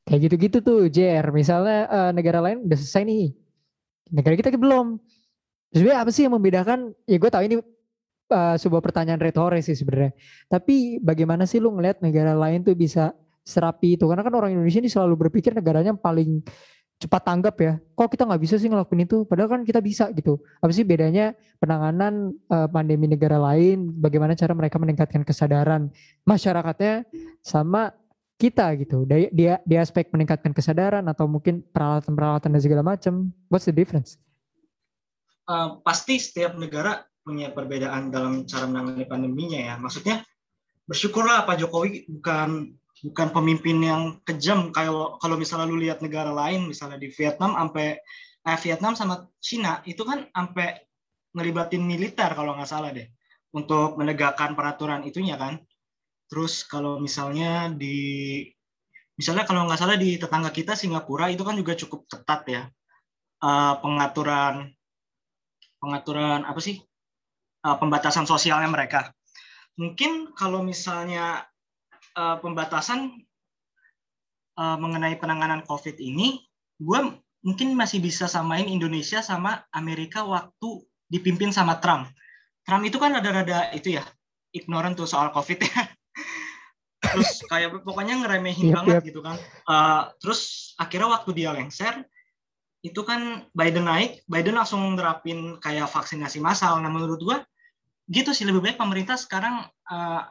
kayak 0.05 0.19
gitu-gitu 0.29 0.57
tuh 0.61 0.79
JR 0.87 1.25
misalnya 1.33 1.89
uh, 1.89 2.11
negara 2.13 2.39
lain 2.39 2.63
udah 2.69 2.77
selesai 2.77 3.03
nih. 3.03 3.33
Negara 4.13 4.37
kita 4.37 4.53
belum. 4.53 5.01
Sebenarnya 5.73 5.99
apa 6.05 6.09
sih 6.13 6.23
yang 6.29 6.33
membedakan? 6.37 6.93
Ya 7.09 7.17
gue 7.17 7.29
tahu 7.33 7.43
ini 7.49 7.55
uh, 7.57 8.55
sebuah 8.55 8.81
pertanyaan 8.85 9.17
retoris 9.17 9.65
sih 9.65 9.75
sebenarnya. 9.75 10.13
Tapi 10.45 11.01
bagaimana 11.01 11.49
sih 11.49 11.57
lu 11.57 11.73
ngeliat 11.73 12.05
negara 12.05 12.37
lain 12.37 12.61
tuh 12.61 12.77
bisa 12.77 13.17
serapi 13.41 13.97
itu? 13.97 14.05
Karena 14.05 14.21
kan 14.21 14.33
orang 14.37 14.53
Indonesia 14.53 14.79
ini 14.79 14.93
selalu 14.93 15.27
berpikir 15.27 15.57
negaranya 15.57 15.97
paling 15.97 16.45
cepat 16.95 17.21
tanggap 17.27 17.55
ya. 17.59 17.73
Kok 17.97 18.07
kita 18.07 18.23
nggak 18.29 18.41
bisa 18.45 18.55
sih 18.55 18.69
ngelakuin 18.71 19.03
itu? 19.03 19.27
Padahal 19.27 19.49
kan 19.51 19.61
kita 19.67 19.83
bisa 19.83 20.07
gitu. 20.15 20.39
Apa 20.63 20.71
sih 20.71 20.87
bedanya 20.87 21.35
penanganan 21.59 22.31
uh, 22.47 22.69
pandemi 22.71 23.09
negara 23.09 23.35
lain? 23.35 23.89
Bagaimana 23.99 24.37
cara 24.37 24.53
mereka 24.55 24.79
meningkatkan 24.79 25.27
kesadaran 25.27 25.91
masyarakatnya 26.23 27.03
sama 27.43 27.91
kita 28.35 28.75
gitu. 28.79 29.07
Dia 29.07 29.31
dia 29.31 29.53
di 29.63 29.75
aspek 29.79 30.11
meningkatkan 30.11 30.51
kesadaran 30.51 31.03
atau 31.07 31.25
mungkin 31.25 31.63
peralatan-peralatan 31.71 32.51
dan 32.51 32.61
segala 32.61 32.83
macam. 32.83 33.31
What's 33.47 33.67
the 33.67 33.75
difference? 33.75 34.19
Uh, 35.45 35.79
pasti 35.85 36.19
setiap 36.19 36.57
negara 36.57 37.05
punya 37.23 37.49
perbedaan 37.49 38.11
dalam 38.11 38.43
cara 38.45 38.67
menangani 38.67 39.07
pandeminya 39.07 39.59
ya. 39.59 39.75
Maksudnya 39.79 40.21
bersyukurlah 40.85 41.47
Pak 41.47 41.63
Jokowi 41.63 42.05
bukan 42.11 42.75
bukan 43.07 43.27
pemimpin 43.31 43.77
yang 43.79 44.01
kejam. 44.27 44.75
Kalau 44.75 45.15
kalau 45.17 45.39
misalnya 45.39 45.71
lu 45.71 45.79
lihat 45.79 46.03
negara 46.03 46.29
lain 46.35 46.67
misalnya 46.67 46.99
di 46.99 47.07
Vietnam 47.09 47.55
sampai 47.55 47.97
eh, 48.45 48.57
Vietnam 48.61 48.93
sama 48.99 49.31
Cina 49.39 49.79
itu 49.87 50.03
kan 50.03 50.27
sampai 50.29 50.83
ngelibatin 51.35 51.83
militer 51.83 52.31
kalau 52.35 52.55
nggak 52.55 52.69
salah 52.69 52.91
deh. 52.91 53.07
Untuk 53.55 53.95
menegakkan 53.95 54.51
peraturan 54.51 55.07
itunya 55.07 55.39
kan 55.39 55.63
terus 56.25 56.65
kalau 56.65 56.97
misalnya 56.97 57.69
di 57.71 58.41
misalnya 59.15 59.47
kalau 59.47 59.63
nggak 59.69 59.79
salah 59.79 59.95
di 59.95 60.17
tetangga 60.19 60.51
kita 60.51 60.73
Singapura 60.75 61.31
itu 61.31 61.45
kan 61.45 61.55
juga 61.55 61.77
cukup 61.77 62.09
ketat 62.09 62.41
ya 62.49 62.63
uh, 63.45 63.73
pengaturan 63.79 64.73
pengaturan 65.79 66.43
apa 66.43 66.59
sih 66.59 66.81
uh, 67.63 67.77
pembatasan 67.77 68.27
sosialnya 68.27 68.67
mereka 68.67 69.13
mungkin 69.79 70.33
kalau 70.33 70.65
misalnya 70.65 71.45
uh, 72.17 72.37
pembatasan 72.41 73.25
mengenai 74.55 75.19
penanganan 75.19 75.67
COVID 75.67 75.99
ini, 75.99 76.39
gue 76.79 76.99
mungkin 77.45 77.77
masih 77.77 78.01
bisa 78.01 78.25
samain 78.25 78.65
Indonesia 78.65 79.21
sama 79.21 79.61
Amerika 79.69 80.25
waktu 80.25 80.81
dipimpin 81.11 81.53
sama 81.53 81.77
Trump. 81.77 82.09
Trump 82.65 82.81
itu 82.87 82.97
kan 82.97 83.13
rada-rada 83.13 83.69
itu 83.77 83.99
ya, 83.99 84.03
ignorant 84.49 84.97
tuh 84.97 85.05
soal 85.05 85.29
COVID 85.29 85.59
ya. 85.61 85.75
terus 87.13 87.31
kayak 87.51 87.69
pokoknya 87.85 88.21
ngeremehin 88.23 88.71
yep, 88.71 88.75
banget 88.81 88.95
yep. 89.01 89.07
gitu 89.09 89.19
kan. 89.21 89.37
Uh, 89.67 90.09
terus 90.17 90.73
akhirnya 90.79 91.09
waktu 91.11 91.29
dia 91.35 91.49
lengser, 91.53 92.05
itu 92.85 93.01
kan 93.01 93.49
Biden 93.51 93.89
naik, 93.89 94.21
Biden 94.29 94.57
langsung 94.57 94.81
nerapin 94.93 95.57
kayak 95.57 95.89
vaksinasi 95.89 96.37
massal. 96.37 96.77
Nah 96.81 96.89
menurut 96.93 97.17
gue 97.21 97.37
gitu 98.09 98.31
sih 98.33 98.45
lebih 98.45 98.61
baik 98.61 98.77
pemerintah 98.77 99.17
sekarang 99.17 99.65
uh, 99.89 100.21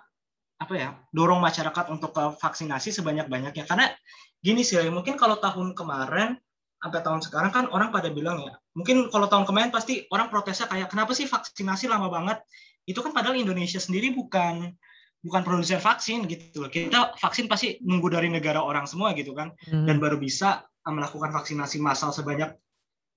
apa 0.55 0.75
ya 0.79 0.95
dorong 1.11 1.43
masyarakat 1.43 1.91
untuk 1.91 2.15
ke 2.15 2.25
vaksinasi 2.39 2.95
sebanyak-banyaknya 2.95 3.67
karena 3.67 3.91
gini 4.39 4.63
sih 4.63 4.79
mungkin 4.87 5.19
kalau 5.19 5.43
tahun 5.43 5.75
kemarin 5.75 6.39
sampai 6.79 7.01
tahun 7.03 7.21
sekarang 7.25 7.51
kan 7.51 7.65
orang 7.75 7.91
pada 7.91 8.13
bilang 8.15 8.39
ya 8.45 8.55
mungkin 8.79 9.11
kalau 9.11 9.27
tahun 9.27 9.49
kemarin 9.49 9.75
pasti 9.75 10.07
orang 10.15 10.31
protesnya 10.31 10.71
kayak 10.71 10.93
kenapa 10.95 11.11
sih 11.17 11.27
vaksinasi 11.27 11.91
lama 11.91 12.07
banget 12.07 12.39
itu 12.87 13.01
kan 13.03 13.11
padahal 13.11 13.35
Indonesia 13.35 13.83
sendiri 13.83 14.15
bukan 14.15 14.77
bukan 15.25 15.41
produsen 15.41 15.81
vaksin 15.81 16.29
gitu 16.29 16.61
loh 16.61 16.71
kita 16.71 17.17
vaksin 17.17 17.49
pasti 17.49 17.81
nunggu 17.81 18.13
dari 18.13 18.29
negara 18.29 18.61
orang 18.61 18.85
semua 18.85 19.17
gitu 19.17 19.33
kan 19.33 19.57
hmm. 19.67 19.89
dan 19.89 19.97
baru 19.97 20.21
bisa 20.21 20.63
uh, 20.85 20.93
melakukan 20.93 21.33
vaksinasi 21.33 21.81
massal 21.81 22.13
sebanyak 22.13 22.53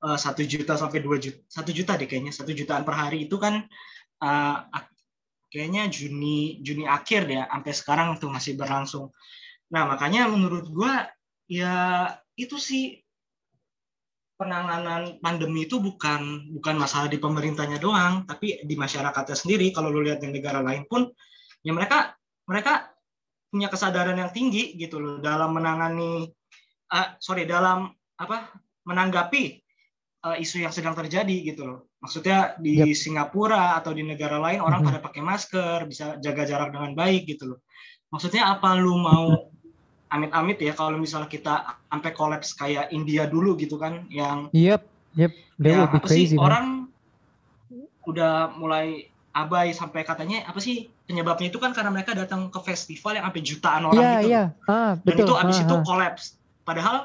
uh, 0.07 0.15
satu 0.15 0.41
uh, 0.41 0.47
juta 0.47 0.79
sampai 0.79 1.03
dua 1.03 1.19
juta 1.19 1.43
satu 1.51 1.75
juta 1.75 1.99
deh 1.99 2.07
kayaknya 2.07 2.31
satu 2.31 2.55
jutaan 2.55 2.87
per 2.87 2.95
hari 2.95 3.27
itu 3.27 3.35
kan 3.35 3.67
uh, 4.23 4.57
kayaknya 5.51 5.91
Juni 5.91 6.63
Juni 6.63 6.87
akhir 6.87 7.27
ya 7.27 7.43
sampai 7.47 7.73
sekarang 7.75 8.07
tuh 8.19 8.31
masih 8.31 8.59
berlangsung. 8.59 9.11
Nah 9.71 9.83
makanya 9.87 10.27
menurut 10.31 10.67
gue 10.71 10.93
ya 11.51 12.07
itu 12.35 12.59
sih 12.59 12.99
penanganan 14.37 15.17
pandemi 15.17 15.65
itu 15.65 15.81
bukan 15.81 16.53
bukan 16.53 16.75
masalah 16.77 17.09
di 17.09 17.17
pemerintahnya 17.17 17.81
doang, 17.81 18.23
tapi 18.29 18.61
di 18.61 18.75
masyarakatnya 18.77 19.33
sendiri. 19.33 19.73
Kalau 19.73 19.89
lu 19.89 20.05
lihat 20.05 20.21
di 20.21 20.29
negara 20.29 20.61
lain 20.61 20.85
pun, 20.85 21.09
ya 21.67 21.75
mereka 21.75 22.15
mereka 22.47 22.95
punya 23.51 23.67
kesadaran 23.67 24.15
yang 24.15 24.31
tinggi 24.31 24.79
gitu 24.79 25.03
loh 25.03 25.19
dalam 25.19 25.51
menangani, 25.51 26.31
uh, 26.95 27.07
sorry 27.19 27.43
dalam 27.43 27.91
apa 28.15 28.55
menanggapi 28.87 29.59
uh, 30.23 30.39
isu 30.39 30.63
yang 30.63 30.71
sedang 30.71 30.95
terjadi 30.95 31.43
gitu 31.43 31.67
loh. 31.67 31.79
Maksudnya 31.99 32.55
di 32.55 32.87
yep. 32.87 32.95
Singapura 32.95 33.75
atau 33.75 33.91
di 33.91 34.07
negara 34.07 34.39
lain 34.39 34.63
orang 34.63 34.79
mm 34.79 34.87
-hmm. 34.87 34.99
pada 35.01 35.05
pakai 35.11 35.21
masker, 35.23 35.77
bisa 35.91 36.05
jaga 36.23 36.47
jarak 36.47 36.71
dengan 36.71 36.95
baik 36.95 37.27
gitu 37.27 37.55
loh. 37.55 37.59
Maksudnya 38.15 38.47
apa 38.47 38.79
lu 38.79 38.95
mau 38.95 39.51
amit-amit 40.07 40.63
ya 40.63 40.71
kalau 40.71 40.95
misalnya 40.95 41.27
kita 41.27 41.83
sampai 41.91 42.11
kolaps 42.15 42.55
kayak 42.55 42.95
India 42.95 43.27
dulu 43.27 43.59
gitu 43.59 43.75
kan 43.75 44.07
yang 44.07 44.47
Yep, 44.55 44.87
yep. 45.19 45.31
They 45.59 45.75
ya, 45.75 45.83
apa 45.83 45.99
crazy, 45.99 46.37
sih 46.37 46.39
man. 46.39 46.43
orang 46.47 46.65
udah 48.07 48.55
mulai 48.55 49.11
abai 49.35 49.75
sampai 49.75 50.07
katanya 50.07 50.47
apa 50.47 50.63
sih 50.63 50.87
penyebabnya 51.07 51.47
itu 51.47 51.57
kan 51.57 51.71
karena 51.71 51.89
mereka 51.89 52.11
datang 52.11 52.51
ke 52.51 52.59
festival 52.61 53.15
yang 53.15 53.25
sampai 53.31 53.43
jutaan 53.43 53.83
orang 53.87 54.03
yeah, 54.03 54.19
gitu. 54.19 54.31
Yeah. 54.35 54.47
Ah, 54.67 54.93
Dan 55.01 55.15
betul. 55.15 55.25
itu 55.25 55.33
abis 55.39 55.57
ah, 55.57 55.63
itu 55.63 55.75
ah. 55.75 55.81
kolaps. 55.87 56.23
Padahal 56.67 56.95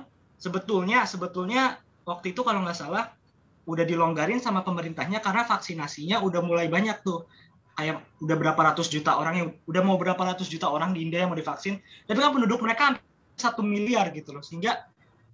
sebetulnya 0.42 1.07
sebetulnya 1.07 1.78
waktu 2.03 2.34
itu 2.34 2.42
kalau 2.42 2.66
nggak 2.66 2.74
salah 2.74 3.14
udah 3.62 3.86
dilonggarin 3.86 4.42
sama 4.42 4.66
pemerintahnya 4.66 5.22
karena 5.22 5.46
vaksinasinya 5.46 6.18
udah 6.18 6.42
mulai 6.42 6.66
banyak 6.66 6.98
tuh 7.07 7.30
kayak 7.78 8.03
udah 8.18 8.36
berapa 8.36 8.61
ratus 8.74 8.90
juta 8.90 9.14
orang 9.14 9.34
yang 9.38 9.48
udah 9.70 9.82
mau 9.86 9.94
berapa 9.94 10.18
ratus 10.18 10.50
juta 10.50 10.66
orang 10.66 10.92
di 10.92 11.07
India 11.07 11.22
yang 11.22 11.30
mau 11.30 11.38
divaksin 11.38 11.78
tapi 12.05 12.18
kan 12.18 12.34
penduduk 12.34 12.59
mereka 12.59 12.98
satu 13.38 13.62
miliar 13.62 14.11
gitu 14.12 14.34
loh 14.34 14.42
sehingga 14.42 14.82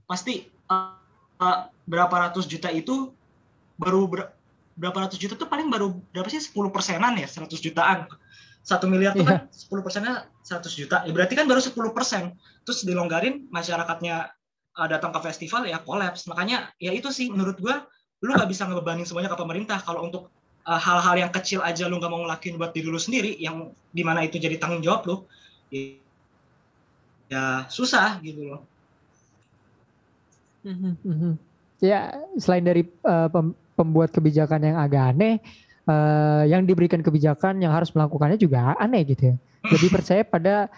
pasti 0.05 0.47
uh, 0.71 0.95
uh, 1.41 1.59
berapa 1.89 2.31
ratus 2.31 2.45
juta 2.47 2.69
itu 2.69 3.11
baru 3.81 4.07
ber, 4.07 4.21
berapa 4.79 5.09
ratus 5.09 5.19
juta 5.19 5.35
tuh 5.35 5.51
paling 5.51 5.66
baru 5.73 5.97
berapa 6.14 6.31
sih 6.31 6.39
10 6.39 6.55
persenan 6.71 7.19
ya 7.19 7.27
100 7.27 7.51
jutaan 7.59 8.07
satu 8.69 8.85
miliar 8.85 9.16
tuh 9.16 9.25
yeah. 9.25 9.49
kan 9.49 9.81
10 9.81 9.81
persennya 9.81 10.14
100 10.45 10.69
juta. 10.77 10.97
Ya 11.09 11.12
berarti 11.16 11.33
kan 11.33 11.49
baru 11.49 11.64
10 11.64 11.73
persen. 11.97 12.37
Terus 12.69 12.85
dilonggarin 12.85 13.49
masyarakatnya 13.49 14.29
uh, 14.77 14.89
datang 14.93 15.09
ke 15.16 15.21
festival 15.25 15.64
ya 15.64 15.81
kolaps. 15.81 16.29
Makanya 16.29 16.69
ya 16.77 16.93
itu 16.93 17.09
sih 17.09 17.33
menurut 17.33 17.57
gua 17.57 17.89
lu 18.21 18.37
nggak 18.37 18.51
bisa 18.53 18.69
ngebebanin 18.69 19.09
semuanya 19.09 19.33
ke 19.33 19.41
pemerintah. 19.41 19.81
Kalau 19.81 20.05
untuk 20.05 20.29
uh, 20.69 20.77
hal-hal 20.77 21.16
uh, 21.16 21.21
yang 21.25 21.33
kecil 21.33 21.64
aja 21.64 21.89
lu 21.89 21.97
nggak 21.97 22.12
mau 22.12 22.29
ngelakuin 22.29 22.61
buat 22.61 22.77
diri 22.77 22.93
lu 22.93 23.01
sendiri 23.01 23.41
yang 23.41 23.73
di 23.89 24.05
mana 24.05 24.29
itu 24.29 24.37
jadi 24.37 24.61
tanggung 24.61 24.85
jawab 24.85 25.09
lu 25.09 25.16
ya, 25.73 25.97
ya 27.33 27.45
susah 27.73 28.21
gitu 28.21 28.53
loh. 28.53 28.61
Ya 31.81 32.12
selain 32.37 32.69
dari 32.69 32.85
uh, 33.09 33.33
pembuat 33.81 34.12
kebijakan 34.12 34.61
yang 34.61 34.77
agak 34.77 35.16
aneh 35.16 35.41
uh, 35.89 36.45
yang 36.45 36.62
diberikan 36.68 37.01
kebijakan 37.01 37.59
yang 37.59 37.72
harus 37.72 37.89
melakukannya 37.91 38.36
juga 38.36 38.76
aneh 38.76 39.03
gitu 39.09 39.32
ya 39.32 39.36
lebih 39.66 39.91
percaya 39.91 40.22
pada 40.22 40.70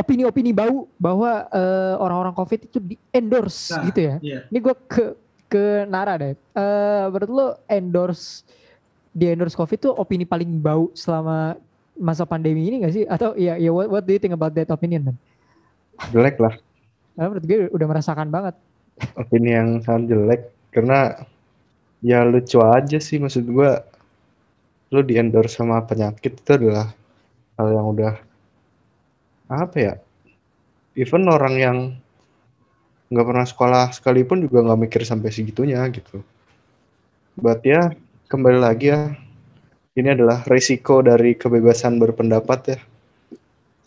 opini-opini 0.00 0.50
bau 0.54 0.88
bahwa 0.96 1.44
uh, 1.52 1.94
orang-orang 2.00 2.32
COVID 2.32 2.60
itu 2.72 2.78
di 2.80 2.94
endorse 3.12 3.74
nah, 3.74 3.84
gitu 3.84 4.00
ya. 4.00 4.14
Yeah. 4.24 4.42
Ini 4.48 4.58
gue 4.64 4.74
ke 4.88 5.04
ke 5.50 5.64
Nara 5.84 6.16
deh. 6.16 6.32
Uh, 6.56 7.12
menurut 7.12 7.30
lo 7.30 7.46
endorse 7.68 8.46
di 9.12 9.28
endorse 9.28 9.58
COVID 9.58 9.76
itu 9.76 9.90
opini 9.92 10.24
paling 10.24 10.48
bau 10.62 10.88
selama 10.96 11.58
masa 12.00 12.24
pandemi 12.24 12.64
ini 12.64 12.86
gak 12.86 12.94
sih? 12.96 13.04
Atau 13.04 13.36
ya, 13.36 13.60
ya 13.60 13.68
what, 13.74 13.92
what 13.92 14.02
do 14.08 14.16
you 14.16 14.22
think 14.22 14.32
about 14.32 14.56
that 14.56 14.70
opinion 14.72 15.12
man? 15.12 15.16
Jelek 16.14 16.40
lah. 16.40 16.56
Karena 17.12 17.26
menurut 17.28 17.44
gue 17.44 17.58
udah 17.76 17.86
merasakan 17.90 18.28
banget. 18.32 18.54
Opini 19.16 19.52
yang 19.52 19.68
sangat 19.84 20.12
jelek 20.12 20.42
karena 20.72 21.24
ya 22.00 22.24
lucu 22.24 22.56
aja 22.62 22.96
sih 22.96 23.20
maksud 23.20 23.44
gue. 23.44 23.70
Lo 24.90 25.06
di 25.06 25.14
endorse 25.14 25.54
sama 25.54 25.78
penyakit 25.86 26.42
itu 26.42 26.50
adalah 26.50 26.90
hal 27.54 27.68
yang 27.70 27.86
udah 27.94 28.14
apa 29.50 29.76
ya 29.78 29.94
even 30.94 31.26
orang 31.26 31.54
yang 31.58 31.78
nggak 33.10 33.26
pernah 33.26 33.46
sekolah 33.46 33.84
sekalipun 33.90 34.46
juga 34.46 34.62
nggak 34.62 34.80
mikir 34.86 35.02
sampai 35.02 35.34
segitunya 35.34 35.82
gitu. 35.90 36.22
Buat 37.34 37.62
ya 37.66 37.90
kembali 38.30 38.58
lagi 38.62 38.94
ya 38.94 39.14
ini 39.98 40.08
adalah 40.14 40.46
risiko 40.46 41.02
dari 41.02 41.34
kebebasan 41.34 41.98
berpendapat 41.98 42.60
ya. 42.70 42.78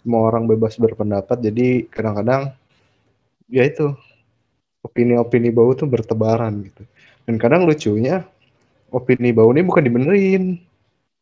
Semua 0.03 0.27
orang 0.27 0.43
bebas 0.47 0.75
berpendapat 0.75 1.39
jadi 1.39 1.87
kadang-kadang 1.87 2.51
ya 3.47 3.63
itu 3.63 3.95
opini-opini 4.83 5.47
bau 5.51 5.71
tuh 5.71 5.87
bertebaran 5.87 6.59
gitu. 6.67 6.83
Dan 7.23 7.39
kadang 7.39 7.63
lucunya 7.63 8.27
opini 8.91 9.31
bau 9.31 9.47
ini 9.55 9.63
bukan 9.63 9.83
dibenerin 9.87 10.59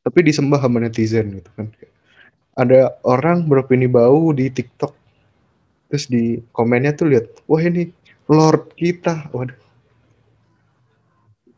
tapi 0.02 0.20
disembah 0.26 0.62
sama 0.62 0.82
netizen 0.82 1.42
gitu 1.42 1.50
kan. 1.54 1.68
Ada 2.58 3.00
orang 3.08 3.48
beropini 3.48 3.88
bau 3.88 4.34
di 4.36 4.50
TikTok. 4.50 4.94
Terus 5.92 6.06
di 6.08 6.40
komennya 6.52 6.96
tuh 6.96 7.12
lihat 7.12 7.26
wah 7.46 7.62
ini 7.62 7.90
Lord 8.28 8.74
kita. 8.76 9.30
Waduh. 9.32 9.58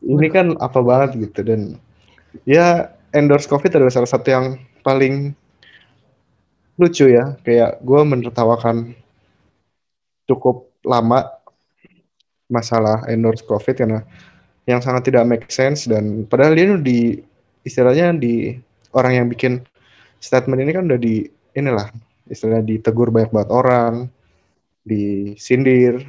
Ini 0.04 0.26
kan 0.28 0.46
apa 0.60 0.80
banget 0.84 1.16
gitu 1.16 1.40
dan 1.40 1.80
ya 2.44 2.92
endorse 3.16 3.48
covid 3.48 3.72
adalah 3.72 3.94
salah 3.94 4.10
satu 4.10 4.28
yang 4.28 4.46
paling 4.84 5.32
lucu 6.76 7.08
ya. 7.08 7.40
Kayak 7.42 7.80
gue 7.80 8.00
menertawakan 8.04 8.92
cukup 10.28 10.68
lama 10.84 11.32
masalah 12.52 13.08
endorse 13.08 13.40
covid 13.40 13.72
karena 13.72 14.04
yang 14.68 14.80
sangat 14.80 15.08
tidak 15.08 15.24
make 15.28 15.48
sense 15.48 15.88
dan 15.88 16.24
padahal 16.28 16.56
dia 16.56 16.76
di 16.80 17.20
istilahnya 17.64 18.12
di 18.14 18.54
orang 18.92 19.12
yang 19.24 19.26
bikin 19.26 19.64
statement 20.20 20.60
ini 20.62 20.70
kan 20.72 20.84
udah 20.86 21.00
di 21.00 21.24
inilah 21.56 21.88
istilahnya 22.28 22.64
ditegur 22.64 23.08
banyak 23.12 23.32
banget 23.32 23.50
orang 23.50 23.94
disindir 24.84 26.04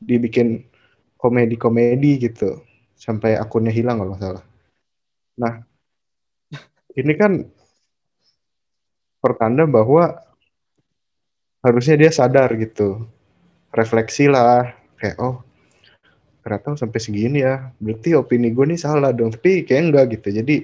dibikin 0.00 0.68
komedi-komedi 1.16 2.28
gitu 2.28 2.60
sampai 2.98 3.40
akunnya 3.40 3.72
hilang 3.72 3.98
kalau 3.98 4.14
salah. 4.20 4.44
Nah 5.40 5.64
ini 6.92 7.12
kan 7.16 7.42
pertanda 9.22 9.64
bahwa 9.64 10.18
harusnya 11.62 11.94
dia 11.94 12.10
sadar 12.10 12.52
gitu 12.58 13.06
refleksi 13.70 14.26
lah 14.26 14.74
kayak 14.98 15.16
oh 15.22 15.40
ternyata 16.42 16.74
sampai 16.74 16.98
segini 16.98 17.46
ya 17.46 17.70
berarti 17.78 18.18
opini 18.18 18.50
gue 18.50 18.74
nih 18.74 18.80
salah 18.82 19.14
dong 19.14 19.30
tapi 19.30 19.62
kayak 19.62 19.82
enggak 19.88 20.04
gitu. 20.18 20.42
Jadi 20.42 20.56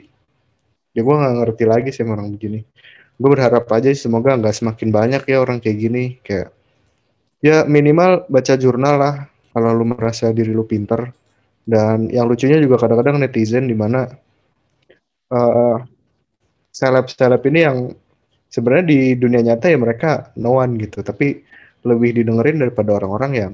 ya 0.99 1.07
gue 1.07 1.14
nggak 1.14 1.34
ngerti 1.46 1.64
lagi 1.70 1.90
sih 1.94 2.03
orang 2.03 2.34
begini. 2.34 2.66
Gue 3.14 3.30
berharap 3.30 3.70
aja 3.70 3.94
semoga 3.94 4.34
nggak 4.34 4.51
semakin 4.51 4.88
banyak 4.90 5.22
ya 5.30 5.38
orang 5.38 5.62
kayak 5.62 5.78
gini 5.78 6.18
kayak 6.26 6.51
ya 7.38 7.62
minimal 7.70 8.26
baca 8.26 8.59
jurnal 8.59 8.94
lah 8.99 9.14
kalau 9.55 9.70
lu 9.78 9.86
merasa 9.86 10.34
diri 10.34 10.51
lu 10.51 10.66
pinter. 10.66 11.14
Dan 11.68 12.11
yang 12.11 12.26
lucunya 12.26 12.59
juga 12.59 12.82
kadang-kadang 12.82 13.22
netizen 13.22 13.70
di 13.70 13.76
mana 13.78 14.09
uh, 15.30 15.76
seleb-seleb 16.72 17.42
ini 17.46 17.61
yang 17.62 17.78
sebenarnya 18.49 18.86
di 18.88 19.01
dunia 19.14 19.44
nyata 19.44 19.70
ya 19.70 19.78
mereka 19.78 20.34
no 20.34 20.59
one 20.59 20.74
gitu. 20.82 21.05
Tapi 21.07 21.38
lebih 21.86 22.24
didengerin 22.24 22.59
daripada 22.59 22.99
orang-orang 22.99 23.32
yang 23.38 23.53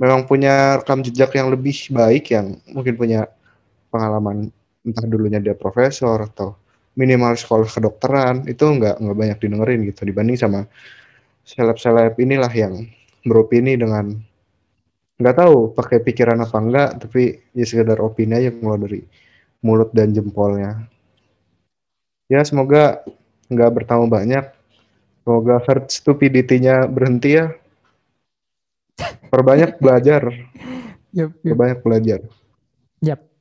memang 0.00 0.26
punya 0.26 0.82
rekam 0.82 1.06
jejak 1.06 1.30
yang 1.38 1.54
lebih 1.54 1.76
baik 1.94 2.34
yang 2.34 2.58
mungkin 2.74 2.98
punya 2.98 3.30
pengalaman 3.94 4.50
entah 4.82 5.06
dulunya 5.06 5.38
dia 5.38 5.54
profesor 5.54 6.18
atau 6.26 6.63
minimal 6.94 7.34
sekolah 7.34 7.66
kedokteran 7.66 8.46
itu 8.46 8.62
nggak 8.62 9.02
nggak 9.02 9.16
banyak 9.18 9.38
didengerin 9.42 9.80
gitu 9.90 10.06
dibanding 10.06 10.38
sama 10.38 10.60
seleb-seleb 11.44 12.14
inilah 12.18 12.50
yang 12.54 12.86
beropini 13.26 13.74
dengan 13.74 14.14
nggak 15.14 15.36
tahu 15.38 15.74
pakai 15.74 16.02
pikiran 16.02 16.42
apa 16.42 16.56
enggak 16.58 16.90
tapi 17.06 17.38
ya 17.54 17.64
sekedar 17.66 17.98
opini 18.02 18.34
aja 18.34 18.50
keluar 18.50 18.78
dari 18.82 19.02
mulut 19.64 19.90
dan 19.96 20.12
jempolnya. 20.12 20.84
Ya 22.28 22.44
semoga 22.44 23.00
nggak 23.48 23.70
bertambah 23.80 24.08
banyak. 24.12 24.44
Semoga 25.24 25.56
herd 25.64 25.88
stupidity-nya 25.88 26.84
berhenti 26.84 27.40
ya. 27.40 27.56
Perbanyak 29.32 29.80
belajar. 29.80 30.28
Yep, 31.16 31.30
yep, 31.40 31.52
perbanyak 31.56 31.78
belajar. 31.80 32.20
Yep. 33.00 33.33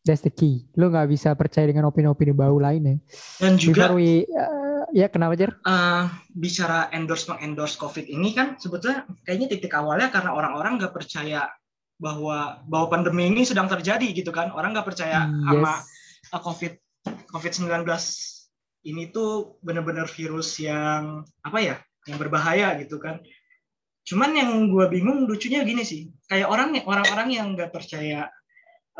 That's 0.00 0.24
the 0.24 0.32
key. 0.32 0.64
Lu 0.80 0.88
nggak 0.88 1.12
bisa 1.12 1.36
percaya 1.36 1.68
dengan 1.68 1.84
opini-opini 1.92 2.32
bau 2.32 2.56
lain 2.56 2.82
ya. 2.88 2.96
Dan 3.36 3.60
juga 3.60 3.92
Before 3.92 4.00
we, 4.00 4.24
uh, 4.32 4.88
ya 4.96 5.12
kenapa 5.12 5.36
Jer? 5.36 5.52
uh, 5.68 6.08
bicara 6.32 6.88
endorse 6.96 7.28
endorse 7.44 7.76
COVID 7.76 8.08
ini 8.08 8.32
kan 8.32 8.56
sebetulnya 8.56 9.04
kayaknya 9.28 9.52
titik 9.52 9.76
awalnya 9.76 10.08
karena 10.08 10.32
orang-orang 10.32 10.80
nggak 10.80 10.96
percaya 10.96 11.52
bahwa 12.00 12.64
bahwa 12.64 12.86
pandemi 12.88 13.28
ini 13.28 13.44
sedang 13.44 13.68
terjadi 13.68 14.08
gitu 14.16 14.32
kan. 14.32 14.48
Orang 14.56 14.72
nggak 14.72 14.88
percaya 14.88 15.28
sama 15.28 15.84
uh, 16.32 16.40
COVID 16.40 16.72
COVID-19 17.36 17.84
ini 18.88 19.12
tuh 19.12 19.60
benar-benar 19.60 20.08
virus 20.08 20.56
yang 20.56 21.28
apa 21.44 21.58
ya? 21.60 21.76
Yang 22.08 22.18
berbahaya 22.24 22.72
gitu 22.80 22.96
kan. 22.96 23.20
Cuman 24.08 24.32
yang 24.32 24.72
gue 24.72 24.88
bingung 24.88 25.28
lucunya 25.28 25.60
gini 25.60 25.84
sih. 25.84 26.08
Kayak 26.24 26.48
orang 26.48 26.72
orang-orang 26.88 27.28
yang 27.36 27.52
nggak 27.52 27.68
percaya 27.68 28.32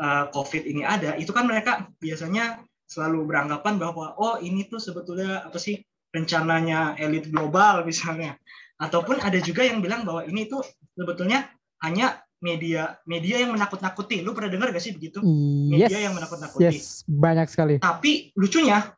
uh, 0.01 0.33
COVID 0.33 0.65
ini 0.65 0.81
ada, 0.81 1.13
itu 1.21 1.29
kan 1.29 1.45
mereka 1.45 1.85
biasanya 2.01 2.65
selalu 2.89 3.29
beranggapan 3.29 3.77
bahwa 3.77 4.17
oh 4.17 4.35
ini 4.41 4.65
tuh 4.67 4.81
sebetulnya 4.81 5.45
apa 5.45 5.55
sih 5.61 5.79
rencananya 6.11 6.99
elit 6.99 7.29
global 7.31 7.87
misalnya, 7.87 8.35
ataupun 8.81 9.21
ada 9.21 9.39
juga 9.39 9.63
yang 9.63 9.79
bilang 9.79 10.03
bahwa 10.03 10.27
ini 10.27 10.49
tuh 10.49 10.65
sebetulnya 10.97 11.47
hanya 11.85 12.19
media 12.41 12.97
media 13.05 13.45
yang 13.45 13.53
menakut-nakuti. 13.53 14.25
Lu 14.25 14.33
pernah 14.33 14.49
dengar 14.49 14.73
gak 14.73 14.81
sih 14.81 14.91
begitu? 14.97 15.21
Media 15.69 15.87
yes, 15.87 16.05
yang 16.09 16.13
menakut-nakuti. 16.17 16.65
Yes, 16.65 17.05
banyak 17.05 17.47
sekali. 17.47 17.77
Tapi 17.77 18.33
lucunya 18.33 18.91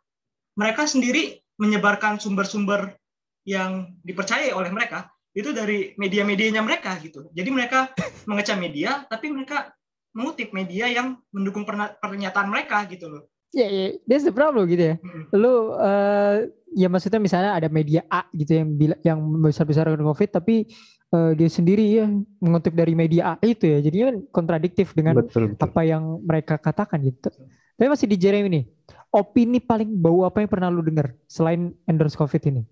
mereka 0.56 0.88
sendiri 0.88 1.44
menyebarkan 1.60 2.18
sumber-sumber 2.18 2.96
yang 3.44 3.94
dipercaya 4.02 4.56
oleh 4.56 4.72
mereka 4.72 5.12
itu 5.36 5.52
dari 5.52 5.92
media-medianya 6.00 6.64
mereka 6.64 6.96
gitu. 7.04 7.30
Jadi 7.36 7.50
mereka 7.52 7.92
mengecam 8.30 8.58
media, 8.58 9.04
tapi 9.12 9.30
mereka 9.30 9.76
mengutip 10.14 10.54
media 10.54 10.88
yang 10.88 11.18
mendukung 11.34 11.66
pernyataan 12.00 12.48
mereka 12.48 12.86
gitu 12.88 13.10
loh. 13.10 13.24
Ya, 13.54 13.66
yeah, 13.66 13.70
yeah. 13.70 13.90
that's 14.10 14.26
the 14.26 14.34
problem 14.34 14.66
gitu 14.66 14.94
ya. 14.94 14.96
Hmm. 14.98 15.30
Lu 15.38 15.78
uh, 15.78 16.50
ya 16.74 16.90
maksudnya 16.90 17.22
misalnya 17.22 17.54
ada 17.54 17.70
media 17.70 18.02
A 18.10 18.26
gitu 18.34 18.58
yang 18.58 18.70
bila, 18.74 18.96
yang 19.06 19.20
besar-besar 19.46 19.94
COVID 19.94 20.30
tapi 20.34 20.66
uh, 21.14 21.38
dia 21.38 21.50
sendiri 21.50 21.86
ya 22.02 22.10
mengutip 22.42 22.74
dari 22.74 22.98
media 22.98 23.38
A 23.38 23.46
itu 23.46 23.70
ya. 23.70 23.78
Jadi 23.82 23.98
kan 24.02 24.16
kontradiktif 24.34 24.98
dengan 24.98 25.22
betul, 25.22 25.54
betul. 25.54 25.70
apa 25.70 25.82
yang 25.86 26.18
mereka 26.26 26.58
katakan 26.58 26.98
gitu. 27.06 27.30
Tapi 27.78 27.88
masih 27.90 28.10
di 28.10 28.18
Jeremy 28.18 28.50
nih. 28.50 28.66
Opini 29.14 29.62
paling 29.62 29.94
bau 29.94 30.26
apa 30.26 30.42
yang 30.42 30.50
pernah 30.50 30.74
lu 30.74 30.82
dengar 30.82 31.14
selain 31.30 31.78
endorse 31.86 32.18
COVID 32.18 32.42
ini? 32.50 32.66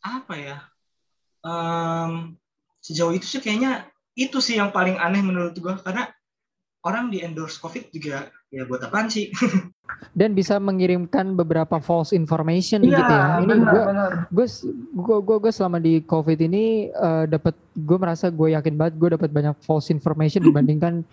Apa 0.00 0.32
ya? 0.40 0.56
Um, 1.44 2.40
sejauh 2.80 3.12
itu 3.12 3.28
sih 3.28 3.40
kayaknya 3.44 3.84
itu 4.16 4.40
sih 4.40 4.56
yang 4.56 4.72
paling 4.72 4.96
aneh 4.96 5.20
menurut 5.20 5.52
gua 5.60 5.76
karena 5.76 6.08
orang 6.86 7.12
di 7.12 7.20
endorse 7.20 7.60
COVID 7.60 7.92
juga 7.92 8.32
ya 8.50 8.64
buat 8.64 8.80
apaan 8.82 9.12
sih? 9.12 9.30
Dan 10.18 10.38
bisa 10.38 10.56
mengirimkan 10.62 11.34
beberapa 11.34 11.82
false 11.82 12.14
information 12.14 12.86
iya, 12.86 12.98
gitu 13.02 13.12
ya. 13.12 13.26
Ini 13.42 13.54
gue 14.30 14.46
gue 14.96 15.18
gue 15.20 15.36
gue 15.42 15.52
selama 15.52 15.82
di 15.82 16.00
COVID 16.06 16.38
ini 16.40 16.94
uh, 16.94 17.26
dapat 17.26 17.58
gue 17.74 17.98
merasa 17.98 18.30
gue 18.30 18.54
yakin 18.54 18.74
banget 18.78 18.94
gue 18.96 19.08
dapat 19.18 19.30
banyak 19.34 19.54
false 19.60 19.90
information 19.90 20.46
dibandingkan 20.46 21.02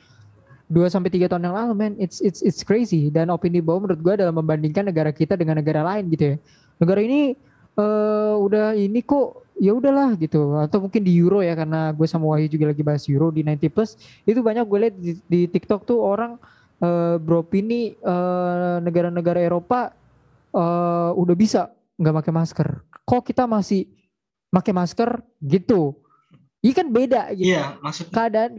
2 0.67 0.91
sampai 0.91 1.07
tiga 1.07 1.31
tahun 1.31 1.47
yang 1.47 1.55
lalu 1.55 1.73
man 1.79 1.93
it's 1.95 2.19
it's 2.19 2.43
it's 2.43 2.59
crazy 2.59 3.07
dan 3.07 3.31
opini 3.31 3.63
bahwa 3.63 3.87
menurut 3.87 4.03
gue 4.03 4.13
adalah 4.19 4.35
membandingkan 4.35 4.91
negara 4.91 5.15
kita 5.15 5.39
dengan 5.39 5.63
negara 5.63 5.79
lain 5.79 6.11
gitu 6.11 6.35
ya 6.35 6.37
negara 6.83 6.99
ini 6.99 7.39
uh, 7.79 8.35
udah 8.35 8.75
ini 8.75 8.99
kok 8.99 9.46
ya 9.57 9.73
udahlah 9.73 10.13
gitu. 10.17 10.57
Atau 10.57 10.85
mungkin 10.85 11.01
di 11.03 11.13
Euro 11.17 11.41
ya 11.41 11.57
karena 11.57 11.91
gue 11.91 12.07
sama 12.07 12.29
Wahyu 12.33 12.47
juga 12.49 12.71
lagi 12.71 12.81
bahas 12.85 13.03
Euro 13.09 13.33
di 13.33 13.41
90 13.43 13.73
plus. 13.73 13.97
Itu 14.23 14.39
banyak 14.45 14.65
gue 14.65 14.79
lihat 14.79 14.95
di, 14.95 15.11
di 15.25 15.39
TikTok 15.49 15.85
tuh 15.85 15.99
orang 16.01 16.37
uh, 16.81 17.17
beropini 17.17 17.97
uh, 18.01 18.79
negara-negara 18.81 19.41
Eropa 19.41 19.93
uh, 20.53 21.11
udah 21.17 21.35
bisa 21.35 21.73
nggak 21.97 22.15
pakai 22.23 22.33
masker. 22.33 22.67
Kok 23.03 23.23
kita 23.25 23.43
masih 23.49 23.89
pakai 24.53 24.73
masker 24.73 25.09
gitu? 25.41 25.97
Ini 26.61 26.73
kan 26.73 26.87
beda 26.89 27.21
gitu. 27.37 27.53
Iya 27.53 27.77
maksudnya 27.81 28.13
keadaan 28.13 28.51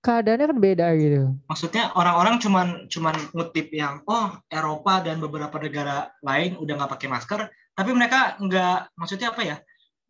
keadaannya 0.00 0.46
kan 0.48 0.58
beda 0.60 0.86
gitu. 0.96 1.22
Maksudnya 1.48 1.84
orang-orang 1.96 2.40
cuman 2.40 2.66
cuman 2.88 3.14
ngutip 3.36 3.68
yang 3.72 4.00
oh 4.08 4.36
Eropa 4.48 5.04
dan 5.04 5.20
beberapa 5.20 5.56
negara 5.60 6.12
lain 6.24 6.56
udah 6.56 6.72
nggak 6.76 6.92
pakai 6.96 7.08
masker 7.08 7.40
tapi 7.80 7.90
mereka 7.96 8.36
nggak 8.36 8.92
maksudnya 8.92 9.32
apa 9.32 9.40
ya 9.40 9.56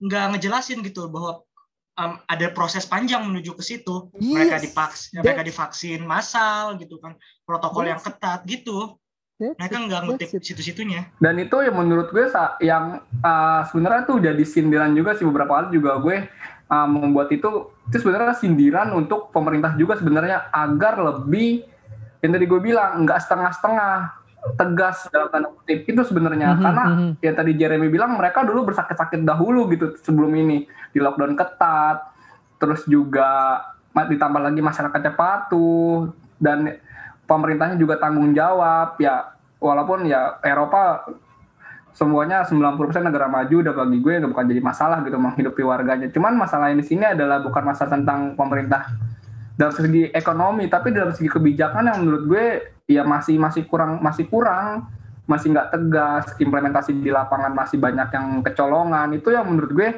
nggak 0.00 0.36
ngejelasin 0.36 0.80
gitu 0.80 1.08
bahwa 1.12 1.44
um, 2.00 2.16
ada 2.26 2.46
proses 2.52 2.88
panjang 2.88 3.24
menuju 3.28 3.52
ke 3.56 3.62
situ. 3.62 4.08
Yes. 4.16 4.32
Mereka 4.32 4.56
divaksin, 4.64 5.16
mereka 5.20 5.42
divaksin 5.44 6.00
massal 6.08 6.80
gitu 6.80 6.96
kan, 6.98 7.16
protokol 7.44 7.84
yes. 7.86 7.90
yang 7.92 8.00
ketat 8.00 8.40
gitu. 8.48 8.96
mereka 9.40 9.76
nggak 9.80 10.02
ngutip 10.04 10.28
situ-situnya 10.44 11.08
dan 11.16 11.40
itu 11.40 11.56
yang 11.64 11.72
menurut 11.80 12.12
gue 12.12 12.28
yang 12.60 13.00
uh, 13.24 13.64
sebenarnya 13.72 14.04
tuh 14.04 14.20
jadi 14.20 14.44
sindiran 14.44 14.92
juga 14.92 15.16
sih 15.16 15.24
beberapa 15.24 15.64
kali 15.64 15.80
juga 15.80 15.96
gue 15.96 16.28
uh, 16.68 16.88
membuat 16.88 17.32
itu 17.32 17.72
itu 17.88 17.96
sebenarnya 18.04 18.36
sindiran 18.36 18.92
untuk 18.92 19.32
pemerintah 19.32 19.72
juga 19.80 19.96
sebenarnya 19.96 20.52
agar 20.52 21.00
lebih 21.00 21.64
yang 22.20 22.36
tadi 22.36 22.44
gue 22.44 22.60
bilang 22.60 23.08
nggak 23.08 23.16
setengah-setengah 23.16 24.19
tegas 24.56 25.06
dalam 25.12 25.28
tanda 25.28 25.48
kutip. 25.52 25.84
Itu 25.84 26.02
sebenarnya. 26.04 26.56
Mm-hmm, 26.56 26.64
karena 26.64 26.84
mm-hmm. 26.86 27.10
ya 27.20 27.32
tadi 27.36 27.52
Jeremy 27.56 27.88
bilang 27.92 28.16
mereka 28.16 28.44
dulu 28.44 28.72
bersakit-sakit 28.72 29.20
dahulu 29.22 29.68
gitu 29.72 29.96
sebelum 30.00 30.32
ini. 30.36 30.64
Di 30.90 30.98
lockdown 30.98 31.36
ketat. 31.36 32.10
Terus 32.60 32.84
juga 32.88 33.60
ditambah 33.92 34.40
lagi 34.40 34.60
masyarakatnya 34.60 35.12
patuh. 35.16 36.12
Dan 36.40 36.80
pemerintahnya 37.28 37.76
juga 37.76 38.00
tanggung 38.00 38.32
jawab. 38.32 38.96
Ya 38.96 39.36
walaupun 39.60 40.08
ya 40.08 40.40
Eropa 40.40 41.04
semuanya 41.90 42.46
90% 42.46 42.80
negara 43.02 43.26
maju 43.26 43.54
udah 43.66 43.74
bagi 43.74 43.98
gue 43.98 44.14
bukan 44.24 44.44
jadi 44.46 44.62
masalah 44.62 45.02
gitu 45.04 45.18
menghidupi 45.20 45.62
warganya. 45.66 46.08
Cuman 46.08 46.38
masalah 46.38 46.72
di 46.72 46.86
sini 46.86 47.04
adalah 47.04 47.42
bukan 47.42 47.62
masalah 47.66 47.98
tentang 47.98 48.38
pemerintah. 48.38 48.88
Dalam 49.58 49.76
segi 49.76 50.08
ekonomi 50.08 50.72
tapi 50.72 50.94
dalam 50.96 51.12
segi 51.12 51.28
kebijakan 51.28 51.92
yang 51.92 51.98
menurut 52.00 52.22
gue 52.24 52.44
ya 52.90 53.06
masih 53.06 53.38
masih 53.38 53.62
kurang 53.70 54.02
masih 54.02 54.26
kurang 54.26 54.90
masih 55.30 55.54
nggak 55.54 55.70
tegas 55.70 56.24
implementasi 56.42 56.90
di 56.98 57.14
lapangan 57.14 57.54
masih 57.54 57.78
banyak 57.78 58.10
yang 58.10 58.26
kecolongan. 58.42 59.14
Itu 59.14 59.30
yang 59.30 59.46
menurut 59.46 59.70
gue 59.70 59.88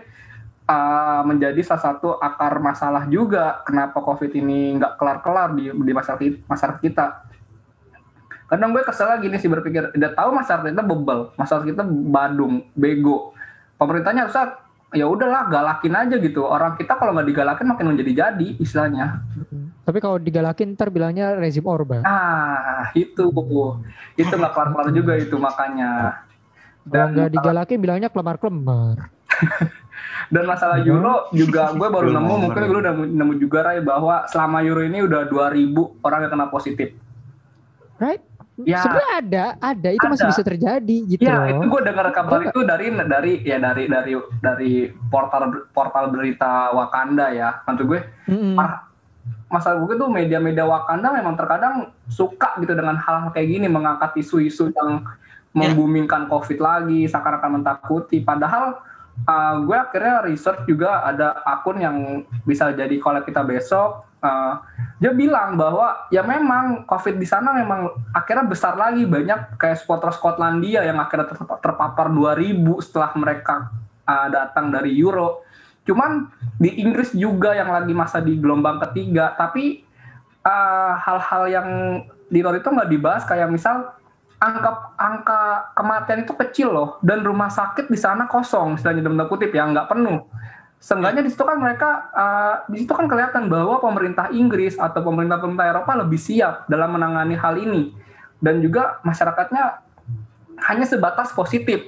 uh, 0.69 1.23
menjadi 1.25 1.57
salah 1.65 1.83
satu 1.89 2.21
akar 2.21 2.61
masalah 2.61 3.09
juga 3.09 3.65
kenapa 3.65 4.05
covid 4.05 4.29
ini 4.37 4.77
nggak 4.77 5.01
kelar-kelar 5.01 5.57
di 5.57 5.73
di 5.73 5.93
masyarakat 5.97 6.45
masyarakat 6.45 6.81
kita. 6.85 7.07
Kadang 8.53 8.77
gue 8.77 8.85
kesel 8.85 9.09
lagi 9.09 9.33
nih 9.33 9.41
sih 9.41 9.49
berpikir 9.49 9.97
udah 9.97 10.13
tahu 10.13 10.31
masyarakat 10.37 10.77
kita 10.77 10.85
bebel 10.85 11.21
masyarakat 11.41 11.67
kita 11.73 11.85
badung 11.89 12.69
bego. 12.77 13.33
Pemerintahnya 13.81 14.29
harusnya 14.29 14.61
ya 14.93 15.09
udahlah 15.09 15.49
galakin 15.49 15.97
aja 15.97 16.21
gitu. 16.21 16.45
Orang 16.45 16.77
kita 16.77 17.01
kalau 17.01 17.17
nggak 17.17 17.33
digalakin 17.33 17.73
makin 17.73 17.97
menjadi 17.97 18.13
jadi 18.29 18.49
istilahnya 18.61 19.25
tapi 19.83 19.99
kalau 19.99 20.17
digalakin 20.19 20.79
ntar 20.79 20.95
bilangnya 20.95 21.35
rezim 21.35 21.67
Orba. 21.67 22.07
Ah 22.07 22.91
itu 22.95 23.31
itu 24.19 24.33
nggak 24.33 24.53
kelar 24.55 24.69
kelar 24.75 24.89
juga 24.95 25.13
itu 25.19 25.37
makanya 25.39 26.23
dan 26.83 27.15
kalau 27.15 27.15
nggak 27.15 27.31
digalakin 27.39 27.79
bilangnya 27.79 28.09
kelemar 28.11 28.37
kelemar 28.43 28.97
dan 30.35 30.45
masalah 30.49 30.83
euro 30.83 31.31
juga 31.31 31.71
gue 31.73 31.89
baru 31.89 32.09
nemu 32.11 32.35
mungkin 32.49 32.63
gue 32.67 32.81
udah 32.83 32.95
nemu 32.95 33.33
juga 33.39 33.59
Ray 33.71 33.85
bahwa 33.85 34.27
selama 34.27 34.65
euro 34.67 34.83
ini 34.83 35.05
udah 35.05 35.29
2000 35.29 35.77
orang 36.03 36.19
yang 36.27 36.33
kena 36.33 36.47
positif. 36.49 36.89
Right? 38.01 38.23
Ya, 38.63 38.85
sebenarnya 38.85 39.15
ada, 39.17 39.45
ada. 39.65 39.89
Itu 39.91 40.07
ada. 40.07 40.13
masih 40.13 40.27
bisa 40.29 40.43
terjadi 40.45 40.97
gitu. 41.09 41.25
Ya, 41.25 41.57
itu 41.57 41.67
gue 41.67 41.83
dengar 41.83 42.07
kabar 42.13 42.41
itu 42.45 42.61
dari 42.63 42.93
dari 42.93 43.33
ya 43.43 43.57
dari 43.57 43.89
dari 43.89 44.13
dari 44.45 44.73
portal 45.09 45.67
portal 45.73 46.13
berita 46.13 46.71
Wakanda 46.77 47.33
ya. 47.33 47.65
Tentu 47.65 47.89
gue, 47.89 48.01
mm 48.29 48.37
-hmm. 48.37 48.55
Masalah 49.53 49.85
gue 49.85 49.95
tuh 50.01 50.09
media-media 50.09 50.65
Wakanda 50.65 51.13
memang 51.13 51.37
terkadang 51.37 51.93
suka 52.09 52.57
gitu 52.65 52.73
dengan 52.73 52.97
hal-hal 52.97 53.29
kayak 53.37 53.49
gini 53.53 53.69
mengangkat 53.69 54.17
isu-isu 54.17 54.73
yang 54.73 55.05
ya. 55.05 55.13
membumingkan 55.53 56.27
COVID 56.33 56.59
lagi, 56.59 57.05
seakan-akan 57.05 57.61
mentakuti. 57.61 58.25
Padahal 58.25 58.81
uh, 59.29 59.55
gue 59.61 59.77
akhirnya 59.77 60.25
research 60.25 60.65
juga 60.65 61.05
ada 61.05 61.45
akun 61.45 61.79
yang 61.79 62.25
bisa 62.49 62.73
jadi 62.73 62.97
kalau 62.97 63.21
kita 63.21 63.45
besok 63.45 64.09
uh, 64.25 64.55
dia 65.03 65.13
bilang 65.13 65.59
bahwa 65.59 66.09
ya 66.15 66.23
memang 66.23 66.87
COVID 66.87 67.19
di 67.19 67.27
sana 67.27 67.53
memang 67.59 67.91
akhirnya 68.15 68.47
besar 68.47 68.79
lagi 68.79 69.05
banyak 69.05 69.59
kayak 69.59 69.83
supporter 69.83 70.15
Skotlandia 70.15 70.87
yang 70.87 70.97
akhirnya 71.03 71.29
terpapar 71.61 72.09
2000 72.09 72.63
setelah 72.81 73.11
mereka 73.19 73.69
uh, 74.07 74.29
datang 74.31 74.71
dari 74.71 74.95
Euro. 74.97 75.45
Cuman 75.83 76.31
di 76.63 76.71
Inggris 76.79 77.11
juga 77.15 77.55
yang 77.55 77.71
lagi 77.71 77.91
masa 77.91 78.23
di 78.23 78.39
gelombang 78.39 78.79
ketiga, 78.89 79.35
tapi 79.35 79.83
uh, 80.47 80.95
hal-hal 80.95 81.43
uh, 81.47 81.51
yang 81.51 81.69
di 82.31 82.39
luar 82.39 82.63
itu 82.63 82.69
nggak 82.71 82.91
dibahas. 82.91 83.23
Kayak 83.27 83.51
misal 83.51 83.91
angka 84.39 84.95
angka 84.99 85.41
kematian 85.75 86.23
itu 86.23 86.33
kecil 86.39 86.69
loh. 86.71 86.89
Dan 87.03 87.27
rumah 87.27 87.51
sakit 87.51 87.91
di 87.91 87.99
sana 87.99 88.31
kosong 88.31 88.79
istilahnya 88.79 89.07
dalam 89.07 89.27
kutip 89.27 89.51
ya 89.51 89.67
nggak 89.67 89.91
penuh. 89.91 90.23
Seenggaknya 90.83 91.23
di 91.23 91.31
situ 91.31 91.47
kan 91.47 91.63
mereka 91.63 92.11
uh, 92.11 92.55
di 92.67 92.83
situ 92.83 92.91
kan 92.91 93.07
kelihatan 93.07 93.47
bahwa 93.47 93.79
pemerintah 93.79 94.35
Inggris 94.35 94.75
atau 94.75 94.99
pemerintah-pemerintah 95.03 95.67
Eropa 95.71 95.93
lebih 96.03 96.19
siap 96.19 96.67
dalam 96.67 96.95
menangani 96.95 97.39
hal 97.39 97.55
ini. 97.59 97.95
Dan 98.43 98.59
juga 98.59 98.99
masyarakatnya 99.07 99.79
hanya 100.67 100.87
sebatas 100.87 101.31
positif 101.31 101.87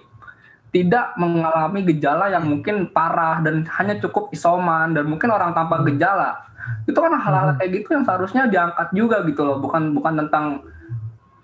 tidak 0.74 1.14
mengalami 1.14 1.86
gejala 1.86 2.34
yang 2.34 2.50
mungkin 2.50 2.90
parah 2.90 3.38
dan 3.46 3.62
hanya 3.78 3.94
cukup 4.02 4.34
isoman 4.34 4.90
dan 4.90 5.06
mungkin 5.06 5.30
orang 5.30 5.54
tanpa 5.54 5.86
gejala 5.86 6.42
itu 6.90 6.98
kan 6.98 7.14
hal-hal 7.14 7.54
hmm. 7.54 7.58
kayak 7.62 7.70
gitu 7.78 7.88
yang 7.94 8.02
seharusnya 8.02 8.42
diangkat 8.50 8.88
juga 8.90 9.22
gitu 9.22 9.46
loh 9.46 9.62
bukan 9.62 9.94
bukan 9.94 10.26
tentang 10.26 10.66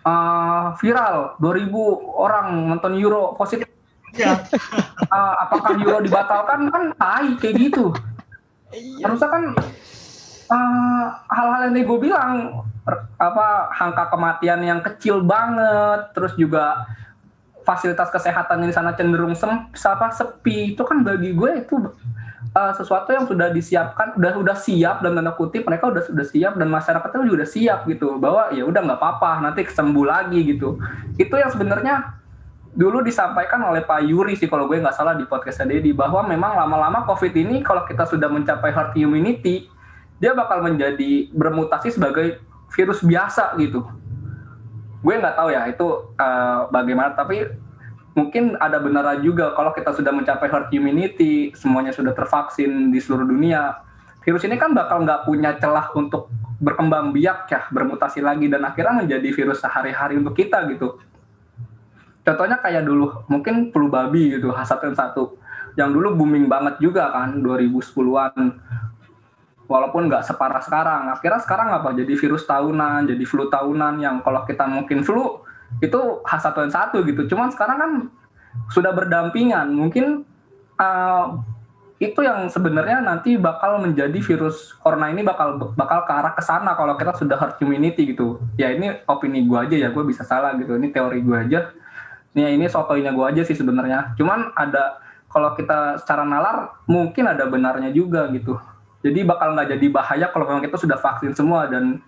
uh, 0.02 0.74
viral 0.82 1.39
2000 1.39 1.70
orang 2.19 2.47
nonton 2.74 2.98
Euro 2.98 3.39
positif 3.39 3.70
Ya. 4.19 4.43
uh, 5.07 5.35
apakah 5.47 5.78
Euro 5.78 6.02
dibatalkan 6.02 6.66
kan 6.66 6.85
tai 6.98 7.31
kayak 7.39 7.55
gitu. 7.62 7.94
Iya. 8.74 9.07
Harusnya 9.07 9.28
kan 9.31 9.44
uh, 10.51 11.05
hal-hal 11.31 11.70
yang 11.70 11.86
gue 11.86 11.98
bilang 12.02 12.66
apa 13.20 13.70
angka 13.70 14.11
kematian 14.11 14.61
yang 14.66 14.81
kecil 14.82 15.23
banget, 15.23 16.11
terus 16.16 16.35
juga 16.35 16.90
fasilitas 17.70 18.10
kesehatan 18.10 18.66
di 18.66 18.74
sana 18.74 18.98
cenderung 18.98 19.38
sem, 19.38 19.70
apa 19.70 20.10
sepi 20.10 20.74
itu 20.74 20.82
kan 20.82 21.06
bagi 21.06 21.30
gue 21.30 21.51
itu 21.62 21.78
uh, 21.78 22.72
sesuatu 22.74 23.14
yang 23.14 23.30
sudah 23.30 23.55
disiapkan 23.55 24.18
udah 24.18 24.34
udah 24.42 24.56
siap 24.59 25.06
dan 25.06 25.14
tanda 25.14 25.30
kutip 25.38 25.62
mereka 25.62 25.94
udah 25.94 26.02
sudah 26.02 26.26
siap 26.26 26.59
dan 26.59 26.66
masyarakatnya 26.66 27.22
juga 27.30 27.47
udah 27.47 27.51
siap 27.51 27.78
gitu 27.86 28.18
bahwa 28.18 28.51
ya 28.51 28.66
udah 28.66 28.82
nggak 28.82 28.98
apa-apa 28.98 29.47
nanti 29.47 29.62
kesembuh 29.62 30.02
lagi 30.02 30.42
gitu 30.42 30.82
itu 31.14 31.34
yang 31.38 31.51
sebenarnya 31.55 32.18
dulu 32.74 33.02
disampaikan 33.02 33.62
oleh 33.66 33.82
Pak 33.82 34.02
Yuri 34.06 34.34
sih 34.34 34.51
kalau 34.51 34.66
gue 34.66 34.78
nggak 34.78 34.94
salah 34.94 35.14
di 35.14 35.26
podcast 35.26 35.62
Dedi 35.66 35.90
bahwa 35.94 36.26
memang 36.26 36.55
lama-lama 36.55 37.06
COVID 37.06 37.34
ini 37.34 37.62
kalau 37.62 37.86
kita 37.86 38.06
sudah 38.06 38.30
mencapai 38.30 38.70
herd 38.70 38.94
immunity 38.98 39.66
dia 40.22 40.36
bakal 40.36 40.62
menjadi 40.62 41.32
bermutasi 41.32 41.97
sebagai 41.97 42.38
virus 42.70 43.02
biasa 43.02 43.59
gitu. 43.59 43.82
Gue 45.01 45.14
nggak 45.16 45.36
tahu 45.36 45.48
ya 45.52 45.64
itu 45.68 45.86
uh, 46.20 46.68
bagaimana 46.68 47.16
tapi 47.16 47.48
mungkin 48.12 48.59
ada 48.59 48.82
benar 48.82 49.16
juga 49.22 49.55
kalau 49.55 49.72
kita 49.72 49.94
sudah 49.94 50.12
mencapai 50.12 50.51
herd 50.51 50.68
immunity 50.74 51.55
semuanya 51.55 51.94
sudah 51.94 52.10
tervaksin 52.12 52.90
di 52.90 52.98
seluruh 52.98 53.24
dunia 53.24 53.81
virus 54.20 54.44
ini 54.44 54.60
kan 54.60 54.77
bakal 54.77 55.06
nggak 55.06 55.24
punya 55.24 55.56
celah 55.56 55.89
untuk 55.97 56.28
berkembang 56.60 57.16
biak 57.16 57.48
ya 57.48 57.64
bermutasi 57.72 58.20
lagi 58.20 58.52
dan 58.52 58.68
akhirnya 58.68 59.06
menjadi 59.06 59.28
virus 59.32 59.64
sehari-hari 59.64 60.20
untuk 60.20 60.36
kita 60.36 60.68
gitu. 60.68 61.01
Contohnya 62.20 62.60
kayak 62.60 62.85
dulu 62.85 63.24
mungkin 63.32 63.72
flu 63.72 63.89
babi 63.89 64.36
gitu 64.36 64.52
H1N1 64.52 65.16
yang 65.81 65.89
dulu 65.89 66.20
booming 66.20 66.52
banget 66.52 66.77
juga 66.82 67.09
kan 67.16 67.40
2010-an 67.40 68.60
walaupun 69.70 70.10
nggak 70.10 70.26
separah 70.26 70.59
sekarang. 70.59 71.14
Akhirnya 71.14 71.38
sekarang 71.38 71.70
apa? 71.70 71.94
Jadi 71.94 72.18
virus 72.18 72.42
tahunan 72.51 73.06
jadi 73.06 73.22
flu 73.22 73.47
tahunan 73.47 74.02
yang 74.02 74.18
kalau 74.26 74.42
kita 74.42 74.66
mungkin 74.66 75.06
flu 75.06 75.38
itu 75.78 76.01
H1N1 76.26 76.90
gitu. 77.06 77.22
Cuman 77.30 77.55
sekarang 77.55 77.78
kan 77.78 77.92
sudah 78.74 78.90
berdampingan. 78.90 79.70
Mungkin 79.70 80.26
uh, 80.74 81.38
itu 82.02 82.18
yang 82.26 82.51
sebenarnya 82.51 82.98
nanti 82.98 83.38
bakal 83.38 83.78
menjadi 83.78 84.18
virus 84.18 84.74
corona 84.82 85.12
ini 85.12 85.22
bakal 85.22 85.70
bakal 85.78 86.02
ke 86.02 86.12
arah 86.16 86.32
ke 86.34 86.42
sana 86.42 86.74
kalau 86.74 86.98
kita 86.98 87.14
sudah 87.14 87.38
herd 87.38 87.62
immunity 87.62 88.10
gitu. 88.10 88.42
Ya 88.59 88.74
ini 88.74 88.90
opini 89.06 89.47
gue 89.47 89.55
aja 89.55 89.76
ya, 89.78 89.94
gue 89.94 90.02
bisa 90.02 90.26
salah 90.26 90.59
gitu. 90.59 90.74
Ini 90.74 90.90
teori 90.90 91.22
gue 91.22 91.36
aja. 91.38 91.70
Ini 92.34 92.59
ini 92.59 92.66
sotoinya 92.66 93.14
gue 93.14 93.22
aja 93.22 93.42
sih 93.47 93.55
sebenarnya. 93.55 94.18
Cuman 94.18 94.51
ada 94.59 94.98
kalau 95.30 95.55
kita 95.55 96.02
secara 96.02 96.26
nalar 96.26 96.74
mungkin 96.90 97.30
ada 97.30 97.47
benarnya 97.47 97.94
juga 97.94 98.26
gitu 98.34 98.59
jadi 99.01 99.24
bakal 99.24 99.56
nggak 99.56 99.77
jadi 99.77 99.86
bahaya 99.89 100.27
kalau 100.28 100.48
memang 100.48 100.64
kita 100.64 100.77
sudah 100.77 100.98
vaksin 101.01 101.32
semua 101.32 101.68
dan 101.68 102.01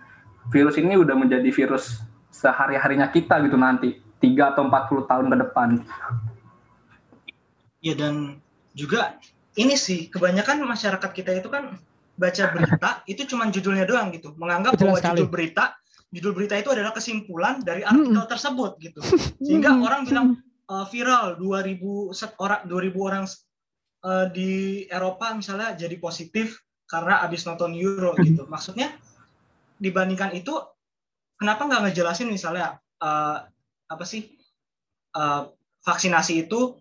virus 0.53 0.77
ini 0.77 0.97
udah 0.97 1.15
menjadi 1.17 1.49
virus 1.49 2.01
sehari 2.29 2.77
harinya 2.77 3.09
kita 3.09 3.41
gitu 3.45 3.57
nanti 3.57 4.01
tiga 4.21 4.53
atau 4.53 4.65
empat 4.65 4.89
puluh 4.89 5.05
tahun 5.09 5.29
ke 5.29 5.37
depan 5.47 5.69
ya 7.83 7.93
dan 7.93 8.39
juga 8.73 9.17
ini 9.59 9.77
sih 9.77 10.09
kebanyakan 10.09 10.65
masyarakat 10.65 11.11
kita 11.13 11.31
itu 11.37 11.49
kan 11.49 11.77
baca 12.17 12.43
berita 12.53 12.89
itu 13.11 13.25
cuma 13.29 13.49
judulnya 13.49 13.85
doang 13.85 14.13
gitu 14.13 14.33
menganggap 14.37 14.77
Betul 14.77 14.85
bahwa 14.89 14.97
sekali. 15.01 15.17
judul 15.21 15.29
berita 15.29 15.65
judul 16.13 16.31
berita 16.37 16.55
itu 16.61 16.69
adalah 16.69 16.93
kesimpulan 16.93 17.57
dari 17.65 17.81
artikel 17.81 18.21
hmm. 18.21 18.29
tersebut 18.29 18.71
gitu. 18.77 19.01
Sehingga 19.45 19.73
hmm. 19.73 19.81
orang 19.81 20.01
bilang 20.05 20.27
uh, 20.69 20.85
viral 20.85 21.41
2000 21.41 22.13
orang 22.37 22.61
2000 22.69 23.09
orang 23.09 23.25
uh, 24.05 24.25
di 24.29 24.85
Eropa 24.93 25.33
misalnya 25.33 25.73
jadi 25.73 25.97
positif 25.97 26.61
karena 26.93 27.25
habis 27.25 27.41
nonton 27.49 27.73
Euro 27.73 28.13
gitu. 28.21 28.45
Maksudnya 28.53 28.93
dibandingkan 29.81 30.37
itu 30.37 30.53
kenapa 31.41 31.65
nggak 31.65 31.89
ngejelasin 31.89 32.29
misalnya 32.29 32.77
uh, 33.01 33.41
apa 33.89 34.03
sih 34.05 34.37
uh, 35.17 35.49
vaksinasi 35.81 36.45
itu 36.45 36.77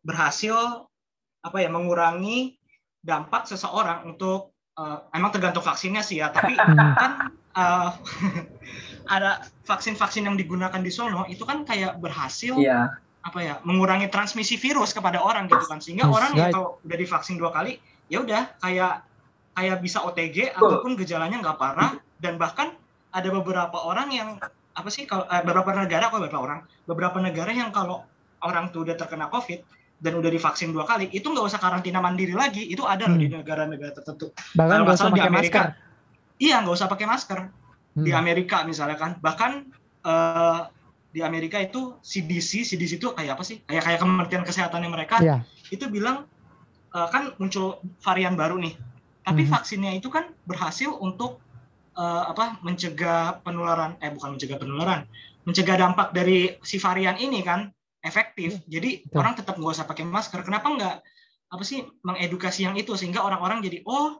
berhasil 0.00 0.88
apa 1.44 1.56
ya 1.60 1.68
mengurangi 1.68 2.56
dampak 3.04 3.44
seseorang 3.44 4.08
untuk 4.08 4.56
uh, 4.80 5.04
emang 5.12 5.30
tergantung 5.30 5.62
vaksinnya 5.62 6.00
sih 6.00 6.24
ya 6.24 6.32
tapi 6.32 6.56
kan 7.00 7.30
uh, 7.54 7.92
ada 9.14 9.44
vaksin-vaksin 9.68 10.24
yang 10.24 10.34
digunakan 10.40 10.80
di 10.80 10.88
sono 10.88 11.28
itu 11.28 11.44
kan 11.44 11.62
kayak 11.68 12.00
berhasil 12.00 12.56
Iya. 12.56 12.98
apa 13.24 13.38
ya 13.40 13.54
mengurangi 13.64 14.08
transmisi 14.08 14.56
virus 14.56 14.92
kepada 14.92 15.20
orang 15.20 15.48
gitu 15.48 15.64
kan 15.64 15.80
sehingga 15.80 16.08
orang 16.08 16.32
right. 16.36 16.52
kalau 16.52 16.80
udah 16.84 16.96
divaksin 16.98 17.36
dua 17.40 17.52
kali 17.52 17.80
ya 18.12 18.20
udah 18.20 18.52
kayak 18.60 19.04
kayak 19.54 19.78
bisa 19.78 20.02
OTG 20.02 20.52
Betul. 20.52 20.58
ataupun 20.60 20.92
gejalanya 20.94 21.38
nggak 21.38 21.56
parah 21.56 21.90
dan 22.18 22.36
bahkan 22.36 22.74
ada 23.10 23.28
beberapa 23.30 23.78
orang 23.78 24.10
yang 24.10 24.28
apa 24.72 24.88
sih 24.88 25.04
kalau 25.04 25.22
eh, 25.24 25.40
beberapa 25.40 25.70
negara 25.72 26.08
kok 26.08 26.18
beberapa 26.18 26.40
orang 26.40 26.58
beberapa 26.84 27.18
negara 27.18 27.50
yang 27.50 27.70
kalau 27.70 28.02
orang 28.40 28.68
tuh 28.68 28.82
udah 28.82 28.94
terkena 28.94 29.26
covid 29.26 29.62
dan 29.96 30.12
udah 30.12 30.28
divaksin 30.28 30.68
dua 30.68 30.84
kali 30.84 31.06
itu 31.08 31.22
nggak 31.24 31.46
usah 31.46 31.56
karantina 31.56 31.96
mandiri 31.96 32.34
lagi 32.34 32.66
itu 32.66 32.82
ada 32.82 33.06
loh 33.06 33.14
Hmm. 33.14 33.22
di 33.22 33.30
negara-negara 33.30 33.94
tertentu 33.94 34.34
Bahkan 34.52 34.76
nggak 34.80 34.96
usah 34.96 35.08
di 35.08 35.14
pakai 35.14 35.30
Amerika, 35.30 35.60
masker. 35.64 35.66
iya 36.36 36.56
nggak 36.58 36.74
usah 36.74 36.88
pakai 36.90 37.06
masker 37.06 37.38
di 37.96 38.10
Hmm. 38.10 38.18
Amerika 38.18 38.56
misalnya 38.62 38.96
kan 38.96 39.16
bahkan 39.18 39.70
eh, 40.02 40.60
di 41.08 41.22
Amerika 41.22 41.56
itu 41.56 41.94
CDC 42.02 42.66
CDC 42.66 42.98
itu 42.98 43.14
kayak 43.14 43.38
apa 43.38 43.42
sih 43.42 43.62
kayak 43.62 43.82
kayak 43.84 43.98
Kementerian 43.98 44.42
Kesehatannya 44.42 44.90
mereka 44.90 45.22
Iya. 45.22 45.46
itu 45.70 45.86
bilang 45.86 46.26
eh, 46.90 47.08
kan 47.08 47.30
muncul 47.38 47.78
varian 48.00 48.34
baru 48.34 48.58
nih 48.58 48.74
tapi 49.24 49.48
Mhm. 49.48 49.50
vaksinnya 49.50 49.92
itu 49.96 50.12
kan 50.12 50.30
berhasil 50.44 50.92
untuk 50.92 51.40
eh, 51.94 52.24
apa 52.26 52.58
mencegah 52.66 53.38
penularan 53.46 53.94
eh 54.02 54.10
bukan 54.10 54.34
mencegah 54.34 54.58
penularan 54.58 55.06
mencegah 55.46 55.78
dampak 55.78 56.10
dari 56.10 56.58
si 56.66 56.82
varian 56.82 57.14
ini 57.14 57.38
kan 57.46 57.70
efektif 58.02 58.58
jadi 58.66 59.06
Betul. 59.06 59.18
orang 59.22 59.34
tetap 59.38 59.54
nggak 59.54 59.72
usah 59.78 59.86
pakai 59.86 60.02
masker 60.02 60.42
kenapa 60.42 60.74
nggak 60.74 60.96
apa 61.54 61.62
sih 61.62 61.86
mengedukasi 62.02 62.66
yang 62.66 62.74
itu 62.74 62.98
sehingga 62.98 63.22
orang-orang 63.22 63.62
jadi 63.62 63.86
oh 63.86 64.18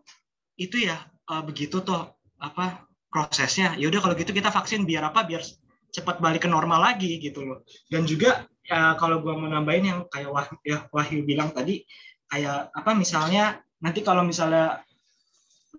itu 0.55 0.87
ya 0.87 1.03
eh, 1.03 1.43
begitu 1.43 1.83
tuh 1.83 2.15
apa 2.39 2.87
prosesnya 3.11 3.75
ya 3.75 3.91
udah 3.91 4.01
kalau 4.03 4.15
gitu 4.15 4.31
kita 4.31 4.55
vaksin 4.55 4.87
biar 4.87 5.11
apa 5.11 5.27
biar 5.27 5.43
cepat 5.91 6.23
balik 6.23 6.47
ke 6.47 6.49
normal 6.51 6.79
lagi 6.79 7.19
gitu 7.19 7.43
loh 7.43 7.67
dan 7.91 8.07
juga 8.07 8.47
ya 8.67 8.95
kalau 9.03 9.19
gua 9.19 9.35
mau 9.35 9.51
nambahin 9.51 9.85
yang 9.87 10.01
kayak 10.11 10.31
Wahyu, 10.31 10.55
ya, 10.63 10.79
Wahyu 10.95 11.27
bilang 11.27 11.51
tadi 11.51 11.83
kayak 12.31 12.71
apa 12.71 12.91
misalnya 12.95 13.59
nanti 13.83 14.07
kalau 14.07 14.23
misalnya 14.23 14.79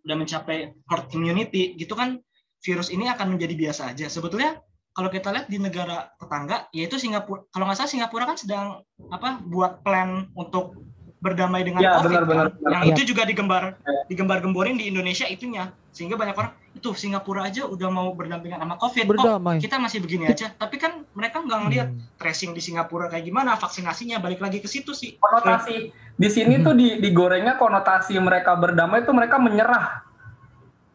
udah 0.05 0.15
mencapai 0.15 0.71
herd 0.71 1.05
immunity 1.17 1.73
gitu 1.75 1.97
kan 1.97 2.21
virus 2.61 2.89
ini 2.93 3.09
akan 3.09 3.37
menjadi 3.37 3.53
biasa 3.57 3.93
aja. 3.93 4.05
Sebetulnya 4.09 4.61
kalau 4.95 5.11
kita 5.11 5.29
lihat 5.33 5.51
di 5.51 5.59
negara 5.59 6.07
tetangga 6.17 6.71
yaitu 6.71 6.95
Singapura 6.95 7.43
kalau 7.51 7.67
nggak 7.67 7.77
salah 7.77 7.91
Singapura 7.91 8.23
kan 8.25 8.37
sedang 8.39 8.65
apa 9.11 9.43
buat 9.43 9.83
plan 9.83 10.31
untuk 10.39 10.79
berdamai 11.25 11.61
dengan 11.61 11.81
Ya, 11.81 11.97
COVID 11.97 12.05
benar, 12.05 12.21
kan? 12.21 12.29
benar, 12.29 12.45
benar. 12.53 12.71
yang 12.71 12.83
Ya. 12.83 12.89
itu 12.93 13.01
juga 13.03 13.21
digembar 13.23 13.63
digembar-gemborin 14.05 14.77
di 14.77 14.85
Indonesia 14.85 15.25
itunya 15.25 15.65
sehingga 15.89 16.13
banyak 16.13 16.35
orang 16.35 16.53
itu 16.71 16.91
Singapura 16.93 17.41
aja 17.43 17.65
udah 17.65 17.89
mau 17.89 18.11
berdampingan 18.11 18.59
sama 18.59 18.75
COVID 18.75 19.03
kok 19.03 19.11
Berdamai. 19.11 19.57
kita 19.57 19.75
masih 19.75 19.99
begini 19.99 20.27
aja 20.27 20.51
tapi 20.51 20.75
kan 20.75 21.01
mereka 21.11 21.41
nggak 21.41 21.59
ngelihat 21.59 21.87
Hmm. 21.87 22.05
tracing 22.15 22.51
di 22.51 22.59
Singapura 22.59 23.07
kayak 23.07 23.25
gimana 23.25 23.55
vaksinasinya 23.55 24.19
balik 24.19 24.37
lagi 24.37 24.59
ke 24.59 24.67
situ 24.67 24.91
sih 24.91 25.17
konotasi 25.17 25.89
di 26.13 26.29
sini 26.29 26.61
tuh 26.61 26.71
di 26.71 26.99
digorengnya 26.99 27.55
konotasi 27.55 28.13
mereka 28.17 28.53
berdamai 28.53 29.01
itu 29.01 29.09
mereka 29.09 29.35
menyerah 29.37 30.05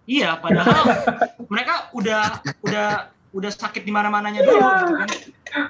iya 0.05 0.37
padahal 0.37 0.71
mereka 1.53 1.91
udah 1.91 2.23
udah 2.61 2.89
udah 3.31 3.51
sakit 3.51 3.83
di 3.83 3.91
mana-mananya 3.91 4.41
dulu 4.41 4.55
Iya. 4.55 4.71
gitu 4.77 4.95
kan 4.95 5.09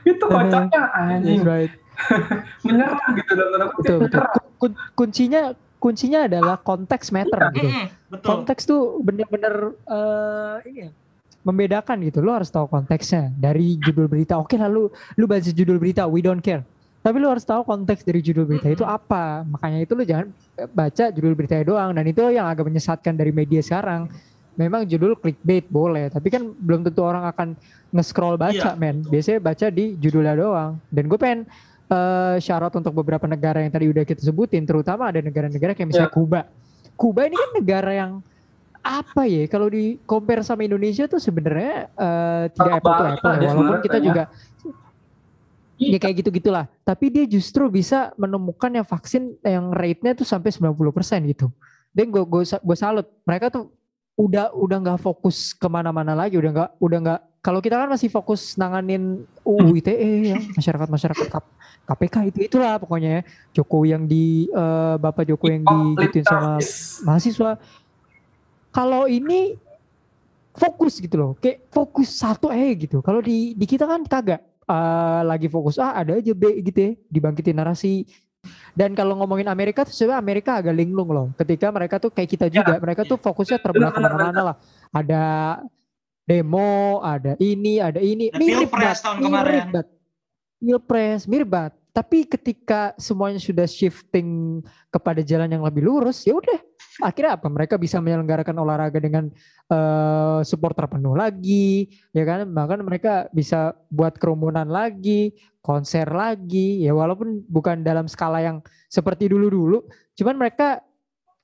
itu 0.04 0.24
Hmm. 0.26 0.34
kocaknya 0.34 0.80
anjing 0.92 1.40
right. 1.42 1.72
menyerah 2.66 3.00
gitu 3.14 3.30
dalam 3.30 3.50
tanda 3.50 3.66
kutip 3.70 3.88
Betul, 3.94 3.98
betul. 4.04 4.49
Kun- 4.60 4.76
kuncinya 4.92 5.56
kuncinya 5.80 6.28
adalah 6.28 6.60
konteks 6.60 7.08
matter 7.08 7.40
gitu. 7.56 7.64
Mm-mm, 7.64 7.86
betul 8.12 8.28
Konteks 8.28 8.62
tuh 8.68 9.00
bener-bener 9.00 9.72
eh, 9.88 10.54
ini 10.68 10.78
ya, 10.84 10.90
membedakan 11.40 11.96
gitu. 12.04 12.20
Lo 12.20 12.36
harus 12.36 12.52
tahu 12.52 12.68
konteksnya 12.68 13.32
dari 13.32 13.80
judul 13.80 14.04
berita. 14.04 14.36
Oke 14.36 14.60
lalu 14.60 14.92
lu 15.16 15.24
baca 15.24 15.48
judul 15.48 15.80
berita, 15.80 16.04
we 16.04 16.20
don't 16.20 16.44
care. 16.44 16.60
Tapi 17.00 17.16
lu 17.16 17.32
harus 17.32 17.48
tahu 17.48 17.64
konteks 17.64 18.04
dari 18.04 18.20
judul 18.20 18.44
berita 18.44 18.68
itu 18.68 18.84
apa. 18.84 19.40
Makanya 19.48 19.80
itu 19.80 19.96
lu 19.96 20.04
jangan 20.04 20.28
baca 20.76 21.08
judul 21.08 21.32
berita 21.32 21.56
doang. 21.64 21.96
Dan 21.96 22.04
itu 22.04 22.20
yang 22.28 22.44
agak 22.44 22.68
menyesatkan 22.68 23.16
dari 23.16 23.32
media 23.32 23.64
sekarang. 23.64 24.12
Memang 24.60 24.84
judul 24.84 25.16
clickbait 25.16 25.64
boleh, 25.72 26.12
tapi 26.12 26.28
kan 26.28 26.52
belum 26.52 26.84
tentu 26.84 27.00
orang 27.00 27.24
akan 27.24 27.56
nge-scroll 27.96 28.36
baca, 28.36 28.52
Iya, 28.52 28.76
men. 28.76 29.00
betul. 29.00 29.16
Biasanya 29.16 29.40
baca 29.40 29.66
di 29.72 29.96
judulnya 29.96 30.34
doang. 30.36 30.76
Dan 30.92 31.08
gue 31.08 31.16
pengen 31.16 31.48
eh 31.90 32.36
syarat 32.38 32.70
untuk 32.78 32.94
beberapa 32.94 33.26
negara 33.26 33.58
yang 33.60 33.74
tadi 33.74 33.90
udah 33.90 34.06
kita 34.06 34.22
sebutin, 34.22 34.62
terutama 34.62 35.10
ada 35.10 35.18
negara-negara 35.18 35.74
kayak 35.74 35.88
misalnya 35.90 36.12
Kuba. 36.14 36.46
Kuba 36.94 37.26
ini 37.26 37.34
kan 37.34 37.50
negara 37.58 37.90
yang 37.90 38.12
apa 38.80 39.28
ya 39.28 39.44
kalau 39.44 39.68
di 39.68 40.00
compare 40.08 40.40
sama 40.40 40.64
Indonesia 40.64 41.04
tuh 41.04 41.20
sebenarnya 41.20 41.92
eh, 41.92 42.44
tidak 42.56 42.80
apple 42.80 42.94
to 42.96 43.04
apple 43.12 43.34
ya. 43.36 43.50
walaupun 43.52 43.80
kita 43.84 43.98
ya. 44.00 44.04
juga 44.08 44.22
ya 45.76 45.98
kayak 46.00 46.14
gitu 46.24 46.30
gitulah 46.32 46.64
tapi 46.80 47.12
dia 47.12 47.24
justru 47.28 47.68
bisa 47.68 48.12
menemukan 48.16 48.72
yang 48.72 48.84
vaksin 48.84 49.36
yang 49.44 49.72
rate-nya 49.72 50.16
tuh 50.16 50.24
sampai 50.24 50.48
90% 50.52 50.72
gitu 51.28 51.52
dan 51.92 52.08
gue 52.08 52.24
gue 52.24 52.42
gue 52.44 52.76
salut 52.76 53.04
mereka 53.28 53.52
tuh 53.52 53.68
udah 54.16 54.52
udah 54.52 54.78
nggak 54.80 55.00
fokus 55.00 55.52
ke 55.56 55.68
mana-mana 55.68 56.12
lagi 56.16 56.36
udah 56.40 56.50
nggak 56.52 56.70
udah 56.80 56.98
nggak 57.04 57.20
kalau 57.40 57.64
kita 57.64 57.80
kan 57.80 57.88
masih 57.88 58.12
fokus 58.12 58.56
nanganin 58.60 59.24
UU 59.44 59.80
ITE 59.80 60.36
yang 60.36 60.42
masyarakat 60.52 60.88
masyarakat 60.88 61.26
KPK 61.88 62.16
itu 62.30 62.38
itulah 62.46 62.76
pokoknya 62.76 63.10
ya. 63.10 63.22
Jokowi 63.56 63.96
yang 63.96 64.04
di 64.04 64.46
eh, 64.46 64.94
Bapak 65.00 65.24
Jokowi 65.24 65.60
yang 65.60 65.64
digituin 65.96 66.24
sama 66.28 66.60
mahasiswa. 67.08 67.56
Kalau 68.70 69.10
ini 69.10 69.58
fokus 70.54 71.02
gitu 71.02 71.16
loh, 71.16 71.32
kayak 71.40 71.66
fokus 71.72 72.12
satu 72.12 72.52
eh 72.52 72.76
gitu. 72.76 73.02
Kalau 73.02 73.18
di 73.18 73.56
di 73.58 73.66
kita 73.66 73.88
kan 73.88 74.06
kagak 74.06 74.50
Eh, 74.70 75.22
lagi 75.26 75.50
fokus 75.50 75.82
ah 75.82 75.98
ada 75.98 76.14
aja 76.14 76.30
B 76.30 76.62
gitu 76.62 76.78
ya, 76.78 76.90
dibangkitin 77.10 77.58
narasi. 77.58 78.06
Dan 78.70 78.94
kalau 78.94 79.18
ngomongin 79.18 79.50
Amerika 79.50 79.82
tuh 79.82 79.90
sebenarnya 79.90 80.22
Amerika 80.22 80.50
agak 80.62 80.74
linglung 80.78 81.10
loh. 81.10 81.26
Ketika 81.34 81.74
mereka 81.74 81.98
tuh 81.98 82.14
kayak 82.14 82.30
kita 82.30 82.46
juga, 82.46 82.78
mereka 82.78 83.02
tuh 83.02 83.18
fokusnya 83.18 83.58
terbelah 83.58 83.90
ke 83.90 83.98
mana-mana 83.98 84.40
lah. 84.54 84.56
Ada 84.94 85.22
demo, 86.30 87.02
ada 87.02 87.34
ini, 87.42 87.82
ada 87.82 87.98
ini. 87.98 88.30
Ada 88.30 88.38
Mirip 88.38 88.70
Pilpres 88.70 88.78
banget, 88.78 89.02
tahun 89.02 89.16
mirip 89.18 89.26
kemarin. 89.26 89.62
banget. 89.74 89.86
Pilpres, 90.62 91.20
mirip 91.26 91.48
banget. 91.50 91.74
Tapi 91.90 92.22
ketika 92.22 92.94
semuanya 93.02 93.42
sudah 93.42 93.66
shifting 93.66 94.62
kepada 94.94 95.26
jalan 95.26 95.50
yang 95.50 95.66
lebih 95.66 95.82
lurus, 95.82 96.22
ya 96.22 96.38
udah. 96.38 96.62
Akhirnya 97.02 97.34
apa? 97.34 97.50
Mereka 97.50 97.74
bisa 97.82 97.98
menyelenggarakan 97.98 98.54
olahraga 98.62 99.02
dengan 99.02 99.26
eh, 99.66 100.40
supporter 100.46 100.86
penuh 100.86 101.18
lagi, 101.18 101.90
ya 102.14 102.22
kan? 102.22 102.46
Bahkan 102.46 102.78
mereka 102.86 103.26
bisa 103.34 103.74
buat 103.90 104.14
kerumunan 104.22 104.70
lagi, 104.70 105.34
konser 105.66 106.06
lagi. 106.14 106.78
Ya 106.86 106.94
walaupun 106.94 107.42
bukan 107.50 107.82
dalam 107.82 108.06
skala 108.06 108.38
yang 108.38 108.62
seperti 108.86 109.26
dulu-dulu, 109.26 109.82
cuman 110.14 110.38
mereka 110.38 110.78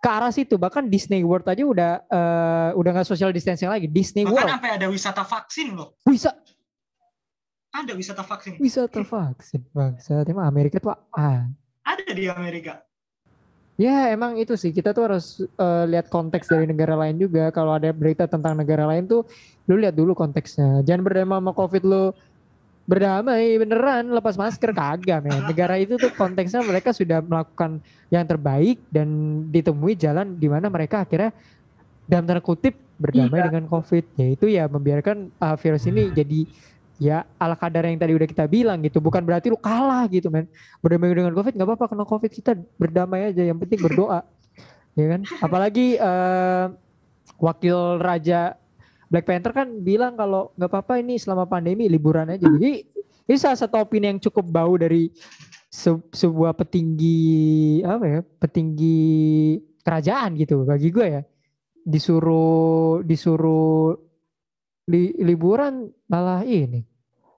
ke 0.01 0.09
arah 0.09 0.32
situ. 0.32 0.55
Bahkan 0.60 0.86
Disney 0.93 1.24
World 1.24 1.47
aja 1.48 1.64
udah 1.64 1.93
eh, 2.06 2.70
udah 2.77 2.90
nggak 2.97 3.09
social 3.09 3.32
distancing 3.32 3.70
lagi. 3.70 3.89
Disney 3.89 4.24
bahkan 4.24 4.35
World. 4.47 4.52
sampai 4.59 4.70
ada 4.77 4.86
wisata 4.93 5.23
vaksin 5.24 5.74
loh. 5.74 5.97
Bisa. 6.05 6.31
Ada 7.77 7.93
wisata 7.93 8.24
vaksin. 8.24 8.56
Wisata 8.56 9.01
vaksin 9.05 9.60
bangsa 9.74 10.24
emang 10.24 10.48
Amerika 10.48 10.81
tuh 10.81 10.97
ah 11.12 11.44
ada 11.86 12.10
di 12.12 12.24
Amerika. 12.27 12.81
Ya 13.77 14.09
emang 14.09 14.40
itu 14.40 14.56
sih. 14.56 14.73
Kita 14.73 14.97
tuh 14.97 15.12
harus 15.12 15.44
eh, 15.44 15.85
lihat 15.85 16.09
konteks 16.09 16.48
dari 16.48 16.64
negara 16.64 16.97
lain 16.97 17.20
juga. 17.20 17.52
Kalau 17.52 17.77
ada 17.77 17.93
berita 17.93 18.24
tentang 18.24 18.56
negara 18.56 18.89
lain 18.89 19.05
tuh 19.05 19.28
lu 19.68 19.77
lihat 19.77 19.93
dulu 19.93 20.16
konteksnya. 20.16 20.81
Jangan 20.86 21.02
berdamai 21.05 21.36
sama 21.36 21.52
covid 21.52 21.85
lu 21.85 22.02
berdamai 22.87 23.59
beneran 23.59 24.15
lepas 24.15 24.39
masker 24.39 24.71
kagak 24.71 25.27
men. 25.27 25.43
Negara 25.51 25.75
itu 25.75 25.99
tuh 25.99 26.15
konteksnya 26.15 26.63
mereka 26.63 26.95
sudah 26.95 27.19
melakukan 27.19 27.83
yang 28.15 28.23
terbaik 28.23 28.79
dan 28.95 29.07
ditemui 29.51 29.99
jalan 29.99 30.39
di 30.39 30.47
mana 30.47 30.71
mereka 30.71 31.03
akhirnya 31.03 31.35
dalam 32.07 32.31
tanda 32.31 32.39
kutip 32.39 32.79
berdamai 32.97 33.43
Iya. 33.43 33.47
dengan 33.51 33.65
covid. 33.67 34.05
Yaitu 34.15 34.47
ya 34.49 34.71
membiarkan 34.71 35.35
uh, 35.43 35.59
virus 35.59 35.85
ini 35.91 36.15
jadi 36.15 36.47
ya 36.97 37.29
ala 37.37 37.59
kadar 37.59 37.85
yang 37.85 37.99
tadi 37.99 38.15
udah 38.15 38.29
kita 38.31 38.47
bilang 38.47 38.79
gitu. 38.87 39.03
Bukan 39.03 39.27
berarti 39.27 39.51
lu 39.51 39.59
kalah 39.59 40.07
gitu 40.07 40.31
men. 40.31 40.47
Berdamai 40.79 41.11
dengan 41.11 41.35
covid 41.35 41.59
nggak 41.59 41.67
apa-apa. 41.67 41.85
Kena 41.91 42.05
covid 42.07 42.31
kita 42.31 42.55
berdamai 42.79 43.35
aja. 43.35 43.43
Yang 43.43 43.67
penting 43.67 43.81
berdoa. 43.83 44.23
Ya 44.97 45.13
kan? 45.13 45.29
Apalagi 45.45 46.01
eh, 46.01 46.67
wakil 47.37 48.01
raja 48.01 48.57
Black 49.07 49.27
Panther 49.27 49.53
kan 49.55 49.69
bilang 49.83 50.19
kalau 50.19 50.51
nggak 50.59 50.70
apa-apa 50.70 50.99
ini 50.99 51.19
selama 51.19 51.47
pandemi 51.47 51.87
liburan 51.87 52.27
aja 52.31 52.47
jadi 52.47 52.83
ini 53.27 53.37
salah 53.39 53.59
satu 53.59 53.83
opini 53.83 54.11
yang 54.11 54.20
cukup 54.23 54.47
bau 54.47 54.74
dari 54.78 55.11
se- 55.70 56.11
sebuah 56.15 56.55
petinggi 56.55 57.83
apa 57.87 58.05
ya 58.07 58.20
petinggi 58.23 58.99
kerajaan 59.83 60.35
gitu 60.39 60.66
bagi 60.66 60.91
gue 60.91 61.07
ya 61.07 61.23
disuruh 61.87 63.03
disuruh 63.07 63.95
li- 64.91 65.15
liburan 65.23 65.87
malah 66.11 66.43
ini 66.43 66.83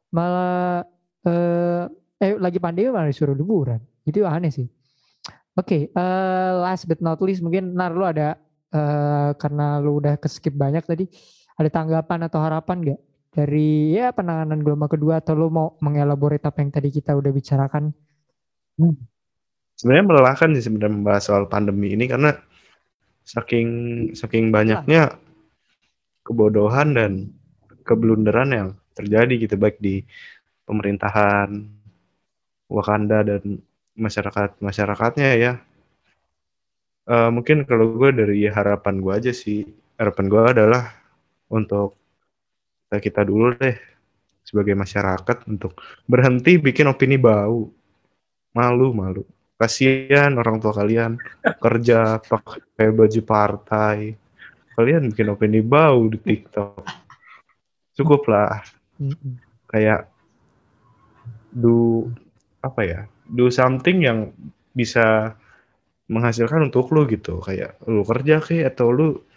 malah 0.09 0.85
eh, 1.25 1.85
eh 2.19 2.33
lagi 2.41 2.59
pandemi 2.59 2.89
malah 2.89 3.11
disuruh 3.11 3.37
liburan. 3.37 3.81
Itu 4.05 4.25
aneh 4.25 4.53
sih. 4.53 4.67
Oke, 5.59 5.91
eh, 5.91 6.51
last 6.65 6.87
but 6.87 7.03
not 7.03 7.19
least 7.21 7.43
mungkin 7.43 7.75
Nar 7.75 7.93
lu 7.93 8.07
ada 8.07 8.39
eh, 8.73 9.31
karena 9.37 9.83
lu 9.83 9.99
udah 10.01 10.17
keskip 10.17 10.55
banyak 10.55 10.85
tadi 10.87 11.05
ada 11.59 11.71
tanggapan 11.75 12.31
atau 12.31 12.39
harapan 12.39 12.77
gak 12.95 13.01
dari 13.35 13.93
ya 13.93 14.15
penanganan 14.15 14.63
gelombang 14.63 14.91
kedua 14.95 15.21
atau 15.21 15.35
lu 15.35 15.51
mau 15.51 15.75
mengelaborate 15.83 16.43
apa 16.47 16.63
yang 16.63 16.71
tadi 16.73 16.89
kita 16.95 17.13
udah 17.19 17.31
bicarakan? 17.35 17.93
Sebenarnya 19.79 20.05
melelahkan 20.07 20.49
sih 20.59 20.65
sebenarnya 20.71 20.95
membahas 20.95 21.23
soal 21.27 21.45
pandemi 21.51 21.95
ini 21.95 22.07
karena 22.07 22.35
saking 23.23 23.69
saking 24.17 24.49
banyaknya 24.51 25.19
kebodohan 26.27 26.97
dan 26.97 27.13
keblunderan 27.87 28.51
yang 28.51 28.69
terjadi 28.97 29.35
gitu 29.47 29.55
baik 29.55 29.79
di 29.79 30.03
pemerintahan 30.67 31.69
Wakanda 32.69 33.25
dan 33.25 33.65
masyarakat 33.97 34.61
masyarakatnya 34.61 35.31
ya. 35.41 35.53
Eh, 37.09 37.31
mungkin 37.33 37.65
kalau 37.65 37.97
gue 37.97 38.13
dari 38.13 38.45
harapan 38.45 39.01
gue 39.01 39.13
aja 39.15 39.33
sih 39.33 39.65
harapan 39.97 40.29
gue 40.29 40.43
adalah 40.45 40.98
untuk 41.53 41.97
kita 42.89 42.97
kita 43.05 43.21
dulu 43.29 43.53
deh 43.57 43.77
sebagai 44.49 44.73
masyarakat 44.73 45.45
untuk 45.45 45.77
berhenti 46.09 46.57
bikin 46.57 46.89
opini 46.89 47.21
bau. 47.21 47.69
Malu 48.57 48.97
malu. 48.97 49.23
Kasihan 49.61 50.33
orang 50.41 50.57
tua 50.57 50.73
kalian. 50.73 51.21
Kerja 51.61 52.17
pakai 52.17 52.89
baju 52.89 53.21
partai. 53.29 54.17
Kalian 54.73 55.13
bikin 55.13 55.29
opini 55.29 55.61
bau 55.61 56.09
di 56.09 56.17
TikTok. 56.17 56.81
Cukup 57.93 58.25
lah. 58.33 58.65
Kayak 59.69 60.09
do 61.53 62.09
apa 62.65 62.81
ya 62.85 63.01
do 63.29 63.53
something 63.53 64.05
yang 64.05 64.33
bisa 64.73 65.37
menghasilkan 66.09 66.73
untuk 66.73 66.89
lu 66.97 67.05
gitu. 67.05 67.45
Kayak 67.45 67.77
lu 67.85 68.01
kerja 68.01 68.41
kayak 68.41 68.73
atau 68.73 68.89
lu 68.89 69.28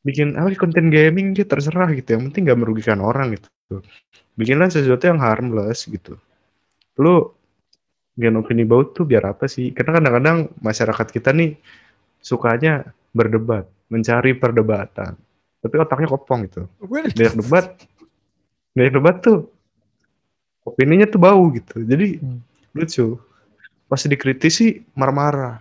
bikin 0.00 0.36
apa 0.36 0.48
konten 0.56 0.88
gaming 0.88 1.36
gitu 1.36 1.48
terserah 1.48 1.88
gitu. 1.92 2.16
Yang 2.16 2.22
penting 2.32 2.42
gak 2.48 2.60
merugikan 2.60 2.98
orang 3.04 3.36
gitu. 3.36 3.48
Bikinlah 4.34 4.72
sesuatu 4.72 5.04
yang 5.06 5.20
harmless 5.20 5.84
gitu. 5.86 6.16
Lu 6.96 7.30
bikin 8.16 8.36
opini 8.40 8.64
baut 8.64 8.96
tuh 8.96 9.04
biar 9.04 9.28
apa 9.36 9.46
sih? 9.46 9.70
Karena 9.76 10.00
kadang-kadang 10.00 10.38
masyarakat 10.60 11.06
kita 11.12 11.30
nih 11.36 11.56
sukanya 12.20 12.88
berdebat 13.12 13.68
mencari 13.90 14.36
perdebatan. 14.36 15.16
Tapi 15.60 15.74
otaknya 15.76 16.08
kopong 16.08 16.48
gitu. 16.48 16.64
Banyak 16.80 17.36
debat. 17.36 17.66
Banyak 18.72 18.92
debat 18.96 19.16
tuh 19.20 19.52
opininya 20.64 21.04
tuh 21.08 21.20
bau 21.20 21.44
gitu. 21.52 21.84
Jadi 21.84 22.20
Hmm. 22.20 22.40
lucu. 22.72 23.18
Pas 23.90 24.00
dikritisi 24.00 24.86
marah-marah. 24.94 25.60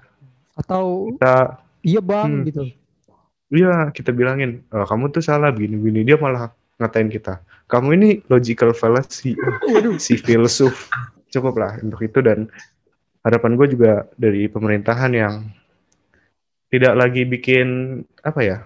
Atau 0.56 1.16
kita 1.16 1.60
iya 1.82 2.00
bang 2.00 2.30
Hmm. 2.32 2.46
gitu. 2.48 2.64
Iya, 3.50 3.90
kita 3.90 4.14
bilangin, 4.14 4.62
"Eh, 4.70 4.86
kamu 4.86 5.10
tuh 5.10 5.26
salah 5.26 5.50
begini-begini. 5.50 6.06
Dia 6.06 6.18
malah 6.22 6.54
ngatain 6.80 7.10
kita. 7.10 7.42
Kamu 7.70 7.94
ini 7.98 8.10
logical 8.30 8.74
fallacy. 8.74 9.36
Waduh. 9.70 9.98
si 10.02 10.18
filsuf. 10.18 10.90
Cukup 11.30 11.62
lah 11.62 11.78
untuk 11.82 12.02
itu 12.02 12.26
dan 12.26 12.50
harapan 13.22 13.54
gue 13.54 13.68
juga 13.78 14.10
dari 14.18 14.50
pemerintahan 14.50 15.12
yang 15.14 15.34
tidak 16.74 16.94
lagi 16.98 17.26
bikin 17.26 18.02
apa 18.26 18.42
ya 18.42 18.58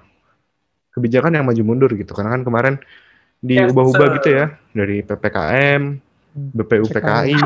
kebijakan 0.95 1.35
yang 1.35 1.43
maju 1.43 1.64
mundur 1.65 1.91
gitu. 1.95 2.15
Karena 2.15 2.39
kan 2.39 2.43
kemarin 2.47 2.76
diubah-ubah 3.43 4.07
gitu 4.22 4.30
ya 4.31 4.45
dari 4.72 5.03
ppkm, 5.03 5.81
BPU 6.34 6.85
PKI, 6.88 7.39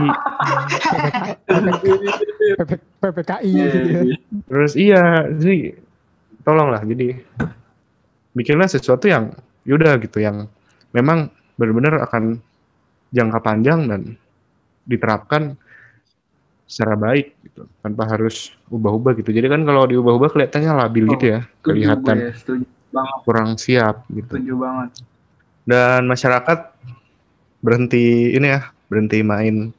PP- 2.57 2.85
PPKI 3.01 3.49
Iya, 3.49 3.65
gitu 3.65 3.77
ya. 3.81 4.15
Terus 4.45 4.73
iya, 4.77 5.03
jadi 5.33 5.57
tolonglah 6.47 6.79
jadi 6.87 7.19
bikinlah 8.31 8.71
sesuatu 8.71 9.11
yang 9.11 9.35
yaudah 9.67 9.99
gitu 9.99 10.23
yang 10.23 10.47
memang 10.95 11.27
benar-benar 11.59 12.07
akan 12.07 12.39
jangka 13.11 13.39
panjang 13.43 13.91
dan 13.91 14.01
diterapkan 14.87 15.59
secara 16.67 16.95
baik 16.95 17.35
gitu 17.47 17.63
tanpa 17.79 18.07
harus 18.11 18.51
ubah-ubah 18.67 19.15
gitu. 19.23 19.31
Jadi 19.31 19.47
kan 19.47 19.63
kalau 19.63 19.87
diubah-ubah 19.87 20.35
kelihatannya 20.35 20.71
labil 20.75 21.05
gitu 21.15 21.25
ya, 21.31 21.39
Setuju 21.47 21.63
kelihatan 21.63 22.15
gue, 22.19 22.31
setuju 22.35 22.65
banget, 22.91 23.19
kurang 23.23 23.49
siap 23.55 23.95
gitu. 24.11 24.31
setuju 24.35 24.53
banget. 24.59 24.89
Dan 25.67 26.01
masyarakat 26.11 26.59
berhenti 27.63 28.35
ini 28.35 28.47
ya, 28.51 28.67
berhenti 28.91 29.23
main 29.23 29.71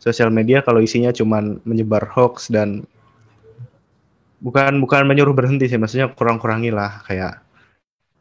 sosial 0.00 0.28
media 0.28 0.60
kalau 0.60 0.84
isinya 0.84 1.12
cuman 1.16 1.64
menyebar 1.64 2.04
hoax 2.12 2.52
dan 2.52 2.84
bukan 4.44 4.76
bukan 4.76 5.08
menyuruh 5.08 5.32
berhenti 5.32 5.64
sih, 5.72 5.80
maksudnya 5.80 6.12
kurang-kurangi 6.12 6.68
lah 6.68 7.00
kayak 7.08 7.40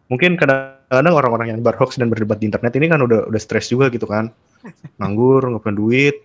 mungkin 0.07 0.39
kadang-kadang 0.39 1.13
orang-orang 1.13 1.51
yang 1.51 1.57
nyebar 1.59 1.75
hoax 1.75 1.99
dan 1.99 2.07
berdebat 2.07 2.39
di 2.39 2.47
internet 2.47 2.71
ini 2.79 2.87
kan 2.87 3.03
udah 3.03 3.27
udah 3.27 3.41
stres 3.43 3.67
juga 3.67 3.91
gitu 3.91 4.07
kan, 4.07 4.31
nganggur, 5.03 5.43
nggak 5.43 5.59
punya 5.59 5.75
duit, 5.75 6.15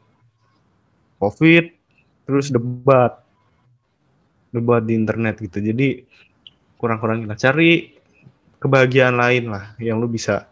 covid, 1.19 1.75
terus 2.23 2.55
debat, 2.55 3.19
debat 4.55 4.83
di 4.87 4.95
internet 4.95 5.43
gitu. 5.43 5.59
Jadi 5.59 6.07
kurang-kurangi 6.79 7.27
lah, 7.27 7.35
cari 7.35 7.99
kebahagiaan 8.63 9.19
lain 9.19 9.51
lah 9.51 9.75
yang 9.83 9.99
lu 9.99 10.07
bisa 10.07 10.47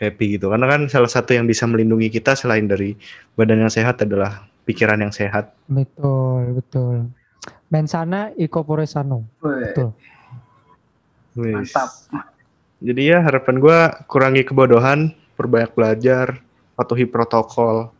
happy 0.00 0.40
gitu 0.40 0.48
karena 0.48 0.66
kan 0.66 0.80
salah 0.88 1.10
satu 1.10 1.36
yang 1.36 1.44
bisa 1.44 1.68
melindungi 1.68 2.08
kita 2.08 2.32
selain 2.32 2.64
dari 2.64 2.96
badan 3.36 3.68
yang 3.68 3.72
sehat 3.72 4.00
adalah 4.00 4.48
pikiran 4.64 4.96
yang 4.96 5.12
sehat 5.12 5.52
Betul, 5.68 6.56
betul. 6.56 7.10
Mensana 7.70 8.34
incorpore 8.34 8.84
sano. 8.84 9.30
Weh, 9.40 9.70
Betul. 9.70 9.94
Mantap. 11.38 11.88
jadi 12.82 13.02
ya 13.16 13.18
harapan 13.22 13.62
gua 13.62 13.78
kurangi 14.10 14.42
kebodohan 14.42 15.14
perbanyak 15.38 15.72
belajar 15.72 16.42
patuhi 16.74 17.06
protokol 17.06 17.94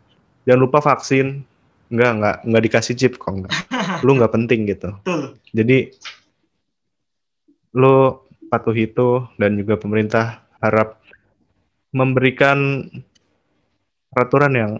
jangan 0.44 0.60
lupa 0.66 0.82
vaksin 0.82 1.46
enggak 1.94 2.10
enggak 2.18 2.36
enggak 2.42 2.62
dikasih 2.66 2.94
chip 2.98 3.14
kok 3.22 3.30
enggak 3.30 3.54
lu 4.04 4.18
enggak 4.18 4.34
penting 4.34 4.66
gitu 4.66 4.90
Betul. 5.06 5.38
jadi 5.54 5.78
lu 7.70 8.18
patuhi 8.50 8.90
itu 8.90 9.22
dan 9.38 9.54
juga 9.54 9.78
pemerintah 9.78 10.42
harap 10.58 10.98
memberikan 11.94 12.90
peraturan 14.10 14.52
yang 14.58 14.72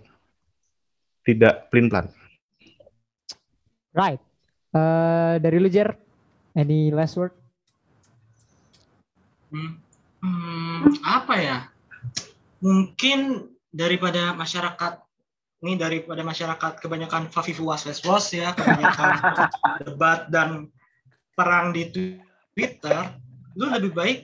tidak 1.23 1.71
pelin-pelan 1.71 2.11
Right. 3.95 4.23
Eh 4.71 5.35
dari 5.43 5.59
lu 5.59 5.67
Jer, 5.67 5.91
any 6.55 6.95
last 6.95 7.19
word? 7.19 7.35
Hmm, 9.51 9.83
hmm, 10.23 11.03
apa 11.03 11.35
ya? 11.43 11.59
Mungkin 12.63 13.51
daripada 13.75 14.31
masyarakat 14.31 15.03
ini 15.61 15.75
daripada 15.75 16.23
masyarakat 16.23 16.79
kebanyakan 16.79 17.29
fafifu 17.35 17.67
was 17.67 17.85
ya, 18.31 18.55
kebanyakan 18.55 19.11
debat 19.91 20.31
dan 20.31 20.71
perang 21.35 21.75
di 21.75 21.91
Twitter, 22.55 23.11
lu 23.59 23.69
lebih 23.75 23.91
baik 23.91 24.19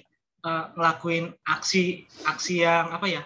eh, 0.46 0.64
ngelakuin 0.78 1.34
aksi 1.42 2.06
aksi 2.22 2.62
yang 2.62 2.94
apa 2.94 3.06
ya? 3.10 3.22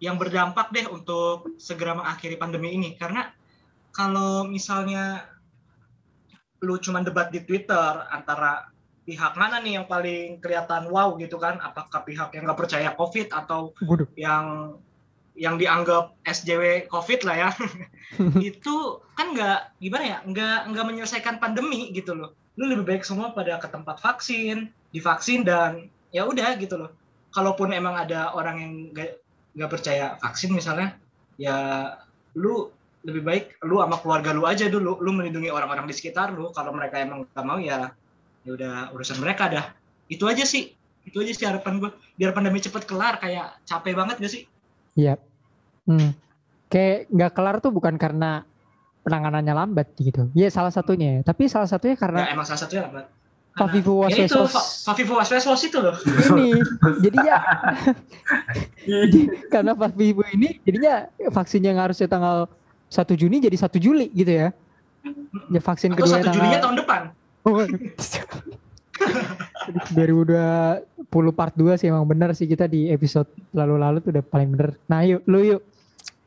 Yang 0.00 0.16
berdampak 0.26 0.72
deh 0.72 0.88
untuk 0.88 1.52
segera 1.60 1.92
mengakhiri 1.94 2.40
pandemi 2.40 2.74
ini 2.74 2.96
karena 2.96 3.28
kalau 3.92 4.48
misalnya 4.48 5.31
lu 6.62 6.78
cuman 6.78 7.02
debat 7.02 7.28
di 7.28 7.42
Twitter 7.42 8.06
antara 8.08 8.70
pihak 9.02 9.34
mana 9.34 9.58
nih 9.58 9.82
yang 9.82 9.86
paling 9.90 10.38
kelihatan 10.38 10.86
wow 10.88 11.18
gitu 11.18 11.36
kan? 11.36 11.58
Apakah 11.58 12.06
pihak 12.06 12.30
yang 12.38 12.46
nggak 12.46 12.58
percaya 12.58 12.94
covid 12.94 13.28
atau 13.34 13.74
Waduh. 13.82 14.06
yang 14.14 14.78
yang 15.34 15.58
dianggap 15.58 16.14
SJW 16.22 16.86
covid 16.86 17.26
lah 17.26 17.36
ya? 17.36 17.50
Itu 18.54 19.02
kan 19.18 19.34
nggak 19.34 19.82
gimana 19.82 20.04
ya 20.06 20.18
nggak 20.22 20.60
nggak 20.70 20.84
menyelesaikan 20.86 21.42
pandemi 21.42 21.90
gitu 21.90 22.14
loh. 22.14 22.38
Lu 22.54 22.70
lebih 22.70 22.86
baik 22.86 23.02
semua 23.02 23.34
pada 23.34 23.58
ke 23.58 23.66
tempat 23.66 23.98
vaksin 23.98 24.70
divaksin 24.94 25.42
dan 25.42 25.90
ya 26.14 26.22
udah 26.22 26.54
gitu 26.62 26.78
loh. 26.78 26.94
Kalaupun 27.34 27.74
emang 27.74 27.98
ada 27.98 28.30
orang 28.38 28.56
yang 28.62 28.72
nggak 28.94 29.10
nggak 29.58 29.70
percaya 29.72 30.16
vaksin 30.22 30.54
misalnya 30.54 30.96
ya 31.36 31.56
lu 32.38 32.70
lebih 33.02 33.22
baik 33.22 33.44
lu 33.66 33.82
sama 33.82 33.98
keluarga 33.98 34.30
lu 34.30 34.46
aja 34.46 34.70
dulu 34.70 35.02
lu 35.02 35.10
melindungi 35.10 35.50
orang-orang 35.50 35.86
di 35.90 35.94
sekitar 35.94 36.30
lu 36.30 36.54
kalau 36.54 36.70
mereka 36.70 37.02
emang 37.02 37.26
nggak 37.26 37.44
mau 37.46 37.58
ya 37.58 37.90
ya 38.42 38.50
udah 38.54 38.74
urusan 38.94 39.18
mereka 39.18 39.50
dah 39.50 39.66
itu 40.06 40.22
aja 40.26 40.46
sih 40.46 40.70
itu 41.02 41.16
aja 41.18 41.32
sih 41.34 41.46
harapan 41.46 41.82
gue 41.82 41.90
biar 42.14 42.30
pandemi 42.30 42.62
cepet 42.62 42.86
kelar 42.86 43.18
kayak 43.18 43.58
capek 43.66 43.94
banget 43.98 44.22
gak 44.22 44.32
sih 44.32 44.42
Iya. 44.92 45.16
Hmm. 45.88 46.12
Kayak 46.68 47.08
nggak 47.08 47.32
kelar 47.32 47.56
tuh 47.64 47.72
bukan 47.72 47.96
karena 47.96 48.44
penanganannya 49.02 49.54
lambat 49.56 49.88
gitu. 49.96 50.28
Iya 50.36 50.52
salah 50.52 50.68
satunya. 50.68 51.20
Tapi 51.24 51.48
salah 51.48 51.68
satunya 51.68 51.96
ya 51.96 52.00
karena 52.00 52.20
emang 52.28 52.44
salah 52.44 52.60
satunya 52.60 52.82
lah 52.88 52.92
Mbak. 52.92 53.06
Favivu 53.52 54.08
Ya 54.08 54.24
itu, 54.24 54.32
Waswesos 54.32 54.52
Fa- 54.52 54.92
Favivu 54.92 55.12
Waswesos 55.20 55.60
itu 55.60 55.76
loh. 55.76 55.92
ini 56.40 56.56
jadinya 57.04 57.36
karena 59.52 59.72
Favivu 59.76 60.24
ini 60.32 60.56
jadinya 60.64 61.04
vaksin 61.28 61.60
yang 61.60 61.76
harusnya 61.76 62.08
tanggal 62.08 62.48
1 62.92 63.16
Juni 63.16 63.40
jadi 63.40 63.56
1 63.56 63.80
Juli 63.80 64.12
gitu 64.12 64.28
ya. 64.28 64.52
Ya 65.48 65.60
vaksin 65.64 65.96
Atau 65.96 66.04
kedua 66.04 66.20
satu 66.20 66.36
Julinya 66.36 66.60
tanggal 66.60 66.60
tahun 66.60 66.76
depan. 66.84 67.00
Oh, 67.42 67.58
2020 69.96 71.32
part 71.32 71.54
2 71.56 71.80
sih 71.80 71.88
emang 71.88 72.04
bener 72.06 72.36
sih 72.36 72.46
kita 72.46 72.68
di 72.68 72.92
episode 72.92 73.26
lalu-lalu 73.56 74.04
tuh 74.04 74.12
udah 74.14 74.24
paling 74.28 74.52
bener. 74.52 74.76
Nah 74.86 75.00
yuk, 75.02 75.24
lu 75.24 75.40
yuk. 75.42 75.64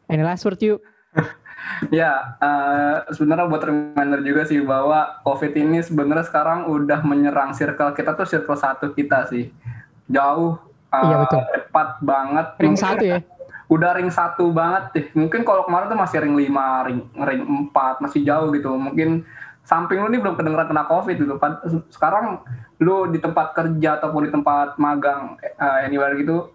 Ini 0.09 0.25
last 0.25 0.43
word 0.43 0.59
yuk. 0.59 0.81
Ya, 1.89 2.37
eh, 2.39 3.09
sebenarnya 3.09 3.49
buat 3.49 3.65
reminder 3.65 4.21
juga 4.21 4.45
sih 4.45 4.61
bahwa 4.61 5.17
COVID 5.25 5.49
ini 5.57 5.81
sebenarnya 5.81 6.29
sekarang 6.29 6.69
udah 6.69 7.01
menyerang 7.01 7.57
circle 7.57 7.89
kita 7.97 8.13
tuh 8.13 8.29
circle 8.29 8.53
satu 8.53 8.93
kita 8.93 9.25
sih. 9.33 9.49
Jauh, 10.05 10.61
eh, 10.93 11.01
Iya, 11.01 11.25
betul. 11.25 11.41
cepat 11.41 11.89
banget. 12.05 12.47
Ring 12.61 12.77
satu 12.77 13.01
ya. 13.01 13.17
Udah 13.65 13.97
ring 13.97 14.11
satu 14.13 14.53
banget 14.53 14.83
deh. 14.93 15.05
Mungkin 15.17 15.41
kalau 15.41 15.65
kemarin 15.65 15.89
tuh 15.89 15.99
masih 15.99 16.17
ring 16.21 16.35
lima, 16.37 16.85
ring, 16.85 17.01
ring 17.17 17.41
empat, 17.41 18.01
masih 18.01 18.21
jauh 18.21 18.53
gitu. 18.53 18.73
Mungkin 18.73 19.25
samping 19.65 19.97
lu 19.97 20.13
nih 20.13 20.21
belum 20.21 20.37
kedengeran 20.37 20.69
kena 20.69 20.85
COVID 20.85 21.15
gitu. 21.17 21.33
Sekarang 21.89 22.45
lu 22.77 23.09
di 23.09 23.17
tempat 23.17 23.57
kerja 23.57 23.97
ataupun 23.97 24.29
di 24.29 24.31
tempat 24.31 24.77
magang 24.77 25.41
eh, 25.41 25.87
anywhere 25.89 26.13
gitu, 26.21 26.53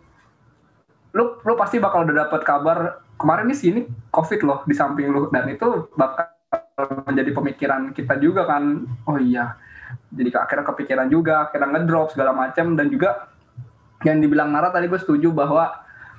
lu 1.11 1.43
lu 1.43 1.53
pasti 1.59 1.83
bakal 1.83 2.07
udah 2.07 2.27
dapet 2.27 2.47
kabar 2.47 3.03
kemarin 3.19 3.51
nih 3.51 3.59
sini 3.59 3.81
covid 4.15 4.41
loh 4.47 4.63
di 4.65 4.75
samping 4.79 5.11
lu 5.11 5.27
dan 5.35 5.51
itu 5.51 5.91
bakal 5.99 6.31
menjadi 7.05 7.31
pemikiran 7.35 7.83
kita 7.93 8.17
juga 8.23 8.47
kan 8.47 8.87
oh 9.11 9.19
iya 9.19 9.59
jadi 10.15 10.31
akhirnya 10.39 10.67
kepikiran 10.71 11.07
juga 11.11 11.51
akhirnya 11.51 11.69
ngedrop 11.77 12.15
segala 12.15 12.31
macam 12.31 12.79
dan 12.79 12.87
juga 12.89 13.29
yang 14.07 14.23
dibilang 14.23 14.55
Nara 14.55 14.73
tadi 14.73 14.89
gue 14.89 14.97
setuju 14.97 15.35
bahwa 15.35 15.69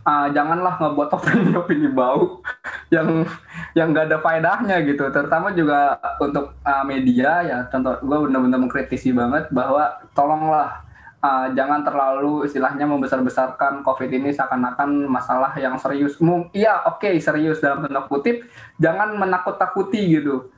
ah, 0.03 0.27
janganlah 0.29 0.77
ngebuat 0.77 1.09
opini-opini 1.17 1.89
bau 1.89 2.41
yang 2.89 3.23
yang 3.71 3.95
gak 3.95 4.11
ada 4.11 4.19
faedahnya 4.19 4.83
gitu 4.83 5.07
terutama 5.09 5.53
juga 5.53 5.95
untuk 6.17 6.57
ah, 6.61 6.83
media 6.83 7.41
ya 7.41 7.57
contoh 7.67 7.95
gue 8.01 8.17
benar-benar 8.27 8.59
mengkritisi 8.59 9.13
banget 9.13 9.47
bahwa 9.49 9.87
tolonglah 10.11 10.81
ah, 11.21 11.47
jangan 11.53 11.85
terlalu 11.85 12.49
istilahnya 12.49 12.83
membesar-besarkan 12.83 13.85
COVID 13.85 14.09
ini 14.09 14.33
seakan-akan 14.33 15.05
masalah 15.05 15.53
yang 15.55 15.77
serius. 15.77 16.17
Mung- 16.17 16.49
Iya, 16.51 16.81
oke 16.89 17.13
serius 17.21 17.61
dalam 17.61 17.85
tanda 17.85 18.09
kutip, 18.09 18.41
jangan 18.81 19.13
menakut-takuti 19.15 20.17
gitu. 20.17 20.49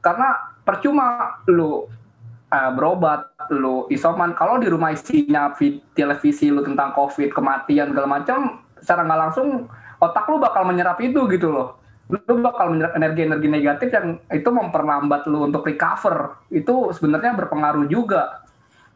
Karena 0.00 0.32
percuma 0.64 1.36
lu 1.46 1.84
ah, 2.48 2.72
berobat, 2.72 3.28
lu 3.52 3.84
isoman, 3.92 4.32
kalau 4.32 4.56
di 4.56 4.72
rumah 4.72 4.96
isinya 4.96 5.52
vi- 5.52 5.84
televisi 5.92 6.48
lu 6.48 6.64
tentang 6.64 6.96
COVID, 6.96 7.30
kematian 7.30 7.92
segala 7.92 8.08
macam, 8.08 8.64
secara 8.80 9.04
nggak 9.04 9.20
langsung 9.28 9.68
otak 10.00 10.24
lu 10.28 10.36
bakal 10.40 10.62
menyerap 10.68 11.00
itu 11.00 11.24
gitu 11.32 11.52
loh. 11.52 11.80
Lu 12.06 12.38
bakal 12.38 12.70
menyerap 12.70 12.94
energi-energi 12.94 13.48
negatif 13.50 13.88
yang 13.90 14.22
itu 14.30 14.46
memperlambat 14.52 15.26
lu 15.26 15.48
untuk 15.48 15.66
recover. 15.66 16.38
Itu 16.52 16.94
sebenarnya 16.94 17.34
berpengaruh 17.34 17.90
juga. 17.90 18.46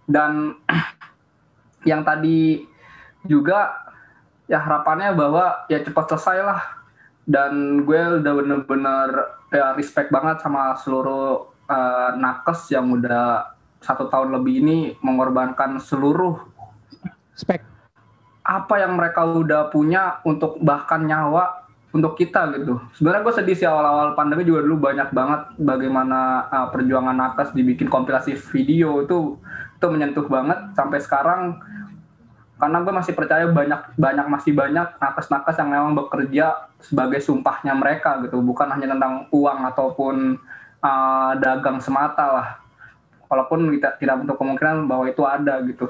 Dan 0.07 0.55
yang 1.91 2.07
tadi 2.07 2.65
juga 3.27 3.91
ya 4.51 4.59
harapannya 4.59 5.15
bahwa 5.15 5.67
ya 5.71 5.79
cepat 5.85 6.11
selesai 6.11 6.39
lah 6.43 6.61
dan 7.29 7.85
gue 7.87 8.01
udah 8.19 8.33
bener-bener 8.35 9.09
ya 9.55 9.77
respect 9.79 10.11
banget 10.11 10.43
sama 10.43 10.75
seluruh 10.83 11.55
eh, 11.71 12.11
nakes 12.19 12.75
yang 12.75 12.91
udah 12.91 13.55
satu 13.79 14.11
tahun 14.11 14.35
lebih 14.35 14.55
ini 14.67 14.79
mengorbankan 15.01 15.79
seluruh 15.79 16.51
Spek. 17.39 17.70
Apa 18.51 18.83
yang 18.83 18.99
mereka 18.99 19.23
udah 19.23 19.71
punya 19.71 20.19
untuk 20.27 20.59
bahkan 20.59 21.07
nyawa 21.07 21.71
untuk 21.95 22.19
kita 22.19 22.51
gitu. 22.59 22.83
Sebenarnya 22.99 23.23
gue 23.23 23.35
sedih 23.39 23.55
sih 23.55 23.67
awal-awal 23.67 24.19
pandemi 24.19 24.43
juga 24.43 24.67
dulu 24.67 24.91
banyak 24.91 25.15
banget 25.15 25.41
bagaimana 25.59 26.51
uh, 26.51 26.67
perjuangan 26.75 27.15
nakes 27.15 27.55
dibikin 27.55 27.87
kompilasi 27.87 28.35
video 28.51 29.07
itu 29.07 29.39
itu 29.79 29.87
menyentuh 29.87 30.27
banget 30.27 30.59
sampai 30.75 30.99
sekarang. 30.99 31.63
Karena 32.59 32.83
gue 32.83 32.93
masih 32.93 33.15
percaya 33.15 33.47
banyak 33.47 33.95
banyak 33.95 34.27
masih 34.27 34.53
banyak 34.53 34.99
nakes-nakes 34.99 35.57
yang 35.57 35.71
memang 35.71 35.95
bekerja 35.97 36.75
sebagai 36.83 37.23
sumpahnya 37.23 37.73
mereka 37.79 38.19
gitu. 38.27 38.43
Bukan 38.43 38.67
hanya 38.67 38.99
tentang 38.99 39.31
uang 39.31 39.59
ataupun 39.71 40.15
uh, 40.83 41.33
dagang 41.39 41.79
semata 41.79 42.27
lah. 42.35 42.49
Walaupun 43.31 43.71
tidak 43.79 44.03
tidak 44.03 44.27
untuk 44.27 44.37
kemungkinan 44.43 44.91
bahwa 44.91 45.07
itu 45.07 45.23
ada 45.23 45.63
gitu 45.63 45.87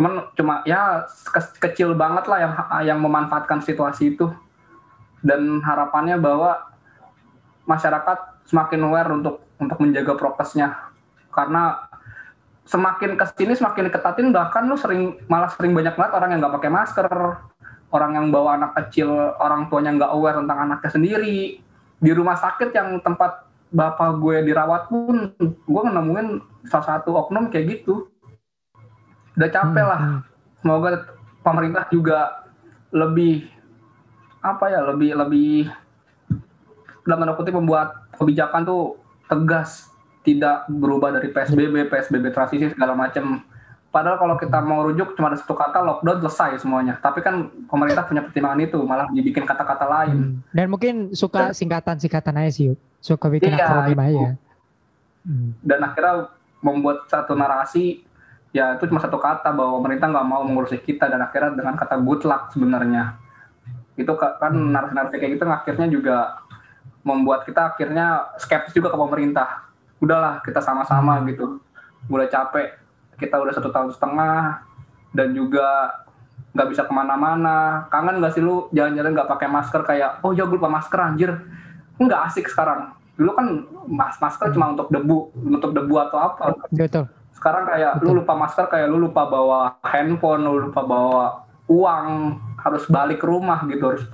cuman 0.00 0.32
cuma 0.32 0.64
ya 0.64 1.04
ke- 1.04 1.60
kecil 1.68 1.92
banget 1.92 2.24
lah 2.24 2.38
yang 2.40 2.52
yang 2.88 2.98
memanfaatkan 3.04 3.60
situasi 3.60 4.16
itu. 4.16 4.32
Dan 5.20 5.60
harapannya 5.60 6.16
bahwa 6.16 6.56
masyarakat 7.68 8.48
semakin 8.48 8.80
aware 8.88 9.12
untuk 9.12 9.44
untuk 9.60 9.76
menjaga 9.76 10.16
prokesnya. 10.16 10.88
Karena 11.28 11.84
semakin 12.64 13.20
ke 13.20 13.28
sini 13.36 13.52
semakin 13.52 13.92
diketatin 13.92 14.32
bahkan 14.32 14.64
lu 14.64 14.80
sering 14.80 15.20
malah 15.28 15.52
sering 15.52 15.76
banyak 15.76 15.92
banget 15.92 16.12
orang 16.16 16.28
yang 16.32 16.40
nggak 16.40 16.56
pakai 16.56 16.72
masker. 16.72 17.12
Orang 17.92 18.16
yang 18.16 18.32
bawa 18.32 18.56
anak 18.56 18.72
kecil 18.80 19.12
orang 19.36 19.68
tuanya 19.68 19.92
nggak 19.92 20.12
aware 20.16 20.40
tentang 20.40 20.64
anaknya 20.64 20.90
sendiri. 20.96 21.60
Di 22.00 22.10
rumah 22.16 22.40
sakit 22.40 22.72
yang 22.72 23.04
tempat 23.04 23.44
bapak 23.68 24.16
gue 24.16 24.48
dirawat 24.48 24.88
pun 24.88 25.36
gue 25.44 25.82
nemuin 25.84 26.40
salah 26.72 26.96
satu 26.96 27.12
oknum 27.20 27.52
kayak 27.52 27.84
gitu 27.84 28.08
udah 29.40 29.50
capek 29.50 29.84
lah 29.88 30.00
Hmm, 30.00 30.20
semoga 30.60 30.88
pemerintah 31.40 31.88
juga 31.88 32.44
lebih 32.92 33.48
apa 34.40 34.68
ya 34.68 34.84
lebih 34.84 35.16
lebih 35.16 35.72
dalam 37.04 37.24
tanda 37.24 37.34
kutip 37.34 37.56
membuat 37.56 38.04
kebijakan 38.16 38.62
tuh 38.68 38.82
tegas 39.24 39.88
tidak 40.20 40.68
berubah 40.68 41.16
dari 41.16 41.32
PSBB 41.32 41.88
PSBB 41.88 42.28
transisi 42.28 42.68
segala 42.68 42.92
macam 42.92 43.40
padahal 43.88 44.20
kalau 44.20 44.36
kita 44.36 44.60
mau 44.60 44.84
rujuk 44.84 45.16
cuma 45.16 45.32
ada 45.32 45.40
satu 45.40 45.56
kata 45.56 45.80
lockdown 45.80 46.20
selesai 46.22 46.60
semuanya 46.60 47.00
tapi 47.00 47.24
kan 47.24 47.48
pemerintah 47.66 48.04
punya 48.04 48.22
pertimbangan 48.22 48.60
itu 48.60 48.78
malah 48.84 49.08
dibikin 49.10 49.48
kata-kata 49.48 49.86
lain 49.88 50.16
hmm. 50.16 50.52
Dan 50.52 50.66
mungkin 50.68 50.94
suka 51.16 51.56
singkatan-singkatan 51.56 52.36
aja 52.36 52.50
sih. 52.52 52.76
Suka 53.00 53.32
bikin 53.32 53.56
Iya, 53.56 53.64
akronim 53.64 54.00
aja. 54.00 54.28
Hmm. 55.20 55.52
dan 55.60 55.84
akhirnya 55.84 56.32
membuat 56.64 57.04
satu 57.08 57.36
narasi 57.36 58.00
ya 58.50 58.74
itu 58.74 58.90
cuma 58.90 58.98
satu 58.98 59.18
kata 59.18 59.54
bahwa 59.54 59.78
pemerintah 59.78 60.10
nggak 60.10 60.26
mau 60.26 60.42
mengurusi 60.42 60.82
kita 60.82 61.06
dan 61.06 61.22
akhirnya 61.22 61.54
dengan 61.54 61.78
kata 61.78 61.98
good 62.02 62.26
luck 62.26 62.50
sebenarnya. 62.50 63.14
Itu 63.94 64.18
ka- 64.18 64.42
kan 64.42 64.52
narasi-narasi 64.54 65.16
kayak 65.18 65.32
gitu 65.38 65.44
akhirnya 65.46 65.86
juga 65.86 66.16
membuat 67.06 67.46
kita 67.46 67.74
akhirnya 67.74 68.34
skeptis 68.36 68.74
juga 68.74 68.90
ke 68.90 68.98
pemerintah. 68.98 69.70
Udahlah 70.02 70.42
kita 70.42 70.58
sama-sama 70.58 71.22
gitu. 71.30 71.62
Udah 72.10 72.26
capek 72.26 72.74
kita 73.20 73.36
udah 73.38 73.52
satu 73.54 73.70
tahun 73.70 73.92
setengah 73.94 74.64
dan 75.12 75.36
juga 75.36 76.00
nggak 76.50 76.68
bisa 76.74 76.82
ke 76.88 76.92
mana-mana. 76.92 77.86
Kangen 77.86 78.18
nggak 78.18 78.34
sih 78.34 78.42
lu 78.42 78.66
jalan-jalan 78.74 79.14
nggak 79.14 79.30
pakai 79.30 79.46
masker 79.46 79.82
kayak 79.86 80.10
oh 80.26 80.34
ya 80.34 80.42
gue 80.48 80.58
lupa 80.58 80.72
masker 80.72 80.98
anjir. 80.98 81.30
Nggak 82.02 82.32
asik 82.32 82.50
sekarang. 82.50 82.96
Dulu 83.14 83.30
kan 83.36 83.46
mas 83.86 84.16
masker 84.18 84.50
cuma 84.56 84.72
untuk 84.74 84.88
debu 84.90 85.30
untuk 85.38 85.70
debu 85.70 85.94
atau 86.00 86.18
apa. 86.18 86.56
Betul. 86.72 87.19
Sekarang 87.40 87.64
kayak 87.72 87.92
Betul. 87.96 88.04
lu 88.04 88.12
lupa 88.20 88.34
masker 88.36 88.66
kayak 88.68 88.86
lu 88.92 88.98
lupa 89.00 89.24
bawa 89.24 89.80
handphone 89.80 90.44
lu 90.44 90.68
lupa 90.68 90.84
bawa 90.84 91.48
uang 91.72 92.36
harus 92.60 92.84
balik 92.84 93.24
ke 93.24 93.26
rumah 93.26 93.64
gitu 93.64 93.80
harus. 93.80 94.04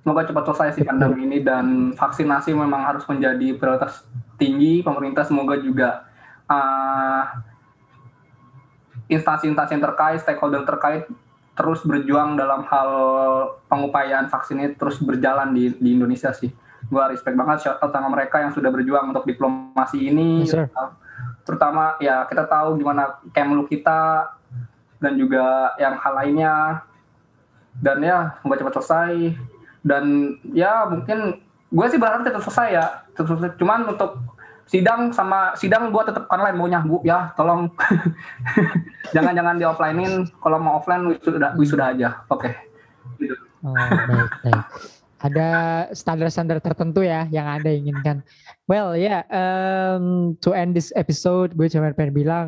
Semoga 0.00 0.24
cepat 0.24 0.42
selesai 0.48 0.80
sih 0.80 0.84
pandemi 0.88 1.28
ini 1.28 1.44
dan 1.44 1.92
vaksinasi 1.92 2.56
memang 2.56 2.80
harus 2.80 3.04
menjadi 3.04 3.58
prioritas 3.60 4.08
tinggi. 4.40 4.80
Pemerintah 4.80 5.28
semoga 5.28 5.60
juga 5.60 6.08
ah, 6.48 7.44
instansi-instansi 9.12 9.76
yang 9.76 9.84
terkait 9.84 10.24
stakeholder 10.24 10.64
terkait 10.64 11.04
terus 11.56 11.84
berjuang 11.84 12.40
dalam 12.40 12.64
hal 12.72 12.90
pengupayaan 13.68 14.32
vaksin 14.32 14.64
ini 14.64 14.72
terus 14.80 14.96
berjalan 15.00 15.52
di, 15.52 15.76
di 15.76 15.92
Indonesia 15.92 16.32
sih 16.32 16.52
gue 16.86 17.02
respect 17.10 17.34
banget 17.34 17.66
shout 17.66 17.78
out 17.82 17.90
sama 17.90 18.08
mereka 18.10 18.38
yang 18.38 18.54
sudah 18.54 18.70
berjuang 18.70 19.10
untuk 19.10 19.26
diplomasi 19.26 20.10
ini. 20.10 20.46
Yes, 20.46 20.54
sir. 20.54 20.66
terutama 21.46 21.94
ya 22.02 22.26
kita 22.26 22.42
tahu 22.50 22.74
gimana 22.74 23.22
Kemlu 23.30 23.70
kita 23.70 24.34
dan 24.98 25.14
juga 25.14 25.74
yang 25.78 25.94
hal 25.98 26.12
lainnya. 26.14 26.54
Dan 27.76 28.00
ya 28.00 28.34
semoga 28.40 28.60
cepat 28.62 28.74
selesai. 28.80 29.12
Dan 29.84 30.04
ya 30.50 30.88
mungkin 30.88 31.38
gue 31.70 31.86
sih 31.90 31.98
berharap 32.00 32.24
tetap 32.24 32.42
selesai 32.42 32.68
ya. 32.72 32.86
Tetap 33.12 33.26
selesai. 33.36 33.50
cuman 33.60 33.80
untuk 33.92 34.18
sidang 34.66 35.14
sama 35.14 35.54
sidang 35.54 35.94
gue 35.94 36.02
tetap 36.06 36.26
online 36.30 36.56
maunya 36.56 36.80
bu. 36.82 37.02
Ya 37.04 37.30
tolong. 37.36 37.70
Jangan-jangan 39.14 39.58
di 39.60 39.64
offlinein. 39.66 40.26
Kalau 40.40 40.58
mau 40.58 40.80
offline 40.80 41.14
wisuda 41.14 41.54
wisuda 41.58 41.84
aja. 41.92 42.24
Oke. 42.32 42.50
Oh, 43.66 43.74
baik, 43.74 44.30
baik. 44.46 44.62
Ada 45.20 45.48
standar-standar 45.96 46.60
tertentu 46.60 47.00
ya 47.00 47.24
yang 47.32 47.48
anda 47.48 47.72
inginkan. 47.72 48.20
Well 48.68 48.92
ya, 48.98 49.20
yeah, 49.20 49.20
um, 49.32 50.36
to 50.44 50.52
end 50.52 50.76
this 50.76 50.92
episode, 50.92 51.56
gue 51.56 51.70
cuma 51.72 51.92
pengen 51.96 52.12
bilang, 52.12 52.46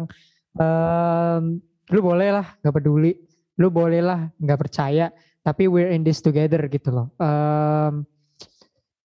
um, 0.60 1.62
lu 1.88 2.00
boleh 2.04 2.28
lah 2.34 2.46
nggak 2.60 2.74
peduli, 2.74 3.16
lu 3.56 3.72
boleh 3.72 4.04
lah 4.04 4.28
nggak 4.36 4.60
percaya, 4.60 5.08
tapi 5.40 5.64
we're 5.64 5.88
in 5.88 6.04
this 6.04 6.20
together 6.20 6.60
gitu 6.68 6.92
loh. 6.92 7.08
Um, 7.16 8.04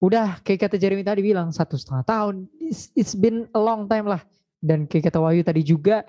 udah 0.04 0.44
kayak 0.44 0.68
kata 0.68 0.76
Jeremy 0.76 1.08
tadi 1.08 1.24
bilang 1.24 1.56
satu 1.56 1.80
setengah 1.80 2.04
tahun, 2.04 2.36
it's, 2.60 2.92
it's 3.00 3.16
been 3.16 3.48
a 3.56 3.62
long 3.62 3.88
time 3.88 4.12
lah. 4.12 4.20
Dan 4.60 4.88
kayak 4.88 5.12
kata 5.12 5.20
Wahyu 5.24 5.44
tadi 5.44 5.64
juga, 5.64 6.04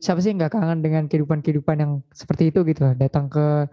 siapa 0.00 0.24
sih 0.24 0.32
nggak 0.32 0.56
kangen 0.56 0.80
dengan 0.80 1.04
kehidupan-kehidupan 1.04 1.76
yang 1.76 1.92
seperti 2.16 2.48
itu 2.48 2.64
gitu 2.64 2.88
loh, 2.88 2.94
datang 2.96 3.28
ke 3.28 3.68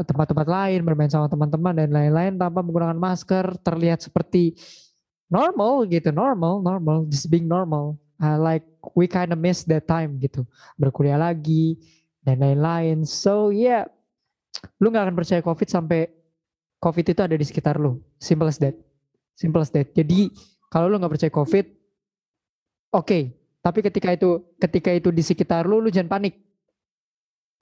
tempat-tempat 0.00 0.48
lain, 0.48 0.80
bermain 0.88 1.12
sama 1.12 1.28
teman-teman 1.28 1.76
dan 1.76 1.92
lain-lain 1.92 2.32
tanpa 2.40 2.64
menggunakan 2.64 2.96
masker, 2.96 3.60
terlihat 3.60 4.00
seperti 4.00 4.56
normal 5.28 5.84
gitu, 5.88 6.08
normal, 6.08 6.64
normal, 6.64 7.04
just 7.12 7.28
being 7.28 7.44
normal. 7.44 8.00
Uh, 8.22 8.38
like 8.38 8.64
we 8.94 9.04
kind 9.04 9.34
of 9.34 9.38
miss 9.40 9.66
that 9.66 9.84
time 9.84 10.16
gitu, 10.22 10.46
berkuliah 10.80 11.20
lagi 11.20 11.76
dan 12.24 12.40
lain-lain. 12.40 13.04
So 13.04 13.52
yeah, 13.52 13.84
lu 14.80 14.88
nggak 14.88 15.10
akan 15.10 15.16
percaya 15.18 15.40
COVID 15.44 15.68
sampai 15.68 16.08
COVID 16.80 17.04
itu 17.12 17.20
ada 17.20 17.36
di 17.36 17.44
sekitar 17.44 17.76
lu. 17.76 18.00
Simple 18.16 18.48
as 18.48 18.58
that. 18.62 18.74
Simple 19.36 19.60
as 19.60 19.70
that. 19.74 19.90
Jadi 19.92 20.32
kalau 20.72 20.88
lu 20.88 20.96
nggak 20.96 21.18
percaya 21.18 21.32
COVID, 21.32 21.66
oke. 22.96 23.04
Okay. 23.04 23.22
Tapi 23.62 23.78
ketika 23.78 24.10
itu 24.10 24.42
ketika 24.58 24.90
itu 24.90 25.14
di 25.14 25.22
sekitar 25.22 25.70
lu, 25.70 25.78
lu 25.78 25.86
jangan 25.86 26.18
panik 26.18 26.34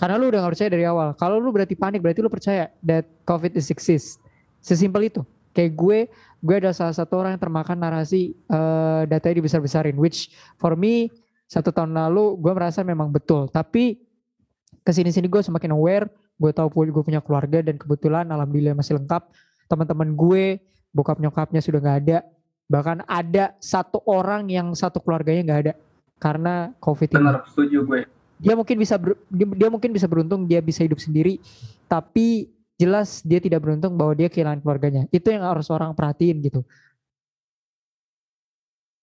karena 0.00 0.16
lu 0.16 0.32
udah 0.32 0.40
gak 0.40 0.56
percaya 0.56 0.70
dari 0.72 0.84
awal. 0.88 1.12
Kalau 1.12 1.36
lu 1.36 1.52
berarti 1.52 1.76
panik, 1.76 2.00
berarti 2.00 2.24
lu 2.24 2.32
percaya 2.32 2.72
that 2.80 3.04
COVID 3.28 3.52
is 3.52 3.68
exist. 3.68 4.16
Sesimpel 4.64 5.12
itu. 5.12 5.20
Kayak 5.52 5.76
gue, 5.76 5.98
gue 6.40 6.54
adalah 6.56 6.72
salah 6.72 6.96
satu 6.96 7.20
orang 7.20 7.36
yang 7.36 7.42
termakan 7.44 7.76
narasi 7.76 8.32
uh, 8.48 9.04
datanya 9.04 9.44
dibesar-besarin. 9.44 9.92
Which 10.00 10.32
for 10.56 10.72
me, 10.72 11.12
satu 11.44 11.68
tahun 11.68 11.92
lalu 11.92 12.40
gue 12.40 12.52
merasa 12.56 12.80
memang 12.80 13.12
betul. 13.12 13.52
Tapi 13.52 14.00
ke 14.80 14.88
sini-sini 14.88 15.28
gue 15.28 15.44
semakin 15.44 15.76
aware. 15.76 16.08
Gue 16.40 16.56
tahu 16.56 16.72
gue 16.72 17.04
punya 17.04 17.20
keluarga 17.20 17.60
dan 17.60 17.76
kebetulan 17.76 18.24
alhamdulillah 18.32 18.72
masih 18.72 18.96
lengkap. 18.96 19.28
Teman-teman 19.68 20.16
gue, 20.16 20.64
bokap 20.96 21.20
nyokapnya 21.20 21.60
sudah 21.60 21.76
gak 21.76 22.08
ada. 22.08 22.18
Bahkan 22.72 23.04
ada 23.04 23.52
satu 23.60 24.00
orang 24.08 24.48
yang 24.48 24.72
satu 24.72 24.96
keluarganya 25.04 25.44
gak 25.44 25.60
ada. 25.68 25.72
Karena 26.16 26.72
COVID 26.80 27.12
ini. 27.12 27.20
Benar, 27.20 27.44
setuju 27.52 27.84
gue 27.84 28.00
dia 28.40 28.56
mungkin 28.56 28.80
bisa 28.80 28.96
ber, 28.96 29.20
dia, 29.28 29.68
mungkin 29.68 29.92
bisa 29.92 30.08
beruntung 30.08 30.48
dia 30.48 30.64
bisa 30.64 30.80
hidup 30.80 30.96
sendiri. 30.96 31.36
Tapi 31.84 32.48
jelas 32.80 33.20
dia 33.20 33.36
tidak 33.36 33.60
beruntung 33.60 33.94
bahwa 34.00 34.16
dia 34.16 34.32
kehilangan 34.32 34.64
keluarganya. 34.64 35.04
Itu 35.12 35.28
yang 35.28 35.44
harus 35.44 35.68
orang 35.68 35.92
perhatiin 35.92 36.40
gitu. 36.40 36.64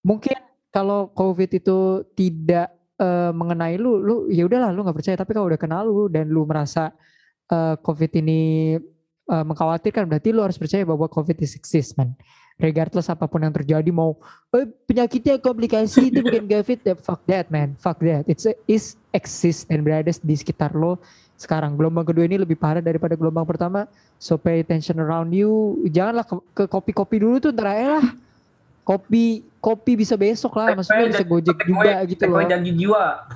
Mungkin 0.02 0.42
kalau 0.74 1.14
covid 1.14 1.54
itu 1.54 2.02
tidak 2.18 2.74
uh, 2.98 3.30
mengenai 3.30 3.78
lu 3.78 4.02
lu 4.02 4.16
ya 4.34 4.50
udahlah 4.50 4.74
lu 4.74 4.82
nggak 4.82 4.98
percaya. 4.98 5.16
Tapi 5.16 5.32
kalau 5.38 5.46
udah 5.46 5.62
kenal 5.62 5.86
lu 5.86 6.10
dan 6.10 6.26
lu 6.34 6.42
merasa 6.50 6.90
uh, 7.54 7.78
covid 7.86 8.10
ini 8.18 8.74
uh, 9.30 9.46
mengkhawatirkan 9.46 10.08
berarti 10.10 10.34
lu 10.34 10.42
harus 10.42 10.58
percaya 10.58 10.84
bahwa 10.88 11.06
covid 11.06 11.38
is 11.44 11.54
exist 11.54 11.96
man 12.00 12.16
regardless 12.58 13.08
apa 13.08 13.30
pun 13.30 13.46
yang 13.46 13.54
terjadi 13.54 13.90
mau 13.94 14.18
eh, 14.54 14.66
penyakitnya 14.90 15.38
komplikasi 15.38 16.10
itu 16.10 16.26
bukan 16.26 16.46
COVID 16.50 16.80
ya 16.84 16.96
fuck 16.98 17.22
that 17.30 17.48
man. 17.54 17.78
Fuck 17.78 18.02
that. 18.02 18.26
It's 18.26 18.50
is 18.66 18.98
exist 19.14 19.70
dan 19.70 19.86
berada 19.86 20.10
di 20.10 20.36
sekitar 20.36 20.74
lo 20.74 20.98
sekarang. 21.38 21.78
Gelombang 21.78 22.06
kedua 22.06 22.26
ini 22.26 22.42
lebih 22.42 22.58
parah 22.58 22.82
daripada 22.82 23.14
gelombang 23.14 23.46
pertama. 23.46 23.86
So 24.18 24.36
pay 24.36 24.66
attention 24.66 24.98
around 24.98 25.32
you. 25.32 25.78
Janganlah 25.88 26.26
ke, 26.26 26.66
kopi-kopi 26.66 27.22
dulu 27.22 27.38
tuh 27.38 27.54
ntar 27.54 27.70
lah. 27.78 28.06
Kopi 28.82 29.46
kopi 29.62 29.94
bisa 29.94 30.18
besok 30.18 30.58
lah. 30.58 30.74
Maksudnya 30.74 31.14
bisa 31.14 31.26
gojek 31.26 31.58
juga 31.64 32.02
gitu 32.10 32.24
loh. 32.26 32.42
janji 32.42 32.74
jiwa. 32.74 33.30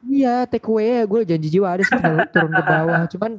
Iya 0.00 0.48
take 0.48 0.64
away. 0.64 1.02
Ya 1.02 1.04
gue 1.04 1.20
janji 1.28 1.48
jiwa 1.52 1.68
ada 1.76 1.82
sih 1.84 1.98
turun 2.32 2.52
ke 2.54 2.62
bawah. 2.64 3.04
Cuman 3.10 3.32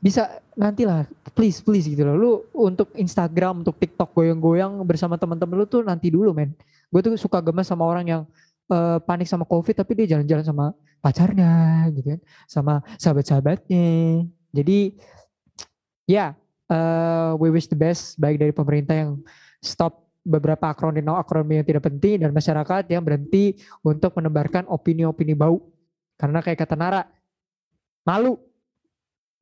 bisa 0.00 0.40
nanti 0.54 0.84
lah 0.84 1.08
please 1.32 1.60
please 1.60 1.88
gitu 1.88 2.04
loh. 2.04 2.16
Lu 2.16 2.30
untuk 2.54 2.92
Instagram 2.96 3.64
untuk 3.64 3.76
TikTok 3.80 4.12
goyang-goyang 4.12 4.80
bersama 4.84 5.16
teman-teman 5.16 5.64
lu 5.64 5.66
tuh 5.68 5.82
nanti 5.82 6.12
dulu 6.12 6.32
men. 6.36 6.52
Gue 6.92 7.00
tuh 7.02 7.18
suka 7.18 7.42
gemes 7.42 7.66
sama 7.66 7.84
orang 7.84 8.04
yang 8.06 8.22
uh, 8.70 9.02
panik 9.02 9.26
sama 9.26 9.42
covid 9.44 9.74
tapi 9.74 9.92
dia 9.98 10.16
jalan-jalan 10.16 10.44
sama 10.44 10.66
pacarnya 11.00 11.86
gitu 11.92 12.16
kan. 12.16 12.20
Sama 12.46 12.74
sahabat-sahabatnya. 13.00 14.24
Jadi 14.54 14.96
ya 16.06 16.14
yeah, 16.14 16.30
uh, 16.70 17.34
we 17.36 17.50
wish 17.50 17.66
the 17.66 17.78
best 17.78 18.16
baik 18.20 18.38
dari 18.38 18.54
pemerintah 18.54 18.94
yang 18.94 19.10
stop 19.58 20.06
beberapa 20.26 20.66
akronim 20.66 21.06
akronim 21.14 21.62
yang 21.62 21.66
tidak 21.66 21.86
penting 21.86 22.18
dan 22.26 22.34
masyarakat 22.34 22.82
yang 22.90 23.02
berhenti 23.06 23.54
untuk 23.86 24.10
menebarkan 24.18 24.66
opini-opini 24.66 25.38
bau. 25.38 25.62
Karena 26.18 26.42
kayak 26.42 26.66
kata 26.66 26.74
Nara 26.74 27.02
malu 28.02 28.38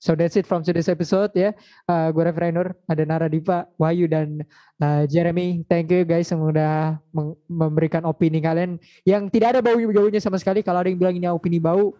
So 0.04 0.12
that's 0.12 0.36
it 0.36 0.44
from 0.44 0.60
today's 0.60 0.92
episode 0.92 1.32
ya. 1.32 1.56
Uh, 1.88 2.12
gue 2.12 2.28
Rev 2.28 2.36
Rainur, 2.36 2.76
ada 2.84 3.08
Nara 3.08 3.24
Dipa, 3.24 3.64
Wahyu 3.80 4.04
dan 4.04 4.44
uh, 4.76 5.08
Jeremy. 5.08 5.64
Thank 5.64 5.96
you 5.96 6.04
guys 6.04 6.28
yang 6.28 6.44
udah 6.44 7.00
memberikan 7.48 8.04
opini 8.04 8.44
kalian 8.44 8.76
yang 9.08 9.32
tidak 9.32 9.56
ada 9.56 9.60
bau-baunya 9.64 10.20
sama 10.20 10.36
sekali. 10.36 10.60
Kalau 10.60 10.84
ada 10.84 10.92
yang 10.92 11.00
bilang 11.00 11.16
ini 11.16 11.24
opini 11.32 11.56
bau, 11.56 11.96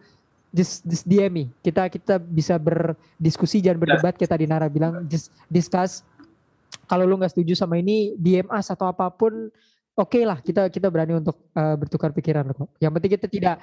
just 0.52 0.84
just 0.84 1.08
DM 1.08 1.32
me. 1.32 1.44
Kita 1.64 1.88
kita 1.88 2.20
bisa 2.20 2.60
berdiskusi 2.60 3.64
jangan 3.64 3.80
berdebat. 3.80 4.20
Kita 4.20 4.36
di 4.36 4.44
Nara 4.44 4.68
bilang 4.68 5.08
just 5.08 5.32
discuss. 5.48 6.04
Kalau 6.84 7.08
lu 7.08 7.16
nggak 7.16 7.32
setuju 7.32 7.56
sama 7.56 7.80
ini, 7.80 8.12
DM 8.20 8.52
us 8.52 8.68
atau 8.68 8.84
apa 8.84 9.08
pun, 9.08 9.48
oke 9.96 10.12
okay 10.12 10.28
lah. 10.28 10.44
Kita 10.44 10.68
kita 10.68 10.92
berani 10.92 11.24
untuk 11.24 11.40
uh, 11.56 11.72
bertukar 11.80 12.12
pikiran 12.12 12.52
kok. 12.52 12.68
Yang 12.84 12.92
penting 13.00 13.12
kita 13.16 13.26
tidak 13.32 13.56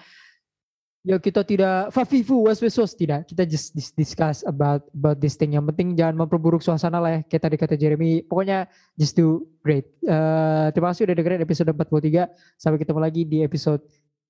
ya 1.02 1.18
kita 1.18 1.42
tidak 1.42 1.90
fafifu 1.90 2.46
waswesos 2.46 2.94
tidak. 2.94 3.26
Kita 3.30 3.44
just 3.46 3.74
discuss 3.98 4.46
about 4.46 4.86
about 4.94 5.18
this 5.18 5.38
thing. 5.38 5.58
Yang 5.58 5.74
penting 5.74 5.98
jangan 5.98 6.16
memperburuk 6.26 6.62
suasana 6.62 7.02
lah 7.02 7.12
ya 7.18 7.22
kayak 7.26 7.42
tadi 7.58 7.78
Jeremy. 7.78 8.22
Pokoknya 8.26 8.70
just 8.98 9.18
do 9.18 9.46
great. 9.66 9.90
Uh, 10.06 10.70
terima 10.74 10.94
kasih 10.94 11.10
udah 11.10 11.16
dengerin 11.18 11.42
episode 11.42 11.70
43 11.74 12.30
sampai 12.58 12.78
ketemu 12.78 13.00
lagi 13.02 13.22
di 13.26 13.38
episode 13.42 13.82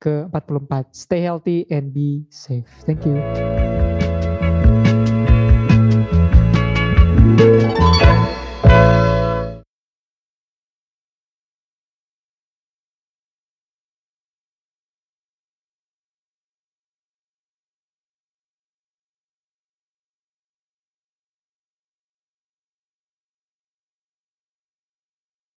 ke 0.02 0.26
44 0.34 0.90
stay 0.96 1.22
healthy 1.22 1.68
and 1.70 1.94
be 1.94 2.26
safe. 2.34 2.66
Thank 2.88 3.06
you. 3.06 3.22